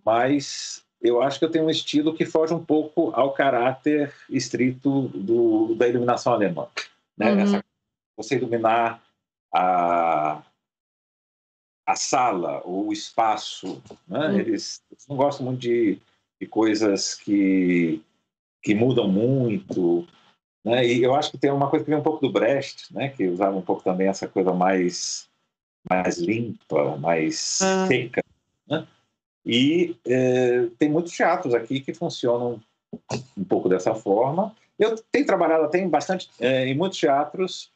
mas 0.05 0.85
eu 1.01 1.21
acho 1.21 1.39
que 1.39 1.45
eu 1.45 1.51
tenho 1.51 1.65
um 1.65 1.71
estilo 1.71 2.15
que 2.15 2.25
foge 2.25 2.55
um 2.55 2.65
pouco 2.65 3.11
ao 3.15 3.33
caráter 3.33 4.15
estrito 4.31 5.09
do, 5.09 5.75
da 5.75 5.89
iluminação 5.89 6.33
alemã. 6.33 6.69
Né? 7.17 7.33
Uhum. 7.33 7.41
Essa, 7.41 7.65
você 8.17 8.37
iluminar 8.37 9.03
a, 9.53 10.43
a 11.87 11.97
sala, 11.97 12.63
o 12.67 12.93
espaço. 12.93 13.83
Né? 14.07 14.29
Uhum. 14.29 14.39
Eles, 14.39 14.83
eles, 14.91 15.07
não 15.09 15.17
gostam 15.17 15.47
muito 15.47 15.61
de, 15.61 15.99
de 16.41 16.47
coisas 16.47 17.15
que, 17.15 18.03
que 18.63 18.75
mudam 18.75 19.09
muito. 19.09 20.07
Né? 20.65 20.87
E 20.87 21.03
eu 21.03 21.15
acho 21.15 21.31
que 21.31 21.39
tem 21.39 21.51
uma 21.51 21.69
coisa 21.69 21.85
que 21.85 21.91
vem 21.91 21.99
um 21.99 22.05
pouco 22.05 22.27
do 22.27 22.33
Brecht, 22.33 22.93
né? 22.95 23.09
que 23.09 23.27
usava 23.27 23.57
um 23.57 23.63
pouco 23.63 23.83
também 23.83 24.09
essa 24.09 24.29
coisa 24.29 24.53
mais, 24.53 25.29
mais 25.89 26.19
limpa, 26.19 26.97
mais 26.97 27.59
uhum. 27.61 27.87
seca. 27.89 28.25
Né? 28.69 28.87
E 29.45 29.97
é, 30.07 30.69
tem 30.79 30.89
muitos 30.89 31.13
teatros 31.13 31.55
aqui 31.55 31.81
que 31.81 31.93
funcionam 31.93 32.61
um 33.37 33.45
pouco 33.45 33.69
dessa 33.69 33.95
forma. 33.95 34.55
Eu 34.79 34.97
tenho 35.11 35.27
trabalhado, 35.27 35.71
tenho 35.71 35.89
bastante 35.89 36.31
é, 36.41 36.67
em 36.67 36.77
muitos 36.77 36.99
teatros, 36.99 37.73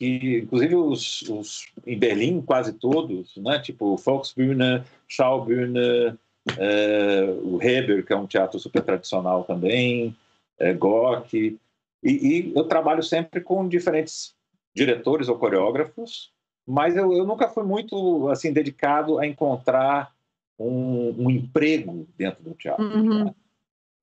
e, 0.00 0.38
inclusive 0.38 0.74
os, 0.74 1.22
os, 1.22 1.66
em 1.86 1.98
Berlim, 1.98 2.40
quase 2.40 2.72
todos, 2.72 3.36
né? 3.36 3.58
tipo 3.58 3.96
Volksbühne, 3.96 4.82
Schaubühne, 5.06 6.18
é, 6.58 7.24
o 7.42 7.62
Heber, 7.62 8.04
que 8.04 8.12
é 8.12 8.16
um 8.16 8.26
teatro 8.26 8.58
super 8.58 8.82
tradicional 8.82 9.44
também, 9.44 10.16
é, 10.58 10.72
Gock. 10.72 11.36
E, 11.36 11.58
e, 12.02 12.52
eu 12.54 12.64
trabalho 12.64 13.02
sempre 13.02 13.40
com 13.40 13.68
diferentes 13.68 14.34
diretores 14.74 15.28
ou 15.28 15.38
coreógrafos, 15.38 16.32
mas 16.66 16.96
eu, 16.96 17.12
eu 17.12 17.24
nunca 17.24 17.48
fui 17.48 17.62
muito 17.62 18.28
assim 18.28 18.52
dedicado 18.52 19.18
a 19.18 19.26
encontrar 19.26 20.12
um, 20.58 21.14
um 21.18 21.30
emprego 21.30 22.06
dentro 22.16 22.42
do 22.42 22.54
teatro. 22.54 22.84
Uhum. 22.84 23.32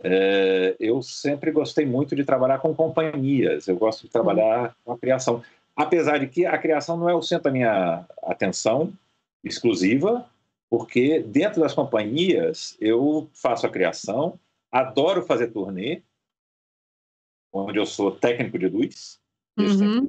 É, 0.03 0.75
eu 0.79 1.01
sempre 1.01 1.51
gostei 1.51 1.85
muito 1.85 2.15
de 2.15 2.23
trabalhar 2.23 2.57
com 2.59 2.73
companhias, 2.73 3.67
eu 3.67 3.77
gosto 3.77 4.03
de 4.03 4.09
trabalhar 4.09 4.75
com 4.83 4.93
a 4.93 4.97
criação. 4.97 5.43
Apesar 5.81 6.19
de 6.19 6.27
que 6.27 6.45
a 6.45 6.57
criação 6.57 6.95
não 6.95 7.09
é 7.09 7.15
o 7.15 7.21
centro 7.23 7.45
da 7.45 7.51
minha 7.51 8.05
atenção 8.23 8.93
exclusiva, 9.43 10.29
porque 10.69 11.19
dentro 11.21 11.59
das 11.59 11.73
companhias 11.73 12.77
eu 12.79 13.27
faço 13.33 13.65
a 13.65 13.69
criação, 13.69 14.39
adoro 14.71 15.25
fazer 15.25 15.47
turnê, 15.47 16.03
onde 17.51 17.79
eu 17.79 17.85
sou 17.85 18.11
técnico 18.11 18.59
de 18.59 18.67
luz, 18.67 19.19
uhum. 19.57 20.07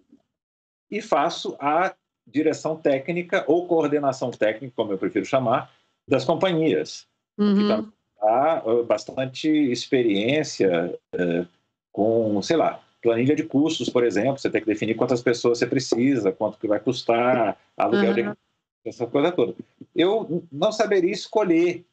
e 0.91 1.01
faço 1.01 1.57
a 1.59 1.95
direção 2.27 2.77
técnica 2.77 3.43
ou 3.49 3.67
coordenação 3.67 4.31
técnica, 4.31 4.75
como 4.77 4.93
eu 4.93 4.99
prefiro 4.99 5.25
chamar, 5.25 5.73
das 6.07 6.25
companhias. 6.25 7.09
Uhum. 7.39 7.55
Que 7.57 7.93
dá 8.21 8.63
uh, 8.65 8.85
bastante 8.85 9.49
experiência 9.49 10.97
uh, 11.15 11.49
com, 11.91 12.41
sei 12.43 12.57
lá, 12.57 12.85
planilha 13.03 13.35
de 13.35 13.43
custos, 13.43 13.91
por 13.91 14.05
exemplo. 14.05 14.39
Você 14.39 14.49
tem 14.49 14.61
que 14.61 14.67
definir 14.67 14.95
quantas 14.95 15.21
pessoas 15.21 15.59
você 15.59 15.67
precisa, 15.67 16.33
quanto 16.33 16.59
que 16.59 16.69
vai 16.69 16.81
custar, 16.81 17.59
aluguel 17.77 18.29
uhum. 18.29 18.33
de 18.33 18.39
essa 18.87 19.07
coisa 19.07 19.33
toda. 19.33 19.55
Eu 19.95 20.45
não 20.51 20.73
saberia 20.73 21.13
escolher 21.13 21.85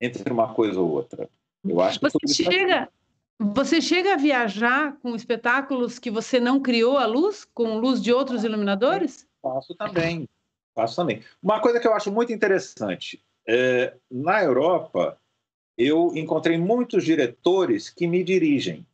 entre 0.00 0.30
uma 0.32 0.52
coisa 0.52 0.80
ou 0.80 0.90
outra. 0.90 1.28
Eu 1.64 1.80
acho 1.80 1.98
que 2.00 2.10
você 2.10 2.44
chega, 2.44 2.88
você 3.38 3.80
chega 3.80 4.14
a 4.14 4.16
viajar 4.16 4.96
com 5.00 5.14
espetáculos 5.14 5.98
que 5.98 6.10
você 6.10 6.38
não 6.40 6.60
criou 6.60 6.98
a 6.98 7.06
luz, 7.06 7.44
com 7.44 7.78
luz 7.78 8.02
de 8.02 8.12
outros 8.12 8.44
iluminadores? 8.44 9.26
Faço 9.42 9.74
também, 9.74 10.28
faço 10.74 10.96
também. 10.96 11.22
Uma 11.42 11.60
coisa 11.60 11.80
que 11.80 11.86
eu 11.86 11.94
acho 11.94 12.12
muito 12.12 12.32
interessante, 12.32 13.22
é, 13.46 13.94
na 14.10 14.42
Europa, 14.42 15.18
eu 15.76 16.12
encontrei 16.14 16.58
muitos 16.58 17.04
diretores 17.04 17.88
que 17.88 18.06
me 18.06 18.22
dirigem. 18.24 18.84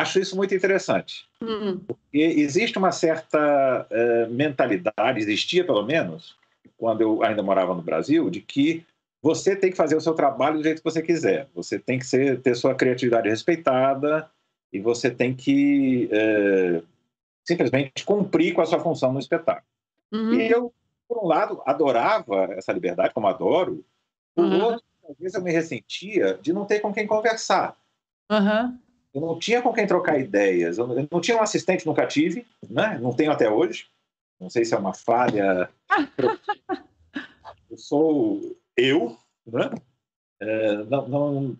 Acho 0.00 0.20
isso 0.20 0.36
muito 0.36 0.54
interessante. 0.54 1.26
Uhum. 1.40 1.78
Porque 1.78 2.18
existe 2.18 2.78
uma 2.78 2.92
certa 2.92 3.86
é, 3.90 4.26
mentalidade, 4.26 5.18
existia 5.18 5.64
pelo 5.64 5.84
menos, 5.84 6.36
quando 6.76 7.00
eu 7.00 7.22
ainda 7.22 7.42
morava 7.42 7.74
no 7.74 7.82
Brasil, 7.82 8.30
de 8.30 8.40
que 8.40 8.84
você 9.20 9.56
tem 9.56 9.70
que 9.70 9.76
fazer 9.76 9.96
o 9.96 10.00
seu 10.00 10.14
trabalho 10.14 10.58
do 10.58 10.62
jeito 10.62 10.78
que 10.78 10.90
você 10.90 11.02
quiser. 11.02 11.48
Você 11.54 11.78
tem 11.78 11.98
que 11.98 12.06
ser, 12.06 12.40
ter 12.40 12.54
sua 12.54 12.74
criatividade 12.74 13.28
respeitada 13.28 14.30
e 14.72 14.78
você 14.78 15.10
tem 15.10 15.34
que 15.34 16.08
é, 16.12 16.82
simplesmente 17.44 18.04
cumprir 18.04 18.54
com 18.54 18.60
a 18.60 18.66
sua 18.66 18.78
função 18.78 19.12
no 19.12 19.18
espetáculo. 19.18 19.66
Uhum. 20.12 20.34
E 20.34 20.50
eu, 20.50 20.72
por 21.08 21.24
um 21.24 21.26
lado, 21.26 21.60
adorava 21.66 22.44
essa 22.52 22.72
liberdade, 22.72 23.12
como 23.12 23.26
adoro, 23.26 23.84
por 24.34 24.44
uhum. 24.44 24.62
outro, 24.62 24.82
às 25.10 25.18
vezes 25.18 25.34
eu 25.34 25.42
me 25.42 25.50
ressentia 25.50 26.38
de 26.40 26.52
não 26.52 26.64
ter 26.64 26.80
com 26.80 26.92
quem 26.92 27.06
conversar. 27.06 27.76
Uhum. 28.30 28.78
Eu 29.14 29.20
não 29.20 29.38
tinha 29.38 29.62
com 29.62 29.72
quem 29.72 29.86
trocar 29.86 30.18
ideias, 30.18 30.78
eu 30.78 30.86
não 31.10 31.20
tinha 31.20 31.36
um 31.36 31.42
assistente, 31.42 31.86
nunca 31.86 32.06
tive, 32.06 32.46
né? 32.68 32.98
não 33.00 33.12
tenho 33.12 33.32
até 33.32 33.50
hoje. 33.50 33.86
Não 34.38 34.48
sei 34.48 34.64
se 34.64 34.74
é 34.74 34.78
uma 34.78 34.94
falha. 34.94 35.70
eu 37.70 37.76
sou 37.76 38.56
eu, 38.76 39.16
né? 39.46 39.70
É, 40.40 40.76
não, 40.84 41.08
não, 41.08 41.56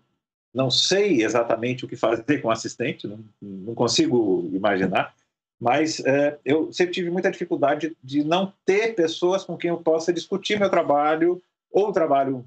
não 0.53 0.71
sei 0.71 1.23
exatamente 1.23 1.83
o 1.83 1.87
que 1.87 1.97
fazer 1.97 2.41
com 2.41 2.49
assistente, 2.49 3.07
não, 3.07 3.19
não 3.41 3.75
consigo 3.75 4.49
imaginar, 4.53 5.13
mas 5.59 5.99
é, 6.05 6.39
eu 6.45 6.71
sempre 6.71 6.93
tive 6.93 7.09
muita 7.09 7.29
dificuldade 7.29 7.95
de 8.01 8.23
não 8.23 8.53
ter 8.65 8.95
pessoas 8.95 9.43
com 9.43 9.57
quem 9.57 9.69
eu 9.69 9.77
possa 9.77 10.13
discutir 10.13 10.57
meu 10.57 10.69
trabalho 10.69 11.41
ou 11.69 11.89
o 11.89 11.93
trabalho 11.93 12.45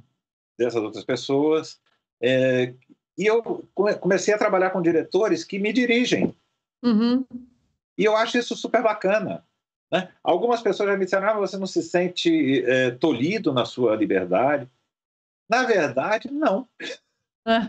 dessas 0.58 0.82
outras 0.82 1.04
pessoas. 1.04 1.78
É, 2.20 2.72
e 3.16 3.26
eu 3.26 3.42
comecei 3.74 4.32
a 4.32 4.38
trabalhar 4.38 4.70
com 4.70 4.82
diretores 4.82 5.44
que 5.44 5.58
me 5.58 5.72
dirigem. 5.72 6.34
Uhum. 6.82 7.24
E 7.96 8.04
eu 8.04 8.16
acho 8.16 8.38
isso 8.38 8.56
super 8.56 8.82
bacana. 8.82 9.44
Né? 9.92 10.08
Algumas 10.24 10.62
pessoas 10.62 10.88
já 10.88 10.96
me 10.96 11.04
disseram: 11.04 11.28
ah, 11.28 11.34
você 11.34 11.56
não 11.58 11.66
se 11.66 11.82
sente 11.82 12.64
é, 12.64 12.90
tolhido 12.92 13.52
na 13.52 13.64
sua 13.64 13.94
liberdade. 13.94 14.68
Na 15.48 15.64
verdade, 15.64 16.30
não. 16.30 16.66
É. 17.46 17.68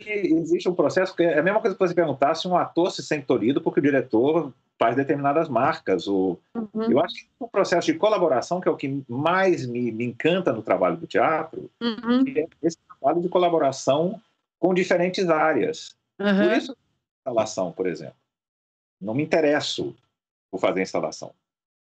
Existe 0.00 0.68
um 0.68 0.74
processo 0.74 1.14
que 1.14 1.22
é 1.22 1.38
a 1.38 1.42
mesma 1.42 1.60
coisa 1.60 1.76
que 1.76 1.86
você 1.86 1.94
perguntar 1.94 2.34
se 2.34 2.48
um 2.48 2.56
ator 2.56 2.90
se 2.90 3.02
sente 3.02 3.26
tolhido 3.26 3.60
porque 3.60 3.78
o 3.78 3.82
diretor 3.82 4.52
faz 4.78 4.96
determinadas 4.96 5.48
marcas. 5.48 6.08
Ou... 6.08 6.40
Uhum. 6.56 6.90
Eu 6.90 7.00
acho 7.00 7.14
que 7.14 7.28
o 7.38 7.46
processo 7.46 7.92
de 7.92 7.98
colaboração, 7.98 8.60
que 8.60 8.68
é 8.68 8.70
o 8.70 8.76
que 8.76 9.04
mais 9.08 9.66
me, 9.66 9.92
me 9.92 10.04
encanta 10.04 10.52
no 10.52 10.62
trabalho 10.62 10.96
do 10.96 11.06
teatro, 11.06 11.70
uhum. 11.80 12.24
é 12.34 12.46
esse 12.62 12.78
trabalho 12.88 13.20
de 13.20 13.28
colaboração 13.28 14.20
com 14.62 14.72
diferentes 14.72 15.28
áreas. 15.28 15.96
Uhum. 16.20 16.36
Por 16.36 16.56
isso, 16.56 16.76
instalação, 17.18 17.72
por 17.72 17.88
exemplo. 17.88 18.14
Não 19.00 19.12
me 19.12 19.24
interesso 19.24 19.92
por 20.52 20.60
fazer 20.60 20.80
instalação. 20.80 21.34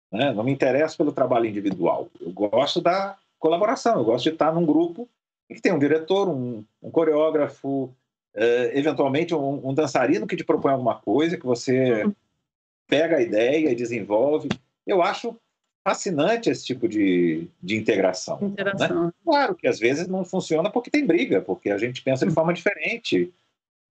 Né? 0.10 0.32
Não 0.32 0.46
me 0.46 0.54
interesso 0.54 0.96
pelo 0.96 1.12
trabalho 1.12 1.46
individual. 1.46 2.08
Eu 2.22 2.32
gosto 2.32 2.80
da 2.80 3.18
colaboração, 3.38 3.98
eu 3.98 4.06
gosto 4.06 4.24
de 4.24 4.30
estar 4.30 4.54
num 4.54 4.66
grupo 4.66 5.10
que 5.54 5.62
tem 5.62 5.74
um 5.74 5.78
diretor, 5.78 6.30
um, 6.30 6.64
um 6.82 6.90
coreógrafo, 6.90 7.94
uh, 8.34 8.70
eventualmente 8.72 9.36
um, 9.36 9.68
um, 9.68 9.74
dançarino 9.74 10.26
que 10.26 10.38
te 10.38 10.46
propõe 10.46 10.72
alguma 10.72 10.96
coisa, 10.96 11.38
que 11.38 11.46
você 11.46 12.06
uhum. 12.06 12.16
pega 12.88 13.18
a 13.18 13.22
ideia 13.22 13.72
e 13.72 13.76
desenvolve. 13.76 14.48
Eu 14.88 15.04
acho 15.04 15.38
fascinante 15.84 16.50
esse 16.50 16.66
tipo 16.66 16.88
de, 16.88 17.48
de 17.62 17.76
integração. 17.76 18.40
Né? 18.40 18.48
integração. 18.48 19.06
Né? 19.06 19.14
Claro 19.24 19.56
que 19.56 19.68
às 19.68 19.80
vezes 19.80 20.08
não 20.08 20.24
funciona 20.24 20.70
porque 20.70 20.90
tem 20.90 21.06
briga, 21.06 21.42
porque 21.42 21.70
a 21.70 21.78
gente 21.78 22.02
pensa 22.02 22.26
de 22.26 22.30
uhum. 22.30 22.36
forma 22.36 22.54
diferente, 22.54 23.32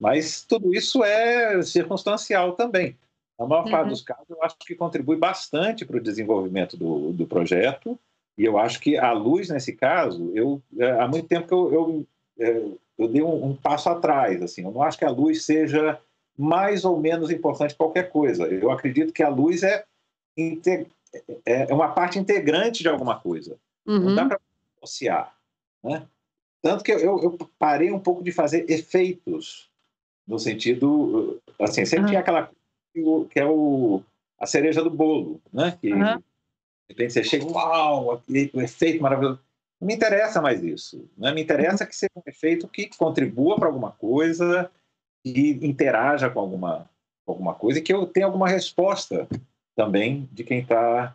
mas 0.00 0.42
tudo 0.42 0.74
isso 0.74 1.04
é 1.04 1.60
circunstancial 1.62 2.52
também. 2.54 2.96
Na 3.38 3.46
maior 3.46 3.64
uhum. 3.64 3.70
parte 3.70 3.88
dos 3.88 4.02
casos, 4.02 4.28
eu 4.28 4.42
acho 4.42 4.56
que 4.58 4.74
contribui 4.74 5.16
bastante 5.16 5.84
para 5.84 5.96
o 5.96 6.02
desenvolvimento 6.02 6.76
do, 6.76 7.12
do 7.12 7.26
projeto. 7.26 7.98
E 8.38 8.44
eu 8.44 8.58
acho 8.58 8.80
que 8.80 8.96
a 8.96 9.12
luz, 9.12 9.50
nesse 9.50 9.74
caso, 9.74 10.32
eu, 10.34 10.62
é, 10.78 10.90
há 10.92 11.06
muito 11.06 11.28
tempo 11.28 11.46
que 11.46 11.54
eu, 11.54 11.72
eu, 11.72 12.06
é, 12.38 12.62
eu 12.98 13.08
dei 13.08 13.22
um, 13.22 13.50
um, 13.50 13.54
passo 13.54 13.90
atrás. 13.90 14.40
Assim, 14.42 14.62
eu 14.62 14.70
não 14.70 14.82
acho 14.82 14.98
que 14.98 15.04
a 15.04 15.10
luz 15.10 15.44
seja 15.44 16.00
mais 16.36 16.84
ou 16.84 16.98
menos 16.98 17.30
importante 17.30 17.72
que 17.72 17.76
qualquer 17.76 18.08
coisa. 18.08 18.46
Eu 18.46 18.70
acredito 18.70 19.12
que 19.12 19.22
a 19.22 19.28
luz 19.28 19.62
é, 19.62 19.84
é, 21.44 21.70
é 21.70 21.74
uma 21.74 21.88
parte 21.88 22.18
integrante 22.18 22.82
de 22.82 22.88
alguma 22.88 23.18
coisa. 23.18 23.56
Uhum. 23.86 24.00
Não 24.00 24.14
dá 24.14 24.26
para 24.26 24.40
associar. 24.82 25.34
Né? 25.82 26.06
Tanto 26.60 26.84
que 26.84 26.92
eu, 26.92 27.00
eu, 27.00 27.38
parei 27.58 27.90
um 27.90 27.98
pouco 27.98 28.22
de 28.22 28.32
fazer 28.32 28.70
efeitos, 28.70 29.68
no 30.26 30.38
sentido. 30.38 31.40
Assim, 31.60 31.84
sempre 31.84 32.04
uhum. 32.04 32.08
tinha 32.08 32.20
aquela 32.20 32.50
que 33.30 33.40
é 33.40 33.46
o, 33.46 34.02
a 34.38 34.46
cereja 34.46 34.82
do 34.82 34.90
bolo, 34.90 35.40
né? 35.52 35.76
Que 35.80 35.92
uhum. 35.92 36.16
de 36.16 36.22
repente 36.90 37.14
você 37.14 37.24
chega, 37.24 37.46
uau, 37.46 38.12
aquele, 38.12 38.50
efeito 38.56 39.02
maravilhoso. 39.02 39.40
Não 39.80 39.88
me 39.88 39.94
interessa 39.94 40.40
mais 40.40 40.62
isso. 40.62 41.08
Né? 41.16 41.32
Me 41.32 41.42
interessa 41.42 41.84
uhum. 41.84 41.88
que 41.88 41.96
seja 41.96 42.12
um 42.16 42.22
efeito 42.26 42.68
que 42.68 42.90
contribua 42.96 43.56
para 43.56 43.66
alguma 43.66 43.90
coisa, 43.92 44.70
e 45.24 45.66
interaja 45.66 46.28
com 46.28 46.40
alguma, 46.40 46.88
alguma 47.26 47.54
coisa 47.54 47.78
e 47.78 47.82
que 47.82 47.92
eu 47.92 48.06
tenha 48.06 48.26
alguma 48.26 48.48
resposta 48.48 49.28
também 49.74 50.28
de 50.32 50.44
quem 50.44 50.60
está 50.60 51.14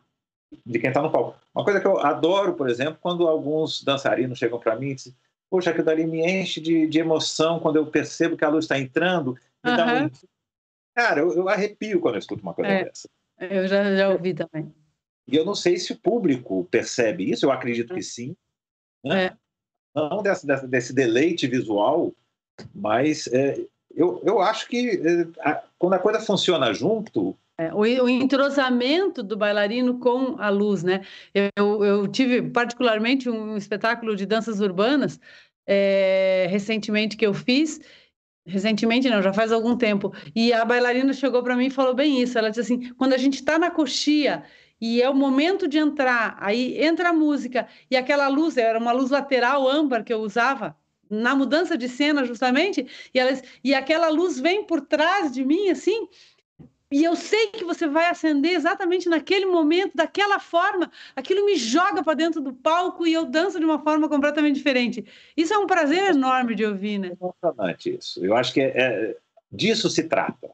de 0.66 0.80
quem 0.80 0.90
está 0.90 1.02
no 1.02 1.12
palco. 1.12 1.38
Uma 1.54 1.64
coisa 1.64 1.82
que 1.82 1.88
eu 1.88 2.00
adoro, 2.00 2.54
por 2.54 2.70
exemplo, 2.70 2.98
quando 3.02 3.28
alguns 3.28 3.84
dançarinos 3.84 4.40
chegam 4.40 4.60
para 4.60 4.78
mim 4.78 4.92
e 4.92 4.96
dizem, 4.96 5.16
poxa, 5.50 5.72
aquilo 5.72 5.86
dali 5.86 6.06
me 6.06 6.26
enche 6.26 6.62
de, 6.62 6.88
de 6.88 7.00
emoção 7.00 7.60
quando 7.60 7.76
eu 7.76 7.86
percebo 7.88 8.38
que 8.38 8.46
a 8.46 8.50
luz 8.50 8.64
está 8.64 8.80
entrando, 8.80 9.38
me 9.64 9.72
uhum. 9.72 9.78
dá 9.78 9.86
um 9.86 10.10
Cara, 10.96 11.20
eu, 11.20 11.32
eu 11.34 11.48
arrepio 11.48 12.00
quando 12.00 12.16
eu 12.16 12.20
escuto 12.20 12.42
uma 12.42 12.56
coisa 12.56 12.72
é, 12.72 12.84
dessa. 12.86 13.08
Eu 13.40 13.68
já, 13.68 13.96
já 13.96 14.10
ouvi 14.10 14.34
também. 14.34 14.74
E 15.28 15.36
eu 15.36 15.46
não 15.46 15.54
sei 15.54 15.78
se 15.78 15.94
o 15.94 16.00
público 16.00 16.68
percebe 16.72 17.30
isso, 17.30 17.46
eu 17.46 17.52
acredito 17.52 17.94
que 17.94 18.02
sim. 18.02 18.36
Né? 19.06 19.26
É. 19.26 19.38
Não 19.94 20.24
desse, 20.24 20.48
desse, 20.48 20.68
desse, 20.68 20.94
deleite 20.94 21.46
visual, 21.46 22.12
mas 22.74 23.28
é, 23.28 23.64
eu, 23.94 24.22
eu 24.26 24.42
acho 24.42 24.68
que 24.68 24.90
é, 24.90 25.48
a, 25.48 25.64
quando 25.78 25.94
a 25.94 26.00
coisa 26.00 26.20
funciona 26.20 26.74
junto. 26.74 27.38
É, 27.60 27.74
o, 27.74 27.80
o, 27.80 28.10
entrosamento 28.10 29.24
do 29.24 29.36
bailarino 29.36 30.00
com 30.00 30.36
a 30.40 30.50
luz, 30.50 30.84
né? 30.84 31.02
Eu, 31.56 31.84
eu 31.84 32.08
tive 32.08 32.42
particularmente 32.52 33.30
um 33.30 33.58
espetáculo 33.58 34.16
de 34.16 34.26
danças 34.28 34.60
urbanas 34.60 35.20
é, 35.66 36.48
recentemente 36.50 37.18
que 37.18 37.26
eu 37.26 37.34
fiz 37.34 37.80
Recentemente 38.48 39.10
não, 39.10 39.22
já 39.22 39.34
faz 39.34 39.52
algum 39.52 39.76
tempo. 39.76 40.14
E 40.34 40.54
a 40.54 40.64
bailarina 40.64 41.12
chegou 41.12 41.44
para 41.44 41.56
mim 41.56 41.66
e 41.66 41.70
falou 41.70 41.94
bem 41.94 42.22
isso. 42.22 42.38
Ela 42.38 42.50
disse 42.50 42.62
assim: 42.62 42.94
quando 42.94 43.12
a 43.12 43.18
gente 43.18 43.36
está 43.36 43.60
na 43.60 43.70
coxia 43.70 44.44
e 44.80 45.02
é 45.02 45.10
o 45.10 45.14
momento 45.14 45.68
de 45.68 45.78
entrar, 45.78 46.38
aí 46.40 46.82
entra 46.82 47.10
a 47.10 47.14
música 47.14 47.68
e 47.92 47.98
aquela 47.98 48.30
luz, 48.30 48.56
era 48.56 48.80
uma 48.80 48.94
luz 48.94 49.10
lateral 49.10 49.68
âmbar 49.68 50.04
que 50.04 50.14
eu 50.14 50.20
usava 50.20 50.78
na 51.10 51.36
mudança 51.36 51.78
de 51.78 51.90
cena 51.90 52.26
justamente, 52.26 52.86
e, 53.14 53.20
ela, 53.20 53.32
e 53.64 53.74
aquela 53.74 54.10
luz 54.10 54.40
vem 54.40 54.66
por 54.66 54.82
trás 54.82 55.32
de 55.32 55.44
mim 55.44 55.70
assim, 55.70 56.08
e 56.90 57.04
eu 57.04 57.18
sei 57.18 57.48
que 57.48 57.66
você 57.66 57.86
vai 57.86 58.06
acender 58.10 58.54
exatamente 58.54 59.10
naquele 59.10 59.46
momento, 59.46 59.92
daquela 59.94 60.40
forma. 60.40 60.90
Aquilo 61.16 61.46
me 61.46 61.58
joga 61.58 62.02
para 62.02 62.14
dentro 62.14 62.40
do 62.40 62.54
palco 62.54 63.06
e 63.06 63.12
eu 63.12 63.26
danço 63.26 63.60
de 63.60 63.66
uma 63.66 63.80
forma 63.80 64.08
completamente 64.08 64.56
diferente. 64.56 65.06
Isso 65.36 65.54
é 65.54 65.58
um 65.58 65.68
prazer 65.68 66.12
enorme 66.12 66.56
de 66.56 66.66
ouvir, 66.66 66.98
né? 66.98 67.10
É 67.10 67.18
emocionante 67.22 67.94
isso. 67.94 68.24
Eu 68.26 68.36
acho 68.38 68.54
que 68.54 68.62
é, 68.62 68.68
é 68.78 69.18
disso 69.52 69.90
se 69.90 70.04
trata. 70.04 70.50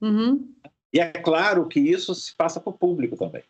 Uhum. 0.00 0.54
E 0.90 1.00
é 1.00 1.12
claro 1.12 1.68
que 1.68 1.80
isso 1.80 2.14
se 2.14 2.34
passa 2.34 2.58
para 2.58 2.70
o 2.70 2.78
público 2.78 3.14
também. 3.14 3.42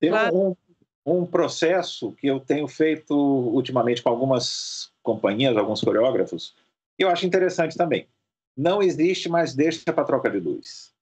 Tem 0.00 0.08
claro. 0.08 0.34
um, 0.34 0.56
um 1.04 1.26
processo 1.26 2.12
que 2.12 2.28
eu 2.28 2.40
tenho 2.40 2.66
feito 2.66 3.14
ultimamente 3.14 4.02
com 4.02 4.08
algumas 4.08 4.90
companhias, 5.02 5.54
alguns 5.54 5.82
coreógrafos, 5.82 6.54
que 6.96 7.04
eu 7.04 7.10
acho 7.10 7.26
interessante 7.26 7.76
também. 7.76 8.08
Não 8.56 8.82
existe 8.82 9.28
mais 9.28 9.54
deixa 9.54 9.92
para 9.92 10.04
troca 10.04 10.30
de 10.30 10.38
luz 10.38 10.95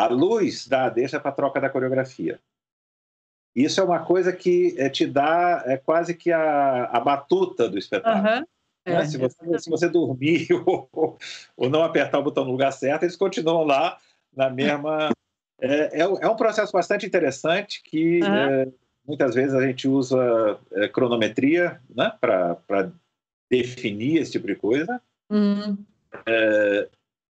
a 0.00 0.06
luz 0.06 0.66
dá 0.66 0.88
deixa 0.88 1.20
para 1.20 1.32
troca 1.32 1.60
da 1.60 1.68
coreografia. 1.68 2.40
Isso 3.54 3.80
é 3.80 3.84
uma 3.84 4.04
coisa 4.04 4.32
que 4.32 4.74
é, 4.78 4.88
te 4.88 5.06
dá 5.06 5.62
é 5.66 5.76
quase 5.76 6.14
que 6.14 6.32
a, 6.32 6.84
a 6.84 7.00
batuta 7.00 7.68
do 7.68 7.76
espetáculo. 7.76 8.38
Uhum. 8.38 8.44
É, 8.86 9.04
se, 9.04 9.18
você, 9.18 9.58
se, 9.58 9.68
você, 9.68 9.88
dormir 9.88 10.48
ou, 10.64 11.18
ou, 11.54 11.68
não 11.68 11.82
apertar 11.82 12.18
o 12.18 12.22
botão 12.22 12.44
no 12.44 12.52
lugar 12.52 12.72
certo, 12.72 13.02
eles 13.02 13.16
continuam 13.16 13.64
lá 13.64 13.98
na 14.34 14.48
mesma. 14.48 15.10
É, 15.60 16.00
é, 16.00 16.02
é 16.02 16.28
um 16.28 16.36
processo 16.36 16.72
bastante 16.72 17.04
interessante 17.04 17.82
que 17.82 18.20
uhum. 18.22 18.72
muitas 19.06 19.34
vezes 19.34 19.54
a 19.54 19.66
gente 19.66 19.86
usa 19.86 20.58
é, 20.72 20.88
cronometria 20.88 21.78
né, 21.94 22.10
para 22.18 22.90
definir 23.50 24.16
esse 24.18 24.32
tipo 24.32 24.46
de 24.46 24.54
coisa. 24.54 25.02
Uhum. 25.28 25.76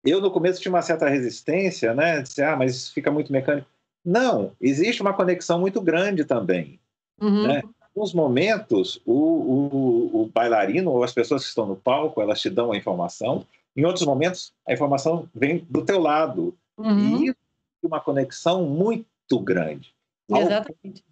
Eu, 0.04 0.20
no 0.20 0.30
começo, 0.30 0.60
tinha 0.60 0.72
uma 0.72 0.82
certa 0.82 1.08
resistência, 1.08 1.94
né? 1.94 2.20
Disse, 2.20 2.42
ah, 2.42 2.56
mas 2.56 2.90
fica 2.90 3.10
muito 3.10 3.32
mecânico. 3.32 3.66
Não, 4.04 4.52
existe 4.60 5.00
uma 5.00 5.14
conexão 5.14 5.58
muito 5.58 5.80
grande 5.80 6.24
também. 6.24 6.78
Uhum. 7.20 7.46
Né? 7.46 7.60
Em 7.60 7.84
alguns 7.96 8.12
momentos, 8.12 9.00
o, 9.06 9.12
o, 9.12 10.22
o, 10.22 10.26
bailarino 10.26 10.90
ou 10.90 11.02
as 11.02 11.12
pessoas 11.12 11.42
que 11.42 11.48
estão 11.48 11.66
no 11.66 11.76
palco, 11.76 12.20
elas 12.20 12.40
te 12.40 12.50
dão 12.50 12.72
a 12.72 12.76
informação. 12.76 13.46
Em 13.74 13.84
outros 13.84 14.04
momentos, 14.04 14.52
a 14.68 14.74
informação 14.74 15.28
vem 15.34 15.66
do 15.70 15.82
teu 15.82 16.00
lado. 16.00 16.54
Uhum. 16.76 17.22
E 17.22 17.28
isso 17.28 17.36
é 17.82 17.86
uma 17.86 18.00
conexão 18.00 18.64
muito 18.66 19.40
grande. 19.40 19.94
Exatamente. 20.28 21.02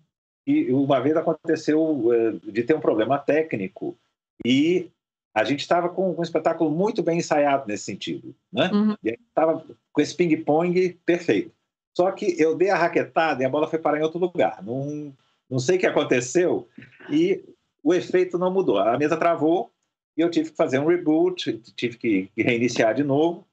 E 0.46 0.70
uma 0.72 1.00
vez 1.00 1.16
aconteceu 1.16 1.82
uh, 1.82 2.32
de 2.50 2.62
ter 2.62 2.74
um 2.74 2.80
problema 2.80 3.18
técnico 3.18 3.96
e 4.44 4.90
a 5.34 5.44
gente 5.44 5.60
estava 5.60 5.88
com, 5.88 6.14
um 6.18 6.22
espetáculo 6.22 6.70
muito 6.70 7.02
bem 7.02 7.18
ensaiado 7.18 7.64
nesse 7.66 7.84
sentido, 7.84 8.34
né? 8.52 8.70
Uhum. 8.72 8.96
E 9.02 9.18
estava 9.28 9.64
com 9.92 10.00
esse 10.00 10.14
ping-pong 10.14 10.98
perfeito. 11.06 11.52
Só 11.96 12.10
que 12.10 12.40
eu 12.40 12.54
dei 12.54 12.70
a 12.70 12.76
raquetada 12.76 13.42
e 13.42 13.46
a 13.46 13.48
bola 13.48 13.68
foi 13.68 13.78
parar 13.78 13.98
em 13.98 14.02
outro 14.02 14.18
lugar. 14.18 14.62
Não, 14.62 15.12
não 15.48 15.58
sei 15.58 15.76
o 15.76 15.80
que 15.80 15.86
aconteceu 15.86 16.68
e 17.10 17.42
o 17.82 17.94
efeito 17.94 18.38
não 18.38 18.52
mudou. 18.52 18.78
A 18.78 18.98
mesa 18.98 19.16
travou 19.16 19.70
e 20.16 20.20
eu 20.20 20.30
tive 20.30 20.50
que 20.50 20.56
fazer 20.56 20.78
um 20.78 20.86
reboot, 20.86 21.52
tive 21.76 21.96
que 21.96 22.30
reiniciar 22.36 22.94
de 22.94 23.02
novo. 23.02 23.46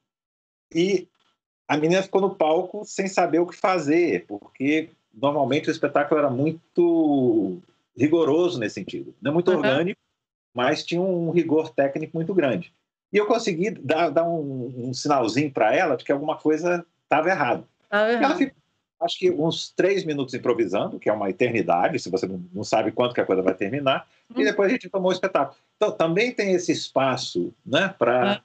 E 0.74 1.08
a 1.66 1.76
menina 1.76 2.02
ficou 2.02 2.20
no 2.20 2.34
palco 2.34 2.84
sem 2.84 3.08
saber 3.08 3.38
o 3.38 3.46
que 3.46 3.56
fazer, 3.56 4.26
porque 4.26 4.90
normalmente 5.12 5.68
o 5.68 5.72
espetáculo 5.72 6.18
era 6.18 6.30
muito 6.30 7.58
rigoroso 7.96 8.58
nesse 8.58 8.76
sentido. 8.76 9.14
Não 9.20 9.30
é 9.30 9.34
muito 9.34 9.50
uhum. 9.50 9.58
orgânico, 9.58 10.00
mas 10.54 10.84
tinha 10.84 11.00
um 11.00 11.30
rigor 11.30 11.70
técnico 11.70 12.16
muito 12.16 12.34
grande. 12.34 12.72
E 13.12 13.16
eu 13.16 13.26
consegui 13.26 13.70
dar, 13.70 14.10
dar 14.10 14.24
um, 14.24 14.88
um 14.88 14.94
sinalzinho 14.94 15.50
para 15.50 15.74
ela 15.74 15.96
de 15.96 16.04
que 16.04 16.12
alguma 16.12 16.36
coisa 16.36 16.84
estava 17.02 17.28
errada. 17.28 17.64
Ah, 17.90 18.06
ela 18.06 18.36
ficou, 18.36 18.54
acho 19.00 19.18
que 19.18 19.30
uns 19.30 19.70
três 19.70 20.04
minutos 20.04 20.34
improvisando, 20.34 20.98
que 20.98 21.08
é 21.08 21.12
uma 21.12 21.30
eternidade, 21.30 21.98
se 21.98 22.10
você 22.10 22.28
não 22.52 22.62
sabe 22.62 22.92
quanto 22.92 23.14
que 23.14 23.20
a 23.20 23.26
coisa 23.26 23.42
vai 23.42 23.54
terminar, 23.54 24.06
e 24.36 24.44
depois 24.44 24.68
a 24.68 24.72
gente 24.72 24.88
tomou 24.88 25.10
o 25.10 25.14
espetáculo. 25.14 25.56
Então, 25.76 25.90
também 25.90 26.32
tem 26.32 26.52
esse 26.52 26.70
espaço 26.70 27.52
né, 27.64 27.92
para 27.98 28.32
é. 28.32 28.40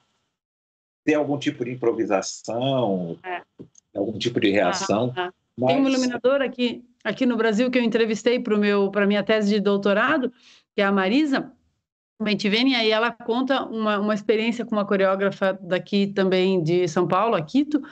ter 1.04 1.14
algum 1.14 1.38
tipo 1.38 1.64
de 1.64 1.72
improvisação, 1.72 3.18
é. 3.22 3.42
algum 3.94 4.18
tipo 4.18 4.40
de 4.40 4.50
reação. 4.50 5.12
Ah, 5.16 5.26
ah. 5.28 5.32
Mas... 5.56 5.74
Tem 5.74 5.82
um 5.82 5.88
iluminador 5.88 6.42
aqui, 6.42 6.84
aqui 7.04 7.24
no 7.24 7.36
Brasil 7.36 7.70
que 7.70 7.78
eu 7.78 7.82
entrevistei 7.82 8.38
para 8.40 8.56
a 8.56 9.06
minha 9.06 9.22
tese 9.22 9.54
de 9.54 9.60
doutorado, 9.60 10.32
que 10.74 10.82
é 10.82 10.84
a 10.84 10.92
Marisa, 10.92 11.50
Bentiveni, 12.20 12.74
aí 12.74 12.90
ela 12.90 13.10
conta 13.10 13.62
uma, 13.64 13.98
uma 13.98 14.14
experiência 14.14 14.64
com 14.64 14.74
uma 14.74 14.86
coreógrafa 14.86 15.58
daqui 15.60 16.06
também 16.06 16.62
de 16.62 16.88
São 16.88 17.06
Paulo, 17.06 17.34
a 17.34 17.42
Quito, 17.42 17.82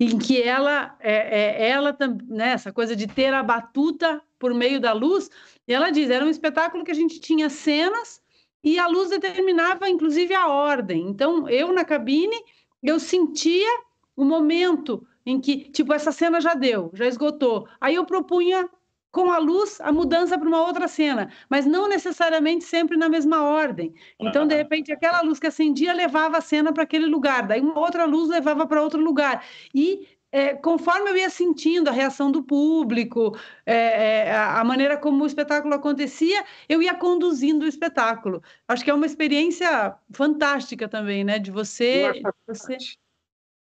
em 0.00 0.18
que 0.18 0.42
ela, 0.42 0.96
é, 0.98 1.64
é, 1.64 1.70
ela 1.70 1.96
né, 2.28 2.50
essa 2.50 2.72
coisa 2.72 2.96
de 2.96 3.06
ter 3.06 3.32
a 3.32 3.42
batuta 3.42 4.20
por 4.38 4.52
meio 4.52 4.80
da 4.80 4.92
luz, 4.92 5.30
e 5.68 5.72
ela 5.72 5.90
diz, 5.90 6.10
era 6.10 6.24
um 6.24 6.28
espetáculo 6.28 6.82
que 6.82 6.90
a 6.90 6.94
gente 6.94 7.20
tinha 7.20 7.48
cenas 7.48 8.20
e 8.64 8.78
a 8.78 8.86
luz 8.88 9.10
determinava, 9.10 9.88
inclusive, 9.88 10.34
a 10.34 10.48
ordem. 10.48 11.08
Então, 11.08 11.48
eu 11.48 11.72
na 11.72 11.84
cabine, 11.84 12.36
eu 12.82 12.98
sentia 12.98 13.68
o 14.16 14.24
momento 14.24 15.06
em 15.24 15.40
que, 15.40 15.70
tipo, 15.70 15.92
essa 15.92 16.10
cena 16.10 16.40
já 16.40 16.54
deu, 16.54 16.90
já 16.94 17.06
esgotou. 17.06 17.68
Aí 17.80 17.94
eu 17.94 18.04
propunha 18.04 18.68
com 19.12 19.30
a 19.30 19.38
luz 19.38 19.78
a 19.80 19.92
mudança 19.92 20.38
para 20.38 20.48
uma 20.48 20.62
outra 20.66 20.88
cena, 20.88 21.30
mas 21.48 21.66
não 21.66 21.86
necessariamente 21.86 22.64
sempre 22.64 22.96
na 22.96 23.08
mesma 23.08 23.42
ordem. 23.42 23.94
Então, 24.18 24.46
de 24.46 24.56
repente, 24.56 24.90
aquela 24.90 25.20
luz 25.20 25.38
que 25.38 25.46
acendia 25.46 25.92
levava 25.92 26.38
a 26.38 26.40
cena 26.40 26.72
para 26.72 26.82
aquele 26.82 27.06
lugar, 27.06 27.46
daí 27.46 27.60
uma 27.60 27.78
outra 27.78 28.06
luz 28.06 28.30
levava 28.30 28.66
para 28.66 28.82
outro 28.82 29.00
lugar. 29.00 29.44
E 29.74 30.08
é, 30.32 30.54
conforme 30.54 31.10
eu 31.10 31.16
ia 31.18 31.28
sentindo 31.28 31.88
a 31.88 31.92
reação 31.92 32.32
do 32.32 32.42
público, 32.42 33.38
é, 33.66 34.28
é, 34.28 34.34
a 34.34 34.64
maneira 34.64 34.96
como 34.96 35.22
o 35.22 35.26
espetáculo 35.26 35.74
acontecia, 35.74 36.42
eu 36.66 36.80
ia 36.80 36.94
conduzindo 36.94 37.66
o 37.66 37.68
espetáculo. 37.68 38.42
Acho 38.66 38.82
que 38.82 38.90
é 38.90 38.94
uma 38.94 39.04
experiência 39.04 39.94
fantástica 40.10 40.88
também, 40.88 41.22
né? 41.22 41.38
De 41.38 41.50
você. 41.50 42.22
você... 42.46 42.78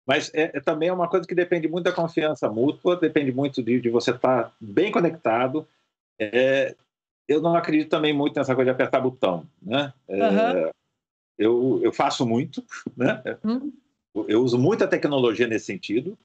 Mas 0.05 0.31
é, 0.33 0.51
é, 0.57 0.59
também 0.59 0.89
é 0.89 0.93
uma 0.93 1.07
coisa 1.07 1.27
que 1.27 1.35
depende 1.35 1.67
muito 1.67 1.85
da 1.85 1.91
confiança 1.91 2.49
mútua, 2.49 2.95
depende 2.95 3.31
muito 3.31 3.61
de, 3.61 3.79
de 3.79 3.89
você 3.89 4.11
estar 4.11 4.43
tá 4.45 4.51
bem 4.59 4.91
conectado. 4.91 5.67
É, 6.19 6.75
eu 7.27 7.41
não 7.41 7.55
acredito 7.55 7.89
também 7.89 8.13
muito 8.13 8.35
nessa 8.35 8.55
coisa 8.55 8.71
de 8.71 8.75
apertar 8.75 8.99
botão, 8.99 9.45
né? 9.61 9.93
Uhum. 10.07 10.71
eu, 11.37 11.79
eu 11.83 11.93
faço 11.93 12.25
muito, 12.25 12.63
né? 12.97 13.21
Uhum. 13.43 13.71
Eu 14.27 14.43
uso 14.43 14.57
muita 14.57 14.87
tecnologia 14.87 15.47
nesse 15.47 15.65
sentido, 15.65 16.17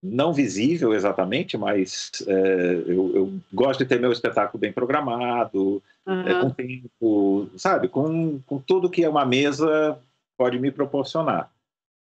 não 0.00 0.32
visível 0.32 0.92
exatamente, 0.94 1.56
mas 1.56 2.10
é, 2.26 2.74
eu, 2.86 3.16
eu, 3.16 3.40
gosto 3.52 3.80
de 3.80 3.86
ter 3.86 3.98
meu 3.98 4.12
espetáculo 4.12 4.60
bem 4.60 4.72
programado, 4.72 5.82
uhum. 6.06 6.40
com 6.42 6.50
tempo, 6.50 7.48
sabe? 7.56 7.88
Com, 7.88 8.38
com 8.40 8.60
tudo 8.60 8.90
que 8.90 9.06
uma 9.08 9.24
mesa 9.24 9.98
pode 10.36 10.58
me 10.58 10.70
proporcionar 10.70 11.50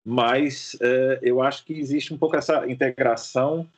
mas 0.08 0.76
é, 0.80 1.18
eu 1.20 1.42
acho 1.42 1.64
que 1.64 1.72
existe 1.72 2.14
um 2.14 2.16
pouco 2.16 2.36
essa 2.36 2.70
integração 2.70 3.68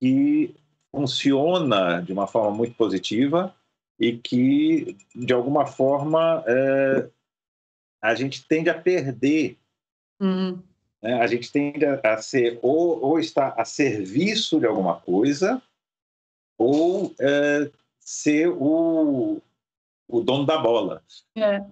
que 0.00 0.56
funciona 0.90 2.00
de 2.00 2.14
uma 2.14 2.26
forma 2.26 2.50
muito 2.56 2.74
positiva 2.76 3.54
e 4.00 4.16
que, 4.16 4.96
de 5.14 5.34
alguma 5.34 5.66
forma, 5.66 6.42
é, 6.46 7.10
a 8.00 8.14
gente 8.14 8.48
tende 8.48 8.70
a 8.70 8.80
perder. 8.80 9.58
Uhum. 10.18 10.62
Né? 11.02 11.20
A 11.20 11.26
gente 11.26 11.52
tende 11.52 11.84
a, 11.84 12.00
a 12.02 12.16
ser 12.22 12.58
ou, 12.62 12.98
ou 13.04 13.20
está 13.20 13.50
a 13.58 13.66
serviço 13.66 14.58
de 14.58 14.64
alguma 14.64 14.98
coisa 14.98 15.60
ou 16.56 17.14
é, 17.20 17.70
ser 18.00 18.48
o, 18.48 19.42
o 20.08 20.20
dono 20.22 20.46
da 20.46 20.56
bola. 20.56 21.02
É. 21.36 21.62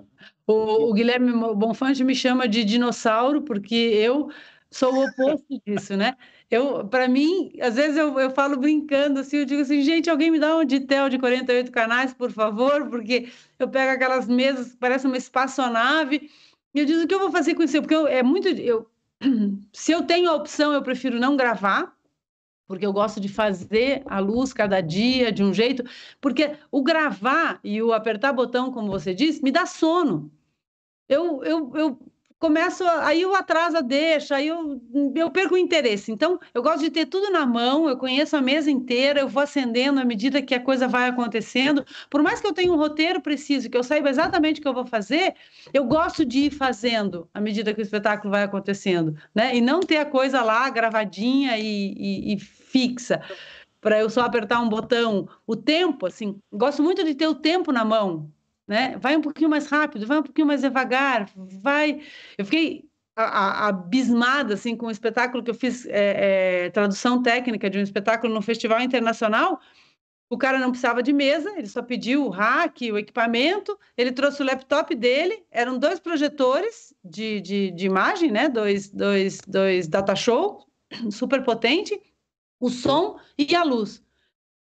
O, 0.46 0.90
o 0.90 0.92
Guilherme 0.92 1.32
Bonfante 1.54 2.04
me 2.04 2.14
chama 2.14 2.46
de 2.48 2.64
dinossauro, 2.64 3.42
porque 3.42 3.74
eu 3.74 4.30
sou 4.70 4.94
o 4.94 5.04
oposto 5.04 5.46
disso, 5.66 5.96
né? 5.96 6.16
Eu, 6.50 6.86
para 6.88 7.08
mim, 7.08 7.52
às 7.60 7.74
vezes 7.76 7.96
eu, 7.96 8.18
eu 8.20 8.30
falo 8.30 8.56
brincando 8.58 9.20
assim, 9.20 9.38
eu 9.38 9.44
digo 9.46 9.62
assim, 9.62 9.82
gente, 9.82 10.10
alguém 10.10 10.30
me 10.30 10.38
dá 10.38 10.56
um 10.56 10.64
Ditel 10.64 11.08
de 11.08 11.18
48 11.18 11.72
canais, 11.72 12.12
por 12.14 12.30
favor, 12.30 12.88
porque 12.90 13.28
eu 13.58 13.68
pego 13.68 13.92
aquelas 13.92 14.28
mesas, 14.28 14.74
parece 14.76 15.06
uma 15.06 15.16
espaçonave, 15.16 16.30
e 16.74 16.80
eu 16.80 16.84
digo, 16.84 17.02
o 17.02 17.06
que 17.08 17.14
eu 17.14 17.20
vou 17.20 17.30
fazer 17.32 17.54
com 17.54 17.62
isso? 17.62 17.80
Porque 17.80 17.94
eu, 17.94 18.06
é 18.06 18.22
muito, 18.22 18.48
eu, 18.48 18.88
se 19.72 19.92
eu 19.92 20.02
tenho 20.06 20.28
a 20.30 20.34
opção, 20.34 20.72
eu 20.72 20.82
prefiro 20.82 21.18
não 21.18 21.36
gravar, 21.36 21.96
porque 22.66 22.86
eu 22.86 22.92
gosto 22.92 23.20
de 23.20 23.28
fazer 23.28 24.02
a 24.06 24.18
luz 24.18 24.52
cada 24.52 24.80
dia 24.80 25.30
de 25.32 25.42
um 25.42 25.52
jeito, 25.52 25.84
porque 26.20 26.56
o 26.70 26.82
gravar 26.82 27.60
e 27.62 27.82
o 27.82 27.92
apertar 27.92 28.32
botão, 28.32 28.72
como 28.72 28.90
você 28.90 29.14
disse, 29.14 29.42
me 29.42 29.52
dá 29.52 29.66
sono. 29.66 30.30
Eu, 31.08 31.44
eu, 31.44 31.76
eu 31.76 31.98
começo, 32.44 32.84
aí 33.00 33.22
eu 33.22 33.34
atraso 33.34 33.82
deixa, 33.82 34.36
aí 34.36 34.48
eu, 34.48 34.78
eu 35.14 35.30
perco 35.30 35.54
o 35.54 35.56
interesse. 35.56 36.12
Então, 36.12 36.38
eu 36.52 36.62
gosto 36.62 36.80
de 36.80 36.90
ter 36.90 37.06
tudo 37.06 37.30
na 37.30 37.46
mão, 37.46 37.88
eu 37.88 37.96
conheço 37.96 38.36
a 38.36 38.42
mesa 38.42 38.70
inteira, 38.70 39.20
eu 39.20 39.28
vou 39.28 39.42
acendendo 39.42 39.98
à 39.98 40.04
medida 40.04 40.42
que 40.42 40.54
a 40.54 40.60
coisa 40.60 40.86
vai 40.86 41.08
acontecendo. 41.08 41.86
Por 42.10 42.22
mais 42.22 42.42
que 42.42 42.46
eu 42.46 42.52
tenha 42.52 42.70
um 42.70 42.76
roteiro 42.76 43.22
preciso, 43.22 43.70
que 43.70 43.78
eu 43.78 43.82
saiba 43.82 44.10
exatamente 44.10 44.60
o 44.60 44.62
que 44.62 44.68
eu 44.68 44.74
vou 44.74 44.84
fazer, 44.84 45.34
eu 45.72 45.84
gosto 45.86 46.22
de 46.22 46.40
ir 46.40 46.50
fazendo 46.50 47.26
à 47.32 47.40
medida 47.40 47.72
que 47.72 47.80
o 47.80 47.82
espetáculo 47.82 48.30
vai 48.30 48.42
acontecendo, 48.42 49.16
né? 49.34 49.56
E 49.56 49.62
não 49.62 49.80
ter 49.80 49.96
a 49.96 50.04
coisa 50.04 50.42
lá 50.42 50.68
gravadinha 50.68 51.56
e, 51.56 51.94
e, 51.96 52.34
e 52.34 52.38
fixa 52.38 53.22
para 53.80 53.98
eu 53.98 54.10
só 54.10 54.20
apertar 54.20 54.60
um 54.60 54.68
botão. 54.68 55.26
O 55.46 55.56
tempo, 55.56 56.04
assim, 56.04 56.38
gosto 56.52 56.82
muito 56.82 57.02
de 57.04 57.14
ter 57.14 57.26
o 57.26 57.34
tempo 57.34 57.72
na 57.72 57.86
mão, 57.86 58.30
né? 58.66 58.96
Vai 58.98 59.16
um 59.16 59.20
pouquinho 59.20 59.50
mais 59.50 59.66
rápido, 59.66 60.06
vai 60.06 60.18
um 60.18 60.22
pouquinho 60.22 60.46
mais 60.46 60.62
devagar, 60.62 61.30
vai. 61.36 62.00
Eu 62.38 62.44
fiquei 62.44 62.88
abismada 63.16 64.54
assim 64.54 64.76
com 64.76 64.86
o 64.86 64.90
espetáculo 64.90 65.42
que 65.42 65.50
eu 65.50 65.54
fiz 65.54 65.86
é, 65.86 66.64
é, 66.66 66.70
tradução 66.70 67.22
técnica 67.22 67.70
de 67.70 67.78
um 67.78 67.82
espetáculo 67.82 68.34
no 68.34 68.42
festival 68.42 68.80
internacional. 68.80 69.60
O 70.28 70.38
cara 70.38 70.58
não 70.58 70.70
precisava 70.70 71.02
de 71.02 71.12
mesa, 71.12 71.52
ele 71.56 71.68
só 71.68 71.82
pediu 71.82 72.24
o 72.24 72.30
rack, 72.30 72.90
o 72.90 72.98
equipamento. 72.98 73.78
Ele 73.96 74.10
trouxe 74.10 74.42
o 74.42 74.44
laptop 74.44 74.94
dele, 74.94 75.44
eram 75.50 75.78
dois 75.78 76.00
projetores 76.00 76.94
de, 77.04 77.40
de, 77.40 77.70
de 77.70 77.86
imagem, 77.86 78.32
né? 78.32 78.48
Dois, 78.48 78.90
dois, 78.90 79.40
dois 79.46 79.86
data 79.86 80.16
show, 80.16 80.66
super 81.12 81.44
potente, 81.44 82.00
o 82.58 82.68
som 82.68 83.18
e 83.38 83.54
a 83.54 83.62
luz. 83.62 84.02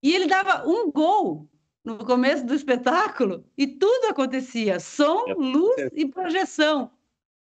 E 0.04 0.14
ele 0.14 0.28
dava 0.28 0.68
um 0.68 0.92
gol 0.92 1.48
no 1.84 1.98
começo 1.98 2.46
do 2.46 2.54
espetáculo 2.54 3.44
e 3.58 3.68
tudo 3.68 4.08
acontecia: 4.08 4.80
som, 4.80 5.26
é, 5.28 5.34
luz 5.34 5.78
é. 5.78 5.90
e 5.94 6.08
projeção. 6.08 6.90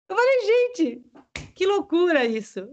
Eu 0.09 0.15
falei, 0.15 0.45
gente, 0.45 1.01
que 1.53 1.65
loucura 1.65 2.25
isso. 2.25 2.67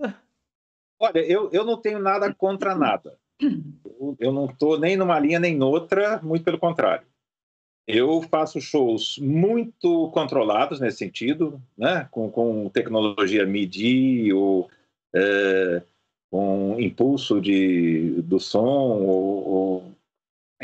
Olha, 0.98 1.18
eu, 1.18 1.50
eu 1.52 1.64
não 1.64 1.76
tenho 1.76 1.98
nada 1.98 2.32
contra 2.32 2.74
nada. 2.74 3.18
Eu, 3.40 4.16
eu 4.18 4.32
não 4.32 4.46
estou 4.46 4.78
nem 4.78 4.96
numa 4.96 5.18
linha 5.18 5.40
nem 5.40 5.56
noutra, 5.56 6.20
muito 6.22 6.44
pelo 6.44 6.58
contrário. 6.58 7.06
Eu 7.86 8.22
faço 8.22 8.60
shows 8.60 9.18
muito 9.18 10.10
controlados 10.10 10.80
nesse 10.80 10.98
sentido, 10.98 11.60
né? 11.76 12.08
com, 12.10 12.30
com 12.30 12.68
tecnologia 12.70 13.44
MIDI 13.44 14.32
ou 14.32 14.70
é, 15.14 15.82
com 16.30 16.80
impulso 16.80 17.40
de, 17.40 18.22
do 18.22 18.40
som 18.40 19.02
ou, 19.02 19.48
ou 19.48 19.93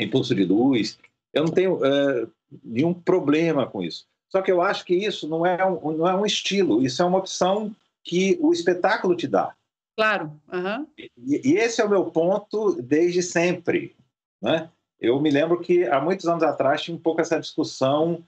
impulso 0.03 0.35
de 0.35 0.45
luz. 0.45 0.97
Eu 1.33 1.45
não 1.45 1.51
tenho 1.51 1.75
uh, 1.75 2.29
nenhum 2.63 2.93
problema 2.93 3.65
com 3.65 3.81
isso. 3.81 4.05
Só 4.29 4.41
que 4.41 4.51
eu 4.51 4.61
acho 4.61 4.85
que 4.85 4.95
isso 4.95 5.27
não 5.27 5.45
é 5.45 5.65
um, 5.65 5.91
não 5.91 6.07
é 6.07 6.15
um 6.15 6.25
estilo, 6.25 6.83
isso 6.83 7.01
é 7.01 7.05
uma 7.05 7.17
opção 7.17 7.75
que 8.03 8.37
o 8.41 8.53
espetáculo 8.53 9.15
te 9.15 9.27
dá. 9.27 9.53
Claro. 9.95 10.31
Uhum. 10.51 10.87
E, 10.97 11.09
e, 11.51 11.57
esse 11.57 11.81
é 11.81 11.85
o 11.85 11.89
meu 11.89 12.05
ponto 12.05 12.81
desde 12.81 13.21
sempre. 13.21 13.95
Né? 14.41 14.69
Eu 14.99 15.19
me 15.19 15.29
lembro 15.29 15.59
que 15.59 15.85
há 15.85 15.99
muitos 15.99 16.27
anos 16.27 16.43
atrás 16.43 16.81
tinha 16.81 16.95
um 16.95 16.99
pouco 16.99 17.21
essa 17.21 17.39
discussão 17.39 18.23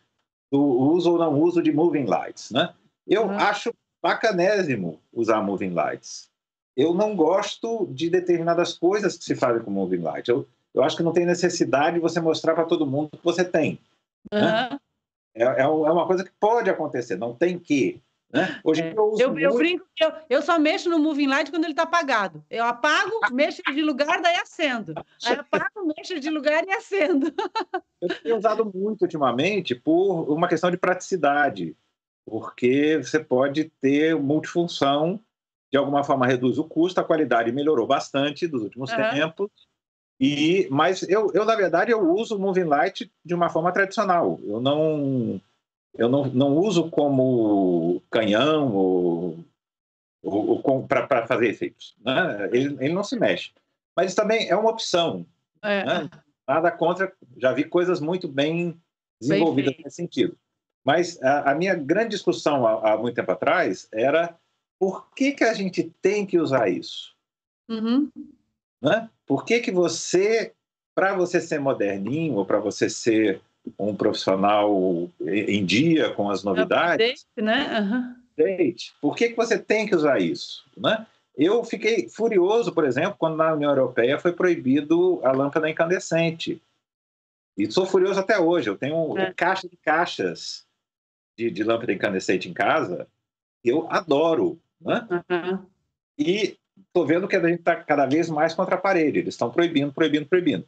do 0.52 0.62
uso 0.62 1.14
ou 1.14 1.18
não 1.18 1.42
uso 1.42 1.64
de 1.64 1.72
moving 1.72 2.06
lights, 2.06 2.52
né? 2.52 2.74
Eu 3.08 3.24
uhum. 3.24 3.38
acho 3.38 3.74
bacanésimo 4.04 5.00
usar 5.12 5.42
moving 5.42 5.72
lights. 5.72 6.30
Eu 6.76 6.94
não 6.94 7.16
gosto 7.16 7.88
de 7.92 8.10
determinadas 8.10 8.74
coisas 8.74 9.18
que 9.18 9.24
se 9.24 9.36
fazem 9.36 9.64
com 9.64 9.72
moving 9.72 10.02
light. 10.02 10.30
Eu, 10.30 10.48
eu 10.74 10.84
acho 10.84 10.98
que 10.98 11.04
não 11.04 11.14
tem 11.14 11.26
necessidade 11.26 11.96
de 11.96 12.02
você 12.02 12.20
mostrar 12.20 12.56
para 12.56 12.66
todo 12.66 12.86
mundo 12.86 13.12
que 13.12 13.24
você 13.24 13.44
tem. 13.44 13.80
Uhum. 14.32 14.42
Né? 14.42 14.80
É, 15.36 15.44
é, 15.44 15.62
é, 15.62 15.68
uma 15.68 16.08
coisa 16.08 16.24
que 16.24 16.32
pode 16.40 16.70
acontecer, 16.70 17.16
não 17.16 17.34
tem 17.34 17.60
que. 17.60 18.02
Né? 18.32 18.60
Hoje 18.64 18.82
é. 18.82 18.94
eu, 18.94 19.16
eu, 19.20 19.30
muito... 19.30 19.40
eu, 19.40 19.54
brinco 19.56 19.86
que 19.96 20.04
eu, 20.04 20.12
eu 20.28 20.42
só 20.42 20.58
mexo 20.58 20.90
no 20.90 20.98
moving 20.98 21.28
light 21.28 21.52
quando 21.52 21.66
ele 21.66 21.74
está 21.74 21.84
apagado. 21.84 22.44
Eu 22.50 22.66
apago, 22.66 23.12
mexo 23.32 23.62
de 23.62 23.82
lugar, 23.82 24.22
daí 24.22 24.36
acendo. 24.38 24.94
Aí 25.24 25.36
apago, 25.36 25.94
mexo 25.96 26.20
de 26.20 26.30
lugar 26.32 26.64
e 26.68 26.72
acendo. 26.72 27.28
eu 28.02 28.10
tenho 28.24 28.38
usado 28.38 28.72
muito 28.74 29.04
ultimamente 29.04 29.76
por 29.76 30.24
uma 30.32 30.48
questão 30.48 30.72
de 30.72 30.78
praticidade, 30.78 31.76
porque 32.26 32.98
você 32.98 33.20
pode 33.20 33.66
ter 33.80 34.16
multifunção, 34.16 35.20
de 35.72 35.78
alguma 35.78 36.04
forma 36.04 36.26
reduz 36.26 36.58
o 36.58 36.64
custo, 36.64 37.00
a 37.00 37.04
qualidade 37.04 37.52
melhorou 37.52 37.86
bastante 37.86 38.48
dos 38.48 38.64
últimos 38.64 38.92
uhum. 38.92 39.10
tempos. 39.12 39.52
E, 40.26 40.70
mas 40.72 41.04
eu, 41.04 41.34
eu, 41.34 41.44
na 41.44 41.54
verdade, 41.54 41.92
eu 41.92 42.00
uso 42.14 42.38
o 42.38 42.40
Moving 42.40 42.64
Light 42.64 43.12
de 43.26 43.34
uma 43.34 43.50
forma 43.50 43.74
tradicional. 43.74 44.40
Eu 44.46 44.62
não 44.62 45.42
eu 45.94 46.08
não, 46.08 46.26
não 46.28 46.58
uso 46.58 46.90
como 46.90 48.02
canhão 48.10 48.74
ou, 48.74 49.40
ou, 50.24 50.62
ou 50.64 50.88
para 50.88 51.28
fazer 51.28 51.50
efeitos. 51.50 51.94
Né? 52.00 52.50
Ele, 52.54 52.78
ele 52.80 52.94
não 52.94 53.04
se 53.04 53.20
mexe. 53.20 53.52
Mas 53.94 54.08
isso 54.08 54.16
também 54.16 54.48
é 54.48 54.56
uma 54.56 54.70
opção. 54.70 55.26
É. 55.62 55.84
Né? 55.84 56.10
Nada 56.48 56.72
contra, 56.72 57.12
já 57.36 57.52
vi 57.52 57.66
coisas 57.66 58.00
muito 58.00 58.26
bem 58.26 58.80
desenvolvidas 59.20 59.76
nesse 59.78 59.98
sentido. 59.98 60.38
Mas 60.86 61.22
a, 61.22 61.52
a 61.52 61.56
minha 61.56 61.76
grande 61.76 62.12
discussão 62.12 62.66
há, 62.66 62.94
há, 62.94 62.98
muito 62.98 63.16
tempo 63.16 63.32
atrás 63.34 63.90
era 63.92 64.34
por 64.80 65.12
que, 65.14 65.34
que 65.34 65.44
a 65.44 65.54
gente 65.54 65.94
tem 66.02 66.26
que 66.26 66.40
usar 66.40 66.70
isso? 66.70 67.14
Uhum. 67.70 68.10
Né? 68.84 69.10
Por 69.26 69.46
que, 69.46 69.62
que 69.62 69.72
você, 69.72 70.52
para 70.94 71.16
você 71.16 71.40
ser 71.40 71.60
moderninho 71.60 72.36
ou 72.36 72.46
para 72.46 72.60
você 72.60 72.90
ser 72.90 73.42
um 73.80 73.96
profissional 73.96 75.10
em 75.22 75.66
dia 75.66 76.12
com 76.12 76.30
as 76.30 76.44
novidades. 76.44 77.22
Update, 77.22 77.26
né? 77.38 77.80
Uhum. 77.80 78.16
Update. 78.32 78.94
Por 79.02 79.16
que, 79.16 79.30
que 79.30 79.36
você 79.36 79.58
tem 79.58 79.88
que 79.88 79.96
usar 79.96 80.20
isso? 80.20 80.66
Né? 80.76 81.06
Eu 81.36 81.64
fiquei 81.64 82.10
furioso, 82.10 82.74
por 82.74 82.86
exemplo, 82.86 83.16
quando 83.18 83.38
na 83.38 83.54
União 83.54 83.72
Europeia 83.72 84.20
foi 84.20 84.34
proibido 84.34 85.20
a 85.24 85.32
lâmpada 85.32 85.70
incandescente. 85.70 86.62
E 87.58 87.72
sou 87.72 87.86
furioso 87.86 88.20
até 88.20 88.40
hoje. 88.40 88.70
Eu 88.70 88.78
tenho 88.78 89.18
é. 89.18 89.34
caixa 89.34 89.68
de 89.68 89.78
caixas 89.78 90.66
de, 91.38 91.50
de, 91.50 91.64
lâmpada 91.64 91.94
incandescente 91.94 92.50
em 92.50 92.54
casa. 92.54 93.08
Eu 93.64 93.88
adoro. 93.90 94.60
Né? 94.82 95.08
Uhum. 95.30 95.66
E 96.18 96.58
estou 96.88 97.06
vendo 97.06 97.28
que 97.28 97.36
a 97.36 97.48
gente 97.48 97.60
está 97.60 97.76
cada 97.76 98.06
vez 98.06 98.30
mais 98.30 98.54
contra 98.54 98.76
a 98.76 98.80
parede. 98.80 99.20
Eles 99.20 99.34
estão 99.34 99.50
proibindo, 99.50 99.92
proibindo, 99.92 100.26
proibindo. 100.26 100.66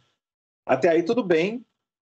Até 0.65 0.89
aí 0.89 1.03
tudo 1.03 1.23
bem, 1.23 1.63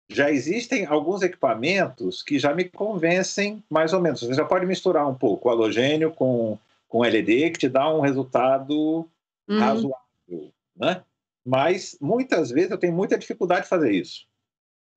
já 0.09 0.29
existem 0.29 0.85
alguns 0.85 1.21
equipamentos 1.21 2.21
que 2.21 2.37
já 2.37 2.53
me 2.53 2.65
convencem 2.65 3.63
mais 3.69 3.93
ou 3.93 4.01
menos. 4.01 4.21
Você 4.21 4.33
já 4.33 4.45
pode 4.45 4.65
misturar 4.65 5.07
um 5.07 5.15
pouco 5.15 5.47
o 5.47 5.51
halogênio 5.51 6.11
com, 6.11 6.57
com 6.87 7.01
LED, 7.01 7.51
que 7.51 7.59
te 7.59 7.69
dá 7.69 7.91
um 7.93 8.01
resultado 8.01 9.07
uhum. 9.47 9.59
razoável. 9.59 10.51
Né? 10.75 11.01
Mas 11.45 11.97
muitas 12.01 12.51
vezes 12.51 12.71
eu 12.71 12.77
tenho 12.77 12.93
muita 12.93 13.17
dificuldade 13.17 13.63
de 13.63 13.69
fazer 13.69 13.91
isso. 13.91 14.25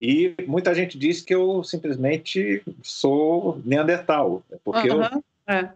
E 0.00 0.34
muita 0.46 0.74
gente 0.74 0.98
diz 0.98 1.22
que 1.22 1.34
eu 1.34 1.62
simplesmente 1.62 2.62
sou 2.82 3.60
neandertal, 3.64 4.42
porque 4.62 4.90
uhum. 4.90 5.02
eu. 5.02 5.24
É. 5.46 5.70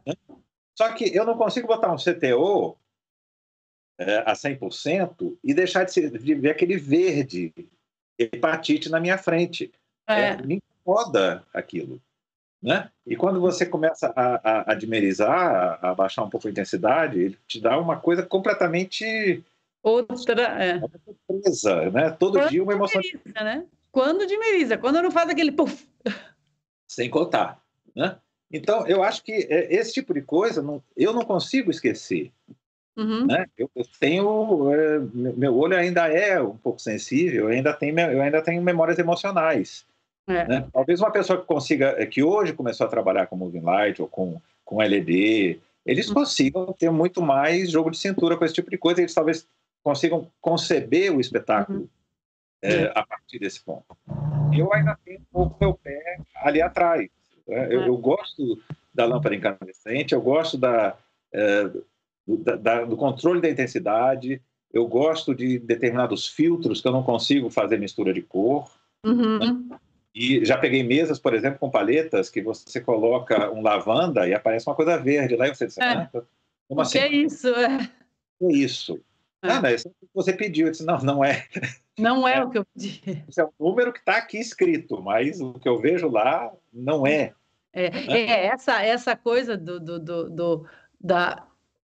Só 0.77 0.93
que 0.93 1.17
eu 1.17 1.25
não 1.25 1.37
consigo 1.37 1.67
botar 1.67 1.93
um 1.93 1.97
CTO 1.97 2.77
é, 3.99 4.19
a 4.19 4.33
100% 4.33 5.37
e 5.43 5.53
deixar 5.53 5.85
de, 5.85 5.93
ser, 5.93 6.11
de 6.11 6.35
ver 6.35 6.51
aquele 6.51 6.77
verde 6.77 7.53
hepatite 8.19 8.89
na 8.89 9.01
minha 9.01 9.19
frente. 9.19 9.73
É. 10.07 10.31
É, 10.31 10.37
me 10.43 10.57
incomoda 10.57 11.45
aquilo. 11.53 12.01
Né? 12.61 12.91
E 13.07 13.15
quando 13.15 13.41
você 13.41 13.65
começa 13.65 14.13
a, 14.17 14.35
a, 14.37 14.73
a 14.73 14.75
dimerizar, 14.75 15.79
a, 15.81 15.91
a, 15.91 15.95
baixar 15.95 16.25
um 16.25 16.31
pouco 16.31 16.49
a 16.49 16.51
intensidade, 16.51 17.21
ele 17.21 17.39
te 17.47 17.61
dá 17.61 17.79
uma 17.79 17.97
coisa 18.01 18.25
completamente 18.25 19.45
outra, 19.81 20.43
é. 20.43 20.77
Uma 20.77 20.91
surpresa, 21.05 21.91
né? 21.91 22.11
Todo 22.11 22.39
quando 22.39 22.51
dia 22.51 22.63
uma 22.63 22.73
emoção. 22.73 23.01
Dimeriza, 23.01 23.45
né? 23.45 23.67
Quando 23.93 24.27
dimeriza, 24.27 24.77
quando 24.77 25.01
não 25.01 25.11
faz 25.11 25.31
aquele 25.31 25.53
puff. 25.53 25.87
Sem 26.89 27.09
contar, 27.09 27.63
né? 27.95 28.19
Então, 28.51 28.87
eu 28.87 29.03
acho 29.03 29.23
que 29.23 29.33
é, 29.33 29.73
esse 29.75 29.93
tipo 29.93 30.13
de 30.13 30.23
coisa 30.23 30.63
não, 30.63 30.83
eu 30.97 31.13
não 31.13 31.23
consigo 31.23 31.71
esquecer. 31.71 32.33
Uhum. 32.99 33.27
Né? 33.27 33.47
Eu, 33.57 33.71
eu 33.77 33.85
tenho, 34.01 34.73
é, 34.75 34.99
meu 35.15 35.57
olho 35.57 35.77
ainda 35.77 36.09
é 36.09 36.43
um 36.43 36.57
pouco 36.57 36.81
sensível, 36.81 37.45
eu 37.45 37.57
ainda 37.57 37.73
tenho, 37.73 37.97
eu 38.01 38.21
ainda 38.21 38.43
tenho 38.43 38.61
memórias 38.61 38.99
emocionais. 38.99 39.87
É. 40.27 40.47
Né? 40.49 40.69
Talvez 40.73 41.01
uma 41.01 41.13
pessoa 41.13 41.41
que 41.41 41.47
consiga, 41.47 41.95
é, 41.97 42.05
que 42.05 42.25
hoje 42.25 42.53
começou 42.53 42.85
a 42.85 42.91
trabalhar 42.91 43.29
com 43.29 43.37
Moving 43.37 43.61
Light 43.61 44.03
ou 44.03 44.09
com, 44.09 44.41
com 44.65 44.79
LED, 44.83 45.61
eles 45.87 46.09
uhum. 46.09 46.15
consigam 46.15 46.73
ter 46.73 46.91
muito 46.91 47.23
mais 47.23 47.71
jogo 47.71 47.89
de 47.89 47.99
cintura 47.99 48.37
com 48.37 48.45
esse 48.45 48.55
tipo 48.55 48.69
de 48.69 48.77
coisa, 48.77 49.01
eles 49.01 49.15
talvez 49.15 49.47
consigam 49.81 50.29
conceber 50.41 51.15
o 51.15 51.21
espetáculo 51.21 51.83
uhum. 51.83 51.89
é, 52.63 52.93
a 52.97 53.07
partir 53.07 53.39
desse 53.39 53.61
ponto. 53.61 53.97
Eu 54.53 54.73
ainda 54.75 54.99
tenho 55.05 55.21
um 55.21 55.25
pouco 55.33 55.57
meu 55.61 55.73
pé 55.73 56.19
ali 56.43 56.61
atrás. 56.61 57.09
Né? 57.47 57.69
Eu, 57.71 57.83
é. 57.83 57.89
eu, 57.89 57.97
gosto 57.97 58.61
da 58.93 59.07
lâmpada 59.07 59.37
incandescente, 59.37 60.13
eu 60.13 60.21
gosto 60.21 60.59
da, 60.59 60.97
é, 61.33 61.71
do, 62.29 62.59
da, 62.59 62.85
do 62.85 62.97
controle 62.97 63.41
da 63.41 63.49
intensidade. 63.49 64.43
Eu 64.71 64.87
gosto 64.87 65.35
de 65.35 65.59
determinados 65.59 66.27
filtros 66.27 66.83
que 66.83 66.89
eu 66.89 66.93
não 66.93 67.03
consigo 67.03 67.49
fazer 67.49 67.79
mistura 67.79 68.13
de 68.13 68.21
cor. 68.21 68.71
Uhum. 69.05 69.39
Né? 69.39 69.79
E 70.15 70.45
já 70.45 70.59
peguei 70.59 70.83
mesas, 70.83 71.19
por 71.19 71.33
exemplo, 71.33 71.59
com 71.59 71.71
paletas 71.71 72.29
que 72.29 72.43
você 72.43 72.81
coloca 72.81 73.51
um 73.51 73.63
lavanda 73.63 74.29
e 74.29 74.35
aparece 74.35 74.69
uma 74.69 74.77
coisa 74.77 74.99
verde 74.99 75.37
lá 75.37 75.49
e 75.49 75.55
você 75.55 75.67
diz, 75.67 75.79
é. 75.79 75.85
ah, 75.85 76.11
como 76.69 76.81
assim? 76.81 76.99
O 76.99 77.01
que 77.01 77.07
é 77.07 77.13
isso? 77.13 77.49
É, 77.49 77.91
é 78.43 78.53
isso. 78.53 79.01
É. 79.43 79.53
Ah, 79.53 79.63
mas 79.63 79.87
você 80.13 80.33
pediu. 80.33 80.67
Eu 80.67 80.73
disse, 80.73 80.85
não, 80.85 80.99
não 80.99 81.25
é. 81.25 81.47
Não 81.99 82.29
é, 82.29 82.39
é 82.39 82.45
o 82.45 82.51
que 82.51 82.59
eu 82.59 82.65
pedi. 82.75 83.25
Isso 83.29 83.41
é 83.41 83.45
um 83.45 83.51
número 83.59 83.93
que 83.93 84.01
está 84.01 84.17
aqui 84.19 84.39
escrito, 84.39 85.03
mas 85.03 85.41
o 85.41 85.55
que 85.55 85.69
eu 85.69 85.81
vejo 85.81 86.09
lá 86.09 86.53
não 86.73 87.07
é. 87.07 87.33
É, 87.73 87.91
né? 87.91 88.21
é 88.21 88.47
essa, 88.47 88.83
essa 88.83 89.17
coisa 89.17 89.57
do, 89.57 89.81
do, 89.81 89.99
do, 89.99 90.31
do 90.31 90.67
da 91.01 91.48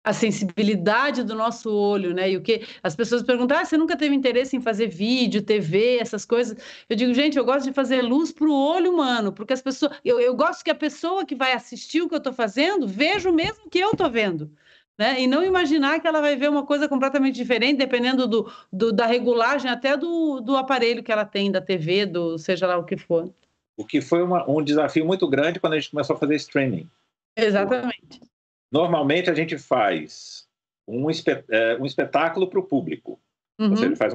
a 0.09 0.13
sensibilidade 0.15 1.23
do 1.23 1.35
nosso 1.35 1.71
olho, 1.71 2.15
né? 2.15 2.31
E 2.31 2.37
o 2.39 2.41
que 2.41 2.67
as 2.83 2.97
pessoas 2.97 3.23
perguntam: 3.23 3.59
ah, 3.59 3.65
você 3.65 3.77
nunca 3.77 3.95
teve 3.95 4.15
interesse 4.15 4.57
em 4.57 4.61
fazer 4.61 4.87
vídeo, 4.87 5.43
TV, 5.43 5.99
essas 5.99 6.25
coisas? 6.25 6.57
Eu 6.89 6.97
digo, 6.97 7.13
gente, 7.13 7.37
eu 7.37 7.45
gosto 7.45 7.67
de 7.67 7.75
fazer 7.75 8.01
luz 8.01 8.33
para 8.33 8.49
o 8.49 8.53
olho 8.53 8.91
humano, 8.91 9.33
porque 9.33 9.53
as 9.53 9.61
pessoas, 9.61 9.93
eu, 10.03 10.19
eu 10.19 10.35
gosto 10.35 10.65
que 10.65 10.71
a 10.71 10.75
pessoa 10.75 11.27
que 11.27 11.35
vai 11.35 11.53
assistir 11.53 12.01
o 12.01 12.09
que 12.09 12.15
eu 12.15 12.19
estou 12.19 12.33
fazendo 12.33 12.89
veja 12.89 13.29
o 13.29 13.35
mesmo 13.35 13.69
que 13.69 13.79
eu 13.79 13.91
estou 13.91 14.11
vendo. 14.11 14.51
Né? 14.97 15.21
E 15.21 15.27
não 15.27 15.45
imaginar 15.45 16.01
que 16.01 16.09
ela 16.09 16.21
vai 16.21 16.35
ver 16.35 16.49
uma 16.49 16.65
coisa 16.65 16.89
completamente 16.89 17.37
diferente, 17.37 17.77
dependendo 17.77 18.27
do, 18.27 18.53
do, 18.73 18.93
da 18.93 19.07
regulagem 19.07 19.71
até 19.71 19.97
do, 19.97 20.41
do 20.41 20.57
aparelho 20.57 21.03
que 21.03 21.13
ela 21.13 21.25
tem, 21.25 21.53
da 21.53 21.61
TV, 21.61 22.07
do 22.07 22.37
seja 22.39 22.67
lá 22.67 22.79
o 22.79 22.85
que 22.85 22.97
for. 22.97 23.31
O 23.77 23.85
que 23.85 24.01
foi 24.01 24.23
uma, 24.23 24.49
um 24.51 24.61
desafio 24.61 25.05
muito 25.05 25.29
grande 25.29 25.61
quando 25.61 25.75
a 25.75 25.79
gente 25.79 25.91
começou 25.91 26.17
a 26.17 26.19
fazer 26.19 26.35
streaming. 26.35 26.89
Exatamente. 27.37 28.28
Normalmente 28.71 29.31
a 29.31 29.35
gente 29.35 29.57
faz 29.59 30.47
um, 30.87 31.07
é, 31.51 31.77
um 31.79 31.87
espetáculo 31.87 32.49
para 32.49 32.59
o 32.59 32.67
público. 32.67 33.19
Uhum. 33.59 33.71
Você 33.71 33.97
faz 33.97 34.15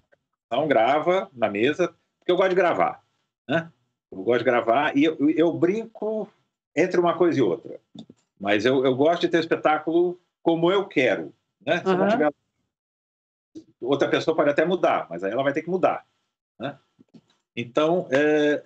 uma 0.51 0.67
grava 0.67 1.29
na 1.33 1.49
mesa, 1.49 1.93
porque 2.19 2.31
eu 2.31 2.35
gosto 2.35 2.49
de 2.49 2.55
gravar. 2.55 3.03
Né? 3.47 3.71
Eu 4.11 4.23
gosto 4.23 4.39
de 4.39 4.45
gravar 4.45 4.95
e 4.95 5.03
eu, 5.03 5.29
eu 5.31 5.51
brinco 5.53 6.31
entre 6.75 6.99
uma 6.99 7.17
coisa 7.17 7.39
e 7.39 7.41
outra. 7.41 7.79
Mas 8.39 8.65
eu, 8.65 8.85
eu 8.85 8.95
gosto 8.95 9.21
de 9.21 9.29
ter 9.29 9.39
espetáculo 9.39 10.19
como 10.41 10.71
eu 10.71 10.87
quero. 10.87 11.33
Né? 11.65 11.79
Se 11.79 11.87
uhum. 11.87 11.97
não 11.97 12.07
tiver... 12.07 12.31
Outra 13.81 14.07
pessoa 14.07 14.35
pode 14.35 14.49
até 14.49 14.63
mudar, 14.63 15.07
mas 15.09 15.23
aí 15.23 15.31
ela 15.31 15.43
vai 15.43 15.53
ter 15.53 15.61
que 15.61 15.69
mudar. 15.69 16.05
Né? 16.59 16.77
Então, 17.55 18.07
é... 18.11 18.63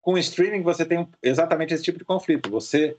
com 0.00 0.14
o 0.14 0.18
streaming 0.18 0.62
você 0.62 0.84
tem 0.84 1.08
exatamente 1.22 1.74
esse 1.74 1.82
tipo 1.82 1.98
de 1.98 2.04
conflito. 2.04 2.50
Você 2.50 2.96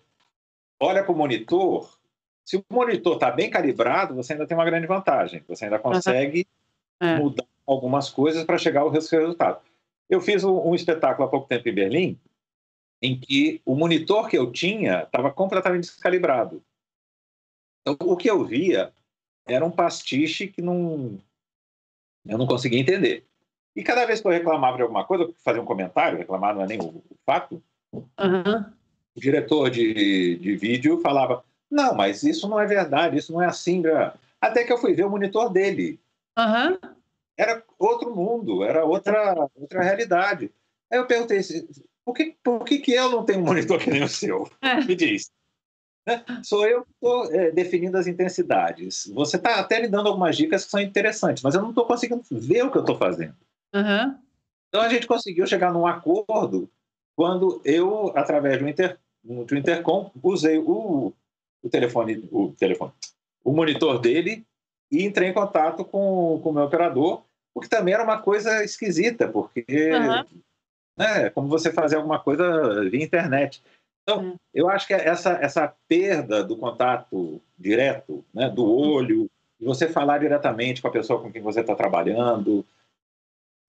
olha 0.79 1.03
para 1.03 1.11
o 1.11 1.17
monitor, 1.17 1.97
se 2.45 2.57
o 2.57 2.65
monitor 2.69 3.13
está 3.15 3.31
bem 3.31 3.49
calibrado, 3.49 4.15
você 4.15 4.33
ainda 4.33 4.45
tem 4.45 4.55
uma 4.55 4.65
grande 4.65 4.87
vantagem. 4.87 5.43
Você 5.47 5.65
ainda 5.65 5.79
consegue 5.79 6.45
uhum. 7.01 7.17
mudar 7.17 7.45
algumas 7.65 8.09
coisas 8.09 8.43
para 8.43 8.57
chegar 8.57 8.81
ao 8.81 8.89
resultado. 8.89 9.61
Eu 10.09 10.19
fiz 10.19 10.43
um, 10.43 10.69
um, 10.69 10.75
espetáculo 10.75 11.27
há 11.27 11.31
pouco 11.31 11.47
tempo 11.47 11.67
em 11.67 11.73
Berlim, 11.73 12.19
em 13.01 13.19
que 13.19 13.61
o 13.65 13.75
monitor 13.75 14.27
que 14.27 14.37
eu 14.37 14.51
tinha 14.51 15.03
estava 15.03 15.31
completamente 15.31 15.83
descalibrado. 15.83 16.61
Então, 17.81 17.95
o 18.07 18.17
que 18.17 18.29
eu 18.29 18.43
via 18.43 18.93
era 19.47 19.65
um 19.65 19.71
pastiche 19.71 20.47
que 20.47 20.61
não, 20.61 21.17
eu 22.25 22.37
não 22.37 22.47
conseguia 22.47 22.79
entender. 22.79 23.25
E 23.75 23.81
cada 23.81 24.05
vez 24.05 24.21
que 24.21 24.27
eu 24.27 24.31
reclamava 24.31 24.77
de 24.77 24.83
alguma 24.83 25.05
coisa, 25.05 25.33
fazia 25.43 25.61
um 25.61 25.65
comentário, 25.65 26.17
reclamar 26.17 26.53
não 26.53 26.61
é 26.61 26.67
nem 26.67 26.79
o, 26.79 26.87
o 26.87 27.17
fato, 27.25 27.61
Uhum. 27.93 28.73
O 29.15 29.19
diretor 29.19 29.69
de, 29.69 30.37
de 30.37 30.55
vídeo 30.55 30.99
falava: 31.01 31.43
Não, 31.69 31.93
mas 31.93 32.23
isso 32.23 32.47
não 32.47 32.59
é 32.59 32.65
verdade, 32.65 33.17
isso 33.17 33.31
não 33.31 33.41
é 33.41 33.45
assim. 33.45 33.83
Até 34.41 34.63
que 34.63 34.73
eu 34.73 34.77
fui 34.77 34.93
ver 34.93 35.05
o 35.05 35.09
monitor 35.09 35.51
dele. 35.51 35.99
Uhum. 36.37 36.77
Era 37.37 37.63
outro 37.79 38.15
mundo, 38.15 38.63
era 38.63 38.85
outra, 38.85 39.49
outra 39.55 39.83
realidade. 39.83 40.51
Aí 40.91 40.99
eu 40.99 41.05
perguntei: 41.05 41.41
por 42.05 42.13
que, 42.13 42.35
por 42.43 42.63
que, 42.65 42.79
que 42.79 42.93
eu 42.93 43.09
não 43.09 43.23
tenho 43.23 43.39
um 43.39 43.45
monitor 43.45 43.79
que 43.79 43.89
nem 43.89 44.03
o 44.03 44.09
seu? 44.09 44.49
É. 44.61 44.75
Me 44.83 44.95
diz. 44.95 45.31
Né? 46.05 46.23
Sou 46.43 46.67
eu 46.67 46.83
que 46.83 46.91
estou 46.91 47.33
é, 47.33 47.51
definindo 47.51 47.97
as 47.97 48.07
intensidades. 48.07 49.09
Você 49.13 49.37
está 49.37 49.59
até 49.59 49.79
me 49.81 49.87
dando 49.87 50.09
algumas 50.09 50.35
dicas 50.35 50.65
que 50.65 50.71
são 50.71 50.81
interessantes, 50.81 51.41
mas 51.41 51.55
eu 51.55 51.61
não 51.61 51.69
estou 51.69 51.85
conseguindo 51.85 52.23
ver 52.29 52.65
o 52.65 52.71
que 52.71 52.77
eu 52.77 52.81
estou 52.81 52.97
fazendo. 52.97 53.35
Uhum. 53.73 54.17
Então 54.67 54.81
a 54.81 54.89
gente 54.89 55.07
conseguiu 55.07 55.47
chegar 55.47 55.71
num 55.71 55.87
acordo 55.87 56.69
quando 57.15 57.61
eu, 57.63 58.11
através 58.15 58.59
do, 58.59 58.67
inter, 58.67 58.99
do 59.23 59.57
intercom, 59.57 60.11
usei 60.21 60.57
o, 60.57 61.13
o 61.61 61.69
telefone, 61.69 62.27
o 62.31 62.51
telefone, 62.51 62.91
o 63.43 63.53
monitor 63.53 63.99
dele 63.99 64.45
e 64.91 65.03
entrei 65.03 65.29
em 65.29 65.33
contato 65.33 65.85
com, 65.85 66.39
com 66.43 66.49
o 66.49 66.53
meu 66.53 66.63
operador, 66.63 67.23
o 67.55 67.61
que 67.61 67.69
também 67.69 67.93
era 67.93 68.03
uma 68.03 68.21
coisa 68.21 68.63
esquisita, 68.63 69.27
porque 69.27 69.91
uhum. 69.91 70.41
né, 70.97 71.29
como 71.29 71.47
você 71.47 71.71
fazer 71.71 71.95
alguma 71.95 72.19
coisa 72.19 72.87
via 72.89 73.03
internet. 73.03 73.63
Então, 74.03 74.23
uhum. 74.23 74.35
eu 74.53 74.69
acho 74.69 74.85
que 74.85 74.93
essa, 74.93 75.31
essa 75.41 75.73
perda 75.87 76.43
do 76.43 76.57
contato 76.57 77.41
direto, 77.57 78.23
né, 78.33 78.49
do 78.49 78.63
uhum. 78.63 78.91
olho, 78.93 79.29
de 79.59 79.65
você 79.65 79.87
falar 79.87 80.17
diretamente 80.17 80.81
com 80.81 80.89
a 80.89 80.91
pessoa 80.91 81.21
com 81.21 81.31
quem 81.31 81.41
você 81.41 81.61
está 81.61 81.73
trabalhando, 81.73 82.65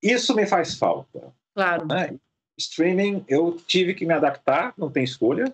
isso 0.02 0.34
me 0.34 0.46
faz 0.46 0.76
falta. 0.76 1.32
Claro. 1.54 1.86
Né? 1.86 2.18
Streaming, 2.58 3.24
eu 3.28 3.56
tive 3.66 3.94
que 3.94 4.06
me 4.06 4.14
adaptar, 4.14 4.74
não 4.76 4.90
tem 4.90 5.04
escolha, 5.04 5.52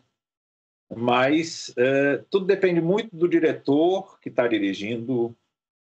mas 0.94 1.68
uh, 1.70 2.24
tudo 2.30 2.46
depende 2.46 2.80
muito 2.80 3.14
do 3.16 3.28
diretor 3.28 4.18
que 4.20 4.28
está 4.28 4.46
dirigindo 4.46 5.34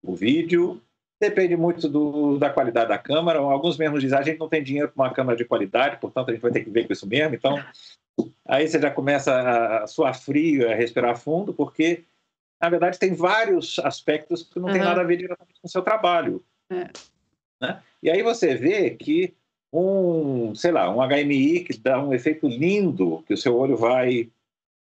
o 0.04 0.16
vídeo, 0.16 0.82
depende 1.20 1.58
muito 1.58 1.90
do, 1.90 2.38
da 2.38 2.50
qualidade 2.50 2.90
da 2.90 2.98
câmera. 2.98 3.40
Alguns 3.40 3.78
mesmos 3.78 4.02
dizem, 4.02 4.18
a 4.18 4.22
gente 4.22 4.40
não 4.40 4.48
tem 4.48 4.64
dinheiro 4.64 4.90
para 4.90 5.04
uma 5.04 5.14
câmera 5.14 5.38
de 5.38 5.46
qualidade, 5.46 6.00
portanto 6.00 6.30
a 6.30 6.32
gente 6.32 6.42
vai 6.42 6.52
ter 6.52 6.64
que 6.64 6.70
ver 6.70 6.88
com 6.88 6.94
isso 6.94 7.08
mesmo. 7.08 7.36
Então, 7.36 7.62
aí 8.46 8.68
você 8.68 8.80
já 8.80 8.90
começa 8.90 9.82
a 9.84 9.88
suar 9.88 10.18
frio, 10.18 10.70
a 10.70 10.76
respirar 10.76 11.18
fundo, 11.18 11.54
porque, 11.54 12.06
na 12.62 12.70
verdade, 12.70 12.98
tem 12.98 13.14
vários 13.14 13.78
aspectos 13.80 14.44
que 14.44 14.60
não 14.60 14.68
uhum. 14.68 14.74
tem 14.74 14.82
nada 14.82 15.02
a 15.02 15.04
ver 15.04 15.18
diretamente 15.18 15.60
com 15.60 15.68
o 15.68 15.72
seu 15.72 15.82
trabalho. 15.82 16.44
É. 16.72 16.90
Né? 17.62 17.84
E 18.02 18.10
aí 18.10 18.24
você 18.24 18.56
vê 18.56 18.92
que 18.92 19.34
um, 19.72 20.54
sei 20.56 20.72
lá, 20.72 20.90
um 20.90 21.00
HMI 21.08 21.64
que 21.64 21.78
dá 21.78 22.04
um 22.04 22.14
efeito 22.14 22.48
lindo, 22.48 23.24
que 23.28 23.34
o 23.34 23.38
seu 23.38 23.58
olho 23.58 23.78
vai 23.78 24.30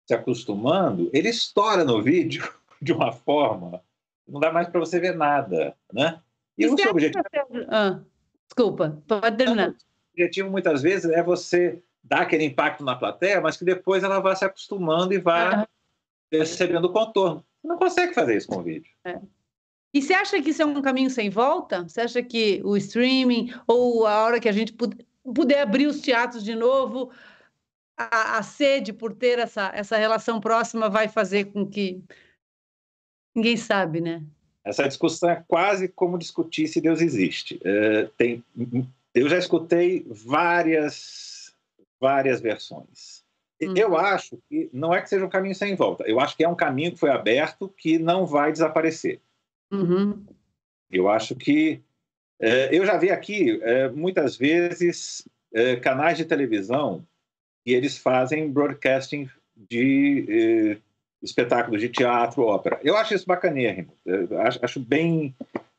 se 0.05 0.13
acostumando, 0.13 1.09
ele 1.13 1.29
estoura 1.29 1.83
no 1.83 2.01
vídeo 2.01 2.47
de 2.81 2.91
uma 2.91 3.11
forma 3.11 3.81
não 4.27 4.39
dá 4.39 4.51
mais 4.51 4.67
para 4.67 4.79
você 4.79 4.99
ver 4.99 5.15
nada, 5.15 5.75
né? 5.91 6.21
E, 6.57 6.63
e 6.63 6.67
o 6.67 6.77
seu 6.77 6.91
objetivo... 6.91 7.23
Ah, 7.69 7.99
desculpa, 8.47 9.01
pode 9.07 9.37
terminar. 9.37 9.69
O 9.69 9.75
objetivo, 10.13 10.49
muitas 10.49 10.81
vezes, 10.81 11.11
é 11.11 11.21
você 11.21 11.81
dar 12.03 12.21
aquele 12.21 12.45
impacto 12.45 12.83
na 12.83 12.95
plateia, 12.95 13.41
mas 13.41 13.57
que 13.57 13.65
depois 13.65 14.03
ela 14.03 14.19
vai 14.19 14.35
se 14.35 14.45
acostumando 14.45 15.13
e 15.13 15.19
vai 15.19 15.55
uhum. 15.55 15.65
percebendo 16.29 16.85
o 16.85 16.93
contorno. 16.93 17.43
Você 17.61 17.67
não 17.67 17.77
consegue 17.77 18.13
fazer 18.13 18.37
isso 18.37 18.47
com 18.47 18.57
o 18.57 18.63
vídeo. 18.63 18.91
É. 19.03 19.19
E 19.93 20.01
você 20.01 20.13
acha 20.13 20.41
que 20.41 20.49
isso 20.49 20.61
é 20.61 20.65
um 20.65 20.81
caminho 20.81 21.09
sem 21.09 21.29
volta? 21.29 21.83
Você 21.83 22.01
acha 22.01 22.23
que 22.23 22.61
o 22.63 22.75
streaming 22.75 23.53
ou 23.67 24.07
a 24.07 24.23
hora 24.23 24.39
que 24.39 24.49
a 24.49 24.51
gente 24.51 24.73
puder 24.73 25.61
abrir 25.61 25.85
os 25.85 26.01
teatros 26.01 26.43
de 26.43 26.55
novo, 26.55 27.11
a, 27.95 28.39
a 28.39 28.43
sede 28.43 28.91
por 28.91 29.13
ter 29.13 29.37
essa, 29.37 29.71
essa 29.73 29.95
relação 29.95 30.41
próxima 30.41 30.89
vai 30.89 31.07
fazer 31.07 31.45
com 31.45 31.65
que 31.65 32.01
ninguém 33.35 33.55
sabe, 33.55 34.01
né? 34.01 34.23
Essa 34.65 34.87
discussão 34.87 35.29
é 35.29 35.43
quase 35.47 35.87
como 35.87 36.17
discutir 36.17 36.67
se 36.67 36.81
Deus 36.81 37.01
existe. 37.01 37.59
É, 37.63 38.09
tem, 38.17 38.43
eu 39.13 39.29
já 39.29 39.37
escutei 39.37 40.05
várias, 40.09 41.53
várias 41.99 42.41
versões. 42.41 43.23
Uhum. 43.61 43.73
Eu 43.77 43.97
acho 43.97 44.39
que 44.49 44.69
não 44.73 44.93
é 44.93 45.01
que 45.01 45.09
seja 45.09 45.25
um 45.25 45.29
caminho 45.29 45.53
sem 45.53 45.75
volta. 45.75 46.03
Eu 46.05 46.19
acho 46.19 46.35
que 46.35 46.43
é 46.43 46.49
um 46.49 46.55
caminho 46.55 46.93
que 46.93 46.99
foi 46.99 47.11
aberto 47.11 47.69
que 47.77 47.99
não 47.99 48.25
vai 48.25 48.51
desaparecer. 48.51 49.21
Uhum. 49.73 50.23
Eu 50.91 51.09
acho 51.09 51.35
que. 51.35 51.81
É, 52.39 52.75
eu 52.77 52.85
já 52.85 52.97
vi 52.97 53.09
aqui, 53.09 53.59
é, 53.63 53.89
muitas 53.89 54.35
vezes, 54.35 55.27
é, 55.53 55.75
canais 55.77 56.17
de 56.17 56.25
televisão 56.25 57.05
e 57.65 57.73
eles 57.73 57.97
fazem 57.97 58.51
broadcasting 58.51 59.29
de 59.55 60.77
espetáculos 61.21 61.79
de 61.79 61.87
teatro, 61.87 62.43
ópera. 62.43 62.79
Eu 62.83 62.97
acho 62.97 63.13
isso 63.13 63.25
bacanérrimo. 63.25 63.93
Acho, 64.45 64.59
acho 64.61 64.79
bem 64.79 65.33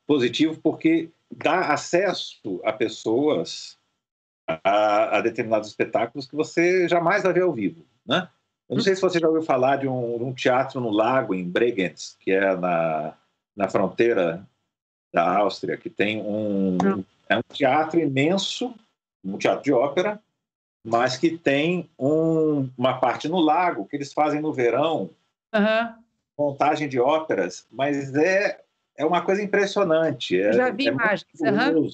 positivo 0.06 0.58
porque 0.62 1.10
dá 1.30 1.72
acesso 1.72 2.60
a 2.64 2.72
pessoas 2.72 3.76
a, 4.46 5.18
a, 5.18 5.20
determinados 5.20 5.68
espetáculos 5.68 6.26
que 6.26 6.36
você 6.36 6.88
jamais 6.88 7.22
vai 7.22 7.32
ver 7.32 7.42
ao 7.42 7.52
vivo, 7.52 7.84
né? 8.06 8.28
Eu 8.68 8.76
não 8.76 8.82
sei 8.82 8.94
se 8.94 9.02
você 9.02 9.18
já 9.18 9.28
ouviu 9.28 9.42
falar 9.42 9.76
de 9.76 9.86
um, 9.86 10.28
um 10.28 10.32
teatro 10.32 10.80
no 10.80 10.90
lago 10.90 11.34
em 11.34 11.48
Bregenz, 11.48 12.16
que 12.18 12.30
é 12.30 12.56
na 12.56 13.14
na 13.56 13.68
fronteira 13.68 14.46
da 15.12 15.38
Áustria, 15.38 15.76
que 15.76 15.88
tem 15.88 16.20
um, 16.20 16.76
é 17.28 17.36
um 17.36 17.42
teatro 17.52 18.00
imenso, 18.00 18.74
um 19.24 19.38
teatro 19.38 19.62
de 19.62 19.72
ópera, 19.72 20.20
mas 20.84 21.16
que 21.16 21.38
tem 21.38 21.88
um, 21.98 22.68
uma 22.76 22.98
parte 22.98 23.28
no 23.28 23.38
lago 23.38 23.86
que 23.86 23.96
eles 23.96 24.12
fazem 24.12 24.40
no 24.40 24.52
verão, 24.52 25.10
uhum. 25.54 25.94
montagem 26.36 26.88
de 26.88 27.00
óperas, 27.00 27.66
mas 27.70 28.14
é, 28.14 28.60
é 28.96 29.06
uma 29.06 29.22
coisa 29.22 29.42
impressionante. 29.42 30.38
É, 30.38 30.52
Já 30.52 30.70
vi 30.70 30.88
é 30.88 30.90
imagens. 30.90 31.40
Uhum. 31.40 31.88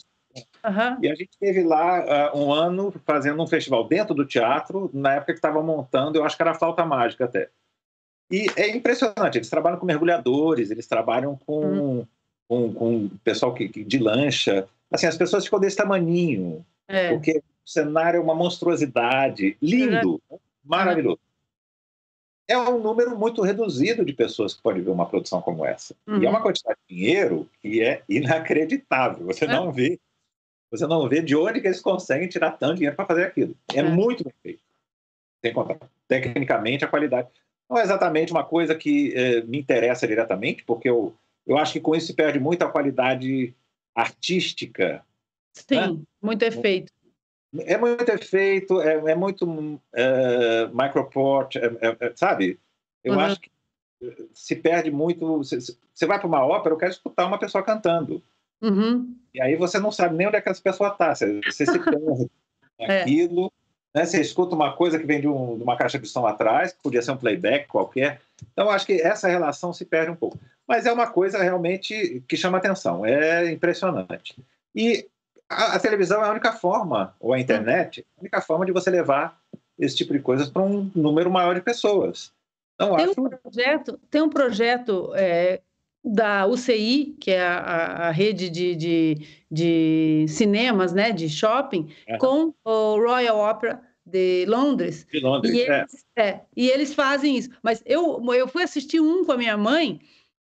Uhum. 0.65 0.99
E 1.03 1.11
a 1.11 1.15
gente 1.15 1.31
teve 1.39 1.63
lá 1.63 2.33
uh, 2.33 2.39
um 2.39 2.53
ano 2.53 2.93
fazendo 3.05 3.43
um 3.43 3.47
festival 3.47 3.87
dentro 3.87 4.15
do 4.15 4.27
teatro, 4.27 4.91
na 4.93 5.15
época 5.15 5.33
que 5.33 5.39
estava 5.39 5.63
montando, 5.63 6.19
eu 6.19 6.25
acho 6.25 6.37
que 6.37 6.43
era 6.43 6.53
a 6.53 6.55
Flauta 6.55 6.85
Mágica 6.85 7.25
até. 7.25 7.49
E 8.31 8.47
é 8.57 8.71
impressionante, 8.71 9.39
eles 9.39 9.51
trabalham 9.51 9.79
com 9.79 9.87
mergulhadores, 9.87 10.71
eles 10.71 10.87
trabalham 10.87 11.37
com, 11.47 11.65
hum. 11.65 12.07
com, 12.49 12.73
com 12.73 13.09
pessoal 13.25 13.53
que, 13.53 13.69
que, 13.69 13.85
de 13.85 13.99
lancha. 13.99 14.69
Assim, 14.91 15.07
as 15.07 15.17
pessoas 15.17 15.45
ficam 15.45 15.59
desse 15.59 15.77
tamaninho, 15.77 16.65
é. 16.87 17.11
porque 17.11 17.39
o 17.39 17.69
cenário 17.69 18.19
é 18.19 18.23
uma 18.23 18.35
monstruosidade, 18.35 19.57
lindo, 19.61 20.21
é. 20.31 20.37
maravilhoso. 20.65 21.19
É 22.49 22.59
um 22.59 22.81
número 22.81 23.17
muito 23.17 23.43
reduzido 23.43 24.05
de 24.05 24.13
pessoas 24.13 24.55
que 24.55 24.63
podem 24.63 24.83
ver 24.83 24.91
uma 24.91 25.07
produção 25.07 25.41
como 25.41 25.65
essa. 25.65 25.95
Uhum. 26.07 26.21
E 26.21 26.25
é 26.25 26.29
uhum. 26.29 26.35
uma 26.35 26.43
quantidade 26.43 26.79
de 26.89 26.97
dinheiro 26.97 27.49
que 27.61 27.81
é 27.81 28.03
inacreditável. 28.09 29.27
Você 29.27 29.45
é. 29.45 29.49
não 29.49 29.71
vê 29.71 30.01
você 30.71 30.87
não 30.87 31.09
vê 31.09 31.21
de 31.21 31.35
onde 31.35 31.61
que 31.61 31.67
eles 31.67 31.81
conseguem 31.81 32.29
tirar 32.29 32.53
tanto 32.53 32.77
dinheiro 32.77 32.95
para 32.95 33.05
fazer 33.05 33.25
aquilo. 33.25 33.57
É, 33.75 33.81
é, 33.81 33.83
muito 33.83 34.23
bem 34.23 34.33
feito. 34.41 34.63
Sem 35.45 35.53
contar, 35.53 35.79
tecnicamente, 36.07 36.85
a 36.85 36.89
qualidade. 36.89 37.29
Não 37.71 37.79
é 37.79 37.83
exatamente 37.83 38.33
uma 38.33 38.43
coisa 38.43 38.75
que 38.75 39.15
eh, 39.15 39.43
me 39.43 39.61
interessa 39.61 40.05
diretamente, 40.05 40.65
porque 40.65 40.91
eu, 40.91 41.15
eu 41.47 41.57
acho 41.57 41.75
que 41.75 41.81
com 41.81 41.95
isso 41.95 42.09
se 42.09 42.15
perde 42.15 42.41
muito 42.41 42.65
a 42.65 42.71
qualidade 42.71 43.55
artística. 43.95 45.05
Sim, 45.55 45.77
né? 45.77 46.01
muito 46.21 46.43
efeito. 46.43 46.93
É 47.59 47.77
muito 47.79 48.09
efeito, 48.09 48.81
é, 48.81 49.13
é 49.13 49.15
muito 49.15 49.81
é, 49.93 50.67
microport, 50.69 51.57
é, 51.57 51.67
é, 51.81 51.97
é, 52.01 52.13
sabe? 52.17 52.59
Eu 53.05 53.15
uhum. 53.15 53.21
acho 53.21 53.41
que 53.41 53.51
se 54.35 54.57
perde 54.57 54.91
muito. 54.91 55.39
Você, 55.39 55.59
você 55.61 56.07
vai 56.07 56.19
para 56.19 56.29
uma 56.29 56.45
ópera, 56.45 56.75
eu 56.75 56.79
quero 56.79 56.93
escutar 56.93 57.27
uma 57.27 57.39
pessoa 57.39 57.63
cantando. 57.63 58.23
Uhum. 58.61 59.17
E 59.33 59.41
aí 59.41 59.57
você 59.57 59.79
não 59.79 59.93
sabe 59.93 60.17
nem 60.17 60.27
onde 60.27 60.37
é 60.37 60.41
que 60.41 60.49
essa 60.49 60.63
pessoa 60.63 60.91
está. 60.91 61.15
Você, 61.15 61.41
você 61.41 61.67
se 61.67 61.79
perde 61.79 62.31
naquilo. 62.79 63.53
Né? 63.95 64.05
Você 64.05 64.21
escuta 64.21 64.55
uma 64.55 64.73
coisa 64.73 64.99
que 64.99 65.07
vem 65.07 65.21
de, 65.21 65.29
um, 65.29 65.57
de, 65.57 65.63
uma 65.63 65.77
caixa 65.77 65.99
de 65.99 66.07
som 66.07 66.27
atrás, 66.27 66.73
que 66.73 66.83
podia 66.83 67.03
ser 67.03 67.13
um 67.13 67.17
playback 67.17 67.67
qualquer. 67.69 68.21
Então, 68.53 68.71
acho 68.71 68.87
que 68.87 69.01
essa 69.01 69.29
relação 69.29 69.73
se 69.73 69.85
perde 69.85 70.11
um 70.11 70.17
pouco. 70.17 70.39
Mas 70.67 70.87
é 70.87 70.93
uma 70.93 71.09
coisa 71.09 71.43
realmente 71.43 72.23
que 72.29 72.37
chama 72.37 72.59
atenção, 72.59 73.05
é 73.05 73.51
impressionante. 73.51 74.37
E 74.75 75.07
a, 75.49 75.75
a 75.75 75.79
televisão 75.81 76.23
é 76.23 76.29
a 76.29 76.31
única 76.31 76.53
forma, 76.53 77.15
ou 77.19 77.33
a 77.33 77.41
internet, 77.41 78.07
a 78.17 78.21
única 78.21 78.41
forma 78.41 78.65
de 78.65 78.73
você 78.73 78.89
levar 78.91 79.39
esse 79.79 79.97
tipo 79.97 80.13
de 80.13 80.21
coisas 80.21 80.49
para 80.49 80.63
um 80.63 80.91
número 80.95 81.31
maior 81.31 81.55
de 81.55 81.61
pessoas. 81.61 82.33
Então, 82.75 82.97
tem, 82.97 83.07
acho... 83.07 83.21
um 83.21 83.29
projeto, 83.29 84.01
tem 84.11 84.23
um 84.23 84.29
projeto 84.29 85.13
é, 85.15 85.61
da 86.03 86.47
UCI, 86.47 87.17
que 87.21 87.31
é 87.31 87.43
a, 87.43 88.09
a 88.09 88.11
rede 88.11 88.49
de, 88.49 88.75
de, 88.75 89.27
de, 89.51 90.27
cinemas, 90.29 90.93
né, 90.93 91.13
de 91.13 91.29
shopping, 91.29 91.93
é. 92.07 92.17
com 92.17 92.55
o 92.65 92.97
Royal 92.97 93.39
Opera 93.39 93.83
de 94.05 94.47
Londres. 94.47 95.07
De 95.13 95.21
Londres, 95.21 95.53
e 95.53 95.61
eles, 95.61 96.07
é. 96.17 96.29
é. 96.29 96.41
E 96.57 96.69
eles 96.69 96.95
fazem 96.95 97.37
isso. 97.37 97.51
Mas 97.63 97.83
eu, 97.85 98.21
eu 98.35 98.49
fui 98.49 98.63
assistir 98.63 99.01
um 99.01 99.25
com 99.25 99.33
a 99.33 99.37
minha 99.37 99.57
mãe, 99.57 100.01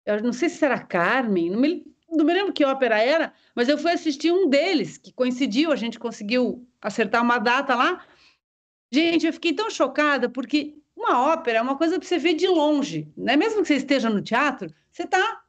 eu 0.06 0.22
não 0.22 0.34
sei 0.34 0.50
se 0.50 0.66
era 0.66 0.80
Carmen, 0.80 1.52
não 1.52 1.60
me, 1.60 1.86
não 2.10 2.26
me 2.26 2.34
lembro 2.34 2.54
que 2.54 2.66
ópera 2.66 3.00
era, 3.00 3.34
mas 3.56 3.70
eu 3.70 3.78
fui 3.78 3.92
assistir 3.92 4.32
um 4.32 4.50
deles, 4.50 4.98
que 4.98 5.14
coincidiu, 5.14 5.72
a 5.72 5.76
gente 5.76 6.00
conseguiu 6.00 6.68
acertar 6.82 7.22
uma 7.22 7.38
data 7.38 7.76
lá, 7.76 8.04
Gente, 8.96 9.26
eu 9.26 9.34
fiquei 9.34 9.54
tão 9.54 9.70
chocada 9.70 10.30
porque 10.30 10.76
uma 10.96 11.34
ópera 11.34 11.58
é 11.60 11.62
uma 11.62 11.78
coisa 11.78 12.00
para 12.00 12.08
você 12.08 12.18
ver 12.18 12.34
de 12.34 12.48
longe, 12.48 13.12
né? 13.18 13.36
Mesmo 13.36 13.62
que 13.62 13.68
você 13.68 13.76
esteja 13.76 14.10
no 14.10 14.22
teatro, 14.22 14.74
você 14.96 15.04
está 15.04 15.44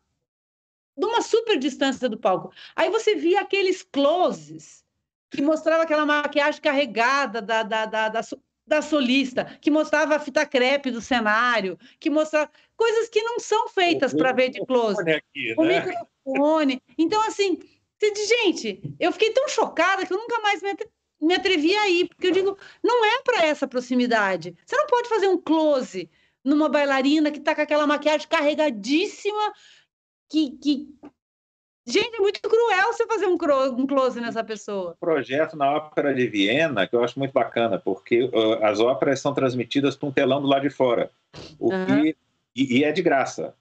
numa 0.97 1.23
super 1.23 1.57
distância 1.57 2.09
do 2.09 2.19
palco. 2.19 2.53
Aí 2.75 2.91
você 2.91 3.15
via 3.15 3.43
aqueles 3.43 3.81
closes 3.81 4.85
que 5.31 5.41
mostrava 5.41 5.85
aquela 5.85 6.05
maquiagem 6.05 6.61
carregada 6.61 7.41
da, 7.41 7.63
da, 7.63 7.87
da, 7.87 8.09
da, 8.09 8.21
da 8.67 8.83
solista, 8.83 9.45
que 9.61 9.71
mostrava 9.71 10.17
a 10.17 10.19
fita 10.19 10.45
crepe 10.45 10.91
do 10.91 11.01
cenário, 11.01 11.79
que 12.01 12.11
mostrava 12.11 12.51
coisas 12.77 13.09
que 13.09 13.23
não 13.23 13.39
são 13.39 13.69
feitas 13.69 14.13
para 14.13 14.33
ver 14.33 14.49
de 14.49 14.67
close. 14.67 15.01
Aqui, 15.03 15.49
né? 15.49 15.55
O 15.57 15.63
microfone. 15.63 16.83
Então, 16.99 17.25
assim, 17.29 17.57
você 17.97 18.11
diz, 18.13 18.29
gente, 18.29 18.97
eu 18.99 19.13
fiquei 19.13 19.31
tão 19.31 19.49
chocada 19.49 20.05
que 20.05 20.13
eu 20.13 20.19
nunca 20.19 20.41
mais 20.41 20.61
me, 20.61 20.75
me 21.21 21.35
atrevi 21.35 21.77
a 21.77 21.89
ir, 21.89 22.09
porque 22.09 22.27
eu 22.27 22.33
digo, 22.33 22.59
não 22.83 23.05
é 23.05 23.23
para 23.23 23.47
essa 23.47 23.69
proximidade. 23.69 24.57
Você 24.67 24.77
não 24.77 24.89
pode 24.89 25.09
fazer 25.09 25.29
um 25.29 25.39
close 25.39 26.11
numa 26.47 26.69
bailarina 26.69 27.31
que 27.31 27.39
está 27.39 27.55
com 27.55 27.61
aquela 27.61 27.87
maquiagem 27.87 28.29
carregadíssima, 28.29 29.53
que, 30.31 30.51
que 30.59 30.89
Gente, 31.89 32.17
é 32.17 32.19
muito 32.19 32.41
cruel 32.41 32.93
você 32.93 33.07
fazer 33.07 33.27
um, 33.27 33.39
close 33.87 34.21
nessa 34.21 34.43
pessoa. 34.43 34.91
Um 34.91 35.07
projeto 35.07 35.57
na 35.57 35.71
Ópera 35.71 36.13
de 36.13 36.27
Viena, 36.27 36.85
que 36.85 36.97
eu 36.97 37.05
acho 37.05 37.17
muito 37.17 37.33
bacana, 37.33 37.79
porque 37.79 38.25
uh, 38.25 38.65
as 38.65 38.81
óperas 38.81 39.21
são 39.21 39.33
transmitidas 39.33 39.95
para 39.95 40.09
um 40.09 40.13
telão 40.13 40.43
do 40.43 40.49
lado 40.49 40.63
de 40.63 40.71
fora. 40.71 41.13
O 41.61 41.73
uhum. 41.73 41.87
que, 41.87 42.17
e, 42.57 42.79
e, 42.79 42.85
é 42.85 42.91
de 42.91 43.03
graça. 43.03 43.55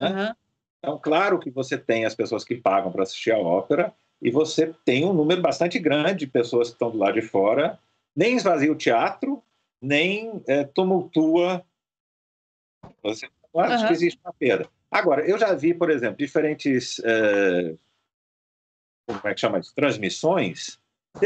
Né? 0.00 0.08
Uhum. 0.08 0.34
Então, 0.78 0.98
claro 0.98 1.38
que 1.38 1.50
você 1.50 1.76
tem 1.76 2.06
as 2.06 2.14
pessoas 2.14 2.44
que 2.44 2.54
pagam 2.54 2.90
para 2.90 3.02
assistir 3.02 3.32
a 3.32 3.38
ópera, 3.38 3.92
e 4.22 4.30
você 4.30 4.74
tem 4.82 5.04
um 5.04 5.12
número 5.12 5.42
bastante 5.42 5.78
grande 5.78 6.20
de 6.20 6.26
pessoas 6.26 6.68
que 6.68 6.76
estão 6.76 6.90
do 6.90 6.96
lado 6.96 7.20
de 7.20 7.22
fora, 7.22 7.78
nem 8.16 8.36
esvazia 8.36 8.72
o 8.72 8.76
teatro, 8.76 9.42
nem 9.82 10.42
é, 10.46 10.64
tumultua. 10.64 11.62
Você, 13.02 13.28
acho 13.56 13.82
uhum. 13.82 13.86
que 13.86 13.92
existe 13.92 14.20
uma 14.24 14.32
perda. 14.32 14.68
Agora, 14.90 15.26
eu 15.26 15.38
já 15.38 15.52
vi, 15.54 15.74
por 15.74 15.90
exemplo, 15.90 16.16
diferentes. 16.16 17.00
É, 17.04 17.74
como 19.06 19.20
é 19.24 19.34
que 19.34 19.40
chama 19.40 19.58
isso? 19.58 19.74
Transmissões. 19.74 20.78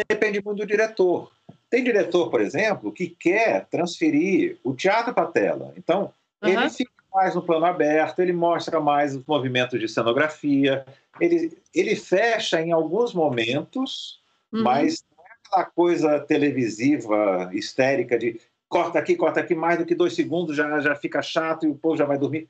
Depende 0.09 0.43
muito 0.45 0.59
do 0.59 0.66
diretor. 0.66 1.31
Tem 1.69 1.82
diretor, 1.82 2.31
por 2.31 2.41
exemplo, 2.41 2.93
que 2.93 3.09
quer 3.09 3.66
transferir 3.66 4.59
o 4.65 4.74
teatro 4.74 5.15
para 5.15 5.24
a 5.24 5.31
tela. 5.31 5.73
Então, 5.77 6.12
uhum. 6.43 6.49
ele 6.49 6.70
fica 6.70 6.93
mais 7.12 7.35
no 7.35 7.43
plano 7.43 7.66
aberto, 7.66 8.20
ele 8.20 8.32
mostra 8.32 8.81
mais 8.81 9.15
os 9.15 9.24
movimentos 9.27 9.78
de 9.78 9.89
cenografia, 9.89 10.85
ele, 11.20 11.57
ele 11.74 11.97
fecha 11.97 12.61
em 12.61 12.70
alguns 12.70 13.12
momentos, 13.12 14.20
uhum. 14.53 14.62
mas 14.62 15.05
não 15.16 15.24
é 15.24 15.31
aquela 15.45 15.65
coisa 15.65 16.20
televisiva, 16.20 17.51
histérica 17.53 18.19
de 18.19 18.41
corta 18.71 19.01
aqui, 19.01 19.17
corta 19.17 19.41
aqui, 19.41 19.55
mais 19.55 19.79
do 19.79 19.85
que 19.85 19.97
dois 19.97 20.15
segundos 20.15 20.57
já, 20.57 20.79
já 20.79 20.95
fica 20.95 21.21
chato 21.21 21.67
e 21.67 21.69
o 21.69 21.75
povo 21.75 21.97
já 21.97 22.05
vai 22.07 22.17
dormir. 22.17 22.49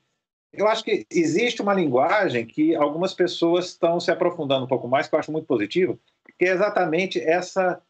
Eu 0.53 0.67
acho 0.67 0.83
que 0.83 1.05
existe 1.09 1.61
uma 1.61 1.73
linguagem 1.73 2.45
que 2.45 2.75
algumas 2.75 3.13
pessoas 3.13 3.67
estão 3.67 3.99
se 3.99 4.11
aprofundando 4.11 4.65
um 4.65 4.67
pouco 4.67 4.87
mais, 4.87 5.07
que 5.07 5.15
eu 5.15 5.19
acho 5.19 5.31
muito 5.31 5.47
positivo, 5.47 5.99
que 6.37 6.45
é 6.45 6.49
exatamente 6.49 7.19
essa 7.19 7.81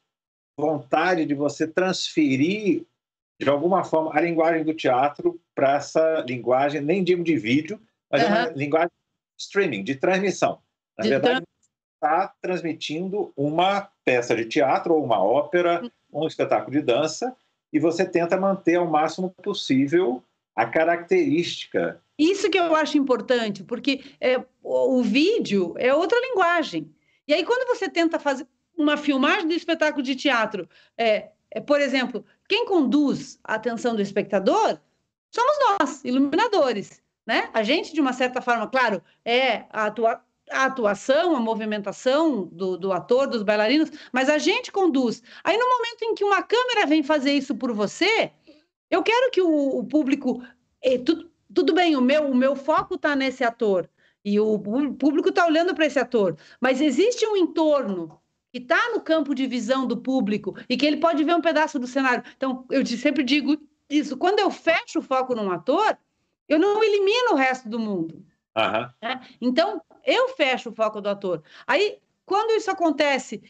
vontade 0.57 1.25
de 1.25 1.33
você 1.33 1.67
transferir, 1.67 2.85
de 3.39 3.49
alguma 3.49 3.83
forma, 3.83 4.15
a 4.15 4.21
linguagem 4.21 4.63
do 4.63 4.73
teatro 4.73 5.41
para 5.53 5.75
essa 5.75 6.23
linguagem, 6.27 6.81
nem 6.81 7.03
digo 7.03 7.23
de 7.23 7.35
vídeo, 7.35 7.81
mas 8.09 8.23
uhum. 8.23 8.27
é 8.27 8.31
uma 8.31 8.49
linguagem 8.49 8.89
de 8.89 9.43
streaming, 9.43 9.83
de 9.83 9.95
transmissão. 9.95 10.59
Na 10.97 11.03
de 11.03 11.09
verdade, 11.09 11.43
está 11.95 12.33
transmitindo 12.41 13.33
uma 13.35 13.89
peça 14.05 14.35
de 14.35 14.45
teatro 14.45 14.93
ou 14.93 15.03
uma 15.03 15.21
ópera, 15.21 15.81
um 16.13 16.27
espetáculo 16.27 16.71
de 16.71 16.81
dança, 16.81 17.35
e 17.71 17.79
você 17.79 18.05
tenta 18.05 18.37
manter 18.37 18.75
ao 18.75 18.87
máximo 18.87 19.33
possível 19.41 20.23
a 20.55 20.65
característica 20.65 22.01
isso 22.21 22.51
que 22.51 22.59
eu 22.59 22.75
acho 22.75 22.99
importante, 22.99 23.63
porque 23.63 24.03
é, 24.21 24.39
o 24.61 25.01
vídeo 25.01 25.73
é 25.79 25.91
outra 25.91 26.19
linguagem. 26.21 26.93
E 27.27 27.33
aí, 27.33 27.43
quando 27.43 27.67
você 27.67 27.89
tenta 27.89 28.19
fazer 28.19 28.45
uma 28.77 28.95
filmagem 28.95 29.47
do 29.47 29.55
espetáculo 29.55 30.03
de 30.03 30.15
teatro, 30.15 30.69
é, 30.95 31.29
é, 31.49 31.59
por 31.59 31.81
exemplo, 31.81 32.23
quem 32.47 32.63
conduz 32.67 33.39
a 33.43 33.55
atenção 33.55 33.95
do 33.95 34.03
espectador 34.03 34.79
somos 35.31 35.55
nós, 35.79 36.05
iluminadores. 36.05 37.01
Né? 37.25 37.49
A 37.55 37.63
gente, 37.63 37.91
de 37.91 37.99
uma 37.99 38.13
certa 38.13 38.39
forma, 38.39 38.67
claro, 38.67 39.01
é 39.25 39.65
a, 39.71 39.87
atua 39.87 40.21
a 40.51 40.65
atuação, 40.65 41.35
a 41.35 41.39
movimentação 41.39 42.45
do, 42.51 42.77
do, 42.77 42.91
ator, 42.91 43.27
dos 43.27 43.43
bailarinos, 43.43 43.91
mas 44.11 44.29
a 44.29 44.37
gente 44.37 44.71
conduz. 44.71 45.23
Aí, 45.43 45.57
no 45.57 45.67
momento 45.67 46.03
em 46.03 46.15
que 46.15 46.23
uma 46.23 46.43
câmera 46.43 46.85
vem 46.85 47.01
fazer 47.01 47.33
isso 47.33 47.55
por 47.55 47.73
você, 47.73 48.31
eu 48.89 49.01
quero 49.01 49.31
que 49.31 49.41
o, 49.41 49.79
o 49.79 49.83
público. 49.85 50.43
É, 50.83 50.97
tudo 51.53 51.73
bem, 51.73 51.95
o 51.95 52.01
meu, 52.01 52.27
o 52.27 52.35
meu 52.35 52.55
foco 52.55 52.95
está 52.95 53.15
nesse 53.15 53.43
ator 53.43 53.89
e 54.23 54.39
o 54.39 54.57
público 54.59 55.29
está 55.29 55.45
olhando 55.45 55.73
para 55.73 55.85
esse 55.85 55.99
ator, 55.99 56.37
mas 56.59 56.79
existe 56.79 57.25
um 57.25 57.35
entorno 57.35 58.21
que 58.51 58.59
está 58.59 58.91
no 58.93 59.01
campo 59.01 59.33
de 59.33 59.47
visão 59.47 59.87
do 59.87 59.97
público 59.97 60.55
e 60.69 60.77
que 60.77 60.85
ele 60.85 60.97
pode 60.97 61.23
ver 61.23 61.35
um 61.35 61.41
pedaço 61.41 61.79
do 61.79 61.87
cenário. 61.87 62.23
Então, 62.35 62.65
eu 62.69 62.85
sempre 62.85 63.23
digo 63.23 63.57
isso: 63.89 64.17
quando 64.17 64.39
eu 64.39 64.51
fecho 64.51 64.99
o 64.99 65.01
foco 65.01 65.33
num 65.33 65.51
ator, 65.51 65.97
eu 66.47 66.59
não 66.59 66.83
elimino 66.83 67.33
o 67.33 67.35
resto 67.35 67.69
do 67.69 67.79
mundo. 67.79 68.25
Uhum. 68.57 68.89
Né? 69.01 69.21
Então, 69.39 69.81
eu 70.05 70.29
fecho 70.29 70.69
o 70.69 70.75
foco 70.75 71.01
do 71.01 71.09
ator. 71.09 71.43
Aí, 71.65 71.99
quando 72.25 72.51
isso 72.51 72.69
acontece 72.71 73.41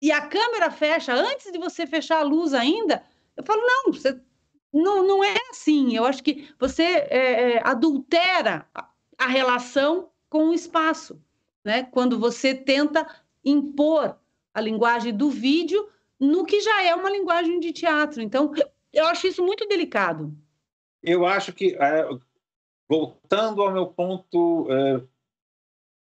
e 0.00 0.12
a 0.12 0.26
câmera 0.26 0.70
fecha 0.70 1.14
antes 1.14 1.50
de 1.50 1.58
você 1.58 1.86
fechar 1.86 2.18
a 2.18 2.24
luz 2.24 2.52
ainda, 2.52 3.04
eu 3.36 3.44
falo: 3.44 3.62
não, 3.62 3.92
você 3.92 4.20
não, 4.72 5.06
não 5.06 5.24
é 5.24 5.36
assim. 5.50 5.96
Eu 5.96 6.04
acho 6.04 6.22
que 6.22 6.48
você 6.58 6.82
é, 6.82 7.08
é, 7.56 7.60
adultera 7.64 8.66
a 9.18 9.26
relação 9.26 10.10
com 10.28 10.48
o 10.48 10.54
espaço, 10.54 11.20
né? 11.64 11.84
Quando 11.84 12.18
você 12.18 12.54
tenta 12.54 13.06
impor 13.44 14.18
a 14.52 14.60
linguagem 14.60 15.14
do 15.14 15.30
vídeo 15.30 15.88
no 16.18 16.44
que 16.44 16.60
já 16.60 16.82
é 16.82 16.94
uma 16.94 17.10
linguagem 17.10 17.60
de 17.60 17.72
teatro. 17.72 18.22
Então, 18.22 18.52
eu 18.92 19.06
acho 19.06 19.26
isso 19.26 19.44
muito 19.44 19.66
delicado. 19.66 20.32
Eu 21.02 21.26
acho 21.26 21.52
que, 21.52 21.76
é, 21.76 22.08
voltando 22.88 23.62
ao 23.62 23.72
meu 23.72 23.86
ponto, 23.86 24.66
é, 24.70 25.02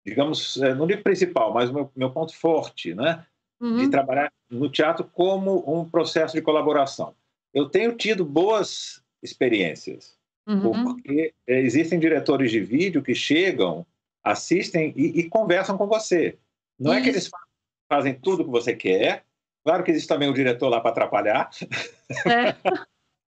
digamos, 0.05 0.57
é, 0.59 0.75
não 0.75 0.87
digo 0.87 1.03
principal, 1.03 1.53
mas 1.53 1.71
o 1.71 1.75
meu, 1.75 1.93
meu 1.95 2.11
ponto 2.11 2.35
forte, 2.37 2.95
né? 2.95 3.25
Uhum. 3.61 3.77
De 3.77 3.91
trabalhar 3.91 4.33
no 4.49 4.71
teatro 4.71 5.05
como 5.05 5.65
um 5.67 5.89
processo 5.89 6.35
de 6.35 6.43
colaboração 6.43 7.15
eu 7.53 7.69
tenho 7.69 7.97
tido 7.97 8.25
boas 8.25 9.03
experiências, 9.23 10.17
uhum. 10.47 10.85
porque 10.85 11.35
é, 11.47 11.61
existem 11.61 11.99
diretores 11.99 12.51
de 12.51 12.61
vídeo 12.61 13.03
que 13.03 13.15
chegam, 13.15 13.87
assistem 14.23 14.93
e, 14.97 15.21
e 15.21 15.29
conversam 15.29 15.77
com 15.77 15.87
você. 15.87 16.39
Não 16.79 16.93
Isso. 16.93 17.01
é 17.01 17.03
que 17.03 17.09
eles 17.09 17.31
fazem 17.89 18.15
tudo 18.15 18.43
o 18.43 18.45
que 18.45 18.51
você 18.51 18.75
quer. 18.75 19.25
Claro 19.65 19.83
que 19.83 19.91
existe 19.91 20.09
também 20.09 20.29
o 20.29 20.35
diretor 20.35 20.69
lá 20.69 20.81
para 20.81 20.91
atrapalhar, 20.91 21.51
é. 22.27 22.55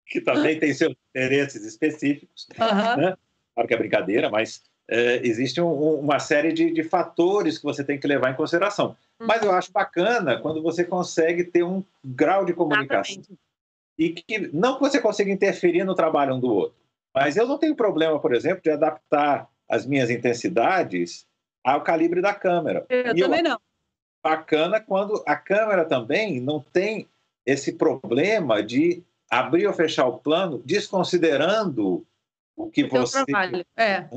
que 0.07 0.21
também 0.21 0.59
tem 0.59 0.73
seus 0.73 0.95
interesses 1.11 1.65
específicos. 1.65 2.47
Uhum. 2.59 3.03
Né? 3.03 3.17
Claro 3.55 3.69
que 3.69 3.75
é 3.75 3.79
brincadeira, 3.79 4.31
mas 4.31 4.63
é, 4.89 5.27
existe 5.27 5.61
um, 5.61 6.01
uma 6.01 6.19
série 6.19 6.53
de, 6.53 6.71
de, 6.71 6.83
fatores 6.83 7.59
que 7.59 7.65
você 7.65 7.83
tem 7.83 7.99
que 7.99 8.07
levar 8.07 8.31
em 8.31 8.37
consideração. 8.37 8.97
Uhum. 9.21 9.27
Mas 9.27 9.43
eu 9.43 9.53
acho 9.53 9.73
bacana 9.73 10.39
quando 10.39 10.63
você 10.63 10.85
consegue 10.85 11.45
ter 11.45 11.63
um 11.63 11.83
grau 12.05 12.45
de 12.45 12.53
comunicação 12.53 13.15
Exatamente 13.15 13.45
e 13.99 14.11
que 14.11 14.51
não 14.53 14.75
que 14.75 14.81
você 14.81 15.01
consiga 15.01 15.31
interferir 15.31 15.85
no 15.85 15.95
trabalho 15.95 16.35
um 16.35 16.41
do 16.41 16.53
outro, 16.53 16.77
mas 17.15 17.37
eu 17.37 17.47
não 17.47 17.59
tenho 17.59 17.77
problema, 17.77 18.19
por 18.19 18.35
exemplo, 18.35 18.63
de 18.63 18.71
adaptar 18.71 19.49
as 19.69 19.87
minhas 19.87 20.11
intensidades 20.11 21.27
ao 21.63 21.83
calibre 21.83 22.21
da 22.21 22.35
câmera. 22.35 22.85
Eu 22.89 23.17
e 23.17 23.21
também 23.21 23.41
eu, 23.41 23.51
não. 23.51 23.61
Bacana 24.23 24.81
quando 24.81 25.23
a 25.27 25.37
câmera 25.37 25.85
também 25.85 26.41
não 26.41 26.61
tem 26.61 27.09
esse 27.47 27.73
problema 27.73 28.63
de 28.63 29.03
abrir 29.31 29.67
ou 29.67 29.73
fechar 29.73 30.07
o 30.07 30.19
plano, 30.19 30.63
desconsiderando 30.65 32.07
o 32.57 32.71
que 32.71 32.85
o 32.85 32.89
você 32.89 33.25
trabalho. 33.25 33.65
É. 33.77 34.09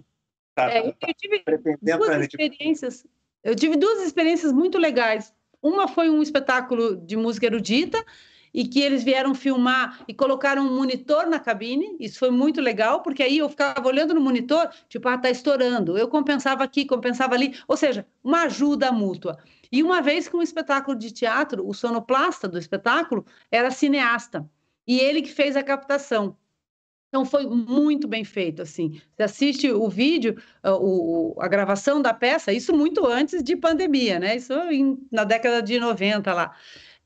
Tá, 0.57 0.71
é, 0.71 0.91
tá, 0.91 1.07
eu 1.07 1.13
tive 1.13 1.43
duas 1.79 2.25
experiências. 2.25 3.05
Eu 3.43 3.55
tive 3.55 3.77
duas 3.77 4.01
experiências 4.01 4.51
muito 4.51 4.79
legais. 4.79 5.31
Uma 5.61 5.87
foi 5.87 6.09
um 6.09 6.19
espetáculo 6.19 6.95
de 6.95 7.15
música 7.15 7.45
erudita 7.45 8.03
e 8.51 8.67
que 8.67 8.81
eles 8.81 9.03
vieram 9.03 9.35
filmar 9.35 10.03
e 10.07 10.15
colocaram 10.15 10.63
um 10.63 10.75
monitor 10.75 11.27
na 11.27 11.39
cabine. 11.39 11.95
Isso 11.99 12.17
foi 12.17 12.31
muito 12.31 12.59
legal, 12.59 13.03
porque 13.03 13.21
aí 13.21 13.37
eu 13.37 13.47
ficava 13.47 13.87
olhando 13.87 14.15
no 14.15 14.19
monitor, 14.19 14.67
tipo, 14.89 15.07
ah, 15.07 15.15
tá 15.15 15.29
estourando. 15.29 15.95
Eu 15.95 16.07
compensava 16.07 16.63
aqui, 16.63 16.85
compensava 16.85 17.35
ali, 17.35 17.55
ou 17.67 17.77
seja, 17.77 18.07
uma 18.23 18.45
ajuda 18.45 18.91
mútua. 18.91 19.37
E 19.71 19.83
uma 19.83 20.01
vez 20.01 20.27
que 20.27 20.35
um 20.35 20.41
espetáculo 20.41 20.97
de 20.97 21.11
teatro, 21.11 21.67
o 21.69 21.71
sonoplasta 21.71 22.47
do 22.47 22.57
espetáculo 22.57 23.23
era 23.51 23.69
cineasta, 23.69 24.49
e 24.87 24.99
ele 24.99 25.21
que 25.21 25.31
fez 25.31 25.55
a 25.55 25.61
captação. 25.61 26.35
Então 27.17 27.25
foi 27.25 27.47
muito 27.47 28.07
bem 28.07 28.23
feito, 28.23 28.61
assim. 28.61 29.01
Você 29.15 29.23
assiste 29.23 29.71
o 29.71 29.89
vídeo, 29.89 30.39
ah, 30.61 30.75
o, 30.75 31.35
a 31.39 31.47
gravação 31.47 31.99
da 31.99 32.13
peça, 32.13 32.53
isso 32.53 32.75
muito 32.75 33.07
antes 33.07 33.41
de 33.41 33.55
pandemia, 33.55 34.19
né? 34.19 34.35
Isso 34.35 34.53
em, 34.53 34.99
na 35.11 35.23
década 35.23 35.59
de 35.63 35.79
90 35.79 36.31
lá. 36.31 36.55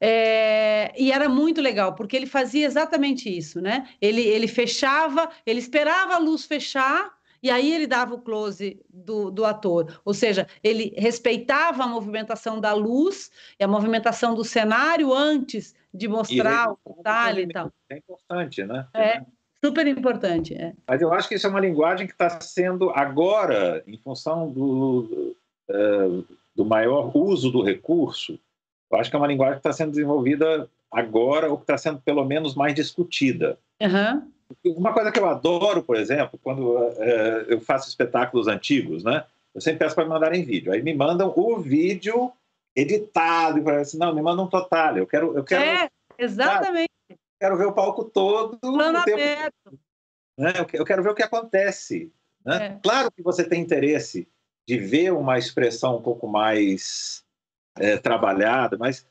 É, 0.01 0.91
e 0.97 1.13
era 1.13 1.29
muito 1.29 1.61
legal, 1.61 1.95
porque 1.95 2.17
ele 2.17 2.25
fazia 2.25 2.65
exatamente 2.65 3.29
isso, 3.29 3.61
né? 3.61 3.88
Ele, 4.01 4.21
ele 4.21 4.49
fechava, 4.49 5.29
ele 5.45 5.59
esperava 5.59 6.15
a 6.15 6.17
luz 6.17 6.43
fechar, 6.43 7.13
e 7.41 7.49
aí 7.49 7.73
ele 7.73 7.88
dava 7.88 8.13
o 8.13 8.21
close 8.21 8.81
do, 8.89 9.31
do 9.31 9.45
ator. 9.45 10.01
Ou 10.03 10.13
seja, 10.13 10.45
ele 10.61 10.93
respeitava 10.97 11.85
a 11.85 11.88
movimentação 11.88 12.59
da 12.59 12.73
luz 12.73 13.31
e 13.57 13.63
a 13.63 13.67
movimentação 13.67 14.35
do 14.35 14.43
cenário 14.43 15.13
antes 15.13 15.73
de 15.93 16.09
mostrar 16.09 16.73
o 16.83 16.95
detalhe 16.97 17.43
e 17.43 17.47
tal. 17.47 17.71
É 17.89 17.97
importante, 17.97 18.63
né? 18.65 18.88
É, 18.93 19.21
super 19.63 19.88
importante. 19.88 20.53
É. 20.55 20.73
Mas 20.88 21.01
eu 21.01 21.13
acho 21.13 21.27
que 21.29 21.35
isso 21.35 21.47
é 21.47 21.49
uma 21.49 21.59
linguagem 21.59 22.07
que 22.07 22.13
está 22.13 22.41
sendo 22.41 22.89
agora, 22.89 23.83
em 23.88 23.97
função 23.97 24.49
do, 24.49 25.35
uh, 25.69 26.25
do 26.55 26.65
maior 26.65 27.15
uso 27.15 27.51
do 27.51 27.61
recurso, 27.61 28.39
eu 28.91 28.99
acho 28.99 29.09
que 29.09 29.15
é 29.15 29.19
uma 29.19 29.27
linguagem 29.27 29.53
que 29.53 29.59
está 29.59 29.71
sendo 29.71 29.91
desenvolvida 29.91 30.69
agora 30.91 31.49
ou 31.49 31.57
que 31.57 31.63
está 31.63 31.77
sendo 31.77 31.99
pelo 32.01 32.25
menos 32.25 32.55
mais 32.55 32.75
discutida. 32.75 33.57
Uhum. 33.81 34.29
Uma 34.75 34.91
coisa 34.91 35.11
que 35.11 35.19
eu 35.19 35.29
adoro, 35.29 35.81
por 35.81 35.95
exemplo, 35.95 36.38
quando 36.43 36.77
uh, 36.77 37.45
eu 37.47 37.61
faço 37.61 37.88
espetáculos 37.88 38.47
antigos, 38.49 39.03
né? 39.03 39.23
Eu 39.55 39.61
sempre 39.61 39.79
peço 39.79 39.95
para 39.95 40.03
me 40.03 40.09
mandarem 40.09 40.43
vídeo. 40.43 40.73
Aí 40.73 40.81
me 40.81 40.93
mandam 40.93 41.33
o 41.35 41.57
vídeo 41.57 42.31
editado 42.75 43.59
e 43.59 43.71
assim, 43.71 43.97
não, 43.97 44.13
me 44.13 44.21
manda 44.21 44.41
um 44.41 44.47
total. 44.47 44.97
Eu 44.97 45.07
quero, 45.07 45.38
eu 45.38 45.43
quero. 45.43 45.63
É, 45.63 45.89
exatamente. 46.17 46.90
Quero 47.41 47.57
ver 47.57 47.65
o 47.65 47.73
palco 47.73 48.03
todo. 48.03 48.59
Plano 48.59 48.99
aberto. 48.99 49.80
Né? 50.38 50.53
Eu 50.73 50.85
quero 50.85 51.01
ver 51.01 51.09
o 51.09 51.15
que 51.15 51.23
acontece. 51.23 52.13
Né? 52.45 52.68
É. 52.68 52.80
Claro 52.84 53.11
que 53.11 53.23
você 53.23 53.43
tem 53.43 53.59
interesse 53.59 54.27
de 54.68 54.77
ver 54.77 55.11
uma 55.11 55.39
expressão 55.39 55.97
um 55.97 56.01
pouco 56.03 56.27
mais 56.27 57.26
é, 57.80 57.97
trabalhada, 57.97 58.77
mas 58.77 59.07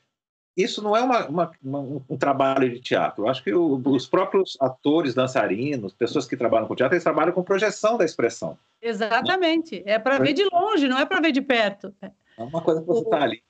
isso 0.55 0.81
não 0.81 0.95
é 0.95 1.01
uma, 1.01 1.27
uma, 1.27 1.51
uma, 1.61 1.79
um 2.09 2.17
trabalho 2.17 2.69
de 2.71 2.79
teatro. 2.79 3.25
Eu 3.25 3.27
acho 3.27 3.43
que 3.43 3.53
o, 3.53 3.81
os 3.85 4.07
próprios 4.07 4.57
atores, 4.61 5.13
dançarinos, 5.13 5.93
pessoas 5.93 6.25
que 6.25 6.37
trabalham 6.37 6.69
com 6.69 6.75
teatro, 6.75 6.95
eles 6.95 7.03
trabalham 7.03 7.33
com 7.33 7.43
projeção 7.43 7.97
da 7.97 8.05
expressão. 8.05 8.57
Exatamente. 8.81 9.83
Né? 9.83 9.91
É 9.91 9.99
para 9.99 10.19
ver 10.19 10.31
de 10.31 10.45
longe, 10.45 10.87
não 10.87 10.97
é 10.97 11.05
para 11.05 11.19
ver 11.19 11.33
de 11.33 11.41
perto. 11.41 11.93
É 12.01 12.09
uma 12.37 12.61
coisa 12.61 12.79
que 12.79 12.87
você 12.87 13.03
está 13.03 13.23
ali. 13.23 13.43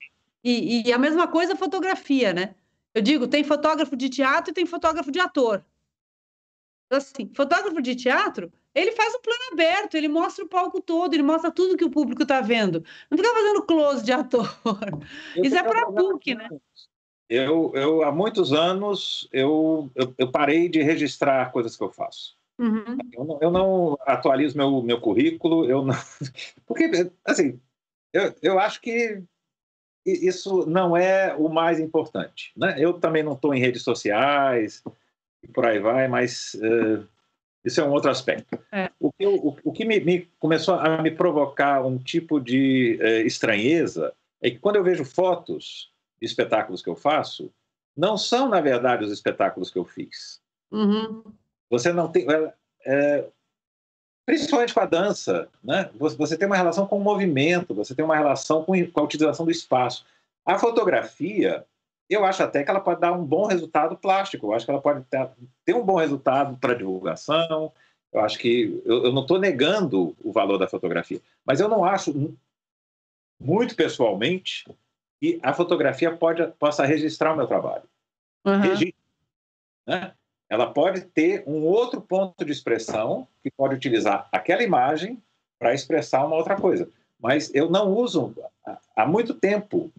E, 0.44 0.88
e, 0.88 0.92
a 0.92 0.98
mesma 0.98 1.28
coisa 1.28 1.54
a 1.54 1.56
fotografia, 1.56 2.34
né? 2.34 2.56
Eu 2.94 3.02
digo, 3.02 3.28
tem 3.28 3.44
fotógrafo 3.44 3.96
de 3.96 4.10
teatro 4.10 4.52
e 4.52 4.54
tem 4.54 4.66
fotógrafo 4.66 5.12
de 5.12 5.20
ator. 5.20 5.64
Assim, 6.92 7.32
fotógrafo 7.34 7.82
de 7.82 7.96
teatro, 7.96 8.52
ele 8.76 8.92
faz 8.92 9.14
o 9.14 9.22
plano 9.22 9.54
aberto, 9.54 9.96
ele 9.96 10.10
mostra 10.10 10.44
o 10.44 10.50
palco 10.50 10.82
todo, 10.82 11.14
ele 11.14 11.24
mostra 11.24 11.52
tudo 11.52 11.78
que 11.78 11.86
o 11.86 11.90
público 11.90 12.24
está 12.24 12.42
vendo. 12.42 12.84
Não 13.10 13.18
fica 13.18 13.34
fazendo 13.34 13.64
close 13.64 14.04
de 14.04 14.12
ator. 14.12 14.48
Eu 15.36 15.44
Isso 15.44 15.56
é 15.56 15.64
para 15.64 15.92
PUC, 15.92 16.36
né? 16.36 16.50
Eu, 17.30 17.72
eu, 17.76 18.04
há 18.04 18.12
muitos 18.12 18.52
anos, 18.52 19.30
eu, 19.32 19.90
eu, 19.96 20.14
eu, 20.18 20.30
parei 20.30 20.68
de 20.68 20.82
registrar 20.82 21.50
coisas 21.54 21.78
que 21.78 21.84
eu 21.84 21.90
faço. 21.90 22.36
Uhum. 22.60 22.98
Eu, 23.14 23.24
não, 23.24 23.40
eu, 23.42 23.52
não, 23.52 23.98
atualizo 24.02 24.58
meu, 24.58 24.82
meu 24.82 25.00
currículo, 25.00 25.64
eu 25.64 25.82
não... 25.82 25.96
Porque, 26.68 26.92
assim, 27.24 27.58
eu, 28.12 28.36
eu 28.42 28.60
acho 28.60 28.82
que 28.82 29.24
isso 30.06 30.66
não 30.66 30.96
é 30.96 31.36
o 31.36 31.50
mais 31.50 31.80
importante. 31.80 32.52
Né? 32.56 32.76
Eu 32.78 32.94
também 32.94 33.24
não 33.24 33.34
estou 33.34 33.54
em 33.54 33.60
redes 33.60 33.84
sociais 33.84 34.84
e 35.44 35.48
por 35.48 35.66
aí 35.66 35.80
vai, 35.80 36.08
mas 36.08 36.56
uh, 36.56 37.08
isso 37.64 37.80
é 37.82 37.84
um 37.84 37.92
outro 37.92 38.10
aspecto. 38.10 38.58
É. 38.72 38.90
O 39.00 39.12
que, 39.12 39.24
eu, 39.24 39.36
o, 39.36 39.58
o 39.64 39.72
que 39.72 39.86
me, 39.86 40.00
me, 40.00 40.28
começou 40.40 40.76
a 40.76 41.02
me 41.02 41.12
provocar 41.12 41.86
um 41.86 41.98
tipo 41.98 42.40
de 42.40 43.00
uh, 43.02 43.26
estranheza 43.26 44.14
é 44.42 44.50
que 44.50 44.60
quando 44.60 44.78
eu 44.78 44.84
vejo 44.84 45.06
fotos 45.06 45.92
de 46.20 46.26
espetáculos 46.26 46.82
que 46.82 46.90
eu 46.90 46.96
faço, 46.96 47.52
não 47.96 48.18
são, 48.18 48.50
na 48.50 48.62
verdade, 48.62 49.04
os 49.04 49.12
espetáculos 49.12 49.70
que 49.70 49.78
eu 49.78 49.86
fiz. 49.86 50.42
Uhum. 50.72 51.24
Você 51.70 51.92
não 51.92 52.12
tem. 52.12 52.26
É, 52.30 52.54
é 52.86 53.30
principalmente 54.32 54.74
com 54.74 54.80
a 54.80 54.86
dança, 54.86 55.50
né? 55.62 55.90
Você 56.00 56.38
tem 56.38 56.48
uma 56.48 56.56
relação 56.56 56.88
com 56.88 56.98
o 56.98 57.04
movimento, 57.04 57.76
você 57.76 57.94
tem 57.94 58.06
uma 58.06 58.16
relação 58.16 58.64
com 58.64 58.74
a 58.74 59.02
utilização 59.02 59.46
do 59.46 59.52
espaço. 59.52 60.06
A 60.46 60.58
fotografia, 60.58 61.66
eu 62.10 62.24
acho 62.24 62.42
até 62.42 62.64
que 62.64 62.72
ela 62.72 62.80
pode 62.80 63.02
dar 63.02 63.12
um 63.12 63.26
bom 63.26 63.46
resultado 63.46 63.98
plástico. 63.98 64.48
Eu 64.48 64.54
acho 64.54 64.64
que 64.64 64.72
ela 64.72 64.80
pode 64.80 65.04
ter, 65.66 65.76
um 65.76 65.84
bom 65.84 65.98
resultado 65.98 66.56
para 66.56 66.74
divulgação. 66.74 67.74
Eu 68.14 68.22
acho 68.22 68.40
que 68.40 68.82
eu, 68.86 69.04
eu 69.04 69.12
não 69.12 69.24
estou 69.24 69.38
negando 69.38 70.16
o 70.24 70.32
valor 70.32 70.58
da 70.58 70.66
fotografia, 70.66 71.20
mas 71.46 71.60
eu 71.60 71.68
não 71.68 71.84
acho 71.84 72.34
muito 73.38 73.76
pessoalmente 73.76 74.66
que 75.20 75.42
a 75.44 75.52
fotografia 75.52 76.16
pode, 76.16 76.48
possa 76.54 76.86
registrar 76.86 77.34
o 77.34 77.36
meu 77.36 77.48
trabalho. 77.48 77.84
Uhum. 78.46 78.62
Registra, 78.62 79.02
né? 79.86 80.14
Ela 80.52 80.70
pode 80.70 81.00
ter 81.00 81.46
um 81.48 81.64
outro 81.64 82.02
ponto 82.02 82.44
de 82.44 82.52
expressão 82.52 83.26
que 83.42 83.50
pode 83.50 83.74
utilizar 83.74 84.28
aquela 84.34 84.62
imagem 84.62 85.18
para 85.58 85.74
expressar 85.74 86.26
uma 86.26 86.36
outra 86.36 86.58
coisa. 86.58 86.90
Mas 87.18 87.56
eu 87.56 87.70
não 87.70 87.94
uso 87.94 88.36
há 88.94 89.08
muito 89.08 89.34
tempo 89.34 89.90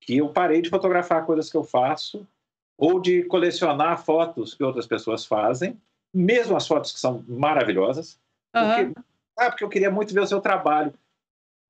que 0.00 0.18
eu 0.18 0.28
parei 0.28 0.62
de 0.62 0.70
fotografar 0.70 1.26
coisas 1.26 1.50
que 1.50 1.56
eu 1.56 1.64
faço 1.64 2.24
ou 2.78 3.00
de 3.00 3.24
colecionar 3.24 4.00
fotos 4.04 4.54
que 4.54 4.62
outras 4.62 4.86
pessoas 4.86 5.26
fazem, 5.26 5.76
mesmo 6.14 6.56
as 6.56 6.68
fotos 6.68 6.92
que 6.92 7.00
são 7.00 7.24
maravilhosas, 7.26 8.16
uhum. 8.54 8.62
porque, 8.62 9.00
ah, 9.36 9.50
porque 9.50 9.64
eu 9.64 9.68
queria 9.68 9.90
muito 9.90 10.14
ver 10.14 10.20
o 10.20 10.26
seu 10.26 10.40
trabalho. 10.40 10.94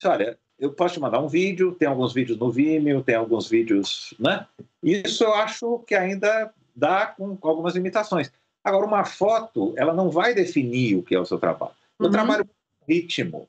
Olha, 0.05 0.39
eu 0.59 0.71
posso 0.73 0.95
te 0.95 1.01
mandar 1.01 1.21
um 1.21 1.29
vídeo, 1.29 1.75
tem 1.75 1.89
alguns 1.89 2.13
vídeos 2.13 2.39
no 2.39 2.51
Vimeo, 2.51 3.03
tem 3.03 3.15
alguns 3.15 3.49
vídeos, 3.49 4.13
né? 4.19 4.47
Isso 4.83 5.25
eu 5.25 5.33
acho 5.33 5.79
que 5.87 5.95
ainda 5.95 6.53
dá 6.77 7.07
com, 7.07 7.37
com, 7.37 7.49
algumas 7.49 7.75
limitações. 7.75 8.31
Agora, 8.63 8.87
uma 8.87 9.05
foto, 9.05 9.73
ela 9.77 9.95
não 9.95 10.11
vai 10.11 10.35
definir 10.35 10.97
o 10.97 11.03
que 11.03 11.15
é 11.15 11.21
o 11.21 11.25
seu 11.25 11.39
trabalho. 11.39 11.73
Eu 11.99 12.07
uhum. 12.07 12.13
trabalho 12.13 12.45
com 12.45 12.93
ritmo, 12.93 13.49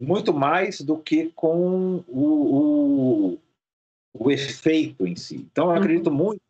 muito 0.00 0.32
mais 0.32 0.80
do 0.80 0.96
que 0.96 1.30
com 1.36 2.02
o, 2.08 2.18
o, 2.18 3.38
o 4.14 4.30
efeito 4.30 5.06
em 5.06 5.14
si. 5.14 5.36
Então, 5.36 5.66
eu 5.66 5.70
uhum. 5.72 5.76
acredito 5.76 6.10
muito 6.10 6.40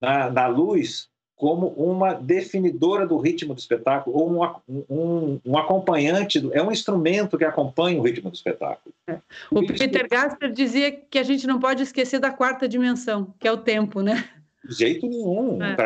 na, 0.00 0.30
na 0.30 0.46
luz 0.46 1.08
como 1.42 1.68
uma 1.70 2.14
definidora 2.14 3.04
do 3.04 3.18
ritmo 3.18 3.52
do 3.52 3.58
espetáculo, 3.58 4.16
ou 4.16 4.30
um, 4.30 4.84
um, 4.88 5.40
um 5.44 5.58
acompanhante, 5.58 6.38
do, 6.38 6.54
é 6.54 6.62
um 6.62 6.70
instrumento 6.70 7.36
que 7.36 7.44
acompanha 7.44 7.98
o 7.98 8.02
ritmo 8.02 8.30
do 8.30 8.34
espetáculo. 8.34 8.94
É. 9.08 9.18
O 9.50 9.66
Peter 9.66 10.08
Gasper 10.08 10.52
dizia 10.52 10.92
que 10.92 11.18
a 11.18 11.24
gente 11.24 11.44
não 11.48 11.58
pode 11.58 11.82
esquecer 11.82 12.20
da 12.20 12.30
quarta 12.30 12.68
dimensão, 12.68 13.34
que 13.40 13.48
é 13.48 13.50
o 13.50 13.56
tempo, 13.56 14.02
né? 14.02 14.24
De 14.64 14.74
jeito 14.74 15.06
nenhum. 15.08 15.62
É. 15.62 15.76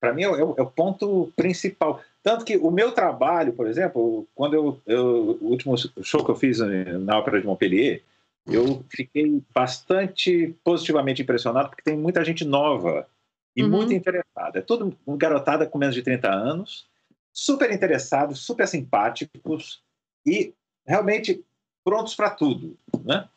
Para 0.00 0.12
mim 0.12 0.22
é, 0.22 0.26
é, 0.26 0.40
é, 0.40 0.62
o 0.62 0.66
ponto 0.66 1.32
principal. 1.36 2.00
Tanto 2.22 2.44
que 2.44 2.56
o 2.56 2.70
meu 2.70 2.92
trabalho, 2.92 3.52
por 3.52 3.66
exemplo, 3.66 4.26
quando 4.34 4.54
eu, 4.54 4.80
eu, 4.86 5.38
o 5.40 5.46
último 5.46 5.74
show 6.02 6.24
que 6.24 6.30
eu 6.30 6.36
fiz 6.36 6.58
na 6.58 7.18
Ópera 7.18 7.40
de 7.40 7.46
Montpellier, 7.46 8.02
eu 8.46 8.84
fiquei 8.88 9.42
bastante 9.54 10.54
positivamente 10.62 11.22
impressionado 11.22 11.68
porque 11.68 11.82
tem 11.82 11.96
muita 11.96 12.24
gente 12.24 12.44
nova 12.44 13.06
e 13.54 13.62
uhum. 13.62 13.70
muito 13.70 13.92
interessada. 13.92 14.58
É 14.58 14.60
todo 14.60 14.96
um 15.06 15.16
garotada 15.16 15.66
com 15.66 15.78
menos 15.78 15.94
de 15.94 16.02
30 16.02 16.30
anos, 16.30 16.86
super 17.32 17.70
interessados, 17.72 18.40
super 18.40 18.68
simpáticos 18.68 19.80
e 20.24 20.52
realmente 20.86 21.44
prontos 21.84 22.14
para 22.14 22.30
tudo, 22.30 22.76
né? 23.04 23.28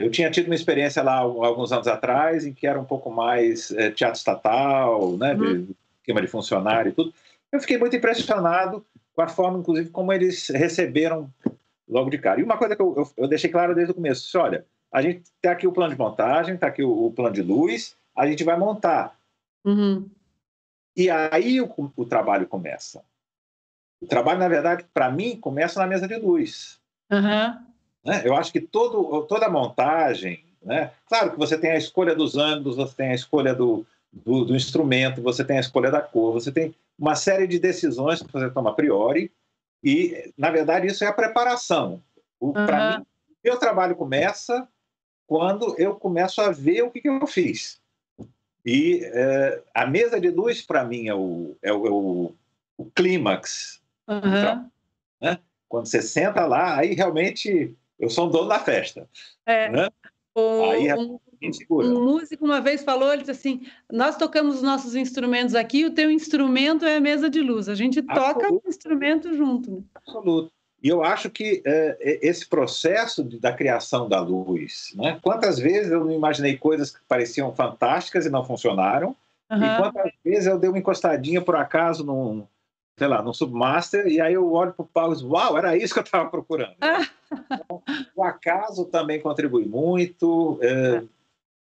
Eu 0.00 0.10
tinha 0.10 0.30
tido 0.30 0.46
uma 0.46 0.54
experiência 0.54 1.02
lá 1.02 1.18
alguns 1.18 1.70
anos 1.72 1.86
atrás 1.86 2.46
em 2.46 2.54
que 2.54 2.66
era 2.66 2.80
um 2.80 2.84
pouco 2.84 3.10
mais 3.10 3.70
é, 3.72 3.90
teatro 3.90 4.18
estatal, 4.18 5.16
né, 5.18 5.34
uhum. 5.34 5.64
de, 5.64 5.76
esquema 6.00 6.22
de 6.22 6.26
funcionário 6.26 6.90
e 6.90 6.94
tudo. 6.94 7.12
Eu 7.52 7.60
fiquei 7.60 7.76
muito 7.76 7.94
impressionado 7.94 8.84
com 9.14 9.22
a 9.22 9.28
forma, 9.28 9.58
inclusive, 9.58 9.90
como 9.90 10.12
eles 10.12 10.48
receberam 10.48 11.30
logo 11.86 12.08
de 12.08 12.16
cara. 12.16 12.40
E 12.40 12.42
uma 12.42 12.56
coisa 12.56 12.74
que 12.74 12.80
eu, 12.80 12.94
eu, 12.96 13.10
eu 13.16 13.28
deixei 13.28 13.50
claro 13.50 13.74
desde 13.74 13.92
o 13.92 13.94
começo, 13.94 14.22
disse, 14.22 14.38
olha, 14.38 14.64
a 14.90 15.02
gente 15.02 15.22
tem 15.42 15.50
aqui 15.50 15.66
o 15.66 15.72
plano 15.72 15.92
de 15.92 15.98
montagem, 15.98 16.54
está 16.54 16.68
aqui 16.68 16.82
o, 16.82 17.06
o, 17.06 17.12
plano 17.12 17.34
de 17.34 17.42
luz, 17.42 17.96
a 18.16 18.26
gente 18.26 18.42
vai 18.42 18.58
montar. 18.58 19.18
Uhum. 19.64 20.08
E 20.96 21.10
aí 21.10 21.60
o, 21.60 21.92
o 21.94 22.04
trabalho 22.06 22.46
começa. 22.46 23.02
O 24.00 24.06
trabalho, 24.06 24.38
na 24.38 24.48
verdade, 24.48 24.86
para 24.94 25.10
mim, 25.10 25.36
começa 25.36 25.78
na 25.78 25.86
mesa 25.86 26.08
de 26.08 26.16
luz. 26.16 26.80
Uhum. 27.10 27.69
Né? 28.04 28.22
Eu 28.24 28.34
acho 28.34 28.52
que 28.52 28.60
todo, 28.60 29.22
toda 29.24 29.46
a 29.46 29.50
montagem, 29.50 30.44
né? 30.62 30.90
claro 31.08 31.32
que 31.32 31.38
você 31.38 31.58
tem 31.58 31.70
a 31.70 31.76
escolha 31.76 32.14
dos 32.14 32.36
ângulos, 32.36 32.76
você 32.76 32.94
tem 32.94 33.10
a 33.10 33.14
escolha 33.14 33.54
do, 33.54 33.84
do, 34.12 34.44
do, 34.44 34.56
instrumento, 34.56 35.22
você 35.22 35.44
tem 35.44 35.58
a 35.58 35.60
escolha 35.60 35.90
da 35.90 36.00
cor, 36.00 36.32
você 36.32 36.50
tem 36.50 36.74
uma 36.98 37.14
série 37.14 37.46
de 37.46 37.58
decisões 37.58 38.22
que 38.22 38.32
você 38.32 38.50
toma 38.50 38.70
a 38.70 38.74
priori, 38.74 39.30
e, 39.82 40.32
na 40.36 40.50
verdade, 40.50 40.86
isso 40.86 41.04
é 41.04 41.06
a 41.06 41.12
preparação. 41.12 42.02
Uhum. 42.40 42.52
Para 42.52 42.98
mim, 42.98 43.04
o 43.04 43.36
meu 43.44 43.58
trabalho 43.58 43.96
começa 43.96 44.68
quando 45.26 45.74
eu 45.78 45.94
começo 45.94 46.40
a 46.40 46.50
ver 46.50 46.82
o 46.82 46.90
que, 46.90 47.00
que 47.00 47.08
eu 47.08 47.26
fiz. 47.26 47.80
E 48.64 49.00
é, 49.04 49.62
a 49.74 49.86
mesa 49.86 50.20
de 50.20 50.28
luz, 50.28 50.60
para 50.60 50.84
mim, 50.84 51.08
é 51.08 51.14
o, 51.14 51.56
é 51.62 51.72
o, 51.72 51.86
é 51.86 51.90
o, 51.90 52.32
o 52.76 52.84
clímax. 52.94 53.80
Uhum. 54.06 54.68
Né? 55.20 55.38
Quando 55.68 55.86
você 55.86 56.02
senta 56.02 56.44
lá, 56.46 56.76
aí 56.78 56.94
realmente 56.94 57.74
eu 58.00 58.10
sou 58.10 58.26
um 58.26 58.30
dono 58.30 58.48
da 58.48 58.58
festa. 58.58 59.08
É. 59.46 59.68
Né? 59.68 59.88
O, 60.34 60.70
Aí, 60.70 60.92
um, 60.94 61.18
um 61.70 62.04
músico 62.04 62.44
uma 62.44 62.60
vez 62.60 62.82
falou, 62.82 63.12
ele 63.12 63.22
disse 63.22 63.30
assim, 63.32 63.66
nós 63.90 64.16
tocamos 64.16 64.56
os 64.56 64.62
nossos 64.62 64.94
instrumentos 64.94 65.54
aqui, 65.54 65.84
o 65.84 65.92
teu 65.92 66.10
instrumento 66.10 66.84
é 66.84 66.96
a 66.96 67.00
mesa 67.00 67.28
de 67.28 67.40
luz, 67.40 67.68
a 67.68 67.74
gente 67.74 67.98
Absoluto. 68.00 68.34
toca 68.34 68.52
o 68.52 68.62
instrumento 68.66 69.34
junto. 69.34 69.84
Absoluto. 69.94 70.52
E 70.82 70.88
eu 70.88 71.02
acho 71.04 71.28
que 71.28 71.62
é, 71.66 72.18
esse 72.22 72.48
processo 72.48 73.22
de, 73.22 73.38
da 73.38 73.52
criação 73.52 74.08
da 74.08 74.20
luz, 74.20 74.92
né? 74.94 75.18
quantas 75.22 75.58
vezes 75.58 75.92
eu 75.92 76.04
não 76.04 76.12
imaginei 76.12 76.56
coisas 76.56 76.90
que 76.90 77.00
pareciam 77.06 77.54
fantásticas 77.54 78.24
e 78.24 78.30
não 78.30 78.44
funcionaram, 78.44 79.14
uhum. 79.50 79.62
e 79.62 79.76
quantas 79.76 80.12
vezes 80.24 80.46
eu 80.46 80.58
dei 80.58 80.70
uma 80.70 80.78
encostadinha 80.78 81.42
por 81.42 81.56
acaso 81.56 82.04
num, 82.04 82.46
sei 83.00 83.08
lá, 83.08 83.22
num 83.22 83.32
submaster, 83.32 84.06
e 84.08 84.20
aí 84.20 84.34
eu 84.34 84.52
olho 84.52 84.74
para 84.74 84.82
o 84.82 84.86
pau 84.86 85.10
e 85.10 85.16
digo, 85.16 85.30
uau, 85.30 85.56
era 85.56 85.74
isso 85.74 85.94
que 85.94 86.00
eu 86.00 86.04
estava 86.04 86.28
procurando. 86.28 86.76
então, 87.50 87.82
o 88.14 88.22
acaso 88.22 88.84
também 88.84 89.18
contribui 89.18 89.64
muito, 89.64 90.60
é, 90.60 91.02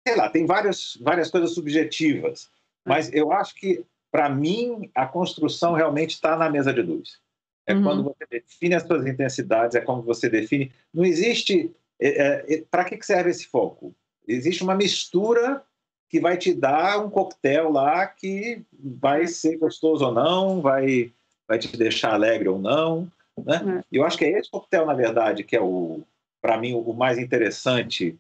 sei 0.06 0.18
lá, 0.18 0.28
tem 0.28 0.46
várias, 0.46 0.98
várias 1.02 1.32
coisas 1.32 1.54
subjetivas, 1.54 2.50
mas 2.86 3.14
eu 3.14 3.32
acho 3.32 3.56
que, 3.56 3.82
para 4.12 4.30
mim, 4.30 4.92
a 4.94 5.06
construção 5.06 5.72
realmente 5.72 6.16
está 6.16 6.36
na 6.36 6.50
mesa 6.50 6.74
de 6.74 6.82
luz. 6.82 7.22
É 7.66 7.74
uhum. 7.74 7.84
quando 7.84 8.04
você 8.04 8.26
define 8.30 8.76
as 8.76 8.84
suas 8.84 9.08
intensidades, 9.08 9.74
é 9.74 9.80
como 9.80 10.02
você 10.02 10.28
define. 10.28 10.70
Não 10.94 11.06
existe. 11.06 11.74
É, 11.98 12.56
é, 12.56 12.64
Para 12.70 12.84
que 12.84 13.02
serve 13.06 13.30
esse 13.30 13.46
foco? 13.46 13.96
Existe 14.28 14.64
uma 14.64 14.76
mistura 14.76 15.64
que 16.10 16.20
vai 16.20 16.36
te 16.36 16.54
dar 16.54 17.00
um 17.00 17.10
coquetel 17.10 17.72
lá 17.72 18.06
que 18.06 18.66
vai 18.78 19.28
ser 19.28 19.58
gostoso 19.58 20.08
ou 20.08 20.12
não, 20.12 20.60
vai, 20.60 21.14
vai 21.52 21.60
te 21.60 21.76
deixar 21.76 22.14
alegre 22.14 22.48
ou 22.48 22.58
não. 22.58 23.12
Né? 23.38 23.80
É. 23.80 23.84
Eu 23.92 24.06
acho 24.06 24.18
que 24.18 24.24
é 24.24 24.40
esse 24.40 24.50
coquetel, 24.50 24.86
na 24.86 24.94
verdade, 24.94 25.44
que 25.44 25.54
é 25.54 25.62
o, 25.62 26.02
para 26.42 26.58
mim, 26.58 26.74
o 26.74 26.94
mais 26.94 27.18
interessante 27.18 28.18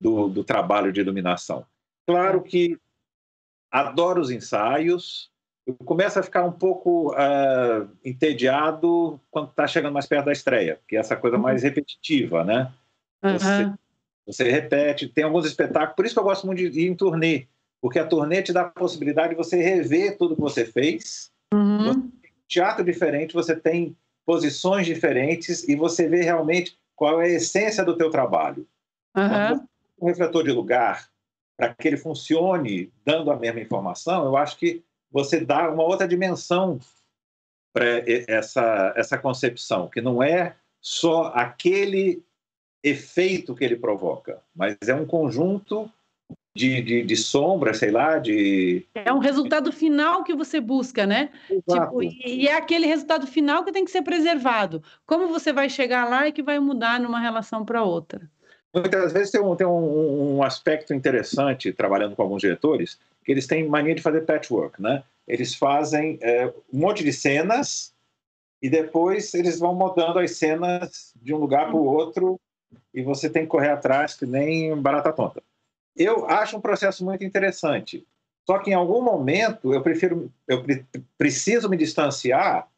do, 0.00 0.28
do 0.28 0.44
trabalho 0.44 0.92
de 0.92 1.00
iluminação. 1.00 1.66
Claro 2.06 2.38
é. 2.38 2.48
que 2.48 2.78
adoro 3.72 4.20
os 4.20 4.30
ensaios, 4.30 5.32
eu 5.66 5.74
começo 5.84 6.20
a 6.20 6.22
ficar 6.22 6.44
um 6.44 6.52
pouco 6.52 7.12
uh, 7.12 7.88
entediado 8.04 9.20
quando 9.32 9.50
está 9.50 9.66
chegando 9.66 9.94
mais 9.94 10.06
perto 10.06 10.26
da 10.26 10.32
estreia, 10.32 10.78
que 10.86 10.96
é 10.96 11.00
essa 11.00 11.16
coisa 11.16 11.36
uhum. 11.36 11.42
mais 11.42 11.64
repetitiva, 11.64 12.44
né? 12.44 12.72
Uhum. 13.22 13.32
Você, 13.32 13.72
você, 14.26 14.50
repete, 14.50 15.08
tem 15.08 15.24
alguns 15.24 15.44
espetáculos, 15.44 15.96
por 15.96 16.06
isso 16.06 16.14
que 16.14 16.20
eu 16.20 16.24
gosto 16.24 16.46
muito 16.46 16.58
de 16.70 16.80
ir 16.80 16.88
em 16.88 16.94
turnê, 16.94 17.48
porque 17.80 17.98
a 17.98 18.06
turnê 18.06 18.42
te 18.42 18.52
dá 18.52 18.62
a 18.62 18.70
possibilidade 18.70 19.30
de 19.30 19.36
você 19.36 19.60
rever 19.60 20.16
tudo 20.16 20.36
que 20.36 20.40
você 20.40 20.64
fez, 20.64 21.30
uhum. 21.52 21.78
você 21.78 22.19
teatro 22.50 22.84
diferente, 22.84 23.32
você 23.32 23.54
tem 23.54 23.96
posições 24.26 24.84
diferentes 24.84 25.66
e 25.68 25.76
você 25.76 26.08
vê 26.08 26.22
realmente 26.22 26.76
qual 26.96 27.22
é 27.22 27.26
a 27.26 27.30
essência 27.30 27.84
do 27.84 27.96
teu 27.96 28.10
trabalho. 28.10 28.66
Uhum. 29.16 29.66
Um 30.00 30.06
refletor 30.06 30.44
de 30.44 30.50
lugar, 30.50 31.08
para 31.56 31.72
que 31.72 31.86
ele 31.86 31.96
funcione 31.96 32.92
dando 33.04 33.30
a 33.30 33.36
mesma 33.36 33.60
informação, 33.60 34.24
eu 34.24 34.36
acho 34.36 34.58
que 34.58 34.82
você 35.10 35.40
dá 35.40 35.70
uma 35.70 35.84
outra 35.84 36.06
dimensão 36.06 36.80
para 37.72 38.02
essa, 38.28 38.92
essa 38.96 39.16
concepção, 39.16 39.88
que 39.88 40.00
não 40.00 40.22
é 40.22 40.56
só 40.80 41.26
aquele 41.34 42.22
efeito 42.82 43.54
que 43.54 43.64
ele 43.64 43.76
provoca, 43.76 44.42
mas 44.54 44.76
é 44.88 44.94
um 44.94 45.06
conjunto 45.06 45.90
de, 46.54 46.82
de, 46.82 47.02
de 47.02 47.16
sombra, 47.16 47.72
sei 47.72 47.90
lá, 47.90 48.18
de... 48.18 48.84
É 48.94 49.12
um 49.12 49.18
resultado 49.18 49.72
final 49.72 50.24
que 50.24 50.34
você 50.34 50.60
busca, 50.60 51.06
né? 51.06 51.30
Tipo, 51.48 52.02
e, 52.02 52.48
é 52.48 52.54
aquele 52.54 52.86
resultado 52.86 53.26
final 53.26 53.64
que 53.64 53.72
tem 53.72 53.84
que 53.84 53.90
ser 53.90 54.02
preservado. 54.02 54.82
Como 55.06 55.28
você 55.28 55.52
vai 55.52 55.68
chegar 55.68 56.08
lá 56.08 56.26
e 56.26 56.32
que 56.32 56.42
vai 56.42 56.58
mudar 56.58 56.98
numa 56.98 57.20
relação 57.20 57.64
para 57.64 57.84
outra? 57.84 58.28
Muitas 58.74 59.12
vezes 59.12 59.30
tem, 59.30 59.40
um, 59.40 59.54
tem 59.56 59.66
um, 59.66 60.36
um 60.36 60.42
aspecto 60.42 60.92
interessante, 60.92 61.72
trabalhando 61.72 62.16
com 62.16 62.22
alguns 62.22 62.40
diretores, 62.40 62.98
que 63.24 63.30
eles 63.32 63.46
têm 63.46 63.68
mania 63.68 63.94
de 63.94 64.02
fazer 64.02 64.22
patchwork, 64.22 64.80
né? 64.80 65.02
Eles 65.26 65.54
fazem 65.54 66.18
é, 66.20 66.46
um 66.72 66.78
monte 66.78 67.04
de 67.04 67.12
cenas 67.12 67.92
e 68.60 68.68
depois 68.68 69.32
eles 69.34 69.58
vão 69.58 69.74
mudando 69.74 70.18
as 70.18 70.32
cenas 70.32 71.12
de 71.20 71.32
um 71.32 71.38
lugar 71.38 71.66
para 71.66 71.76
o 71.76 71.84
outro 71.84 72.40
e 72.92 73.02
você 73.02 73.30
tem 73.30 73.42
que 73.42 73.48
correr 73.48 73.70
atrás 73.70 74.14
que 74.14 74.26
nem 74.26 74.76
barata 74.76 75.12
tonta. 75.12 75.42
Eu 75.96 76.28
acho 76.28 76.56
um 76.56 76.60
processo 76.60 77.04
muito 77.04 77.24
interessante. 77.24 78.06
Só 78.46 78.58
que 78.58 78.70
em 78.70 78.74
algum 78.74 79.02
momento 79.02 79.72
eu 79.72 79.82
prefiro, 79.82 80.32
eu 80.48 80.64
preciso 81.16 81.68
me 81.68 81.76
distanciar 81.76 82.68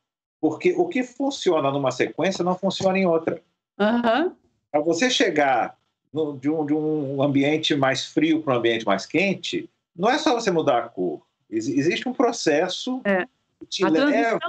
porque 0.41 0.75
o 0.77 0.89
que 0.89 1.05
funciona 1.05 1.71
numa 1.71 1.93
sequência 1.93 2.45
não 2.45 2.59
funciona 2.59 2.99
em 2.99 3.07
outra. 3.07 3.41
Uhum. 3.79 4.35
Para 4.71 4.81
você 4.81 5.09
chegar 5.09 5.79
no, 6.13 6.37
de, 6.37 6.51
um, 6.51 6.67
de 6.67 6.75
um 6.75 7.23
ambiente 7.23 7.77
mais 7.77 8.05
frio 8.05 8.43
para 8.43 8.55
um 8.55 8.57
ambiente 8.59 8.85
mais 8.85 9.07
quente, 9.07 9.71
não 9.95 10.11
é 10.11 10.19
só 10.19 10.35
você 10.35 10.51
mudar 10.51 10.79
a 10.79 10.89
cor. 10.89 11.23
Existe 11.49 12.09
um 12.09 12.13
processo 12.13 13.01
é. 13.05 13.25
que 13.61 13.67
te 13.67 13.85
a 13.85 13.89
leva. 13.89 14.41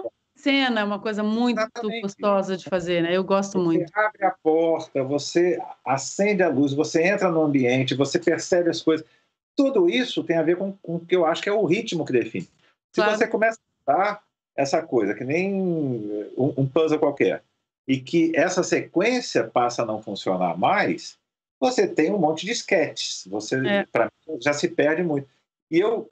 Cena 0.43 0.81
é 0.81 0.83
uma 0.83 0.99
coisa 0.99 1.23
muito 1.23 1.57
Exatamente. 1.57 2.01
gostosa 2.01 2.57
de 2.57 2.65
fazer, 2.65 3.01
né? 3.01 3.15
Eu 3.15 3.23
gosto 3.23 3.53
você 3.53 3.57
muito. 3.57 3.87
Você 3.87 3.97
abre 3.97 4.25
a 4.25 4.31
porta, 4.31 5.01
você 5.01 5.57
acende 5.85 6.43
a 6.43 6.49
luz, 6.49 6.73
você 6.73 7.01
entra 7.01 7.31
no 7.31 7.41
ambiente, 7.41 7.95
você 7.95 8.19
percebe 8.19 8.69
as 8.69 8.81
coisas. 8.81 9.07
Tudo 9.55 9.89
isso 9.89 10.21
tem 10.21 10.37
a 10.37 10.43
ver 10.43 10.57
com, 10.57 10.73
com 10.83 10.97
o 10.97 10.99
que 10.99 11.15
eu 11.15 11.25
acho 11.25 11.41
que 11.41 11.47
é 11.47 11.53
o 11.53 11.63
ritmo 11.63 12.05
que 12.05 12.11
define. 12.11 12.49
Se 12.91 12.95
claro. 12.95 13.15
você 13.15 13.25
começa 13.25 13.57
a 13.87 13.93
dar 13.93 14.23
essa 14.53 14.81
coisa, 14.81 15.13
que 15.13 15.23
nem 15.23 15.53
um, 15.53 16.53
um 16.57 16.67
puzzle 16.67 16.99
qualquer, 16.99 17.41
e 17.87 17.97
que 17.97 18.35
essa 18.35 18.63
sequência 18.63 19.45
passa 19.45 19.83
a 19.83 19.85
não 19.85 20.03
funcionar 20.03 20.57
mais, 20.57 21.17
você 21.57 21.87
tem 21.87 22.11
um 22.11 22.19
monte 22.19 22.45
de 22.45 22.51
sketches. 22.51 23.25
Você, 23.27 23.65
é. 23.65 23.85
para 23.85 24.11
mim, 24.27 24.37
já 24.41 24.51
se 24.51 24.67
perde 24.67 25.03
muito. 25.03 25.25
E 25.71 25.79
eu 25.79 26.11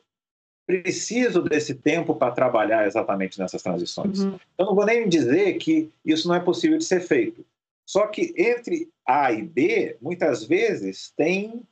preciso 0.80 1.42
desse 1.42 1.76
tempo 1.76 2.16
para 2.16 2.32
trabalhar 2.32 2.88
exatamente 2.88 3.38
nessas 3.38 3.62
transições. 3.62 4.20
Uhum. 4.20 4.40
Eu 4.58 4.66
não 4.68 4.76
vou 4.76 4.86
nem 4.86 5.10
dizer 5.10 5.56
que 5.56 5.92
isso 6.06 6.30
não 6.30 6.36
é 6.36 6.40
possível 6.40 6.78
de 6.78 6.86
ser 6.86 7.02
feito. 7.02 7.46
Só 7.86 8.08
que 8.08 8.34
entre 8.38 8.90
A 9.06 9.34
e 9.34 9.42
B, 9.42 9.98
muitas 10.02 10.46
vezes, 10.46 11.12
tem 11.18 11.64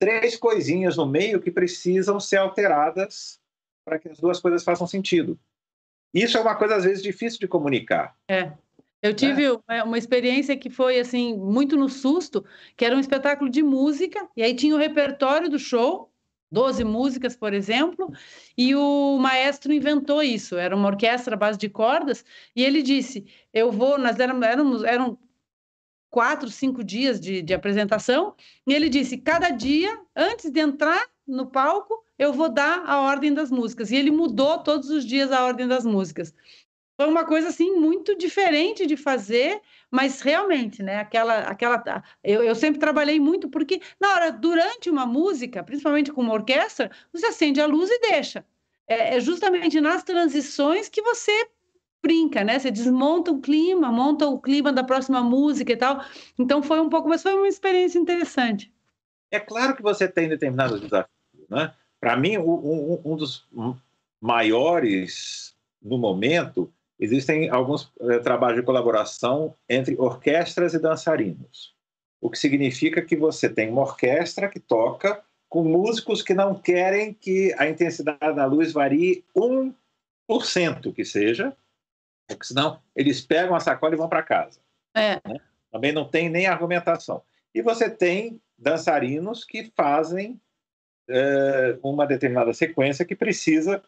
três 0.00 0.36
coisinhas 0.36 0.96
no 0.96 1.06
meio 1.06 1.40
que 1.40 1.50
precisam 1.50 2.18
ser 2.18 2.38
alteradas 2.38 3.38
para 3.84 4.00
que 4.00 4.08
as 4.08 4.18
duas 4.18 4.40
coisas 4.40 4.64
façam 4.64 4.86
sentido. 4.86 5.38
Isso 6.12 6.36
é 6.36 6.40
uma 6.40 6.56
coisa, 6.56 6.74
às 6.74 6.84
vezes, 6.84 7.02
difícil 7.02 7.38
de 7.38 7.46
comunicar. 7.46 8.16
É. 8.28 8.50
Eu 9.00 9.10
né? 9.10 9.14
tive 9.14 9.44
é. 9.68 9.82
uma 9.84 9.98
experiência 9.98 10.56
que 10.56 10.70
foi 10.70 10.98
assim 10.98 11.36
muito 11.36 11.76
no 11.76 11.88
susto, 11.88 12.44
que 12.76 12.84
era 12.84 12.96
um 12.96 13.00
espetáculo 13.00 13.48
de 13.48 13.62
música, 13.62 14.28
e 14.36 14.42
aí 14.42 14.54
tinha 14.54 14.74
o 14.74 14.78
repertório 14.78 15.48
do 15.48 15.58
show, 15.58 16.10
12 16.54 16.84
músicas, 16.84 17.36
por 17.36 17.52
exemplo, 17.52 18.10
e 18.56 18.74
o 18.76 19.18
maestro 19.18 19.72
inventou 19.72 20.22
isso. 20.22 20.56
Era 20.56 20.74
uma 20.74 20.88
orquestra 20.88 21.34
à 21.34 21.38
base 21.38 21.58
de 21.58 21.68
cordas, 21.68 22.24
e 22.54 22.62
ele 22.62 22.80
disse: 22.80 23.26
Eu 23.52 23.72
vou, 23.72 23.98
nós 23.98 24.18
éramos, 24.18 24.84
eram 24.84 25.18
quatro, 26.08 26.48
cinco 26.48 26.84
dias 26.84 27.20
de, 27.20 27.42
de 27.42 27.52
apresentação, 27.52 28.34
e 28.66 28.72
ele 28.72 28.88
disse: 28.88 29.18
Cada 29.18 29.50
dia, 29.50 30.00
antes 30.16 30.50
de 30.50 30.60
entrar 30.60 31.04
no 31.26 31.46
palco, 31.46 32.04
eu 32.16 32.32
vou 32.32 32.48
dar 32.48 32.84
a 32.86 33.00
ordem 33.00 33.34
das 33.34 33.50
músicas. 33.50 33.90
E 33.90 33.96
ele 33.96 34.12
mudou 34.12 34.58
todos 34.58 34.88
os 34.90 35.04
dias 35.04 35.32
a 35.32 35.44
ordem 35.44 35.66
das 35.66 35.84
músicas 35.84 36.32
foi 36.96 37.06
uma 37.08 37.24
coisa 37.24 37.48
assim 37.48 37.72
muito 37.72 38.16
diferente 38.16 38.86
de 38.86 38.96
fazer, 38.96 39.60
mas 39.90 40.20
realmente, 40.20 40.82
né? 40.82 40.98
Aquela, 40.98 41.40
aquela, 41.40 42.02
eu, 42.22 42.42
eu 42.42 42.54
sempre 42.54 42.78
trabalhei 42.78 43.18
muito 43.18 43.48
porque 43.48 43.80
na 44.00 44.12
hora, 44.12 44.30
durante 44.30 44.88
uma 44.88 45.04
música, 45.04 45.62
principalmente 45.62 46.12
com 46.12 46.20
uma 46.20 46.32
orquestra, 46.32 46.90
você 47.12 47.26
acende 47.26 47.60
a 47.60 47.66
luz 47.66 47.90
e 47.90 47.98
deixa. 48.00 48.44
É, 48.86 49.16
é 49.16 49.20
justamente 49.20 49.80
nas 49.80 50.02
transições 50.02 50.88
que 50.88 51.02
você 51.02 51.48
brinca, 52.02 52.44
né? 52.44 52.58
Você 52.58 52.70
desmonta 52.70 53.32
o 53.32 53.40
clima, 53.40 53.90
monta 53.90 54.26
o 54.26 54.38
clima 54.38 54.72
da 54.72 54.84
próxima 54.84 55.22
música 55.22 55.72
e 55.72 55.76
tal. 55.76 56.04
Então 56.38 56.62
foi 56.62 56.80
um 56.80 56.88
pouco, 56.88 57.08
mas 57.08 57.22
foi 57.22 57.34
uma 57.34 57.48
experiência 57.48 57.98
interessante. 57.98 58.72
É 59.30 59.40
claro 59.40 59.74
que 59.74 59.82
você 59.82 60.06
tem 60.06 60.28
determinados 60.28 60.80
desafios, 60.80 61.48
né? 61.48 61.74
Para 61.98 62.16
mim, 62.16 62.36
um, 62.36 63.00
um 63.04 63.16
dos 63.16 63.48
maiores 64.20 65.56
no 65.82 65.98
momento 65.98 66.70
existem 67.04 67.48
alguns 67.50 67.92
é, 68.00 68.18
trabalhos 68.18 68.60
de 68.60 68.66
colaboração 68.66 69.54
entre 69.68 69.96
orquestras 69.98 70.74
e 70.74 70.78
dançarinos, 70.78 71.74
o 72.20 72.30
que 72.30 72.38
significa 72.38 73.02
que 73.02 73.16
você 73.16 73.48
tem 73.48 73.68
uma 73.68 73.82
orquestra 73.82 74.48
que 74.48 74.58
toca 74.58 75.22
com 75.48 75.62
músicos 75.62 76.22
que 76.22 76.34
não 76.34 76.54
querem 76.54 77.14
que 77.14 77.54
a 77.58 77.68
intensidade 77.68 78.34
da 78.34 78.46
luz 78.46 78.72
varie 78.72 79.24
1% 79.36 80.92
que 80.94 81.04
seja, 81.04 81.56
porque 82.26 82.46
senão 82.46 82.80
eles 82.96 83.20
pegam 83.20 83.54
a 83.54 83.60
sacola 83.60 83.94
e 83.94 83.98
vão 83.98 84.08
para 84.08 84.22
casa. 84.22 84.58
É. 84.96 85.20
Né? 85.28 85.40
Também 85.70 85.92
não 85.92 86.08
tem 86.08 86.28
nem 86.28 86.46
argumentação. 86.46 87.22
E 87.54 87.62
você 87.62 87.88
tem 87.88 88.40
dançarinos 88.58 89.44
que 89.44 89.70
fazem 89.76 90.40
é, 91.08 91.78
uma 91.82 92.06
determinada 92.06 92.52
sequência 92.52 93.04
que 93.04 93.14
precisa 93.14 93.82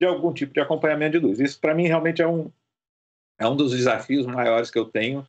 de 0.00 0.06
algum 0.06 0.32
tipo 0.32 0.54
de 0.54 0.60
acompanhamento 0.60 1.18
de 1.18 1.26
luz. 1.26 1.40
Isso, 1.40 1.60
para 1.60 1.74
mim, 1.74 1.86
realmente 1.86 2.22
é 2.22 2.26
um, 2.26 2.50
é 3.40 3.48
um 3.48 3.56
dos 3.56 3.72
desafios 3.72 4.26
maiores 4.26 4.70
que 4.70 4.78
eu 4.78 4.84
tenho 4.84 5.26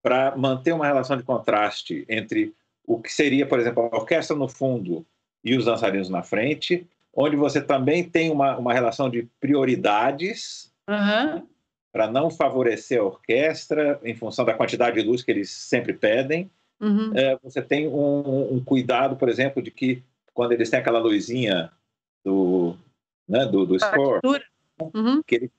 para 0.00 0.36
manter 0.36 0.72
uma 0.72 0.86
relação 0.86 1.16
de 1.16 1.24
contraste 1.24 2.06
entre 2.08 2.54
o 2.86 3.02
que 3.02 3.12
seria, 3.12 3.44
por 3.44 3.58
exemplo, 3.58 3.90
a 3.92 3.96
orquestra 3.96 4.34
no 4.36 4.48
fundo 4.48 5.04
e 5.44 5.56
os 5.56 5.64
dançarinos 5.64 6.08
na 6.08 6.22
frente, 6.22 6.86
onde 7.12 7.36
você 7.36 7.60
também 7.60 8.08
tem 8.08 8.30
uma, 8.30 8.56
uma 8.56 8.72
relação 8.72 9.10
de 9.10 9.28
prioridades 9.40 10.72
uhum. 10.88 11.46
para 11.92 12.08
não 12.10 12.30
favorecer 12.30 13.00
a 13.00 13.04
orquestra 13.04 14.00
em 14.04 14.14
função 14.14 14.44
da 14.44 14.54
quantidade 14.54 15.00
de 15.00 15.06
luz 15.06 15.22
que 15.22 15.30
eles 15.32 15.50
sempre 15.50 15.92
pedem. 15.92 16.48
Uhum. 16.80 17.10
É, 17.14 17.36
você 17.42 17.60
tem 17.60 17.88
um, 17.88 18.54
um, 18.54 18.64
cuidado, 18.64 19.16
por 19.16 19.28
exemplo, 19.28 19.60
de 19.60 19.72
que 19.72 20.02
quando 20.32 20.52
eles 20.52 20.70
têm 20.70 20.78
aquela 20.78 21.00
luzinha 21.00 21.72
do, 22.24 22.76
né, 23.28 23.44
do, 23.46 23.66
do 23.66 23.78
score, 23.78 24.20
uhum. 24.94 25.20
que 25.26 25.34
eles, 25.34 25.50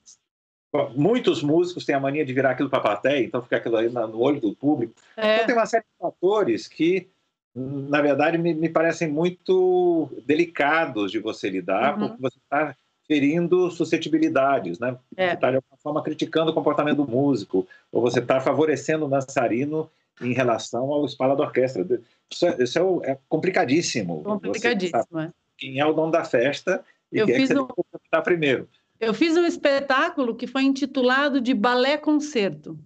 muitos 0.94 1.42
músicos 1.42 1.84
têm 1.84 1.94
a 1.94 2.00
mania 2.00 2.24
de 2.24 2.32
virar 2.32 2.52
aquilo 2.52 2.70
para 2.70 2.78
a 2.78 2.82
plateia, 2.82 3.24
então 3.24 3.42
fica 3.42 3.56
aquilo 3.56 3.76
aí 3.76 3.88
no 3.88 4.20
olho 4.20 4.40
do 4.40 4.54
público. 4.54 4.94
É. 5.16 5.36
Então 5.36 5.46
tem 5.46 5.56
uma 5.56 5.66
série 5.66 5.84
de 5.84 5.98
fatores 5.98 6.68
que 6.68 7.08
na 7.54 8.00
verdade, 8.00 8.38
me, 8.38 8.54
me, 8.54 8.68
parecem 8.68 9.08
muito 9.08 10.08
delicados 10.24 11.10
de 11.10 11.18
você 11.18 11.50
lidar, 11.50 11.94
uhum. 11.94 12.08
porque 12.08 12.22
você 12.22 12.38
está 12.38 12.76
ferindo 13.06 13.70
suscetibilidades, 13.72 14.78
né? 14.78 14.96
É. 15.16 15.28
Você 15.28 15.34
está, 15.34 15.50
de 15.50 15.56
alguma 15.56 15.76
forma, 15.82 16.02
criticando 16.02 16.52
o 16.52 16.54
comportamento 16.54 16.98
do 16.98 17.10
músico, 17.10 17.66
ou 17.90 18.00
você 18.00 18.20
está 18.20 18.40
favorecendo 18.40 19.06
o 19.06 19.08
dançarino 19.08 19.90
em 20.20 20.32
relação 20.32 20.92
ao 20.92 21.04
espalha 21.04 21.34
da 21.34 21.42
orquestra. 21.42 21.84
Isso, 22.30 22.46
é, 22.46 22.62
isso 22.62 23.02
é, 23.02 23.10
é, 23.10 23.18
complicadíssimo. 23.28 24.22
Complicadíssimo, 24.22 25.18
é. 25.18 25.32
Quem 25.58 25.80
é 25.80 25.84
o 25.86 25.92
dono 25.92 26.12
da 26.12 26.24
festa 26.24 26.84
e 27.10 27.18
Eu 27.18 27.26
quem 27.26 27.34
é 27.34 27.38
que 27.38 27.52
um... 27.58 27.66
você 27.66 27.82
tem 27.90 28.00
que 28.12 28.22
primeiro. 28.22 28.68
Eu 29.00 29.14
fiz 29.14 29.34
um 29.36 29.46
espetáculo 29.46 30.36
que 30.36 30.46
foi 30.46 30.62
intitulado 30.62 31.40
de 31.40 31.54
Balé 31.54 31.96
Concerto. 31.96 32.78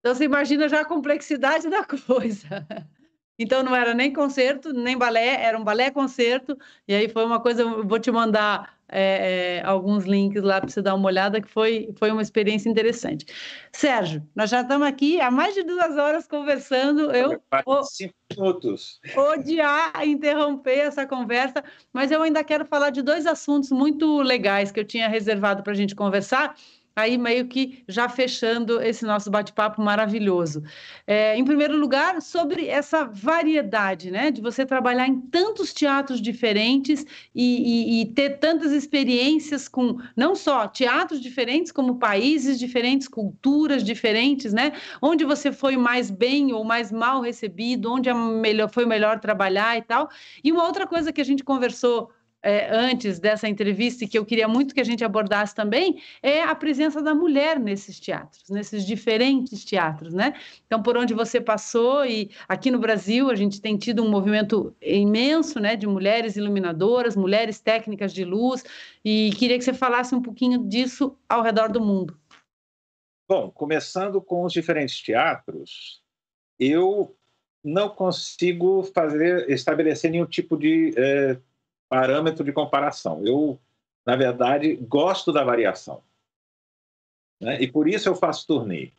Então, 0.00 0.14
você 0.14 0.24
imagina 0.24 0.68
já 0.68 0.80
a 0.80 0.84
complexidade 0.84 1.68
da 1.68 1.84
coisa. 1.86 2.66
Então 3.38 3.62
não 3.62 3.74
era 3.74 3.94
nem 3.94 4.12
concerto, 4.12 4.72
nem 4.72 4.96
balé, 4.96 5.42
era 5.42 5.58
um 5.58 5.64
balé 5.64 5.90
concerto. 5.90 6.56
E 6.86 6.94
aí 6.94 7.08
foi 7.08 7.24
uma 7.24 7.40
coisa, 7.40 7.62
eu 7.62 7.86
vou 7.86 7.98
te 7.98 8.10
mandar 8.10 8.74
é, 8.88 9.58
é, 9.58 9.62
alguns 9.64 10.04
links 10.04 10.42
lá 10.42 10.60
para 10.60 10.70
você 10.70 10.80
dar 10.80 10.94
uma 10.94 11.06
olhada, 11.06 11.40
que 11.40 11.48
foi, 11.48 11.92
foi 11.98 12.10
uma 12.10 12.22
experiência 12.22 12.68
interessante. 12.68 13.26
Sérgio, 13.72 14.22
nós 14.34 14.50
já 14.50 14.60
estamos 14.60 14.86
aqui 14.86 15.20
há 15.20 15.30
mais 15.30 15.54
de 15.54 15.62
duas 15.62 15.96
horas 15.96 16.26
conversando. 16.26 17.10
Eu 17.10 17.40
vou 17.64 17.82
cinco 17.84 18.14
minutos. 18.36 19.00
odiar 19.16 19.92
interromper 20.06 20.78
essa 20.78 21.06
conversa, 21.06 21.64
mas 21.92 22.10
eu 22.10 22.22
ainda 22.22 22.44
quero 22.44 22.64
falar 22.64 22.90
de 22.90 23.02
dois 23.02 23.26
assuntos 23.26 23.70
muito 23.70 24.20
legais 24.22 24.70
que 24.70 24.78
eu 24.78 24.84
tinha 24.84 25.08
reservado 25.08 25.62
para 25.62 25.72
a 25.72 25.76
gente 25.76 25.94
conversar 25.94 26.54
aí 26.96 27.18
meio 27.18 27.46
que 27.46 27.82
já 27.88 28.08
fechando 28.08 28.80
esse 28.80 29.04
nosso 29.04 29.30
bate-papo 29.30 29.82
maravilhoso. 29.82 30.62
É, 31.06 31.36
em 31.36 31.44
primeiro 31.44 31.76
lugar, 31.76 32.22
sobre 32.22 32.68
essa 32.68 33.04
variedade, 33.04 34.10
né, 34.10 34.30
de 34.30 34.40
você 34.40 34.64
trabalhar 34.64 35.06
em 35.08 35.20
tantos 35.20 35.72
teatros 35.72 36.20
diferentes 36.20 37.04
e, 37.34 37.98
e, 37.98 38.02
e, 38.02 38.06
ter 38.06 38.38
tantas 38.38 38.72
experiências 38.72 39.68
com 39.68 39.98
não 40.16 40.34
só 40.34 40.68
teatros 40.68 41.20
diferentes, 41.20 41.72
como 41.72 41.98
países 41.98 42.58
diferentes, 42.58 43.08
culturas 43.08 43.82
diferentes, 43.82 44.52
né, 44.52 44.72
onde 45.02 45.24
você 45.24 45.50
foi 45.50 45.76
mais 45.76 46.10
bem 46.10 46.52
ou 46.52 46.64
mais 46.64 46.92
mal 46.92 47.20
recebido, 47.20 47.92
onde 47.92 48.08
é 48.08 48.14
melhor, 48.14 48.70
foi 48.70 48.86
melhor 48.86 49.18
trabalhar 49.18 49.76
e 49.76 49.82
tal. 49.82 50.08
E 50.42 50.52
uma 50.52 50.64
outra 50.64 50.86
coisa 50.86 51.12
que 51.12 51.20
a 51.20 51.24
gente 51.24 51.42
conversou 51.42 52.10
é, 52.44 52.68
antes 52.70 53.18
dessa 53.18 53.48
entrevista 53.48 54.04
e 54.04 54.08
que 54.08 54.18
eu 54.18 54.24
queria 54.24 54.46
muito 54.46 54.74
que 54.74 54.80
a 54.80 54.84
gente 54.84 55.02
abordasse 55.02 55.54
também 55.54 56.02
é 56.22 56.42
a 56.42 56.54
presença 56.54 57.00
da 57.02 57.14
mulher 57.14 57.58
nesses 57.58 57.98
teatros, 57.98 58.50
nesses 58.50 58.84
diferentes 58.84 59.64
teatros, 59.64 60.12
né? 60.12 60.34
Então, 60.66 60.82
por 60.82 60.94
onde 60.98 61.14
você 61.14 61.40
passou 61.40 62.04
e 62.04 62.30
aqui 62.46 62.70
no 62.70 62.78
Brasil 62.78 63.30
a 63.30 63.34
gente 63.34 63.62
tem 63.62 63.78
tido 63.78 64.04
um 64.04 64.10
movimento 64.10 64.76
imenso, 64.82 65.58
né, 65.58 65.74
de 65.74 65.86
mulheres 65.86 66.36
iluminadoras, 66.36 67.16
mulheres 67.16 67.58
técnicas 67.58 68.12
de 68.12 68.26
luz 68.26 68.62
e 69.02 69.30
queria 69.38 69.56
que 69.56 69.64
você 69.64 69.72
falasse 69.72 70.14
um 70.14 70.20
pouquinho 70.20 70.68
disso 70.68 71.16
ao 71.26 71.42
redor 71.42 71.72
do 71.72 71.80
mundo. 71.80 72.14
Bom, 73.26 73.50
começando 73.50 74.20
com 74.20 74.44
os 74.44 74.52
diferentes 74.52 75.00
teatros, 75.00 76.02
eu 76.58 77.16
não 77.64 77.88
consigo 77.88 78.82
fazer 78.94 79.48
estabelecer 79.48 80.10
nenhum 80.10 80.26
tipo 80.26 80.58
de 80.58 80.92
eh, 80.94 81.38
parâmetro 81.88 82.44
de 82.44 82.52
comparação. 82.52 83.24
Eu, 83.24 83.58
na 84.06 84.16
verdade, 84.16 84.76
gosto 84.76 85.32
da 85.32 85.44
variação. 85.44 86.02
Né? 87.40 87.60
E 87.60 87.68
por 87.68 87.88
isso 87.88 88.08
eu 88.08 88.14
faço 88.14 88.46
turnê. 88.46 88.90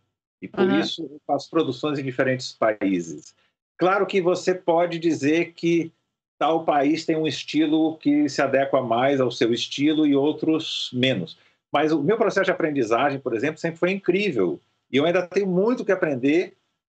E 0.42 0.48
por 0.48 0.62
uhum. 0.68 0.80
isso 0.80 1.04
eu 1.04 1.20
faço 1.26 1.50
produções 1.50 1.98
em 1.98 2.04
diferentes 2.04 2.52
países. 2.52 3.36
Claro 3.78 4.06
que 4.06 4.22
você 4.22 4.54
pode 4.54 5.00
dizer 5.00 5.54
que 5.54 5.92
tal 6.38 6.66
país 6.66 7.06
tem 7.06 7.16
um 7.16 7.28
estilo 7.28 7.98
que 7.98 8.28
se 8.30 8.42
adequa 8.42 8.82
mais 8.82 9.20
ao 9.20 9.32
seu 9.32 9.54
estilo 9.54 10.06
e 10.06 10.16
outros 10.16 10.90
menos. 10.94 11.38
Mas 11.72 11.92
o 11.92 12.02
meu 12.02 12.18
processo 12.18 12.46
de 12.46 12.52
aprendizagem, 12.52 13.20
por 13.20 13.34
exemplo, 13.34 13.60
sempre 13.60 13.80
foi 13.80 13.92
incrível. 13.92 14.60
E 14.92 14.98
eu 14.98 15.06
ainda 15.06 15.26
tenho 15.28 15.48
muito 15.48 15.84
que 15.84 15.92
aprender 15.92 16.56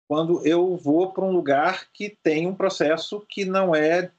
quando 0.08 0.46
eu 0.46 0.76
vou 0.76 1.12
para 1.12 1.24
um 1.24 1.32
lugar 1.32 1.88
que 1.92 2.16
tem 2.22 2.46
um 2.46 2.54
processo 2.54 3.24
que 3.28 3.44
não 3.44 3.74
é 3.74 4.10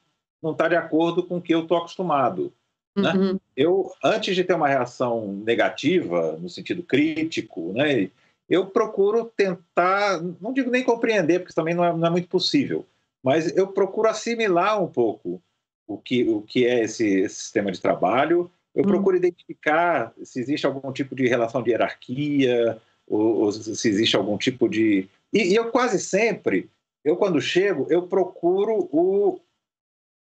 não 0.42 0.52
está 0.52 0.68
de 0.68 0.76
acordo 0.76 1.22
com 1.22 1.38
o 1.38 1.42
que 1.42 1.54
eu 1.54 1.62
estou 1.62 1.78
acostumado. 1.78 2.52
Né? 2.96 3.12
Uhum. 3.12 3.40
Eu, 3.56 3.92
antes 4.02 4.34
de 4.34 4.44
ter 4.44 4.54
uma 4.54 4.68
reação 4.68 5.32
negativa, 5.44 6.36
no 6.40 6.48
sentido 6.48 6.82
crítico, 6.82 7.72
né, 7.72 8.10
eu 8.48 8.66
procuro 8.66 9.30
tentar, 9.36 10.20
não 10.40 10.52
digo 10.52 10.70
nem 10.70 10.82
compreender, 10.82 11.40
porque 11.40 11.54
também 11.54 11.74
não 11.74 11.84
é, 11.84 11.96
não 11.96 12.06
é 12.06 12.10
muito 12.10 12.28
possível, 12.28 12.84
mas 13.22 13.56
eu 13.56 13.68
procuro 13.68 14.08
assimilar 14.08 14.82
um 14.82 14.88
pouco 14.88 15.40
o 15.86 15.98
que, 15.98 16.28
o 16.28 16.42
que 16.42 16.66
é 16.66 16.84
esse, 16.84 17.20
esse 17.20 17.34
sistema 17.36 17.70
de 17.70 17.80
trabalho, 17.80 18.50
eu 18.74 18.84
uhum. 18.84 18.90
procuro 18.90 19.16
identificar 19.16 20.12
se 20.22 20.38
existe 20.40 20.66
algum 20.66 20.92
tipo 20.92 21.14
de 21.14 21.26
relação 21.26 21.62
de 21.62 21.70
hierarquia, 21.70 22.80
ou, 23.06 23.40
ou 23.40 23.52
se 23.52 23.88
existe 23.88 24.16
algum 24.16 24.36
tipo 24.36 24.68
de. 24.68 25.08
E, 25.32 25.52
e, 25.52 25.54
eu 25.54 25.70
quase 25.70 25.98
sempre, 25.98 26.68
eu 27.04 27.16
quando 27.16 27.40
chego, 27.40 27.86
eu 27.90 28.02
procuro 28.02 28.88
o, 28.92 29.40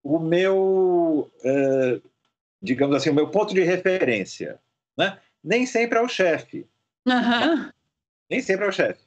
o 0.06 0.18
meu, 0.20 1.30
uh, 1.44 2.02
digamos 2.62 2.96
assim, 2.96 3.10
o 3.10 3.14
meu 3.14 3.28
ponto 3.28 3.52
de 3.54 3.62
referência. 3.62 4.58
Né? 4.96 5.18
Nem 5.42 5.66
sempre 5.66 5.98
é 5.98 6.02
o 6.02 6.08
chefe. 6.08 6.66
Uhum. 7.06 7.70
Nem 8.30 8.40
sempre 8.40 8.66
é 8.66 8.68
o 8.68 8.72
chefe. 8.72 9.00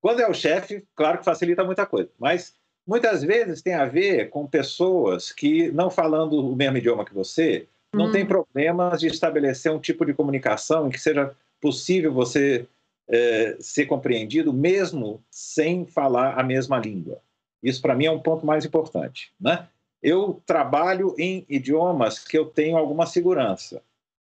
Quando 0.00 0.20
é 0.20 0.28
o 0.28 0.34
chefe, 0.34 0.84
claro 0.96 1.18
que 1.18 1.24
facilita 1.24 1.64
muita 1.64 1.86
coisa, 1.86 2.10
mas 2.18 2.54
muitas 2.86 3.22
vezes 3.22 3.62
tem 3.62 3.74
a 3.74 3.84
ver 3.84 4.30
com 4.30 4.46
pessoas 4.46 5.30
que, 5.30 5.70
não 5.70 5.90
falando 5.90 6.40
o 6.40 6.56
mesmo 6.56 6.78
idioma 6.78 7.04
que 7.04 7.14
você, 7.14 7.68
não 7.94 8.10
tem 8.10 8.24
problemas 8.26 9.00
de 9.00 9.06
estabelecer 9.06 9.70
um 9.70 9.78
tipo 9.78 10.04
de 10.04 10.14
comunicação 10.14 10.88
em 10.88 10.90
que 10.90 10.98
seja 10.98 11.34
possível 11.60 12.12
você 12.12 12.66
é, 13.08 13.56
ser 13.60 13.86
compreendido 13.86 14.52
mesmo 14.52 15.22
sem 15.30 15.84
falar 15.84 16.38
a 16.38 16.42
mesma 16.42 16.78
língua. 16.78 17.20
Isso, 17.62 17.80
para 17.80 17.94
mim, 17.94 18.06
é 18.06 18.10
um 18.10 18.18
ponto 18.18 18.44
mais 18.44 18.64
importante. 18.64 19.30
Né? 19.40 19.68
Eu 20.02 20.42
trabalho 20.44 21.14
em 21.18 21.46
idiomas 21.48 22.18
que 22.18 22.36
eu 22.36 22.46
tenho 22.46 22.76
alguma 22.76 23.06
segurança. 23.06 23.82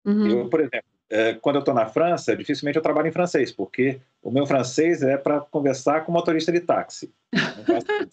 Uhum. 0.06 0.28
Eu, 0.28 0.50
por 0.50 0.60
exemplo, 0.60 0.84
é, 1.10 1.34
quando 1.36 1.58
eu 1.58 1.60
estou 1.60 1.74
na 1.74 1.86
França, 1.86 2.36
dificilmente 2.36 2.76
eu 2.76 2.82
trabalho 2.82 3.08
em 3.08 3.12
francês, 3.12 3.52
porque 3.52 4.00
o 4.22 4.32
meu 4.32 4.46
francês 4.46 5.02
é 5.02 5.16
para 5.16 5.40
conversar 5.40 6.06
com 6.06 6.12
motorista 6.12 6.52
de 6.52 6.60
táxi. 6.60 7.12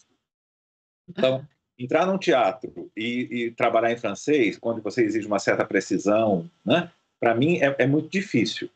então, 1.09 1.47
entrar 1.78 2.06
num 2.06 2.18
teatro 2.18 2.90
e, 2.97 3.28
e, 3.31 3.51
trabalhar 3.52 3.90
em 3.90 3.97
francês, 3.97 4.59
quando 4.59 4.82
você 4.82 5.02
exige 5.02 5.27
uma 5.27 5.39
certa 5.39 5.64
precisão, 5.64 6.48
né, 6.64 6.90
para 7.18 7.35
mim 7.35 7.59
é, 7.59 7.74
é, 7.78 7.86
muito 7.86 8.09
difícil. 8.09 8.68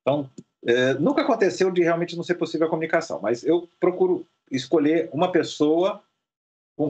Então, 0.00 0.30
é, 0.64 0.94
nunca 0.94 1.22
aconteceu 1.22 1.70
de 1.70 1.82
realmente 1.82 2.16
não 2.16 2.22
ser 2.22 2.36
possível 2.36 2.66
a 2.66 2.70
comunicação, 2.70 3.20
mas 3.20 3.44
eu 3.44 3.68
procuro 3.80 4.24
escolher 4.50 5.10
uma 5.12 5.32
pessoa 5.32 6.02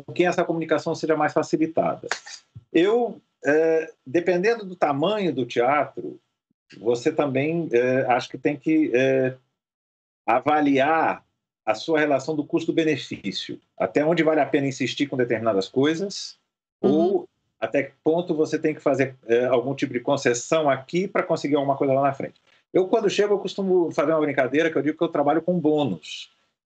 com 0.00 0.12
quem 0.12 0.26
essa 0.26 0.44
comunicação 0.44 0.94
seja 0.94 1.16
mais 1.16 1.32
facilitada. 1.32 2.08
Eu, 2.72 3.20
é, 3.44 3.92
dependendo 4.06 4.64
do 4.64 4.74
tamanho 4.74 5.34
do 5.34 5.44
teatro, 5.44 6.18
você 6.78 7.12
também 7.12 7.68
é, 7.72 8.06
acho 8.06 8.28
que 8.28 8.38
tem 8.38 8.56
que 8.56 8.90
é, 8.94 9.34
avaliar 10.26 11.24
a 11.64 11.74
sua 11.74 12.00
relação 12.00 12.34
do 12.34 12.44
custo-benefício. 12.44 13.60
Até 13.78 14.04
onde 14.04 14.22
vale 14.22 14.40
a 14.40 14.46
pena 14.46 14.66
insistir 14.66 15.06
com 15.06 15.16
determinadas 15.16 15.68
coisas, 15.68 16.38
uhum. 16.82 16.90
ou 16.90 17.28
até 17.60 17.84
que 17.84 17.92
ponto 18.02 18.34
você 18.34 18.58
tem 18.58 18.74
que 18.74 18.80
fazer 18.80 19.14
é, 19.26 19.44
algum 19.44 19.74
tipo 19.74 19.92
de 19.92 20.00
concessão 20.00 20.68
aqui 20.68 21.06
para 21.06 21.22
conseguir 21.22 21.54
alguma 21.54 21.76
coisa 21.76 21.92
lá 21.92 22.02
na 22.02 22.12
frente. 22.12 22.40
Eu, 22.72 22.88
quando 22.88 23.10
chego, 23.10 23.34
eu 23.34 23.38
costumo 23.38 23.92
fazer 23.92 24.12
uma 24.12 24.20
brincadeira 24.20 24.70
que 24.70 24.76
eu 24.76 24.82
digo 24.82 24.98
que 24.98 25.04
eu 25.04 25.08
trabalho 25.08 25.42
com 25.42 25.60
bônus. 25.60 26.31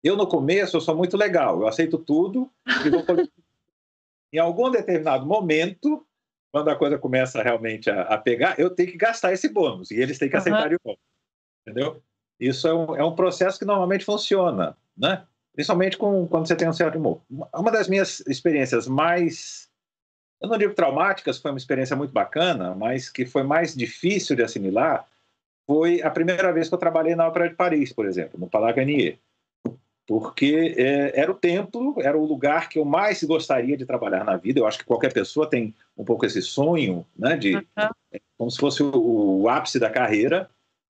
Eu, 0.05 0.17
no 0.17 0.27
começo, 0.27 0.77
eu 0.77 0.81
sou 0.83 0.95
muito 0.95 1.17
legal, 1.17 1.61
eu 1.61 1.67
aceito 1.67 1.97
tudo 1.97 2.51
e 2.85 2.91
vou 2.91 3.03
em 4.33 4.39
algum 4.39 4.71
determinado 4.71 5.25
momento, 5.25 6.07
quando 6.53 6.69
a 6.69 6.77
coisa 6.77 6.99
começa 6.99 7.43
realmente 7.43 7.89
a, 7.89 8.03
a, 8.03 8.19
pegar, 8.19 8.61
eu 8.61 8.69
tenho 8.69 8.91
que 8.91 8.99
gastar 8.99 9.33
esse 9.33 9.49
bônus 9.49 9.91
e 9.91 9.95
eles 9.95 10.19
têm 10.19 10.29
que 10.29 10.37
aceitar 10.37 10.65
uhum. 10.65 10.69
de 10.69 10.79
volta. 10.85 11.01
Entendeu? 11.63 12.03
Isso 12.39 12.69
é 12.69 12.75
um, 12.75 12.97
é 12.97 13.05
um 13.05 13.15
processo 13.15 13.59
que 13.59 13.65
normalmente 13.65 14.05
funciona, 14.05 14.77
né? 14.97 15.25
principalmente 15.55 15.97
com, 15.97 16.27
quando 16.27 16.47
você 16.47 16.57
tem 16.57 16.69
um 16.69 16.73
certo 16.73 16.99
humor. 16.99 17.21
Uma 17.55 17.71
das 17.71 17.89
minhas 17.89 18.21
experiências 18.27 18.89
mais, 18.89 19.71
eu 20.41 20.49
não 20.49 20.59
digo 20.59 20.75
traumáticas, 20.75 21.39
foi 21.39 21.53
uma 21.53 21.59
experiência 21.59 21.97
muito 21.97 22.13
bacana, 22.13 22.75
mas 22.75 23.09
que 23.09 23.25
foi 23.25 23.45
mais 23.45 23.75
difícil 23.75 24.35
de 24.35 24.43
assimilar, 24.43 25.07
foi 25.67 26.03
a 26.03 26.11
primeira 26.11 26.53
vez 26.53 26.69
que 26.69 26.75
eu 26.75 26.79
trabalhei 26.79 27.15
na 27.15 27.27
Ópera 27.27 27.49
de 27.49 27.55
Paris, 27.55 27.93
por 27.93 28.05
exemplo, 28.05 28.39
no 28.39 28.51
Palais 28.51 28.75
Garnier. 28.75 29.19
Porque 30.07 30.75
é, 30.77 31.19
era 31.19 31.31
o 31.31 31.35
templo, 31.35 31.97
era 31.99 32.17
o 32.17 32.27
lugar 32.27 32.69
que 32.69 32.79
eu 32.79 32.85
mais 32.85 33.23
gostaria 33.25 33.77
de 33.77 33.87
trabalhar 33.87 34.23
na 34.25 34.37
vida. 34.37 34.61
Eu 34.61 34.67
acho 34.67 34.79
que 34.79 34.85
qualquer 34.85 35.13
pessoa 35.13 35.49
tem 35.49 35.75
um 35.97 36.05
pouco 36.05 36.27
esse 36.27 36.43
sonho, 36.43 37.07
né, 37.17 37.37
de 37.37 37.57
uhum. 37.57 37.63
como 38.37 38.51
se 38.51 38.59
fosse 38.59 38.83
o, 38.83 39.41
o 39.41 39.49
ápice 39.49 39.79
da 39.79 39.89
carreira. 39.89 40.51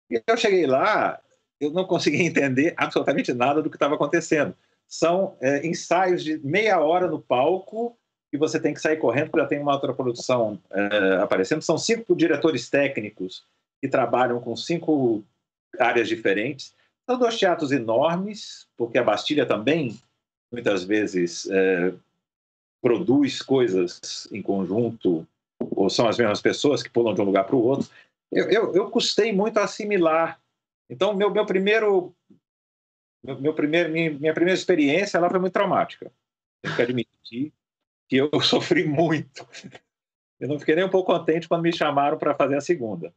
E 0.10 0.22
eu 0.26 0.38
cheguei 0.38 0.65
lá, 0.65 1.19
eu 1.60 1.72
não 1.72 1.85
conseguia 1.85 2.23
entender 2.26 2.73
absolutamente 2.76 3.34
nada 3.34 3.61
do 3.61 3.69
que 3.69 3.76
estava 3.76 3.95
acontecendo. 3.95 4.56
São 4.88 5.35
é, 5.41 5.65
ensaios 5.65 6.23
de 6.23 6.40
meia 6.40 6.80
hora 6.80 7.07
no 7.07 7.19
palco 7.19 7.98
e 8.31 8.38
você 8.38 8.60
tem 8.60 8.73
que 8.73 8.81
sair 8.81 8.98
correndo 8.98 9.30
porque 9.30 9.41
já 9.41 9.48
tem 9.48 9.60
uma 9.60 9.73
outra 9.73 9.94
produção 9.94 10.60
é, 10.72 11.18
aparecendo. 11.22 11.61
São 11.61 11.77
cinco 11.77 12.15
diretores 12.15 12.69
técnicos 12.69 13.44
que 13.80 13.88
trabalham 13.88 14.40
com 14.40 14.56
cinco 14.56 15.23
áreas 15.80 16.07
diferentes. 16.07 16.73
São 17.06 17.20
dois 17.20 17.38
teatros 17.38 17.72
enormes, 17.72 18.68
porque 18.78 18.98
a 18.98 19.04
Bastilha 19.04 19.46
também, 19.46 20.00
muitas 20.52 20.84
vezes, 20.84 21.48
é, 21.50 21.94
produz 22.82 23.42
coisas 23.42 24.28
em 24.32 24.42
conjunto, 24.42 25.28
ou 25.60 25.90
são 25.90 26.08
as 26.08 26.18
mesmas 26.18 26.42
pessoas 26.42 26.82
que 26.82 26.90
pulam 26.90 27.14
de 27.14 27.22
um 27.22 27.26
lugar 27.26 27.46
para 27.46 27.56
o 27.56 27.64
outro. 27.64 27.90
Eu, 28.32 28.50
eu, 28.50 28.76
eu, 28.76 28.90
custei 28.90 29.34
muito 29.34 29.58
a 29.58 29.66
assimilar. 29.66 30.40
Então, 30.90 31.14
meu, 31.14 31.30
meu 31.30 31.46
primeiro. 31.46 32.14
Meu, 33.24 33.40
meu 33.40 33.54
primeiro, 33.54 33.92
minha, 33.92 34.12
minha, 34.12 34.34
primeira 34.34 34.58
experiência 34.58 35.20
lá 35.20 35.30
foi 35.30 35.40
muito 35.40 35.54
traumática. 35.54 36.12
Tenho 36.62 36.76
que 36.76 36.82
admitir 36.82 37.54
que 38.10 38.18
eu 38.18 38.30
sofri 38.42 38.86
muito. 38.86 39.48
Eu 40.40 40.48
não 40.48 40.60
fiquei 40.60 40.76
nem 40.76 40.86
um 40.86 40.90
pouco 40.90 41.14
contente 41.14 41.48
quando 41.48 41.62
me 41.62 41.72
chamaram 41.72 42.18
para 42.18 42.36
fazer 42.36 42.58
a 42.58 42.62
segunda 42.62 43.14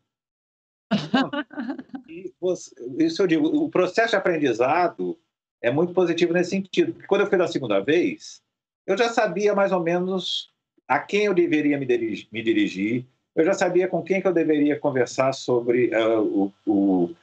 você, 0.91 1.86
isso 2.53 3.23
eu 3.23 3.27
digo, 3.27 3.47
o 3.47 3.69
processo 3.69 4.11
de 4.11 4.17
aprendizado 4.17 5.19
é 5.63 5.71
muito 5.71 5.93
positivo 5.93 6.33
nesse 6.33 6.51
sentido. 6.51 6.93
Porque 6.93 7.07
quando 7.07 7.23
eu 7.23 7.27
fui 7.27 7.39
da 7.39 7.49
segunda 7.49 7.81
vez, 7.81 8.43
eu 8.87 8.97
já 8.97 9.09
sabia 9.09 9.55
mais 9.55 9.73
ou 9.73 9.81
menos 9.81 10.51
a 10.87 10.99
quem 10.99 11.25
eu 11.25 11.35
deveria 11.35 11.79
me 11.79 11.87
dirigir, 11.87 12.29
me 12.31 12.43
dirigir 12.43 13.07
eu 13.37 13.45
já 13.45 13.53
sabia 13.53 13.87
com 13.87 14.03
quem 14.03 14.21
que 14.21 14.27
eu 14.27 14.33
deveria 14.33 14.81
conversar 14.81 15.35
sobre 15.35 15.91
uh, 15.95 16.23
o, 16.23 16.53
o, 16.67 17.15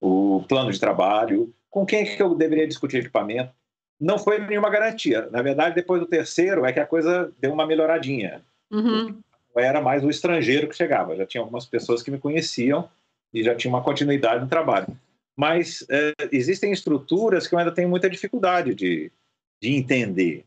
o, 0.00 0.42
plano 0.48 0.72
de 0.72 0.80
trabalho, 0.80 1.52
com 1.68 1.84
quem 1.84 2.06
que 2.06 2.22
eu 2.22 2.34
deveria 2.34 2.66
discutir 2.66 2.96
equipamento. 2.98 3.52
Não 4.00 4.18
foi 4.18 4.38
nenhuma 4.38 4.70
garantia. 4.70 5.28
Na 5.30 5.42
verdade, 5.42 5.74
depois 5.74 6.00
do 6.00 6.06
terceiro 6.06 6.64
é 6.64 6.72
que 6.72 6.80
a 6.80 6.86
coisa 6.86 7.30
deu 7.38 7.52
uma 7.52 7.66
melhoradinha. 7.66 8.40
Uhum. 8.70 9.20
Era 9.54 9.82
mais 9.82 10.02
o 10.02 10.08
estrangeiro 10.08 10.68
que 10.68 10.76
chegava. 10.76 11.16
Já 11.16 11.26
tinha 11.26 11.42
algumas 11.42 11.66
pessoas 11.66 12.02
que 12.02 12.10
me 12.10 12.18
conheciam 12.18 12.88
e 13.32 13.42
já 13.42 13.54
tinha 13.54 13.72
uma 13.72 13.82
continuidade 13.82 14.42
no 14.42 14.48
trabalho. 14.48 14.88
Mas 15.36 15.86
é, 15.88 16.14
existem 16.32 16.72
estruturas 16.72 17.46
que 17.46 17.54
eu 17.54 17.58
ainda 17.58 17.72
tenho 17.72 17.88
muita 17.88 18.10
dificuldade 18.10 18.74
de, 18.74 19.12
de 19.62 19.74
entender. 19.74 20.44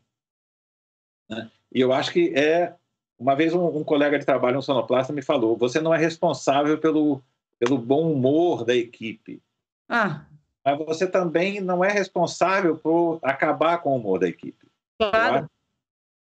Né? 1.28 1.50
E 1.72 1.80
eu 1.80 1.92
acho 1.92 2.12
que 2.12 2.32
é. 2.34 2.74
Uma 3.18 3.36
vez 3.36 3.54
um, 3.54 3.64
um, 3.64 3.84
colega 3.84 4.18
de 4.18 4.26
trabalho, 4.26 4.58
um 4.58 4.62
sonoplasta, 4.62 5.12
me 5.12 5.22
falou: 5.22 5.56
você 5.56 5.80
não 5.80 5.94
é 5.94 5.98
responsável 5.98 6.76
pelo, 6.78 7.22
pelo 7.58 7.78
bom 7.78 8.12
humor 8.12 8.64
da 8.64 8.74
equipe. 8.74 9.40
Ah. 9.88 10.26
Mas 10.64 10.78
você 10.78 11.06
também 11.06 11.60
não 11.60 11.84
é 11.84 11.90
responsável 11.90 12.76
por 12.76 13.18
acabar 13.22 13.78
com 13.78 13.92
o 13.92 13.96
humor 13.96 14.18
da 14.18 14.28
equipe. 14.28 14.66
Claro. 14.98 15.48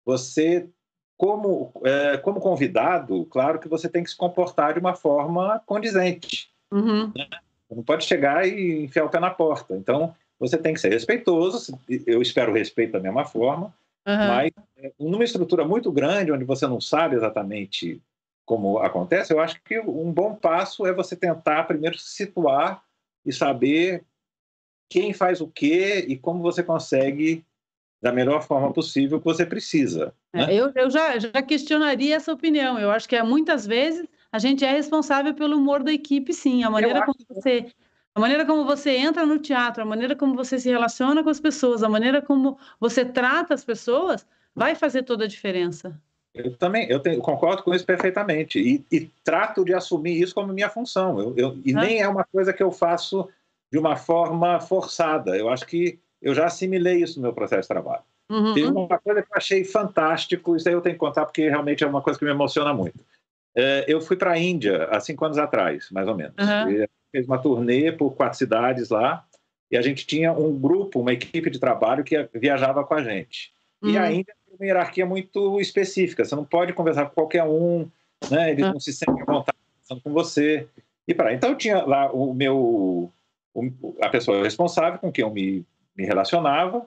Você 0.04 0.68
como, 1.16 1.72
é, 1.84 2.16
como 2.16 2.40
convidado, 2.40 3.24
claro 3.26 3.58
que 3.58 3.68
você 3.68 3.88
tem 3.88 4.02
que 4.02 4.10
se 4.10 4.16
comportar 4.16 4.74
de 4.74 4.80
uma 4.80 4.94
forma 4.94 5.60
condizente. 5.66 6.50
Uhum. 6.70 7.12
Né? 7.14 7.28
Não 7.70 7.82
pode 7.82 8.04
chegar 8.04 8.46
e 8.46 8.84
enfiar 8.84 9.04
o 9.04 9.08
pé 9.08 9.20
na 9.20 9.30
porta. 9.30 9.74
Então, 9.74 10.14
você 10.38 10.58
tem 10.58 10.74
que 10.74 10.80
ser 10.80 10.90
respeitoso. 10.90 11.78
Eu 12.06 12.20
espero 12.20 12.52
respeito 12.52 12.92
da 12.92 13.00
mesma 13.00 13.24
forma, 13.24 13.66
uhum. 14.06 14.28
mas 14.28 14.50
é, 14.76 14.92
numa 14.98 15.24
estrutura 15.24 15.64
muito 15.64 15.92
grande, 15.92 16.32
onde 16.32 16.44
você 16.44 16.66
não 16.66 16.80
sabe 16.80 17.16
exatamente 17.16 18.00
como 18.44 18.78
acontece, 18.78 19.32
eu 19.32 19.40
acho 19.40 19.62
que 19.62 19.78
um 19.78 20.12
bom 20.12 20.34
passo 20.34 20.84
é 20.84 20.92
você 20.92 21.14
tentar 21.14 21.62
primeiro 21.64 21.96
se 21.96 22.16
situar 22.16 22.82
e 23.24 23.32
saber 23.32 24.04
quem 24.90 25.12
faz 25.14 25.40
o 25.40 25.46
quê 25.46 26.04
e 26.08 26.18
como 26.18 26.42
você 26.42 26.62
consegue 26.62 27.44
da 28.02 28.12
melhor 28.12 28.42
forma 28.42 28.72
possível 28.72 29.18
que 29.18 29.24
você 29.24 29.46
precisa. 29.46 30.12
É, 30.32 30.46
né? 30.46 30.54
eu, 30.54 30.72
eu 30.74 30.90
já, 30.90 31.18
já 31.18 31.42
questionaria 31.42 32.16
essa 32.16 32.32
opinião. 32.32 32.78
Eu 32.78 32.90
acho 32.90 33.08
que 33.08 33.16
é, 33.16 33.22
muitas 33.22 33.66
vezes 33.66 34.06
a 34.30 34.38
gente 34.38 34.64
é 34.64 34.72
responsável 34.72 35.34
pelo 35.34 35.56
humor 35.56 35.82
da 35.82 35.92
equipe, 35.92 36.32
sim. 36.32 36.64
A 36.64 36.70
maneira 36.70 37.04
como 37.04 37.18
você 37.28 37.66
a 38.14 38.20
maneira 38.20 38.44
como 38.44 38.64
você 38.64 38.90
entra 38.90 39.24
no 39.24 39.38
teatro, 39.38 39.82
a 39.82 39.86
maneira 39.86 40.14
como 40.14 40.34
você 40.34 40.58
se 40.58 40.68
relaciona 40.68 41.24
com 41.24 41.30
as 41.30 41.40
pessoas, 41.40 41.82
a 41.82 41.88
maneira 41.88 42.20
como 42.20 42.58
você 42.78 43.06
trata 43.06 43.54
as 43.54 43.64
pessoas, 43.64 44.26
vai 44.54 44.74
fazer 44.74 45.02
toda 45.02 45.24
a 45.24 45.28
diferença. 45.28 45.98
Eu 46.34 46.56
também, 46.56 46.88
eu, 46.90 47.00
tenho, 47.00 47.20
concordo 47.20 47.62
com 47.62 47.74
isso 47.74 47.84
perfeitamente 47.84 48.58
e, 48.58 48.84
e, 48.94 49.10
trato 49.22 49.64
de 49.64 49.74
assumir 49.74 50.20
isso 50.20 50.34
como 50.34 50.52
minha 50.52 50.68
função. 50.68 51.18
Eu, 51.18 51.34
eu 51.36 51.58
e 51.64 51.74
ah. 51.74 51.80
nem 51.80 52.00
é 52.00 52.08
uma 52.08 52.24
coisa 52.24 52.52
que 52.52 52.62
eu 52.62 52.70
faço 52.70 53.28
de 53.70 53.78
uma 53.78 53.96
forma 53.96 54.60
forçada. 54.60 55.36
Eu 55.36 55.48
acho 55.48 55.66
que 55.66 55.98
eu 56.20 56.34
já 56.34 56.46
assimilei 56.46 57.02
isso 57.02 57.18
no 57.18 57.22
meu 57.22 57.32
processo 57.34 57.62
de 57.62 57.68
trabalho. 57.68 58.04
Uhum. 58.32 58.54
Tem 58.54 58.64
uma 58.64 58.98
coisa 58.98 59.20
que 59.20 59.28
eu 59.28 59.36
achei 59.36 59.62
fantástico, 59.62 60.56
isso 60.56 60.66
aí 60.66 60.74
eu 60.74 60.80
tenho 60.80 60.94
que 60.94 60.98
contar 60.98 61.26
porque 61.26 61.50
realmente 61.50 61.84
é 61.84 61.86
uma 61.86 62.00
coisa 62.00 62.18
que 62.18 62.24
me 62.24 62.30
emociona 62.30 62.72
muito. 62.72 62.98
É, 63.54 63.84
eu 63.86 64.00
fui 64.00 64.16
para 64.16 64.32
a 64.32 64.38
Índia 64.38 64.86
há 64.86 64.98
cinco 65.00 65.22
anos 65.26 65.36
atrás, 65.36 65.90
mais 65.90 66.08
ou 66.08 66.16
menos. 66.16 66.34
Uhum. 66.38 66.86
Fez 67.10 67.26
uma 67.26 67.38
turnê 67.38 67.92
por 67.92 68.14
quatro 68.14 68.38
cidades 68.38 68.88
lá 68.88 69.22
e 69.70 69.76
a 69.76 69.82
gente 69.82 70.06
tinha 70.06 70.32
um 70.32 70.58
grupo, 70.58 71.00
uma 71.00 71.12
equipe 71.12 71.50
de 71.50 71.58
trabalho 71.58 72.02
que 72.02 72.26
viajava 72.32 72.82
com 72.84 72.94
a 72.94 73.02
gente. 73.02 73.52
Uhum. 73.82 73.90
E 73.90 73.98
a 73.98 74.10
Índia 74.10 74.34
tem 74.46 74.56
uma 74.56 74.64
hierarquia 74.64 75.04
muito 75.04 75.60
específica. 75.60 76.24
Você 76.24 76.34
não 76.34 76.46
pode 76.46 76.72
conversar 76.72 77.04
com 77.04 77.14
qualquer 77.14 77.44
um, 77.44 77.86
né? 78.30 78.52
Eles 78.52 78.64
não 78.64 78.80
se 78.80 78.94
sentem 78.94 79.20
à 79.20 79.26
vontade 79.26 79.58
conversando 79.74 80.00
com 80.00 80.12
você. 80.14 80.66
E 81.06 81.12
para 81.12 81.34
então 81.34 81.50
eu 81.50 81.56
tinha 81.56 81.84
lá 81.84 82.10
o 82.10 82.32
meu 82.32 83.12
a 84.00 84.08
pessoa 84.08 84.42
responsável 84.42 84.98
com 84.98 85.12
quem 85.12 85.22
eu 85.22 85.30
me 85.30 85.66
me 85.94 86.06
relacionava 86.06 86.86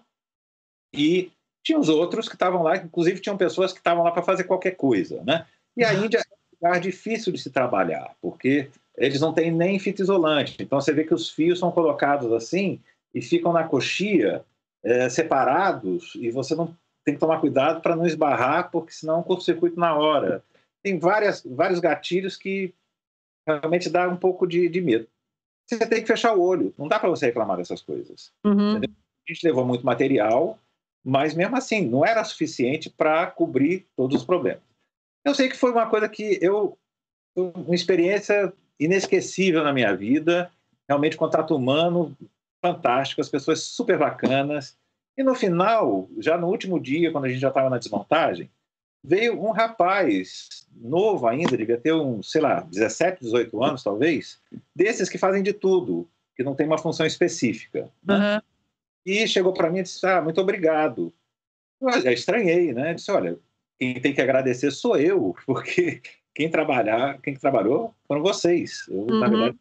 e 0.91 1.31
tinha 1.65 1.79
os 1.79 1.89
outros 1.89 2.29
que 2.29 2.35
estavam 2.35 2.61
lá, 2.61 2.77
inclusive 2.77 3.19
tinham 3.19 3.35
pessoas 3.35 3.73
que 3.73 3.79
estavam 3.79 4.03
lá 4.03 4.11
para 4.11 4.21
fazer 4.21 4.43
qualquer 4.43 4.71
coisa, 4.71 5.23
né? 5.23 5.45
E 5.75 5.83
a 5.83 5.93
Índia 5.93 6.19
é 6.19 6.21
um 6.21 6.67
lugar 6.67 6.79
difícil 6.79 7.33
de 7.33 7.39
se 7.39 7.49
trabalhar, 7.49 8.15
porque 8.21 8.69
eles 8.97 9.19
não 9.19 9.33
têm 9.33 9.51
nem 9.51 9.79
fita 9.79 10.01
isolante. 10.01 10.55
Então 10.61 10.79
você 10.79 10.93
vê 10.93 11.03
que 11.03 11.13
os 11.13 11.29
fios 11.29 11.59
são 11.59 11.71
colocados 11.71 12.31
assim 12.31 12.79
e 13.13 13.21
ficam 13.21 13.51
na 13.51 13.63
coxia 13.63 14.45
é, 14.83 15.09
separados 15.09 16.13
e 16.15 16.29
você 16.29 16.53
não 16.55 16.75
tem 17.03 17.15
que 17.15 17.19
tomar 17.19 17.41
cuidado 17.41 17.81
para 17.81 17.95
não 17.95 18.05
esbarrar, 18.05 18.69
porque 18.71 18.91
senão 18.91 19.23
curto-circuito 19.23 19.79
na 19.79 19.95
hora. 19.95 20.43
Tem 20.83 20.99
várias, 20.99 21.43
vários 21.43 21.79
gatilhos 21.79 22.37
que 22.37 22.73
realmente 23.47 23.89
dá 23.89 24.07
um 24.07 24.15
pouco 24.15 24.45
de, 24.45 24.69
de 24.69 24.81
medo 24.81 25.07
você 25.67 25.85
tem 25.87 26.01
que 26.01 26.07
fechar 26.07 26.35
o 26.35 26.41
olho. 26.41 26.73
Não 26.77 26.87
dá 26.87 26.99
para 26.99 27.09
você 27.09 27.25
reclamar 27.25 27.57
dessas 27.57 27.81
coisas. 27.81 28.31
Uhum. 28.43 28.77
A 28.77 28.81
gente 29.27 29.43
levou 29.43 29.65
muito 29.65 29.85
material, 29.85 30.59
mas 31.06 31.36
mesmo 31.36 31.56
assim 31.56 31.88
não 31.88 32.03
era 32.03 32.23
suficiente 32.23 32.90
para 32.90 33.27
cobrir 33.27 33.86
todos 33.95 34.18
os 34.18 34.26
problemas. 34.26 34.64
Eu 35.23 35.36
sei 35.36 35.48
que 35.48 35.57
foi 35.57 35.72
uma 35.72 35.88
coisa 35.88 36.10
que 36.10 36.40
eu 36.41 36.77
uma 37.36 37.76
experiência 37.76 38.52
inesquecível 38.80 39.64
na 39.64 39.73
minha 39.73 39.95
vida, 39.95 40.49
realmente 40.88 41.18
contato 41.18 41.56
humano 41.56 42.15
fantástico, 42.61 43.22
as 43.22 43.30
pessoas 43.30 43.61
super 43.61 43.98
bacanas. 43.98 44.76
E 45.18 45.23
no 45.23 45.36
final, 45.36 46.10
já 46.18 46.38
no 46.38 46.48
último 46.48 46.80
dia, 46.80 47.11
quando 47.11 47.26
a 47.26 47.30
gente 47.30 47.40
já 47.40 47.49
estava 47.49 47.69
na 47.69 47.77
desmontagem, 47.77 48.49
veio 49.03 49.40
um 49.40 49.52
rapaz 49.52 50.65
novo 50.76 51.27
ainda, 51.27 51.56
devia 51.56 51.77
ter 51.77 51.94
uns, 51.94 52.32
sei 52.32 52.41
lá, 52.41 52.61
17, 52.61 53.22
18 53.22 53.64
anos 53.64 53.84
talvez, 53.84 54.40
desses 54.76 55.10
que 55.10 55.18
fazem 55.18 55.44
de 55.44 55.53
tudo, 55.53 56.07
que 56.36 56.44
não 56.44 56.56
tem 56.56 56.65
uma 56.65 56.77
função 56.77 57.06
específica. 57.06 57.90
Né? 58.03 58.41
E 59.06 59.27
chegou 59.27 59.53
para 59.53 59.69
mim 59.69 59.80
e 59.80 59.84
disse: 59.84 60.06
Ah, 60.06 60.22
muito 60.22 60.41
obrigado. 60.41 61.14
Eu 61.82 62.02
já 62.02 62.11
estranhei, 62.11 62.73
né? 62.73 62.94
Disse: 62.94 63.11
Olha, 63.11 63.38
quem 63.80 63.99
tem 64.02 64.14
que 64.14 64.22
agradecer 64.22 64.72
sou 64.72 64.98
eu, 64.98 65.36
porque 65.45 66.02
quem 66.34 66.49
trabalhar, 66.49 67.19
quem 67.22 67.36
trabalhou 67.36 67.94
foram 68.07 68.22
vocês. 68.22 68.86
Eu, 68.88 69.02
uhum. 69.02 69.19
na 69.19 69.27
verdade, 69.27 69.57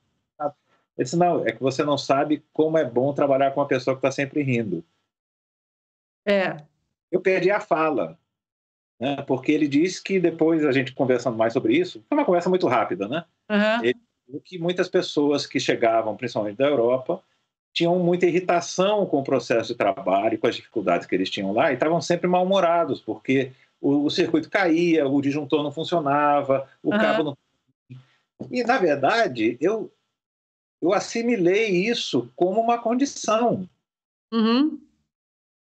ele 0.96 1.04
disse: 1.04 1.16
Não, 1.16 1.46
é 1.46 1.52
que 1.52 1.62
você 1.62 1.84
não 1.84 1.98
sabe 1.98 2.42
como 2.52 2.78
é 2.78 2.84
bom 2.84 3.12
trabalhar 3.12 3.50
com 3.50 3.60
uma 3.60 3.68
pessoa 3.68 3.94
que 3.94 3.98
está 3.98 4.10
sempre 4.10 4.42
rindo. 4.42 4.84
É. 6.26 6.56
Eu 7.12 7.20
perdi 7.20 7.50
a 7.50 7.60
fala 7.60 8.18
né? 8.98 9.22
porque 9.22 9.52
ele 9.52 9.68
disse 9.68 10.02
que 10.02 10.18
depois 10.18 10.64
a 10.64 10.72
gente 10.72 10.94
conversando 10.94 11.36
mais 11.36 11.52
sobre 11.52 11.76
isso, 11.76 12.02
foi 12.08 12.16
uma 12.16 12.24
conversa 12.24 12.48
muito 12.48 12.66
rápida, 12.66 13.08
né? 13.08 13.24
Uhum. 13.50 13.84
Ele 13.84 14.40
que 14.42 14.58
muitas 14.58 14.88
pessoas 14.88 15.46
que 15.46 15.60
chegavam, 15.60 16.16
principalmente 16.16 16.56
da 16.56 16.66
Europa, 16.66 17.22
tinham 17.74 17.98
muita 17.98 18.24
irritação 18.24 19.04
com 19.04 19.18
o 19.18 19.24
processo 19.24 19.72
de 19.72 19.74
trabalho, 19.74 20.38
com 20.38 20.46
as 20.46 20.54
dificuldades 20.54 21.08
que 21.08 21.14
eles 21.14 21.28
tinham 21.28 21.52
lá, 21.52 21.70
e 21.70 21.74
estavam 21.74 22.00
sempre 22.00 22.28
mal-humorados, 22.28 23.00
porque 23.00 23.50
o, 23.80 24.04
o, 24.04 24.10
circuito 24.10 24.48
caía, 24.48 25.06
o 25.06 25.20
disjuntor 25.20 25.62
não 25.64 25.72
funcionava, 25.72 26.68
o 26.82 26.92
uhum. 26.92 26.98
cabo 26.98 27.24
não. 27.24 27.36
E, 28.50 28.62
na 28.62 28.78
verdade, 28.78 29.58
eu, 29.60 29.92
eu 30.80 30.92
assimilei 30.92 31.70
isso 31.70 32.30
como 32.36 32.60
uma 32.60 32.78
condição. 32.78 33.68
Uhum. 34.32 34.80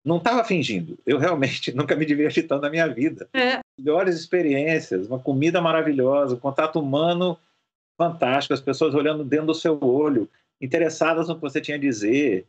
Não 0.03 0.18
estava 0.18 0.44
fingindo. 0.44 0.98
Eu 1.06 1.19
realmente 1.19 1.72
nunca 1.77 1.95
me 1.95 2.06
diverti 2.06 2.41
tanto 2.41 2.64
na 2.64 2.72
minha 2.72 2.88
vida. 2.88 3.30
É. 3.34 3.60
Melhores 3.77 4.15
experiências, 4.15 5.07
uma 5.07 5.19
comida 5.19 5.61
maravilhosa, 5.61 6.36
um 6.36 6.40
contato 6.40 6.80
humano 6.80 7.38
fantástico, 7.95 8.53
as 8.53 8.61
pessoas 8.61 8.95
olhando 8.95 9.23
dentro 9.23 9.48
do 9.48 9.53
seu 9.53 9.77
olho 9.84 10.27
interessadas 10.61 11.27
no 11.27 11.36
que 11.36 11.41
você 11.41 11.61
tinha 11.61 11.77
a 11.77 11.80
dizer, 11.80 12.48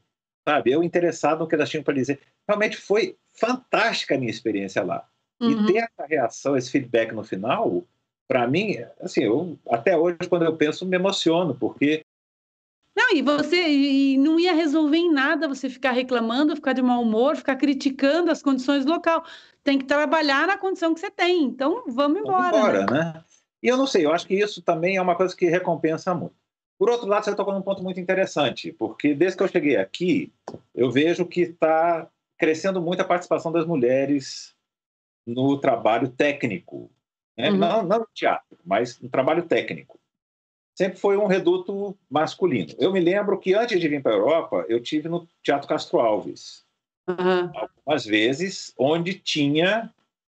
sabe? 0.48 0.72
Eu 0.72 0.82
interessado 0.82 1.40
no 1.40 1.48
que 1.48 1.54
elas 1.54 1.68
tinham 1.68 1.84
para 1.84 1.94
dizer. 1.94 2.20
Realmente 2.48 2.76
foi 2.76 3.16
fantástica 3.32 4.14
a 4.14 4.18
minha 4.18 4.30
experiência 4.30 4.82
lá. 4.82 5.06
Uhum. 5.40 5.68
E 5.68 5.72
ter 5.72 5.78
essa 5.78 6.06
reação, 6.06 6.56
esse 6.56 6.70
feedback 6.70 7.12
no 7.12 7.24
final, 7.24 7.84
para 8.28 8.46
mim, 8.46 8.76
assim, 9.00 9.24
eu 9.24 9.58
até 9.70 9.96
hoje 9.96 10.18
quando 10.28 10.44
eu 10.44 10.56
penso 10.56 10.86
me 10.86 10.96
emociono, 10.96 11.54
porque 11.54 12.02
não, 12.96 13.14
e 13.14 13.22
você 13.22 13.68
e 13.68 14.18
não 14.18 14.38
ia 14.38 14.52
resolver 14.52 14.96
em 14.96 15.12
nada 15.12 15.48
você 15.48 15.70
ficar 15.70 15.92
reclamando, 15.92 16.56
ficar 16.56 16.72
de 16.72 16.82
mau 16.82 17.02
humor, 17.02 17.36
ficar 17.36 17.56
criticando 17.56 18.30
as 18.30 18.42
condições 18.42 18.84
do 18.84 18.92
local. 18.92 19.24
Tem 19.62 19.78
que 19.78 19.84
trabalhar 19.84 20.46
na 20.46 20.58
condição 20.58 20.92
que 20.92 21.00
você 21.00 21.10
tem. 21.10 21.44
Então, 21.44 21.84
vamos 21.86 22.20
embora. 22.20 22.50
Vamos 22.50 22.58
embora, 22.58 22.86
né? 22.86 23.12
né? 23.14 23.24
E 23.62 23.68
eu 23.68 23.76
não 23.76 23.86
sei, 23.86 24.06
eu 24.06 24.12
acho 24.12 24.26
que 24.26 24.34
isso 24.34 24.62
também 24.62 24.96
é 24.96 25.02
uma 25.02 25.14
coisa 25.14 25.36
que 25.36 25.46
recompensa 25.46 26.14
muito. 26.14 26.34
Por 26.80 26.88
outro 26.88 27.06
lado, 27.06 27.26
você 27.26 27.36
tocou 27.36 27.52
num 27.52 27.60
ponto 27.60 27.82
muito 27.82 28.00
interessante, 28.00 28.72
porque 28.72 29.14
desde 29.14 29.36
que 29.36 29.42
eu 29.42 29.48
cheguei 29.48 29.76
aqui, 29.76 30.32
eu 30.74 30.90
vejo 30.90 31.26
que 31.26 31.42
está 31.42 32.10
crescendo 32.38 32.80
muito 32.80 33.00
a 33.00 33.04
participação 33.04 33.52
das 33.52 33.66
mulheres 33.66 34.56
no 35.26 35.60
trabalho 35.60 36.08
técnico. 36.08 36.90
Né? 37.36 37.50
Uhum. 37.50 37.58
Não, 37.58 37.82
não 37.82 37.98
no 37.98 38.08
teatro, 38.14 38.56
mas 38.64 38.98
no 38.98 39.10
trabalho 39.10 39.42
técnico. 39.42 40.00
Sempre 40.74 40.98
foi 40.98 41.18
um 41.18 41.26
reduto 41.26 41.94
masculino. 42.08 42.74
Eu 42.78 42.90
me 42.90 43.00
lembro 43.00 43.38
que 43.38 43.52
antes 43.52 43.78
de 43.78 43.86
vir 43.86 44.02
para 44.02 44.12
a 44.12 44.16
Europa, 44.16 44.64
eu 44.66 44.82
tive 44.82 45.06
no 45.06 45.28
Teatro 45.42 45.68
Castro 45.68 46.00
Alves. 46.00 46.64
Uhum. 47.06 47.52
Algumas 47.54 48.06
vezes, 48.06 48.72
onde 48.78 49.12
tinha 49.18 49.92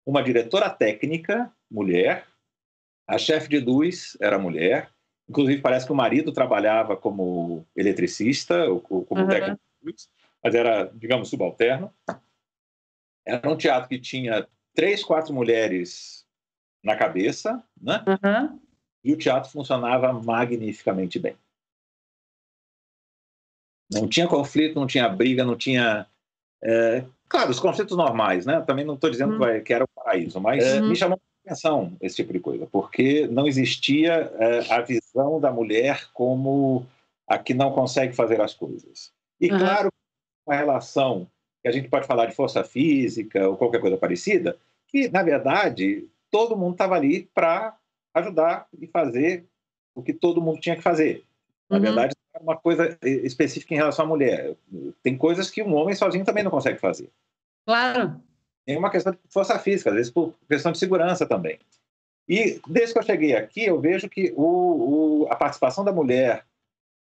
uma 0.05 0.21
diretora 0.21 0.69
técnica, 0.69 1.53
mulher, 1.71 2.27
a 3.07 3.17
chefe 3.17 3.49
de 3.49 3.61
luz 3.61 4.17
era 4.21 4.41
mulher, 4.41 4.91
Inclusive, 5.29 5.63
parece 5.63 5.87
que 5.87 5.93
o 5.93 5.97
marido 5.97 6.33
trabalhava 6.33 6.97
como 6.97 7.67
eletricista, 7.77 8.65
ou 8.69 8.81
como 8.81 9.23
uhum. 9.23 9.29
técnico, 9.29 9.61
mas 10.43 10.55
era, 10.55 10.85
digamos, 10.95 11.29
subalterno. 11.29 11.93
Era 13.25 13.49
um 13.49 13.57
teatro 13.57 13.89
que 13.89 13.99
tinha 13.99 14.47
três, 14.75 15.05
quatro 15.05 15.33
mulheres 15.33 16.27
na 16.83 16.97
cabeça, 16.97 17.63
né? 17.81 18.05
Uhum. 18.07 18.61
E 19.05 19.13
o 19.13 19.17
teatro 19.17 19.51
funcionava 19.51 20.13
magnificamente 20.13 21.19
bem. 21.19 21.37
Não 23.93 24.09
tinha 24.09 24.27
conflito, 24.27 24.75
não 24.75 24.87
tinha 24.87 25.09
briga, 25.09 25.45
não 25.45 25.57
tinha. 25.57 26.07
É, 26.63 27.05
claro, 27.29 27.51
os 27.51 27.61
conflitos 27.61 27.97
normais, 27.97 28.47
né? 28.47 28.61
Também 28.63 28.85
não 28.85 28.95
estou 28.95 29.11
dizendo 29.11 29.41
uhum. 29.41 29.63
que 29.63 29.73
era 29.73 29.85
o 29.85 29.89
paraíso, 29.89 30.41
mas 30.41 30.65
uhum. 30.75 30.89
me 30.89 30.97
chamou 30.97 31.21
atenção 31.45 31.97
esse 32.01 32.17
tipo 32.17 32.33
de 32.33 32.41
coisa, 32.41 32.67
porque 32.67 33.27
não 33.27 33.47
existia 33.47 34.33
é, 34.39 34.73
a 34.73 34.81
visão 34.81 35.41
da 35.41 35.53
mulher 35.53 36.09
como 36.13 36.87
a 37.27 37.39
que 37.39 37.55
não 37.55 37.73
consegue 37.73 38.15
fazer 38.15 38.41
as 38.41 38.55
coisas. 38.55 39.13
E 39.41 39.51
uhum. 39.51 39.59
claro, 39.59 39.89
uma 40.47 40.57
relação 40.57 41.27
que 41.63 41.69
a 41.69 41.73
gente 41.73 41.89
pode 41.89 42.07
falar 42.07 42.27
de 42.27 42.35
força 42.35 42.65
física 42.65 43.49
ou 43.49 43.57
qualquer 43.57 43.81
coisa 43.81 43.97
parecida, 43.97 44.57
que 44.89 45.09
na 45.09 45.23
verdade 45.23 46.09
todo 46.31 46.57
mundo 46.57 46.73
estava 46.73 46.95
ali 46.95 47.29
para 47.35 47.77
ajudar 48.15 48.67
e 48.79 48.87
fazer 48.87 49.45
o 49.95 50.03
que 50.03 50.13
todo 50.13 50.41
mundo 50.41 50.61
tinha 50.61 50.77
que 50.77 50.83
fazer. 50.83 51.25
Na 51.69 51.77
uhum. 51.77 51.83
verdade, 51.83 52.15
é 52.35 52.39
uma 52.39 52.57
coisa 52.57 52.99
específica 53.03 53.75
em 53.75 53.79
relação 53.79 54.05
à 54.05 54.09
mulher. 54.09 54.57
Tem 55.03 55.17
coisas 55.17 55.51
que 55.51 55.63
um 55.63 55.75
homem 55.75 55.95
sozinho 55.95 56.25
também 56.25 56.45
não 56.45 56.51
consegue 56.51 56.79
fazer. 56.79 57.09
Claro 57.65 58.21
em 58.67 58.77
uma 58.77 58.91
questão 58.91 59.13
de 59.13 59.19
força 59.29 59.59
física, 59.59 59.91
às 59.91 59.97
vezes 59.97 60.13
por 60.13 60.35
questão 60.49 60.73
de 60.73 60.79
segurança 60.79 61.27
também. 61.27 61.59
E 62.29 62.61
desde 62.69 62.93
que 62.93 62.99
eu 62.99 63.03
cheguei 63.03 63.35
aqui, 63.35 63.65
eu 63.65 63.81
vejo 63.81 64.09
que 64.09 64.33
o, 64.37 65.25
o, 65.25 65.27
a 65.31 65.37
participação 65.37 65.85
da 65.85 65.93
mulher 65.93 66.47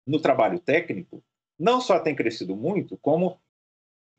no 0.05 0.19
trabalho 0.19 0.59
técnico 0.59 1.23
não 1.57 1.79
só 1.79 1.99
tem 1.99 2.15
crescido 2.15 2.55
muito, 2.55 2.97
como 2.97 3.39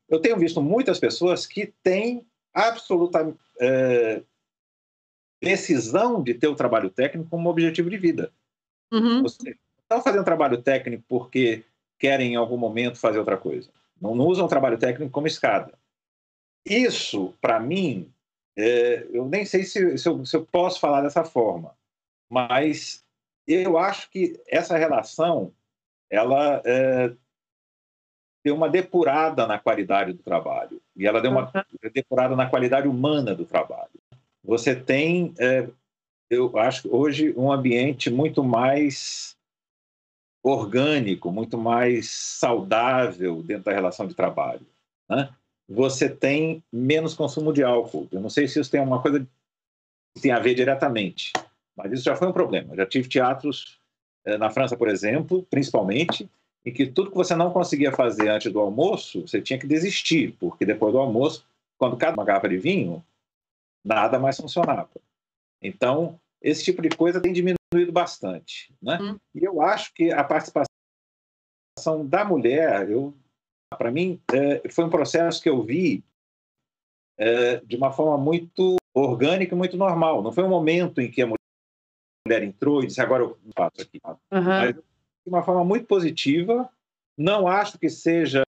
eu 0.07 0.19
tenho 0.19 0.37
visto 0.37 0.61
muitas 0.61 0.99
pessoas 0.99 1.45
que 1.45 1.73
têm 1.83 2.25
absoluta 2.53 3.35
é, 3.59 4.23
decisão 5.41 6.23
de 6.23 6.33
ter 6.33 6.47
o 6.47 6.55
trabalho 6.55 6.89
técnico 6.89 7.29
como 7.29 7.49
objetivo 7.49 7.89
de 7.89 7.97
vida. 7.97 8.31
Uhum. 8.91 9.21
Você 9.21 9.57
estão 9.81 10.01
fazendo 10.01 10.23
trabalho 10.23 10.61
técnico 10.61 11.03
porque 11.07 11.63
querem 11.99 12.33
em 12.33 12.35
algum 12.35 12.57
momento 12.57 12.97
fazer 12.97 13.19
outra 13.19 13.37
coisa. 13.37 13.69
Não, 13.99 14.15
não 14.15 14.25
usam 14.25 14.45
o 14.45 14.49
trabalho 14.49 14.77
técnico 14.77 15.11
como 15.11 15.27
escada. 15.27 15.77
Isso, 16.65 17.33
para 17.39 17.59
mim, 17.59 18.11
é, 18.57 19.07
eu 19.11 19.27
nem 19.27 19.45
sei 19.45 19.63
se, 19.63 19.97
se, 19.97 20.09
eu, 20.09 20.25
se, 20.25 20.35
eu, 20.35 20.45
posso 20.45 20.79
falar 20.79 21.01
dessa 21.01 21.23
forma, 21.23 21.75
mas 22.29 23.03
eu 23.47 23.77
acho 23.77 24.09
que 24.09 24.41
essa 24.47 24.77
relação 24.77 25.53
ela 26.09 26.61
é, 26.65 27.13
deu 28.43 28.55
uma 28.55 28.69
depurada 28.69 29.45
na 29.45 29.59
qualidade 29.59 30.13
do 30.13 30.23
trabalho 30.23 30.81
e 30.95 31.05
ela 31.05 31.21
deu 31.21 31.31
uma 31.31 31.45
uhum. 31.45 31.89
depurada 31.93 32.35
na 32.35 32.49
qualidade 32.49 32.87
humana 32.87 33.35
do 33.35 33.45
trabalho. 33.45 33.91
Você 34.43 34.75
tem, 34.75 35.33
é, 35.39 35.67
eu 36.29 36.57
acho, 36.57 36.87
hoje 36.95 37.33
um 37.35 37.51
ambiente 37.51 38.09
muito 38.09 38.43
mais 38.43 39.35
orgânico, 40.43 41.31
muito 41.31 41.57
mais 41.57 42.11
saudável 42.11 43.41
dentro 43.41 43.65
da 43.65 43.73
relação 43.73 44.07
de 44.07 44.13
trabalho. 44.13 44.65
Né? 45.09 45.33
Você 45.67 46.09
tem 46.09 46.63
menos 46.71 47.13
consumo 47.13 47.51
de 47.51 47.63
álcool. 47.63 48.07
Eu 48.11 48.21
não 48.21 48.29
sei 48.29 48.47
se 48.47 48.59
isso 48.59 48.69
tem 48.69 48.81
uma 48.81 49.01
coisa 49.01 49.19
que 50.15 50.21
tem 50.21 50.31
a 50.31 50.39
ver 50.39 50.55
diretamente, 50.55 51.33
mas 51.75 51.91
isso 51.91 52.03
já 52.03 52.15
foi 52.15 52.27
um 52.27 52.33
problema. 52.33 52.73
Eu 52.73 52.77
já 52.77 52.85
tive 52.85 53.09
teatros 53.09 53.79
eh, 54.25 54.37
na 54.37 54.49
França, 54.49 54.77
por 54.77 54.87
exemplo, 54.87 55.45
principalmente, 55.49 56.29
em 56.65 56.71
que 56.73 56.87
tudo 56.87 57.11
que 57.11 57.17
você 57.17 57.35
não 57.35 57.51
conseguia 57.51 57.91
fazer 57.91 58.29
antes 58.29 58.51
do 58.51 58.59
almoço, 58.59 59.21
você 59.21 59.41
tinha 59.41 59.59
que 59.59 59.67
desistir, 59.67 60.35
porque 60.39 60.65
depois 60.65 60.93
do 60.93 60.99
almoço, 60.99 61.45
quando 61.77 61.97
cada 61.97 62.15
uma 62.15 62.25
garrafa 62.25 62.49
de 62.49 62.57
vinho, 62.57 63.03
nada 63.83 64.17
mais 64.17 64.37
funcionava. 64.37 64.89
Então, 65.61 66.19
esse 66.41 66.63
tipo 66.63 66.81
de 66.81 66.89
coisa 66.89 67.21
tem 67.21 67.33
diminuído 67.33 67.91
bastante. 67.91 68.73
Né? 68.81 68.97
Hum. 69.01 69.17
E 69.33 69.43
eu 69.43 69.61
acho 69.61 69.93
que 69.93 70.11
a 70.11 70.23
participação 70.23 70.65
da 72.05 72.25
mulher, 72.25 72.89
eu 72.89 73.13
para 73.75 73.91
mim, 73.91 74.19
é, 74.33 74.67
foi 74.69 74.85
um 74.85 74.89
processo 74.89 75.41
que 75.41 75.49
eu 75.49 75.61
vi 75.61 76.03
é, 77.17 77.57
de 77.57 77.75
uma 77.75 77.91
forma 77.91 78.17
muito 78.17 78.75
orgânica 78.93 79.53
e 79.53 79.57
muito 79.57 79.77
normal. 79.77 80.21
Não 80.21 80.31
foi 80.31 80.43
um 80.43 80.49
momento 80.49 81.01
em 81.01 81.11
que 81.11 81.21
a 81.21 81.27
mulher 81.27 82.43
entrou 82.43 82.81
e 82.81 82.87
disse, 82.87 83.01
agora 83.01 83.23
eu 83.23 83.37
faço 83.55 83.81
aqui. 83.81 83.99
Uhum. 84.31 84.43
Mas 84.43 84.75
de 84.75 84.81
uma 85.27 85.43
forma 85.43 85.63
muito 85.63 85.85
positiva. 85.85 86.69
Não 87.17 87.47
acho 87.47 87.79
que 87.79 87.89
seja 87.89 88.43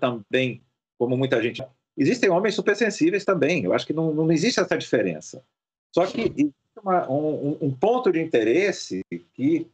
também, 0.00 0.62
como 0.98 1.16
muita 1.16 1.42
gente... 1.42 1.62
Existem 1.96 2.30
homens 2.30 2.54
supersensíveis 2.54 3.24
também. 3.24 3.64
Eu 3.64 3.72
acho 3.72 3.86
que 3.86 3.92
não, 3.92 4.12
não 4.12 4.32
existe 4.32 4.58
essa 4.58 4.76
diferença. 4.76 5.44
Só 5.94 6.06
que 6.06 6.22
existe 6.22 6.54
uma, 6.82 7.08
um, 7.08 7.56
um 7.60 7.70
ponto 7.70 8.10
de 8.10 8.20
interesse 8.20 9.02
que 9.34 9.70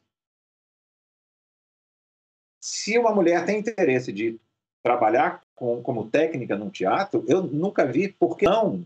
se 2.61 2.99
uma 2.99 3.15
mulher 3.15 3.45
tem 3.47 3.59
interesse 3.59 4.12
de 4.12 4.39
trabalhar 4.82 5.43
com, 5.55 5.82
como 5.82 6.09
técnica 6.11 6.57
num 6.57 6.70
teatro, 6.70 7.24
eu 7.27 7.43
nunca 7.43 7.85
vi 7.87 8.09
por 8.09 8.37
que 8.37 8.45
não 8.45 8.85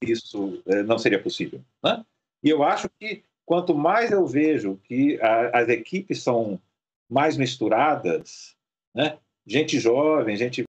isso 0.00 0.62
eh, 0.66 0.82
não 0.82 0.98
seria 0.98 1.22
possível. 1.22 1.60
Né? 1.82 2.04
E 2.42 2.50
eu 2.50 2.62
acho 2.62 2.88
que 2.98 3.22
quanto 3.46 3.74
mais 3.74 4.10
eu 4.10 4.26
vejo 4.26 4.78
que 4.84 5.20
a, 5.20 5.60
as 5.60 5.68
equipes 5.68 6.22
são 6.22 6.60
mais 7.08 7.36
misturadas, 7.36 8.56
né? 8.94 9.18
gente 9.46 9.78
jovem, 9.78 10.36
gente 10.36 10.64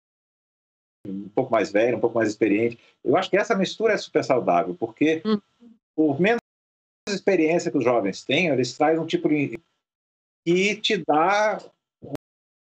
um 1.06 1.28
pouco 1.30 1.50
mais 1.50 1.72
velha, 1.72 1.96
um 1.96 2.00
pouco 2.00 2.16
mais 2.16 2.28
experiente, 2.28 2.78
eu 3.02 3.16
acho 3.16 3.30
que 3.30 3.36
essa 3.36 3.54
mistura 3.54 3.94
é 3.94 3.98
super 3.98 4.22
saudável, 4.22 4.74
porque 4.74 5.22
uhum. 5.24 5.40
por 5.94 6.20
menos 6.20 6.40
experiência 7.08 7.70
que 7.70 7.78
os 7.78 7.84
jovens 7.84 8.22
têm, 8.22 8.48
eles 8.48 8.76
trazem 8.76 9.00
um 9.00 9.06
tipo 9.06 9.28
de 9.28 9.58
que 10.44 10.76
te 10.76 11.02
dá 11.06 11.60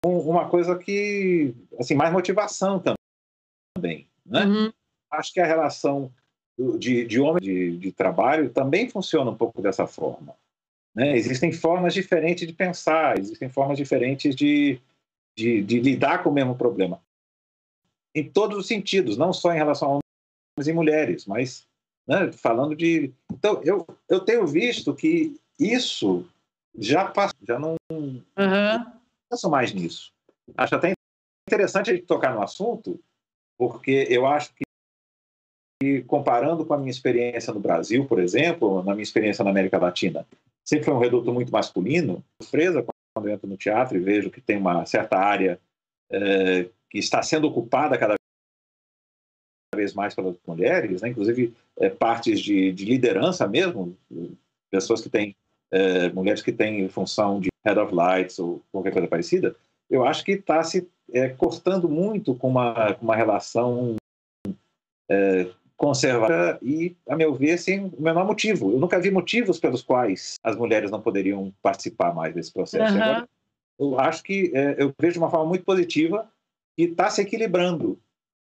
uma 0.09 0.48
coisa 0.48 0.78
que, 0.78 1.55
assim, 1.78 1.94
mais 1.94 2.12
motivação 2.12 2.82
também, 3.76 4.09
né? 4.24 4.44
Uhum. 4.44 4.72
Acho 5.10 5.32
que 5.32 5.40
a 5.40 5.47
relação 5.47 6.12
de, 6.78 7.05
de 7.05 7.20
homem 7.20 7.43
de, 7.43 7.76
de 7.78 7.93
trabalho 7.93 8.51
também 8.51 8.89
funciona 8.89 9.30
um 9.30 9.36
pouco 9.36 9.62
dessa 9.62 9.86
forma. 9.86 10.35
Né? 10.94 11.16
Existem 11.16 11.52
formas 11.52 11.94
diferentes 11.94 12.47
de 12.47 12.52
pensar, 12.52 13.18
existem 13.18 13.48
formas 13.48 13.78
diferentes 13.78 14.35
de, 14.35 14.80
de, 15.36 15.62
de 15.62 15.80
lidar 15.80 16.22
com 16.22 16.30
o 16.30 16.32
mesmo 16.32 16.56
problema. 16.56 17.01
Em 18.14 18.28
todos 18.28 18.59
os 18.59 18.66
sentidos, 18.66 19.16
não 19.16 19.32
só 19.32 19.52
em 19.52 19.56
relação 19.56 19.89
a 19.89 19.93
homens 19.93 20.68
e 20.68 20.72
mulheres, 20.72 21.26
mas 21.26 21.66
né, 22.06 22.32
falando 22.32 22.74
de. 22.74 23.12
Então, 23.30 23.60
eu, 23.62 23.86
eu 24.09 24.20
tenho 24.20 24.47
visto 24.47 24.94
que 24.94 25.39
isso 25.60 26.26
já 26.76 27.05
passou, 27.05 27.39
já 27.47 27.59
não 27.59 27.76
uhum. 27.93 28.22
Penso 29.30 29.50
mais 29.50 29.72
nisso. 29.72 30.12
Acho 30.56 30.74
até 30.76 30.92
interessante 31.48 31.90
a 31.90 31.94
gente 31.94 32.06
tocar 32.06 32.34
no 32.34 32.42
assunto, 32.42 33.00
porque 33.56 34.06
eu 34.10 34.26
acho 34.26 34.52
que, 34.55 36.02
comparando 36.02 36.64
com 36.66 36.74
a 36.74 36.78
minha 36.78 36.90
experiência 36.90 37.52
no 37.52 37.60
Brasil, 37.60 38.06
por 38.06 38.18
exemplo, 38.18 38.82
na 38.82 38.92
minha 38.92 39.02
experiência 39.02 39.44
na 39.44 39.50
América 39.50 39.78
Latina, 39.78 40.26
sempre 40.64 40.84
foi 40.84 40.94
um 40.94 40.98
reduto 40.98 41.32
muito 41.32 41.52
masculino. 41.52 42.24
Surpresa 42.42 42.84
quando 43.14 43.28
eu 43.28 43.34
entro 43.34 43.48
no 43.48 43.56
teatro 43.56 43.96
e 43.96 44.00
vejo 44.00 44.30
que 44.30 44.40
tem 44.40 44.56
uma 44.56 44.84
certa 44.86 45.16
área 45.16 45.60
é, 46.10 46.68
que 46.90 46.98
está 46.98 47.22
sendo 47.22 47.48
ocupada 47.48 47.98
cada 47.98 48.14
vez 49.74 49.94
mais 49.94 50.14
pelas 50.14 50.36
mulheres, 50.46 51.02
né? 51.02 51.09
inclusive 51.09 51.55
é, 51.76 51.88
partes 51.88 52.40
de, 52.40 52.72
de, 52.72 52.84
liderança 52.84 53.46
mesmo, 53.46 53.96
pessoas 54.70 55.00
que 55.00 55.09
têm, 55.09 55.36
é, 55.70 56.09
mulheres 56.10 56.42
que 56.42 56.52
têm 56.52 56.88
função 56.88 57.38
de 57.40 57.48
head 57.68 57.80
of 57.80 57.94
lights 57.94 58.38
ou 58.38 58.62
qualquer 58.72 58.92
coisa 58.92 59.08
parecida, 59.08 59.54
eu 59.90 60.04
acho 60.04 60.24
que 60.24 60.32
está 60.32 60.62
se 60.62 60.88
é, 61.12 61.28
cortando 61.28 61.88
muito 61.88 62.34
com 62.34 62.48
uma, 62.48 62.94
com 62.94 63.04
uma 63.04 63.16
relação 63.16 63.96
é, 65.10 65.46
conservadora 65.76 66.58
e, 66.60 66.96
a 67.08 67.16
meu 67.16 67.34
ver, 67.34 67.56
sem 67.58 67.86
o 67.86 68.02
menor 68.02 68.26
motivo. 68.26 68.72
Eu 68.72 68.78
nunca 68.78 69.00
vi 69.00 69.10
motivos 69.10 69.58
pelos 69.58 69.82
quais 69.82 70.34
as 70.42 70.56
mulheres 70.56 70.90
não 70.90 71.00
poderiam 71.00 71.52
participar 71.62 72.14
mais 72.14 72.34
desse 72.34 72.52
processo. 72.52 72.94
Uhum. 72.94 73.02
Agora, 73.02 73.28
eu 73.78 74.00
acho 74.00 74.22
que 74.22 74.50
é, 74.54 74.74
eu 74.78 74.92
vejo 74.98 75.14
de 75.14 75.18
uma 75.18 75.30
forma 75.30 75.46
muito 75.46 75.64
positiva 75.64 76.28
que 76.76 76.84
está 76.84 77.08
se 77.08 77.22
equilibrando. 77.22 77.98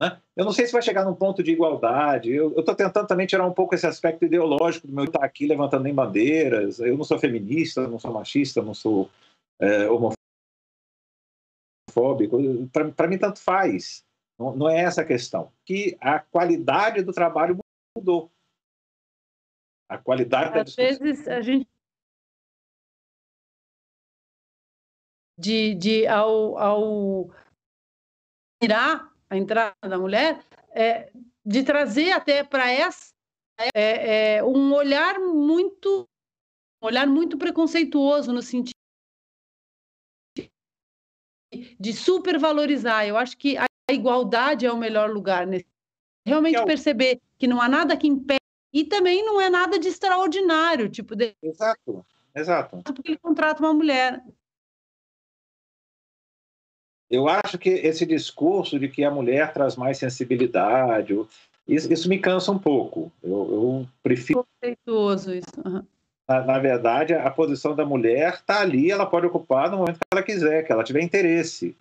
Né? 0.01 0.19
Eu 0.35 0.43
não 0.43 0.51
sei 0.51 0.65
se 0.65 0.73
vai 0.73 0.81
chegar 0.81 1.05
num 1.05 1.13
ponto 1.13 1.43
de 1.43 1.51
igualdade. 1.51 2.31
Eu 2.31 2.57
estou 2.59 2.73
tentando 2.73 3.05
também 3.05 3.27
tirar 3.27 3.45
um 3.45 3.53
pouco 3.53 3.75
esse 3.75 3.85
aspecto 3.85 4.25
ideológico 4.25 4.87
do 4.87 4.93
meu 4.93 5.05
estar 5.05 5.23
aqui 5.23 5.45
levantando 5.45 5.93
bandeiras. 5.93 6.79
Eu 6.79 6.97
não 6.97 7.03
sou 7.03 7.19
feminista, 7.19 7.87
não 7.87 7.99
sou 7.99 8.11
machista, 8.11 8.63
não 8.63 8.73
sou 8.73 9.11
é, 9.59 9.87
homofóbico. 11.87 12.37
Para 12.95 13.07
mim, 13.07 13.19
tanto 13.19 13.39
faz. 13.39 14.03
Não, 14.39 14.55
não, 14.55 14.67
é 14.67 14.79
essa 14.79 15.03
a 15.03 15.05
questão. 15.05 15.53
Que 15.63 15.95
a 16.01 16.19
qualidade 16.19 17.03
do 17.03 17.13
trabalho 17.13 17.59
mudou. 17.95 18.31
A 19.87 19.99
qualidade 19.99 20.57
Às 20.57 20.75
da 20.75 20.83
vezes 20.83 21.27
a 21.27 21.41
gente 21.41 21.69
de, 25.37 25.75
de 25.75 26.07
ao, 26.07 26.57
ao 26.57 27.29
tirar 28.61 29.10
a 29.31 29.37
entrada 29.37 29.73
da 29.81 29.97
mulher, 29.97 30.43
é, 30.71 31.09
de 31.45 31.63
trazer 31.63 32.11
até 32.11 32.43
para 32.43 32.69
essa 32.69 33.13
é, 33.73 34.35
é, 34.35 34.43
um 34.43 34.73
olhar 34.73 35.19
muito 35.19 36.05
um 36.83 36.87
olhar 36.87 37.07
muito 37.07 37.37
preconceituoso 37.37 38.33
no 38.33 38.41
sentido 38.41 38.75
de 41.79 41.93
supervalorizar. 41.93 43.07
Eu 43.07 43.17
acho 43.17 43.37
que 43.37 43.57
a 43.57 43.65
igualdade 43.89 44.65
é 44.65 44.71
o 44.71 44.77
melhor 44.77 45.09
lugar 45.09 45.47
nesse 45.47 45.65
realmente 46.25 46.57
é 46.57 46.61
o... 46.61 46.65
perceber 46.65 47.21
que 47.37 47.47
não 47.47 47.61
há 47.61 47.69
nada 47.69 47.95
que 47.95 48.07
impede 48.07 48.39
e 48.73 48.83
também 48.83 49.23
não 49.25 49.39
é 49.39 49.49
nada 49.49 49.79
de 49.79 49.87
extraordinário, 49.87 50.89
tipo 50.89 51.15
de... 51.15 51.35
Exato. 51.41 52.05
Exato. 52.33 52.81
Porque 52.83 53.11
ele 53.11 53.17
contrata 53.17 53.61
uma 53.61 53.73
mulher. 53.73 54.23
Eu 57.11 57.27
acho 57.27 57.57
que 57.57 57.69
esse 57.69 58.05
discurso 58.05 58.79
de 58.79 58.87
que 58.87 59.03
a 59.03 59.11
mulher 59.11 59.51
traz 59.51 59.75
mais 59.75 59.97
sensibilidade, 59.97 61.13
isso, 61.67 61.91
isso 61.91 62.07
me 62.07 62.17
cansa 62.17 62.53
um 62.53 62.57
pouco. 62.57 63.11
Eu, 63.21 63.29
eu 63.31 63.87
prefiro. 64.01 64.45
Conceituoso 64.61 65.33
isso. 65.33 65.61
Uhum. 65.65 65.83
Na, 66.27 66.45
na, 66.45 66.59
verdade, 66.59 67.13
a 67.13 67.29
posição 67.29 67.75
da 67.75 67.85
mulher 67.85 68.35
está 68.35 68.61
ali, 68.61 68.89
ela 68.89 69.05
pode 69.05 69.25
ocupar 69.25 69.69
no 69.69 69.79
momento 69.79 69.99
que 69.99 70.07
ela 70.13 70.23
quiser, 70.23 70.63
que 70.63 70.71
ela 70.71 70.85
tiver 70.85 71.01
interesse. 71.01 71.75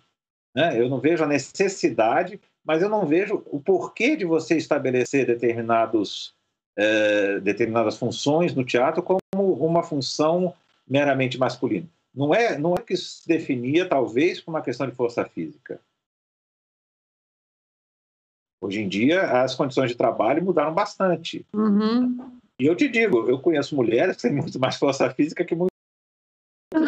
Né? 0.53 0.77
Eu 0.77 0.89
não 0.89 0.99
vejo 0.99 1.23
a 1.23 1.27
necessidade, 1.27 2.37
mas 2.63 2.81
eu 2.81 2.89
não 2.89 3.05
vejo 3.05 3.41
o 3.45 3.61
porquê 3.61 4.17
de 4.17 4.25
você 4.25 4.57
estabelecer 4.57 5.25
determinados, 5.25 6.33
eh, 6.77 7.39
determinadas 7.39 7.97
funções 7.97 8.53
no 8.53 8.65
teatro 8.65 9.01
como 9.01 9.21
uma 9.33 9.81
função 9.81 10.53
meramente 10.85 11.37
masculina. 11.37 11.87
Não 12.13 12.33
é, 12.33 12.57
não 12.57 12.75
é 12.75 12.81
que 12.81 12.95
se 12.97 13.25
definia, 13.27 13.87
talvez, 13.87 14.41
por 14.41 14.51
uma 14.51 14.61
questão 14.61 14.87
de 14.87 14.95
força 14.95 15.23
física. 15.25 15.79
Hoje 18.61 18.81
em 18.81 18.87
dia, 18.87 19.41
as 19.41 19.55
condições 19.55 19.89
de 19.89 19.97
trabalho 19.97 20.43
mudaram 20.43 20.73
bastante. 20.73 21.45
Uhum. 21.53 22.39
E 22.59 22.65
eu 22.65 22.75
te 22.75 22.87
digo, 22.87 23.27
eu 23.27 23.39
conheço 23.39 23.75
mulheres 23.75 24.17
que 24.17 24.21
têm 24.21 24.33
muito 24.33 24.59
mais 24.59 24.75
força 24.75 25.09
física 25.09 25.43
que 25.43 25.55
muitos 25.55 25.71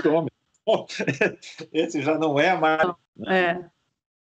homens. 0.06 0.32
esse 1.74 2.02
já 2.02 2.18
não 2.18 2.40
é 2.40 2.56
mais. 2.56 2.94
Né? 3.16 3.52
É. 3.52 3.70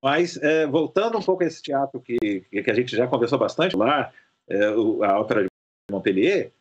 Mas, 0.03 0.37
é, 0.37 0.67
voltando 0.67 1.19
um 1.19 1.23
pouco 1.23 1.43
a 1.43 1.47
esse 1.47 1.63
teatro 1.63 2.01
que, 2.01 2.19
que 2.19 2.71
a 2.71 2.75
gente 2.75 2.95
já 2.95 3.07
conversou 3.07 3.39
bastante 3.39 3.77
lá, 3.77 4.13
é, 4.49 4.65
a 4.67 5.19
Ópera 5.19 5.45
de 5.45 5.49
Montpellier, 5.91 6.53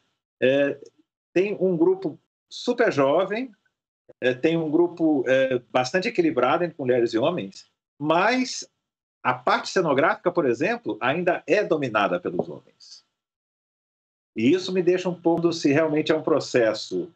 é, 0.42 0.80
tem 1.34 1.58
um 1.60 1.76
grupo 1.76 2.20
super 2.50 2.92
jovem, 2.92 3.52
é, 4.22 4.34
tem 4.34 4.58
um 4.58 4.70
grupo 4.70 5.24
é, 5.28 5.60
bastante 5.72 6.08
equilibrado 6.08 6.64
entre 6.64 6.76
mulheres 6.78 7.14
e 7.14 7.18
homens, 7.18 7.70
mas 7.98 8.68
a 9.24 9.34
parte 9.34 9.70
cenográfica, 9.70 10.32
por 10.32 10.46
exemplo, 10.46 10.98
ainda 11.02 11.44
é 11.46 11.64
dominada 11.64 12.20
pelos 12.20 12.48
homens. 12.48 13.04
E 14.36 14.52
isso 14.52 14.72
me 14.72 14.82
deixa 14.82 15.10
um 15.10 15.20
pouco 15.20 15.52
se 15.52 15.72
realmente 15.72 16.12
é 16.12 16.16
um 16.16 16.24
processo 16.24 17.12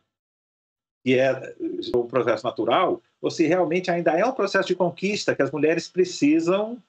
que 1.04 1.20
é 1.20 1.54
um 1.94 2.08
processo 2.08 2.46
natural, 2.46 3.02
ou 3.22 3.30
se 3.30 3.46
realmente 3.46 3.92
ainda 3.92 4.12
é 4.12 4.26
um 4.26 4.32
processo 4.32 4.70
de 4.70 4.76
conquista 4.76 5.36
que 5.36 5.42
as 5.42 5.52
mulheres 5.52 5.88
precisam 5.88 6.82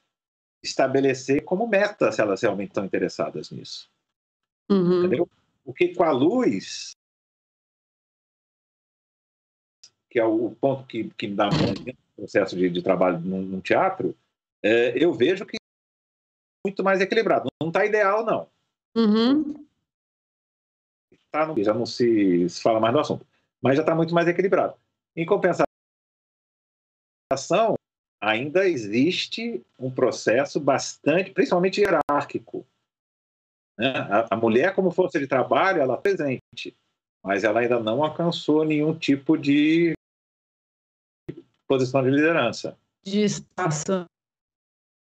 estabelecer 0.62 1.44
como 1.44 1.66
meta, 1.66 2.12
se 2.12 2.20
elas 2.20 2.40
realmente 2.40 2.68
estão 2.68 2.84
interessadas 2.84 3.50
nisso. 3.50 3.90
Uhum. 4.70 5.00
Entendeu? 5.00 5.28
Porque 5.64 5.94
com 5.94 6.04
a 6.04 6.12
luz, 6.12 6.96
que 10.14 10.20
é 10.20 10.24
o 10.24 10.52
ponto 10.60 10.86
que, 10.86 11.10
que 11.18 11.26
me 11.26 11.34
dá 11.34 11.48
um 11.48 11.94
processo 12.16 12.56
de, 12.56 12.70
de 12.70 12.80
trabalho 12.82 13.18
num, 13.18 13.42
num 13.42 13.60
teatro, 13.60 14.16
é, 14.62 14.94
eu 14.96 15.12
vejo 15.12 15.44
que 15.44 15.56
é 15.56 15.58
muito 16.64 16.84
mais 16.84 17.00
equilibrado. 17.00 17.48
Não 17.60 17.68
está 17.68 17.84
ideal, 17.84 18.24
não. 18.24 18.48
Uhum. 18.96 19.66
Tá 21.32 21.44
no, 21.44 21.60
já 21.60 21.74
não 21.74 21.84
se, 21.84 22.48
se 22.48 22.62
fala 22.62 22.78
mais 22.78 22.94
do 22.94 23.00
assunto 23.00 23.26
mas 23.64 23.76
já 23.76 23.80
está 23.82 23.94
muito 23.94 24.14
mais 24.14 24.28
equilibrado. 24.28 24.74
Em 25.16 25.24
compensação, 25.24 25.64
ainda 28.20 28.68
existe 28.68 29.64
um 29.78 29.90
processo 29.90 30.60
bastante, 30.60 31.30
principalmente 31.30 31.80
hierárquico. 31.80 32.66
Né? 33.78 33.90
A, 33.96 34.34
a, 34.34 34.36
mulher, 34.36 34.74
como 34.74 34.90
força 34.90 35.18
de 35.18 35.26
trabalho, 35.26 35.80
ela 35.80 35.94
é 35.94 35.96
presente, 35.96 36.76
mas 37.22 37.42
ela 37.42 37.60
ainda 37.60 37.80
não 37.80 38.04
alcançou 38.04 38.66
nenhum 38.66 38.94
tipo 38.94 39.34
de 39.38 39.93
posição 41.66 42.02
de 42.02 42.10
liderança. 42.10 42.76
De 43.02 43.22
espaço. 43.22 44.06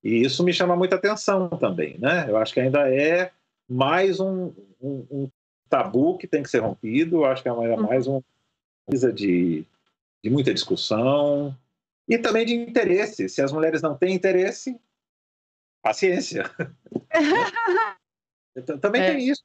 E 0.03 0.22
isso 0.22 0.44
me 0.44 0.53
chama 0.53 0.76
muita 0.76 0.95
atenção 0.95 1.49
também, 1.49 1.98
né? 1.98 2.30
Eu 2.30 2.38
acho 2.38 2.53
que 2.53 2.60
ainda 2.60 2.90
é 2.90 3.32
mais 3.68 4.19
um, 4.19 4.53
um, 4.82 5.06
um 5.11 5.30
tabu 5.69 6.18
que 6.18 6.28
tem 6.28 6.44
que 6.44 6.49
ser 6.49 6.60
rompido, 6.60 7.18
eu 7.18 7.26
acho 7.26 7.44
que 7.44 7.49
é 7.49 7.52
uhum. 7.52 7.84
mais 7.84 8.07
um, 8.07 8.22
precisa 8.86 9.11
de, 9.11 9.65
de 10.24 10.30
muita 10.30 10.53
discussão 10.53 11.56
e 12.07 12.18
também 12.18 12.45
de 12.45 12.56
interesse. 12.56 13.28
Se 13.28 13.41
as 13.41 13.52
mulheres 13.52 13.82
não 13.82 13.98
têm 13.98 14.14
interesse, 14.14 14.80
paciência. 15.82 16.44
também 18.82 19.02
é. 19.02 19.11
tem 19.11 19.28
isso. 19.28 19.44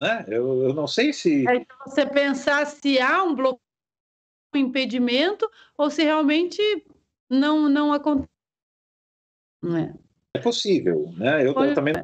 Né? 0.00 0.24
Eu, 0.28 0.62
eu 0.62 0.74
não 0.74 0.86
sei 0.86 1.12
se. 1.12 1.44
É 1.48 1.66
você 1.84 2.06
pensar 2.06 2.64
se 2.66 3.00
há 3.00 3.24
um 3.24 3.34
bloqueio, 3.34 3.67
impedimento, 4.56 5.48
ou 5.76 5.90
se 5.90 6.02
realmente 6.02 6.60
não, 7.30 7.68
não 7.68 7.92
acontece. 7.92 8.28
É. 9.64 10.38
é 10.38 10.40
possível, 10.40 11.12
né? 11.16 11.44
Eu, 11.44 11.52
eu 11.52 11.74
também. 11.74 11.94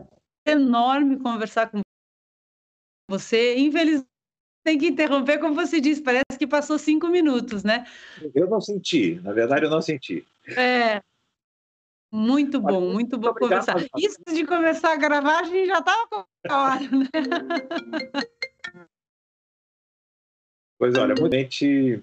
É 0.46 0.52
enorme 0.52 1.18
conversar 1.18 1.70
com 1.70 1.80
você. 3.08 3.56
Infelizmente, 3.56 4.08
tem 4.64 4.78
que 4.78 4.86
interromper, 4.88 5.38
como 5.38 5.54
você 5.54 5.80
disse, 5.80 6.02
parece 6.02 6.38
que 6.38 6.46
passou 6.46 6.78
cinco 6.78 7.08
minutos, 7.08 7.62
né? 7.62 7.86
Eu 8.34 8.48
não 8.48 8.60
senti, 8.60 9.20
na 9.22 9.32
verdade, 9.32 9.66
eu 9.66 9.70
não 9.70 9.82
senti. 9.82 10.26
É. 10.48 11.02
Muito 12.10 12.60
bom, 12.60 12.82
Olha, 12.82 12.92
muito 12.92 13.18
bom 13.18 13.34
conversar. 13.34 13.76
Isso 13.98 14.18
de 14.26 14.46
começar 14.46 14.92
a 14.92 14.96
gravar, 14.96 15.40
a 15.40 15.44
gente 15.44 15.66
já 15.66 15.78
estava 15.78 16.06
com 16.06 16.24
a 16.48 16.64
hora, 16.64 16.80
né? 16.80 17.08
Pois 20.78 20.94
olha, 20.96 21.14
realmente 21.14 22.02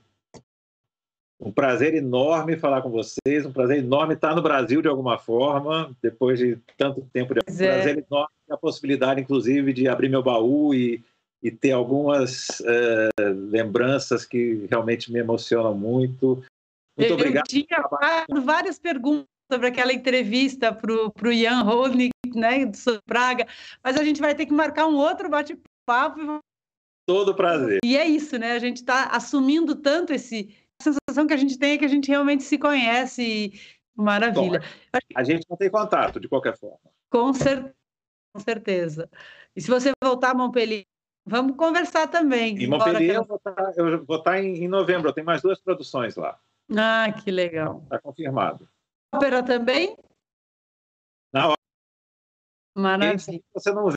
um 1.41 1.51
prazer 1.51 1.95
enorme 1.95 2.55
falar 2.55 2.81
com 2.83 2.89
vocês, 2.89 3.45
um 3.45 3.51
prazer 3.51 3.79
enorme 3.79 4.13
estar 4.13 4.35
no 4.35 4.43
Brasil 4.43 4.81
de 4.81 4.87
alguma 4.87 5.17
forma, 5.17 5.91
depois 6.01 6.37
de 6.37 6.57
tanto 6.77 7.01
tempo. 7.11 7.33
De... 7.33 7.39
Um 7.39 7.65
é. 7.65 7.73
prazer 7.73 8.05
enorme 8.07 8.33
a 8.49 8.57
possibilidade, 8.57 9.21
inclusive, 9.21 9.73
de 9.73 9.87
abrir 9.87 10.09
meu 10.09 10.21
baú 10.21 10.73
e, 10.73 11.03
e 11.41 11.49
ter 11.49 11.71
algumas 11.71 12.61
é, 12.61 13.09
lembranças 13.49 14.25
que 14.25 14.67
realmente 14.69 15.11
me 15.11 15.19
emocionam 15.19 15.73
muito. 15.73 16.43
Muito 16.97 17.09
eu 17.09 17.15
obrigado. 17.15 17.45
Eu 17.51 17.65
tinha 17.65 18.43
várias 18.43 18.77
perguntas 18.77 19.25
sobre 19.51 19.67
aquela 19.67 19.91
entrevista 19.91 20.71
para 20.71 20.93
o 20.93 21.31
Ian 21.31 21.63
Rodnik, 21.63 22.11
né, 22.35 22.65
do 22.65 23.01
Praga, 23.05 23.47
mas 23.83 23.97
a 23.97 24.03
gente 24.03 24.21
vai 24.21 24.35
ter 24.35 24.45
que 24.45 24.53
marcar 24.53 24.87
um 24.87 24.95
outro 24.95 25.27
bate-papo. 25.27 26.39
Todo 27.05 27.35
prazer. 27.35 27.79
E 27.83 27.97
é 27.97 28.07
isso, 28.07 28.37
né? 28.37 28.53
A 28.53 28.59
gente 28.59 28.77
está 28.77 29.05
assumindo 29.05 29.75
tanto 29.75 30.13
esse. 30.13 30.55
Sensação 30.81 31.27
que 31.27 31.33
a 31.33 31.37
gente 31.37 31.57
tem 31.57 31.73
é 31.73 31.77
que 31.77 31.85
a 31.85 31.89
gente 31.89 32.09
realmente 32.09 32.43
se 32.43 32.57
conhece. 32.57 33.53
Maravilha. 33.95 34.59
Bom, 34.59 34.99
a 35.15 35.23
gente 35.23 35.45
não 35.49 35.57
tem 35.57 35.69
contato, 35.69 36.19
de 36.19 36.27
qualquer 36.27 36.57
forma. 36.57 36.79
Com 37.09 37.33
certeza. 37.33 37.75
Com 38.33 38.39
certeza. 38.39 39.09
E 39.55 39.61
se 39.61 39.69
você 39.69 39.91
voltar 40.01 40.31
a 40.31 40.33
Montpellier, 40.33 40.85
vamos 41.25 41.57
conversar 41.57 42.07
também. 42.07 42.57
Em 42.57 42.67
Montpellier, 42.67 43.15
eu 43.15 43.25
vou 43.25 43.37
estar, 43.37 43.53
tá, 43.53 43.73
eu 43.75 44.05
vou 44.05 44.17
estar 44.17 44.31
tá 44.31 44.39
em, 44.39 44.63
em 44.63 44.67
novembro, 44.67 45.09
eu 45.09 45.13
tenho 45.13 45.25
mais 45.25 45.41
duas 45.41 45.59
produções 45.59 46.15
lá. 46.15 46.39
Ah, 46.75 47.11
que 47.11 47.29
legal. 47.29 47.81
Está 47.83 47.99
confirmado. 47.99 48.69
Ópera 49.13 49.43
também? 49.43 49.97
Na 51.33 51.49
hora. 51.49 51.57
Maravilha. 52.77 53.43
Você 53.53 53.73
não 53.73 53.89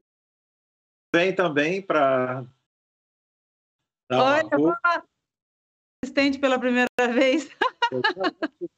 vem 1.15 1.32
também 1.32 1.81
para. 1.81 2.44
Olha, 4.11 4.59
vou 4.59 4.74
assistente 6.15 6.39
pela 6.39 6.59
primeira 6.59 6.89
vez. 7.12 7.49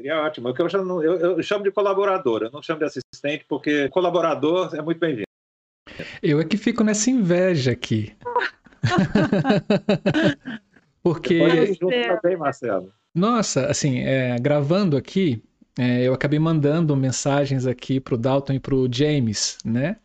Seria 0.00 0.22
ótimo. 0.22 0.54
Eu 0.56 0.68
chamo, 0.68 1.02
eu, 1.02 1.36
eu 1.36 1.42
chamo 1.42 1.64
de 1.64 1.70
colaborador, 1.70 2.42
eu 2.42 2.50
não 2.50 2.62
chamo 2.62 2.78
de 2.78 2.84
assistente, 2.84 3.44
porque 3.48 3.88
colaborador 3.88 4.74
é 4.74 4.82
muito 4.82 4.98
bem-vindo. 4.98 5.24
Eu 6.22 6.40
é 6.40 6.44
que 6.44 6.56
fico 6.56 6.84
nessa 6.84 7.10
inveja 7.10 7.72
aqui. 7.72 8.14
porque. 11.02 11.76
Também, 12.22 12.36
Marcelo. 12.36 12.92
Nossa, 13.14 13.66
assim, 13.66 14.00
é, 14.00 14.36
gravando 14.38 14.96
aqui, 14.96 15.42
é, 15.78 16.02
eu 16.02 16.12
acabei 16.12 16.38
mandando 16.38 16.96
mensagens 16.96 17.66
aqui 17.66 18.00
pro 18.00 18.18
Dalton 18.18 18.54
e 18.54 18.60
pro 18.60 18.88
James, 18.90 19.58
né? 19.64 19.96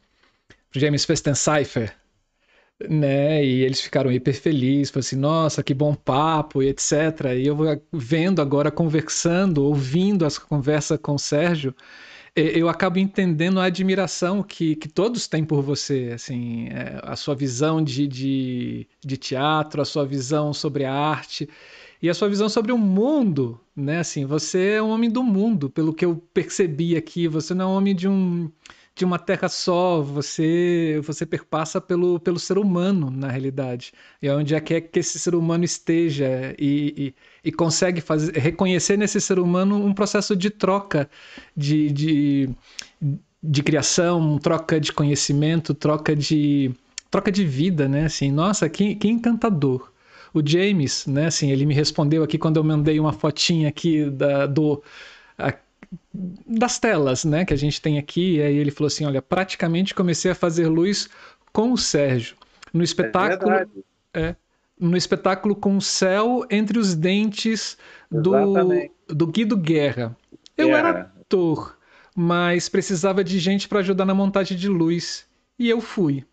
Pro 0.70 0.80
James 0.80 1.06
Festenseifer, 1.06 1.96
né? 2.88 3.44
E 3.44 3.64
eles 3.64 3.82
ficaram 3.82 4.12
hiper 4.12 4.34
felizes, 4.40 4.90
falaram 4.90 5.06
assim, 5.06 5.16
nossa, 5.16 5.64
que 5.64 5.74
bom 5.74 5.94
papo 5.96 6.64
e 6.64 6.70
etc. 6.70 6.92
E 7.38 7.48
eu 7.48 7.58
vendo 7.92 8.42
agora, 8.42 8.72
conversando, 8.72 9.64
ouvindo 9.64 10.26
as 10.26 10.38
conversas 10.38 10.98
com 11.02 11.16
o 11.16 11.20
Sérgio, 11.20 11.76
eu 12.36 12.70
acabo 12.70 13.00
entendendo 13.00 13.60
a 13.60 13.66
admiração 13.66 14.42
que, 14.44 14.76
que 14.76 14.88
todos 14.88 15.28
têm 15.28 15.44
por 15.44 15.62
você, 15.62 16.12
assim, 16.14 16.68
é, 16.70 17.00
a 17.04 17.16
sua 17.16 17.36
visão 17.36 17.84
de, 17.84 18.08
de, 18.08 18.88
de 19.04 19.18
teatro, 19.18 19.82
a 19.82 19.86
sua 19.86 20.06
visão 20.06 20.54
sobre 20.54 20.86
a 20.86 20.94
arte 20.94 21.50
e 22.02 22.10
a 22.10 22.14
sua 22.14 22.30
visão 22.30 22.48
sobre 22.48 22.72
o 22.72 22.78
mundo, 22.78 23.60
né? 23.76 24.00
Assim, 24.00 24.26
você 24.26 24.74
é 24.76 24.82
um 24.82 24.90
homem 24.90 25.10
do 25.10 25.24
mundo, 25.24 25.70
pelo 25.70 25.94
que 25.94 26.06
eu 26.06 26.16
percebi 26.34 26.96
aqui. 26.96 27.28
Você 27.28 27.54
não 27.54 27.66
é 27.66 27.68
um 27.68 27.78
homem 27.78 27.96
de 27.96 28.08
um 28.08 28.50
de 29.00 29.06
uma 29.06 29.18
terra 29.18 29.48
só. 29.50 30.02
Você 30.02 31.00
você 31.04 31.26
perpassa 31.26 31.80
pelo, 31.82 32.20
pelo 32.20 32.38
ser 32.38 32.58
humano 32.58 33.10
na 33.10 33.30
realidade. 33.30 33.94
E 34.22 34.28
é 34.28 34.36
onde 34.36 34.54
é 34.54 34.60
que, 34.62 34.74
é 34.76 34.82
que 34.82 35.00
esse 35.00 35.18
ser 35.18 35.34
humano 35.36 35.64
esteja 35.64 36.54
e, 36.60 37.14
e, 37.44 37.50
e, 37.50 37.52
consegue 37.52 38.02
fazer 38.02 38.34
reconhecer 38.38 38.98
nesse 38.98 39.22
ser 39.22 39.40
humano 39.40 39.84
um 39.84 39.94
processo 39.94 40.36
de 40.36 40.50
troca 40.50 41.10
de, 41.56 41.90
de, 41.92 42.50
de 43.42 43.64
criação, 43.64 44.38
troca 44.38 44.80
de 44.80 44.92
conhecimento, 44.92 45.74
troca 45.74 46.16
de 46.16 46.72
troca 47.10 47.32
de 47.32 47.46
vida, 47.46 47.88
né? 47.88 48.06
Assim, 48.06 48.32
nossa, 48.32 48.70
que, 48.70 48.96
que 48.96 49.08
encantador. 49.08 49.92
O 50.34 50.42
James, 50.46 51.08
né, 51.08 51.26
assim, 51.28 51.52
ele 51.52 51.66
me 51.66 51.74
respondeu 51.74 52.24
aqui 52.24 52.38
quando 52.38 52.58
eu 52.58 52.64
mandei 52.64 53.00
uma 53.00 53.12
fotinha 53.14 53.68
aqui 53.70 54.08
da, 54.12 54.46
do, 54.46 54.84
a, 55.38 55.52
das 56.14 56.80
telas, 56.80 57.26
né, 57.26 57.46
que 57.46 57.54
a 57.54 57.58
gente 57.58 57.82
tem 57.82 57.98
aqui, 57.98 58.36
e 58.36 58.42
aí 58.42 58.58
ele 58.58 58.72
falou 58.72 58.88
assim, 58.88 59.06
olha, 59.06 59.22
praticamente 59.22 59.96
comecei 59.96 60.32
a 60.32 60.36
fazer 60.36 60.68
luz 60.68 61.10
com 61.52 61.72
o 61.72 61.78
Sérgio. 61.78 62.36
No 62.74 62.84
espetáculo... 62.84 63.52
É, 63.52 63.68
é 64.14 64.36
no 64.80 64.96
espetáculo 64.96 65.58
com 65.58 65.76
o 65.76 65.82
céu 65.82 66.46
entre 66.50 66.80
os 66.80 66.96
dentes 66.96 67.78
do, 68.10 68.32
do 69.10 69.28
Guido 69.28 69.58
Guerra. 69.58 70.16
Eu 70.58 70.74
era 70.74 71.12
ator, 71.20 71.78
mas 72.16 72.70
precisava 72.70 73.22
de 73.22 73.40
gente 73.40 73.68
para 73.68 73.80
ajudar 73.80 74.06
na 74.06 74.14
montagem 74.14 74.58
de 74.58 74.70
luz. 74.70 75.28
E 75.58 75.70
eu 75.70 75.82
fui 75.82 76.24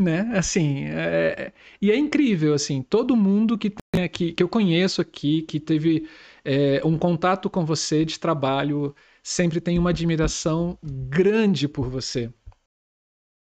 né? 0.00 0.30
Assim, 0.34 0.86
é... 0.86 1.52
e 1.80 1.90
é 1.90 1.96
incrível, 1.96 2.54
assim, 2.54 2.82
todo 2.82 3.14
mundo 3.14 3.58
que 3.58 3.70
tem 3.92 4.02
aqui, 4.02 4.32
que 4.32 4.42
eu 4.42 4.48
conheço 4.48 5.00
aqui, 5.00 5.42
que 5.42 5.60
teve 5.60 6.08
é, 6.44 6.80
um 6.84 6.98
contato 6.98 7.48
com 7.48 7.64
você 7.64 8.04
de 8.04 8.18
trabalho, 8.18 8.94
sempre 9.22 9.60
tem 9.60 9.78
uma 9.78 9.90
admiração 9.90 10.78
grande 10.82 11.68
por 11.68 11.88
você. 11.88 12.32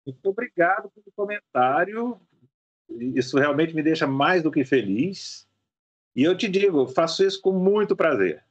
Muito 0.05 0.25
obrigado 0.30 0.89
pelo 0.91 1.11
comentário. 1.15 2.19
Isso 2.89 3.38
realmente 3.38 3.73
me 3.73 3.81
deixa 3.81 4.05
mais 4.05 4.43
do 4.43 4.51
que 4.51 4.64
feliz. 4.64 5.47
E 6.15 6.23
eu 6.23 6.38
te 6.38 6.47
digo, 6.47 6.88
faço 6.88 7.25
isso 7.25 7.41
com 7.41 7.51
muito 7.51 7.95
prazer. 7.95 8.43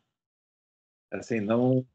Assim, 1.10 1.40
não 1.40 1.86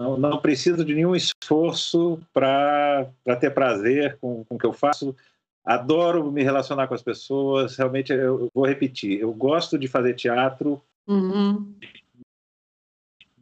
não, 0.00 0.16
não 0.16 0.40
preciso 0.40 0.82
de 0.82 0.94
nenhum 0.94 1.14
esforço 1.14 2.18
para 2.32 3.12
ter 3.38 3.50
prazer 3.52 4.16
com, 4.18 4.42
com 4.46 4.54
o 4.54 4.58
que 4.58 4.64
eu 4.64 4.72
faço. 4.72 5.14
Adoro 5.62 6.32
me 6.32 6.42
relacionar 6.42 6.88
com 6.88 6.94
as 6.94 7.02
pessoas. 7.02 7.76
Realmente, 7.76 8.10
eu 8.10 8.48
vou 8.54 8.64
repetir. 8.64 9.20
Eu 9.20 9.30
gosto 9.34 9.78
de 9.78 9.86
fazer 9.86 10.14
teatro. 10.14 10.82
Uhum. 11.06 11.74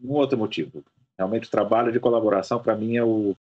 Um 0.02 0.12
outro 0.12 0.38
motivo. 0.38 0.84
Realmente, 1.18 1.48
o 1.48 1.50
trabalho 1.50 1.92
de 1.92 1.98
colaboração, 1.98 2.62
para 2.62 2.76
mim, 2.76 2.96
é 2.96 3.04
o, 3.04 3.36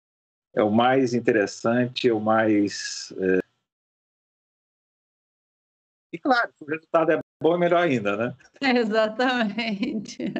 é 0.53 0.63
o 0.63 0.71
mais 0.71 1.13
interessante, 1.13 2.09
é 2.09 2.13
o 2.13 2.19
mais. 2.19 3.13
É... 3.17 3.39
E 6.11 6.17
claro, 6.17 6.51
se 6.55 6.63
o 6.63 6.67
resultado 6.67 7.11
é 7.11 7.19
bom, 7.41 7.55
é 7.55 7.57
melhor 7.59 7.83
ainda, 7.83 8.17
né? 8.17 8.35
exatamente. 8.79 10.33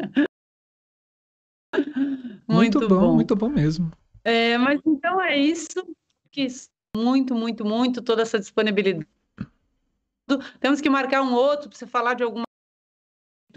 Muito, 2.48 2.80
muito 2.80 2.88
bom, 2.88 3.00
bom, 3.00 3.16
muito 3.16 3.36
bom 3.36 3.50
mesmo. 3.50 3.92
É, 4.24 4.58
mas 4.58 4.82
então 4.86 5.22
é 5.22 5.38
isso 5.38 5.86
que 6.32 6.48
muito, 6.96 7.36
muito, 7.36 7.64
muito 7.64 8.02
toda 8.02 8.24
essa 8.24 8.40
disponibilidade. 8.40 9.08
Temos 10.60 10.82
que 10.82 10.90
marcar 10.90 11.22
um 11.22 11.34
outro 11.34 11.70
para 11.70 11.78
você 11.78 11.86
falar 11.86 12.16
de 12.16 12.24
alguma 12.24 12.47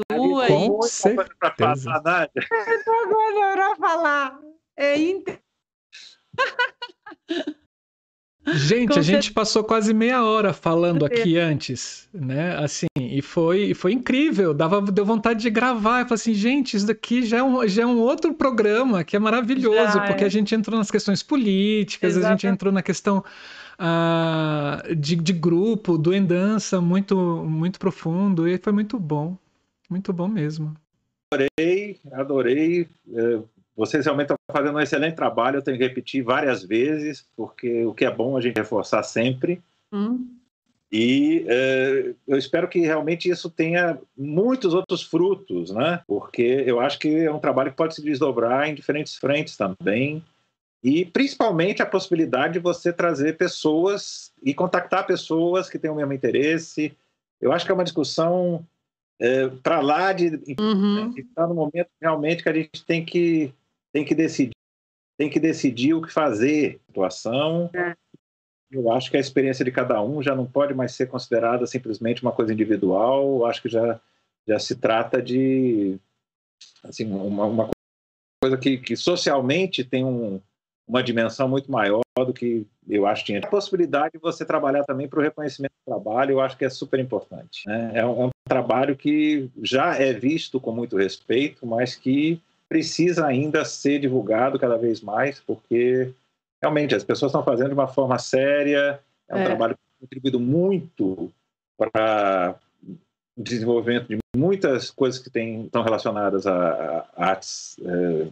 tua. 0.08 0.46
Com 0.46 0.82
certeza. 0.82 1.34
Para 1.38 1.54
falar, 1.56 2.02
Nádia. 2.02 2.48
Eu 3.56 3.76
falar. 3.76 4.38
É 4.76 4.98
inter... 4.98 5.40
Gente, 8.46 8.98
a 8.98 9.02
gente 9.02 9.32
passou 9.32 9.62
quase 9.62 9.92
meia 9.92 10.24
hora 10.24 10.52
falando 10.52 11.04
aqui 11.04 11.36
antes, 11.36 12.08
né? 12.12 12.56
Assim, 12.56 12.86
e 12.98 13.20
foi, 13.20 13.74
foi 13.74 13.92
incrível. 13.92 14.54
Dava, 14.54 14.80
deu 14.80 15.04
vontade 15.04 15.40
de 15.40 15.50
gravar. 15.50 16.00
Eu 16.00 16.04
falei 16.06 16.14
assim, 16.14 16.34
gente, 16.34 16.76
isso 16.76 16.86
daqui 16.86 17.22
já 17.22 17.38
é 17.38 17.42
um, 17.42 17.68
já 17.68 17.82
é 17.82 17.86
um 17.86 17.98
outro 17.98 18.32
programa 18.32 19.04
que 19.04 19.14
é 19.14 19.18
maravilhoso, 19.18 19.92
já 19.92 20.06
porque 20.06 20.24
é. 20.24 20.26
a 20.26 20.30
gente 20.30 20.54
entrou 20.54 20.78
nas 20.78 20.90
questões 20.90 21.22
políticas, 21.22 22.16
Exato. 22.16 22.26
a 22.26 22.30
gente 22.30 22.46
entrou 22.46 22.72
na 22.72 22.82
questão 22.82 23.22
uh, 23.78 24.94
de, 24.94 25.16
de 25.16 25.32
grupo, 25.34 25.98
do 25.98 26.14
Endança, 26.14 26.80
muito, 26.80 27.16
muito 27.16 27.78
profundo, 27.78 28.48
e 28.48 28.56
foi 28.58 28.72
muito 28.72 28.98
bom. 28.98 29.36
Muito 29.90 30.12
bom 30.12 30.28
mesmo. 30.28 30.72
Adorei, 31.32 31.98
adorei. 32.12 32.88
É, 33.12 33.42
vocês 33.76 34.04
realmente 34.04 34.26
estão 34.26 34.36
fazendo 34.52 34.76
um 34.76 34.80
excelente 34.80 35.16
trabalho, 35.16 35.56
eu 35.56 35.62
tenho 35.62 35.76
que 35.76 35.82
repetir 35.82 36.22
várias 36.22 36.62
vezes, 36.62 37.26
porque 37.36 37.84
o 37.84 37.92
que 37.92 38.04
é 38.04 38.14
bom 38.14 38.36
a 38.36 38.40
gente 38.40 38.56
reforçar 38.56 39.02
sempre. 39.02 39.60
Hum. 39.92 40.36
E 40.92 41.44
é, 41.48 42.14
eu 42.26 42.36
espero 42.36 42.68
que 42.68 42.80
realmente 42.80 43.28
isso 43.28 43.48
tenha 43.48 43.98
muitos 44.16 44.74
outros 44.74 45.02
frutos, 45.02 45.70
né? 45.70 46.02
Porque 46.06 46.64
eu 46.66 46.80
acho 46.80 46.98
que 46.98 47.24
é 47.24 47.32
um 47.32 47.38
trabalho 47.38 47.70
que 47.70 47.76
pode 47.76 47.94
se 47.94 48.02
desdobrar 48.02 48.68
em 48.68 48.74
diferentes 48.74 49.16
frentes 49.16 49.56
também. 49.56 50.24
E 50.82 51.04
principalmente 51.04 51.82
a 51.82 51.86
possibilidade 51.86 52.54
de 52.54 52.58
você 52.58 52.92
trazer 52.92 53.36
pessoas 53.36 54.32
e 54.42 54.52
contactar 54.52 55.06
pessoas 55.06 55.70
que 55.70 55.78
têm 55.78 55.90
o 55.90 55.94
mesmo 55.94 56.12
interesse. 56.12 56.96
Eu 57.40 57.52
acho 57.52 57.64
que 57.64 57.70
é 57.70 57.74
uma 57.74 57.84
discussão 57.84 58.66
é, 59.20 59.48
para 59.48 59.80
lá 59.80 60.12
de, 60.12 60.40
uhum. 60.58 61.12
estar 61.14 61.46
no 61.46 61.54
momento 61.54 61.90
realmente 62.00 62.42
que 62.42 62.48
a 62.48 62.54
gente 62.54 62.84
tem 62.86 63.04
que 63.04 63.52
tem 63.92 64.04
que 64.04 64.14
decidir, 64.14 64.54
tem 65.18 65.28
que 65.28 65.38
decidir 65.38 65.94
o 65.94 66.00
que 66.00 66.12
fazer, 66.12 66.80
situação. 66.86 67.70
É. 67.74 67.94
eu 68.70 68.90
acho 68.92 69.10
que 69.10 69.16
a 69.16 69.20
experiência 69.20 69.64
de 69.64 69.70
cada 69.70 70.00
um 70.02 70.22
já 70.22 70.34
não 70.34 70.46
pode 70.46 70.72
mais 70.72 70.92
ser 70.92 71.06
considerada 71.06 71.66
simplesmente 71.66 72.22
uma 72.22 72.32
coisa 72.32 72.52
individual. 72.52 73.40
Eu 73.40 73.46
acho 73.46 73.60
que 73.60 73.68
já, 73.68 74.00
já 74.46 74.58
se 74.58 74.76
trata 74.76 75.20
de 75.20 75.98
assim, 76.82 77.04
uma, 77.04 77.44
uma 77.44 77.70
coisa 78.42 78.56
que, 78.56 78.78
que 78.78 78.96
socialmente 78.96 79.84
tem 79.84 80.04
um, 80.04 80.40
uma 80.90 81.02
dimensão 81.04 81.48
muito 81.48 81.70
maior 81.70 82.02
do 82.18 82.32
que 82.34 82.66
eu 82.88 83.06
acho 83.06 83.22
que 83.22 83.26
tinha. 83.26 83.38
A 83.38 83.46
possibilidade 83.46 84.12
de 84.14 84.18
você 84.18 84.44
trabalhar 84.44 84.82
também 84.84 85.08
para 85.08 85.20
o 85.20 85.22
reconhecimento 85.22 85.72
do 85.86 85.92
trabalho, 85.94 86.32
eu 86.32 86.40
acho 86.40 86.56
que 86.56 86.64
é 86.64 86.68
super 86.68 86.98
importante. 86.98 87.66
Né? 87.66 87.92
É, 87.94 88.04
um, 88.04 88.24
é 88.24 88.26
um 88.26 88.30
trabalho 88.48 88.96
que 88.96 89.48
já 89.62 89.94
é 89.94 90.12
visto 90.12 90.60
com 90.60 90.72
muito 90.72 90.96
respeito, 90.96 91.64
mas 91.64 91.94
que 91.94 92.42
precisa 92.68 93.24
ainda 93.24 93.64
ser 93.64 94.00
divulgado 94.00 94.58
cada 94.58 94.76
vez 94.76 95.00
mais, 95.00 95.40
porque 95.40 96.12
realmente 96.60 96.94
as 96.94 97.04
pessoas 97.04 97.30
estão 97.30 97.44
fazendo 97.44 97.68
de 97.68 97.74
uma 97.74 97.88
forma 97.88 98.18
séria, 98.18 99.00
é 99.28 99.34
um 99.34 99.38
é. 99.38 99.44
trabalho 99.44 99.74
que 99.74 99.80
tem 99.80 100.00
contribuído 100.00 100.40
muito 100.40 101.32
para 101.78 102.56
o 102.84 103.42
desenvolvimento 103.42 104.08
de 104.08 104.18
muitas 104.36 104.90
coisas 104.90 105.20
que 105.20 105.30
tem, 105.30 105.66
estão 105.66 105.82
relacionadas 105.82 106.46
a, 106.46 107.06
a 107.16 107.26
artes, 107.30 107.76
é, 107.80 108.28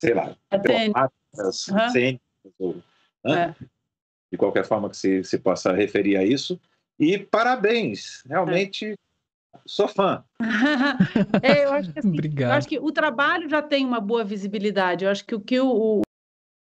sei 0.00 0.14
lá, 0.14 0.36
temáticas, 1.36 1.68
uhum. 1.68 1.90
cênicas, 1.90 2.52
ou, 2.58 2.76
né? 3.24 3.54
é. 3.60 3.64
de 4.32 4.38
qualquer 4.38 4.64
forma 4.64 4.90
que 4.90 4.96
se, 4.96 5.22
se 5.24 5.38
possa 5.38 5.72
referir 5.72 6.16
a 6.16 6.24
isso. 6.24 6.60
E 6.98 7.18
parabéns, 7.18 8.22
realmente 8.26 8.92
é. 8.92 8.96
sou 9.66 9.88
fã. 9.88 10.24
é, 11.42 11.64
eu, 11.64 11.72
acho 11.72 11.92
que, 11.92 11.98
assim, 11.98 12.16
eu 12.38 12.52
acho 12.52 12.68
que 12.68 12.78
o 12.78 12.90
trabalho 12.90 13.48
já 13.48 13.60
tem 13.62 13.84
uma 13.84 14.00
boa 14.00 14.24
visibilidade. 14.24 15.04
Eu 15.04 15.10
acho 15.10 15.24
que 15.24 15.34
o 15.34 15.40
que 15.40 15.60
o, 15.60 16.00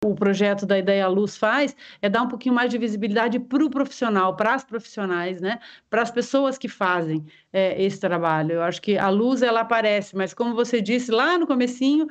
o 0.04 0.16
projeto 0.16 0.66
da 0.66 0.78
Ideia 0.78 1.08
Luz 1.08 1.38
faz 1.38 1.76
é 2.02 2.10
dar 2.10 2.24
um 2.24 2.28
pouquinho 2.28 2.56
mais 2.56 2.70
de 2.70 2.78
visibilidade 2.78 3.40
para 3.40 3.64
o 3.64 3.70
profissional, 3.70 4.36
para 4.36 4.56
as 4.56 4.64
profissionais, 4.64 5.42
né? 5.42 5.60
Para 5.90 6.02
as 6.02 6.12
pessoas 6.12 6.58
que 6.58 6.68
fazem 6.68 7.26
é, 7.54 7.82
esse 7.82 8.00
trabalho. 8.00 8.54
Eu 8.54 8.64
acho 8.64 8.82
que 8.82 8.98
a 8.98 9.10
luz 9.10 9.42
ela 9.42 9.62
aparece, 9.62 10.16
mas 10.16 10.34
como 10.34 10.56
você 10.56 10.82
disse 10.82 11.12
lá 11.12 11.38
no 11.38 11.46
comecinho, 11.46 12.08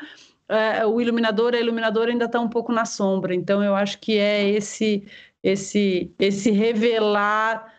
é, 0.49 0.87
o 0.87 1.01
iluminador, 1.01 1.55
a 1.55 1.61
iluminadora 1.61 2.11
ainda 2.11 2.27
está 2.27 2.41
um 2.41 2.49
pouco 2.49 2.73
na 2.73 2.85
sombra. 2.85 3.35
Então 3.35 3.63
eu 3.63 3.75
acho 3.75 3.99
que 3.99 4.19
é 4.19 4.49
esse 4.49 5.07
esse 5.43 6.15
esse 6.19 6.51
revelar 6.51 7.76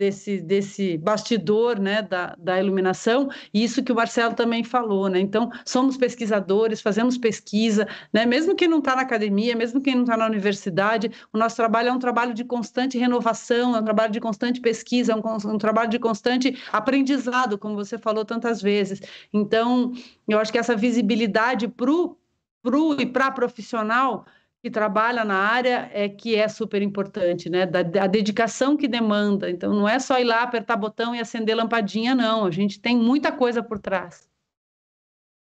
desse, 0.00 0.40
desse 0.40 0.96
bastidor 0.96 1.78
né, 1.78 2.00
da, 2.00 2.34
da 2.38 2.58
iluminação, 2.58 3.28
e 3.52 3.62
isso 3.62 3.84
que 3.84 3.92
o 3.92 3.94
Marcelo 3.94 4.34
também 4.34 4.64
falou, 4.64 5.10
né? 5.10 5.20
Então, 5.20 5.50
somos 5.62 5.98
pesquisadores, 5.98 6.80
fazemos 6.80 7.18
pesquisa, 7.18 7.86
né? 8.10 8.24
Mesmo 8.24 8.56
quem 8.56 8.66
não 8.66 8.78
está 8.78 8.96
na 8.96 9.02
academia, 9.02 9.54
mesmo 9.54 9.78
quem 9.78 9.94
não 9.94 10.04
está 10.04 10.16
na 10.16 10.24
universidade, 10.24 11.10
o 11.30 11.36
nosso 11.36 11.54
trabalho 11.54 11.90
é 11.90 11.92
um 11.92 11.98
trabalho 11.98 12.32
de 12.32 12.44
constante 12.44 12.96
renovação, 12.96 13.76
é 13.76 13.80
um 13.80 13.84
trabalho 13.84 14.10
de 14.10 14.20
constante 14.20 14.58
pesquisa, 14.58 15.12
é 15.12 15.14
um, 15.14 15.54
um 15.54 15.58
trabalho 15.58 15.90
de 15.90 15.98
constante 15.98 16.58
aprendizado, 16.72 17.58
como 17.58 17.74
você 17.74 17.98
falou 17.98 18.24
tantas 18.24 18.62
vezes. 18.62 19.02
Então, 19.30 19.92
eu 20.26 20.38
acho 20.38 20.50
que 20.50 20.58
essa 20.58 20.74
visibilidade 20.74 21.68
para 21.68 21.90
o 21.90 22.16
e 22.98 23.04
para 23.04 23.30
profissional 23.30 24.24
que 24.62 24.70
trabalha 24.70 25.24
na 25.24 25.36
área 25.36 25.90
é 25.92 26.08
que 26.08 26.36
é 26.36 26.46
super 26.46 26.82
importante, 26.82 27.48
né? 27.48 27.64
Da, 27.64 27.80
a 27.80 28.06
dedicação 28.06 28.76
que 28.76 28.86
demanda. 28.86 29.50
Então, 29.50 29.72
não 29.72 29.88
é 29.88 29.98
só 29.98 30.18
ir 30.20 30.24
lá, 30.24 30.42
apertar 30.42 30.76
botão 30.76 31.14
e 31.14 31.20
acender 31.20 31.56
lampadinha, 31.56 32.14
não. 32.14 32.44
A 32.44 32.50
gente 32.50 32.78
tem 32.78 32.96
muita 32.96 33.32
coisa 33.32 33.62
por 33.62 33.78
trás. 33.78 34.28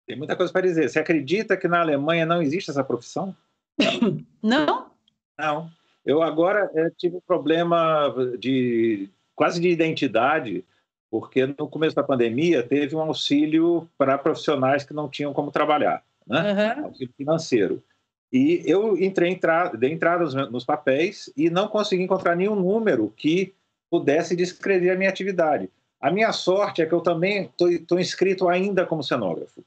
Tem 0.05 0.17
muita 0.17 0.35
coisa 0.35 0.51
para 0.51 0.61
dizer. 0.61 0.89
Você 0.89 0.99
acredita 0.99 1.55
que 1.55 1.67
na 1.67 1.79
Alemanha 1.79 2.25
não 2.25 2.41
existe 2.41 2.69
essa 2.69 2.83
profissão? 2.83 3.35
Não? 4.41 4.91
Não. 5.37 5.69
Eu 6.05 6.23
agora 6.23 6.71
eu 6.73 6.89
tive 6.91 7.17
um 7.17 7.21
problema 7.21 8.13
de 8.39 9.09
quase 9.35 9.59
de 9.59 9.67
identidade, 9.67 10.63
porque 11.11 11.45
no 11.45 11.67
começo 11.67 11.95
da 11.95 12.01
pandemia 12.01 12.63
teve 12.63 12.95
um 12.95 13.01
auxílio 13.01 13.87
para 13.97 14.17
profissionais 14.17 14.85
que 14.85 14.93
não 14.93 15.09
tinham 15.09 15.33
como 15.33 15.51
trabalhar, 15.51 16.01
né? 16.25 16.77
Uhum. 16.77 16.85
Auxílio 16.85 17.13
financeiro. 17.17 17.83
E 18.31 18.61
eu 18.65 18.97
entrei, 18.97 19.31
entra, 19.31 19.69
dei 19.69 19.91
entrada 19.91 20.23
nos, 20.23 20.33
nos 20.51 20.65
papéis 20.65 21.31
e 21.35 21.49
não 21.49 21.67
consegui 21.67 22.03
encontrar 22.03 22.35
nenhum 22.35 22.55
número 22.55 23.13
que 23.15 23.53
pudesse 23.89 24.35
descrever 24.35 24.91
a 24.91 24.95
minha 24.95 25.09
atividade. 25.09 25.69
A 25.99 26.11
minha 26.11 26.31
sorte 26.31 26.81
é 26.81 26.85
que 26.85 26.93
eu 26.93 27.01
também 27.01 27.49
estou 27.59 27.99
inscrito 27.99 28.49
ainda 28.49 28.85
como 28.85 29.03
cenógrafo. 29.03 29.63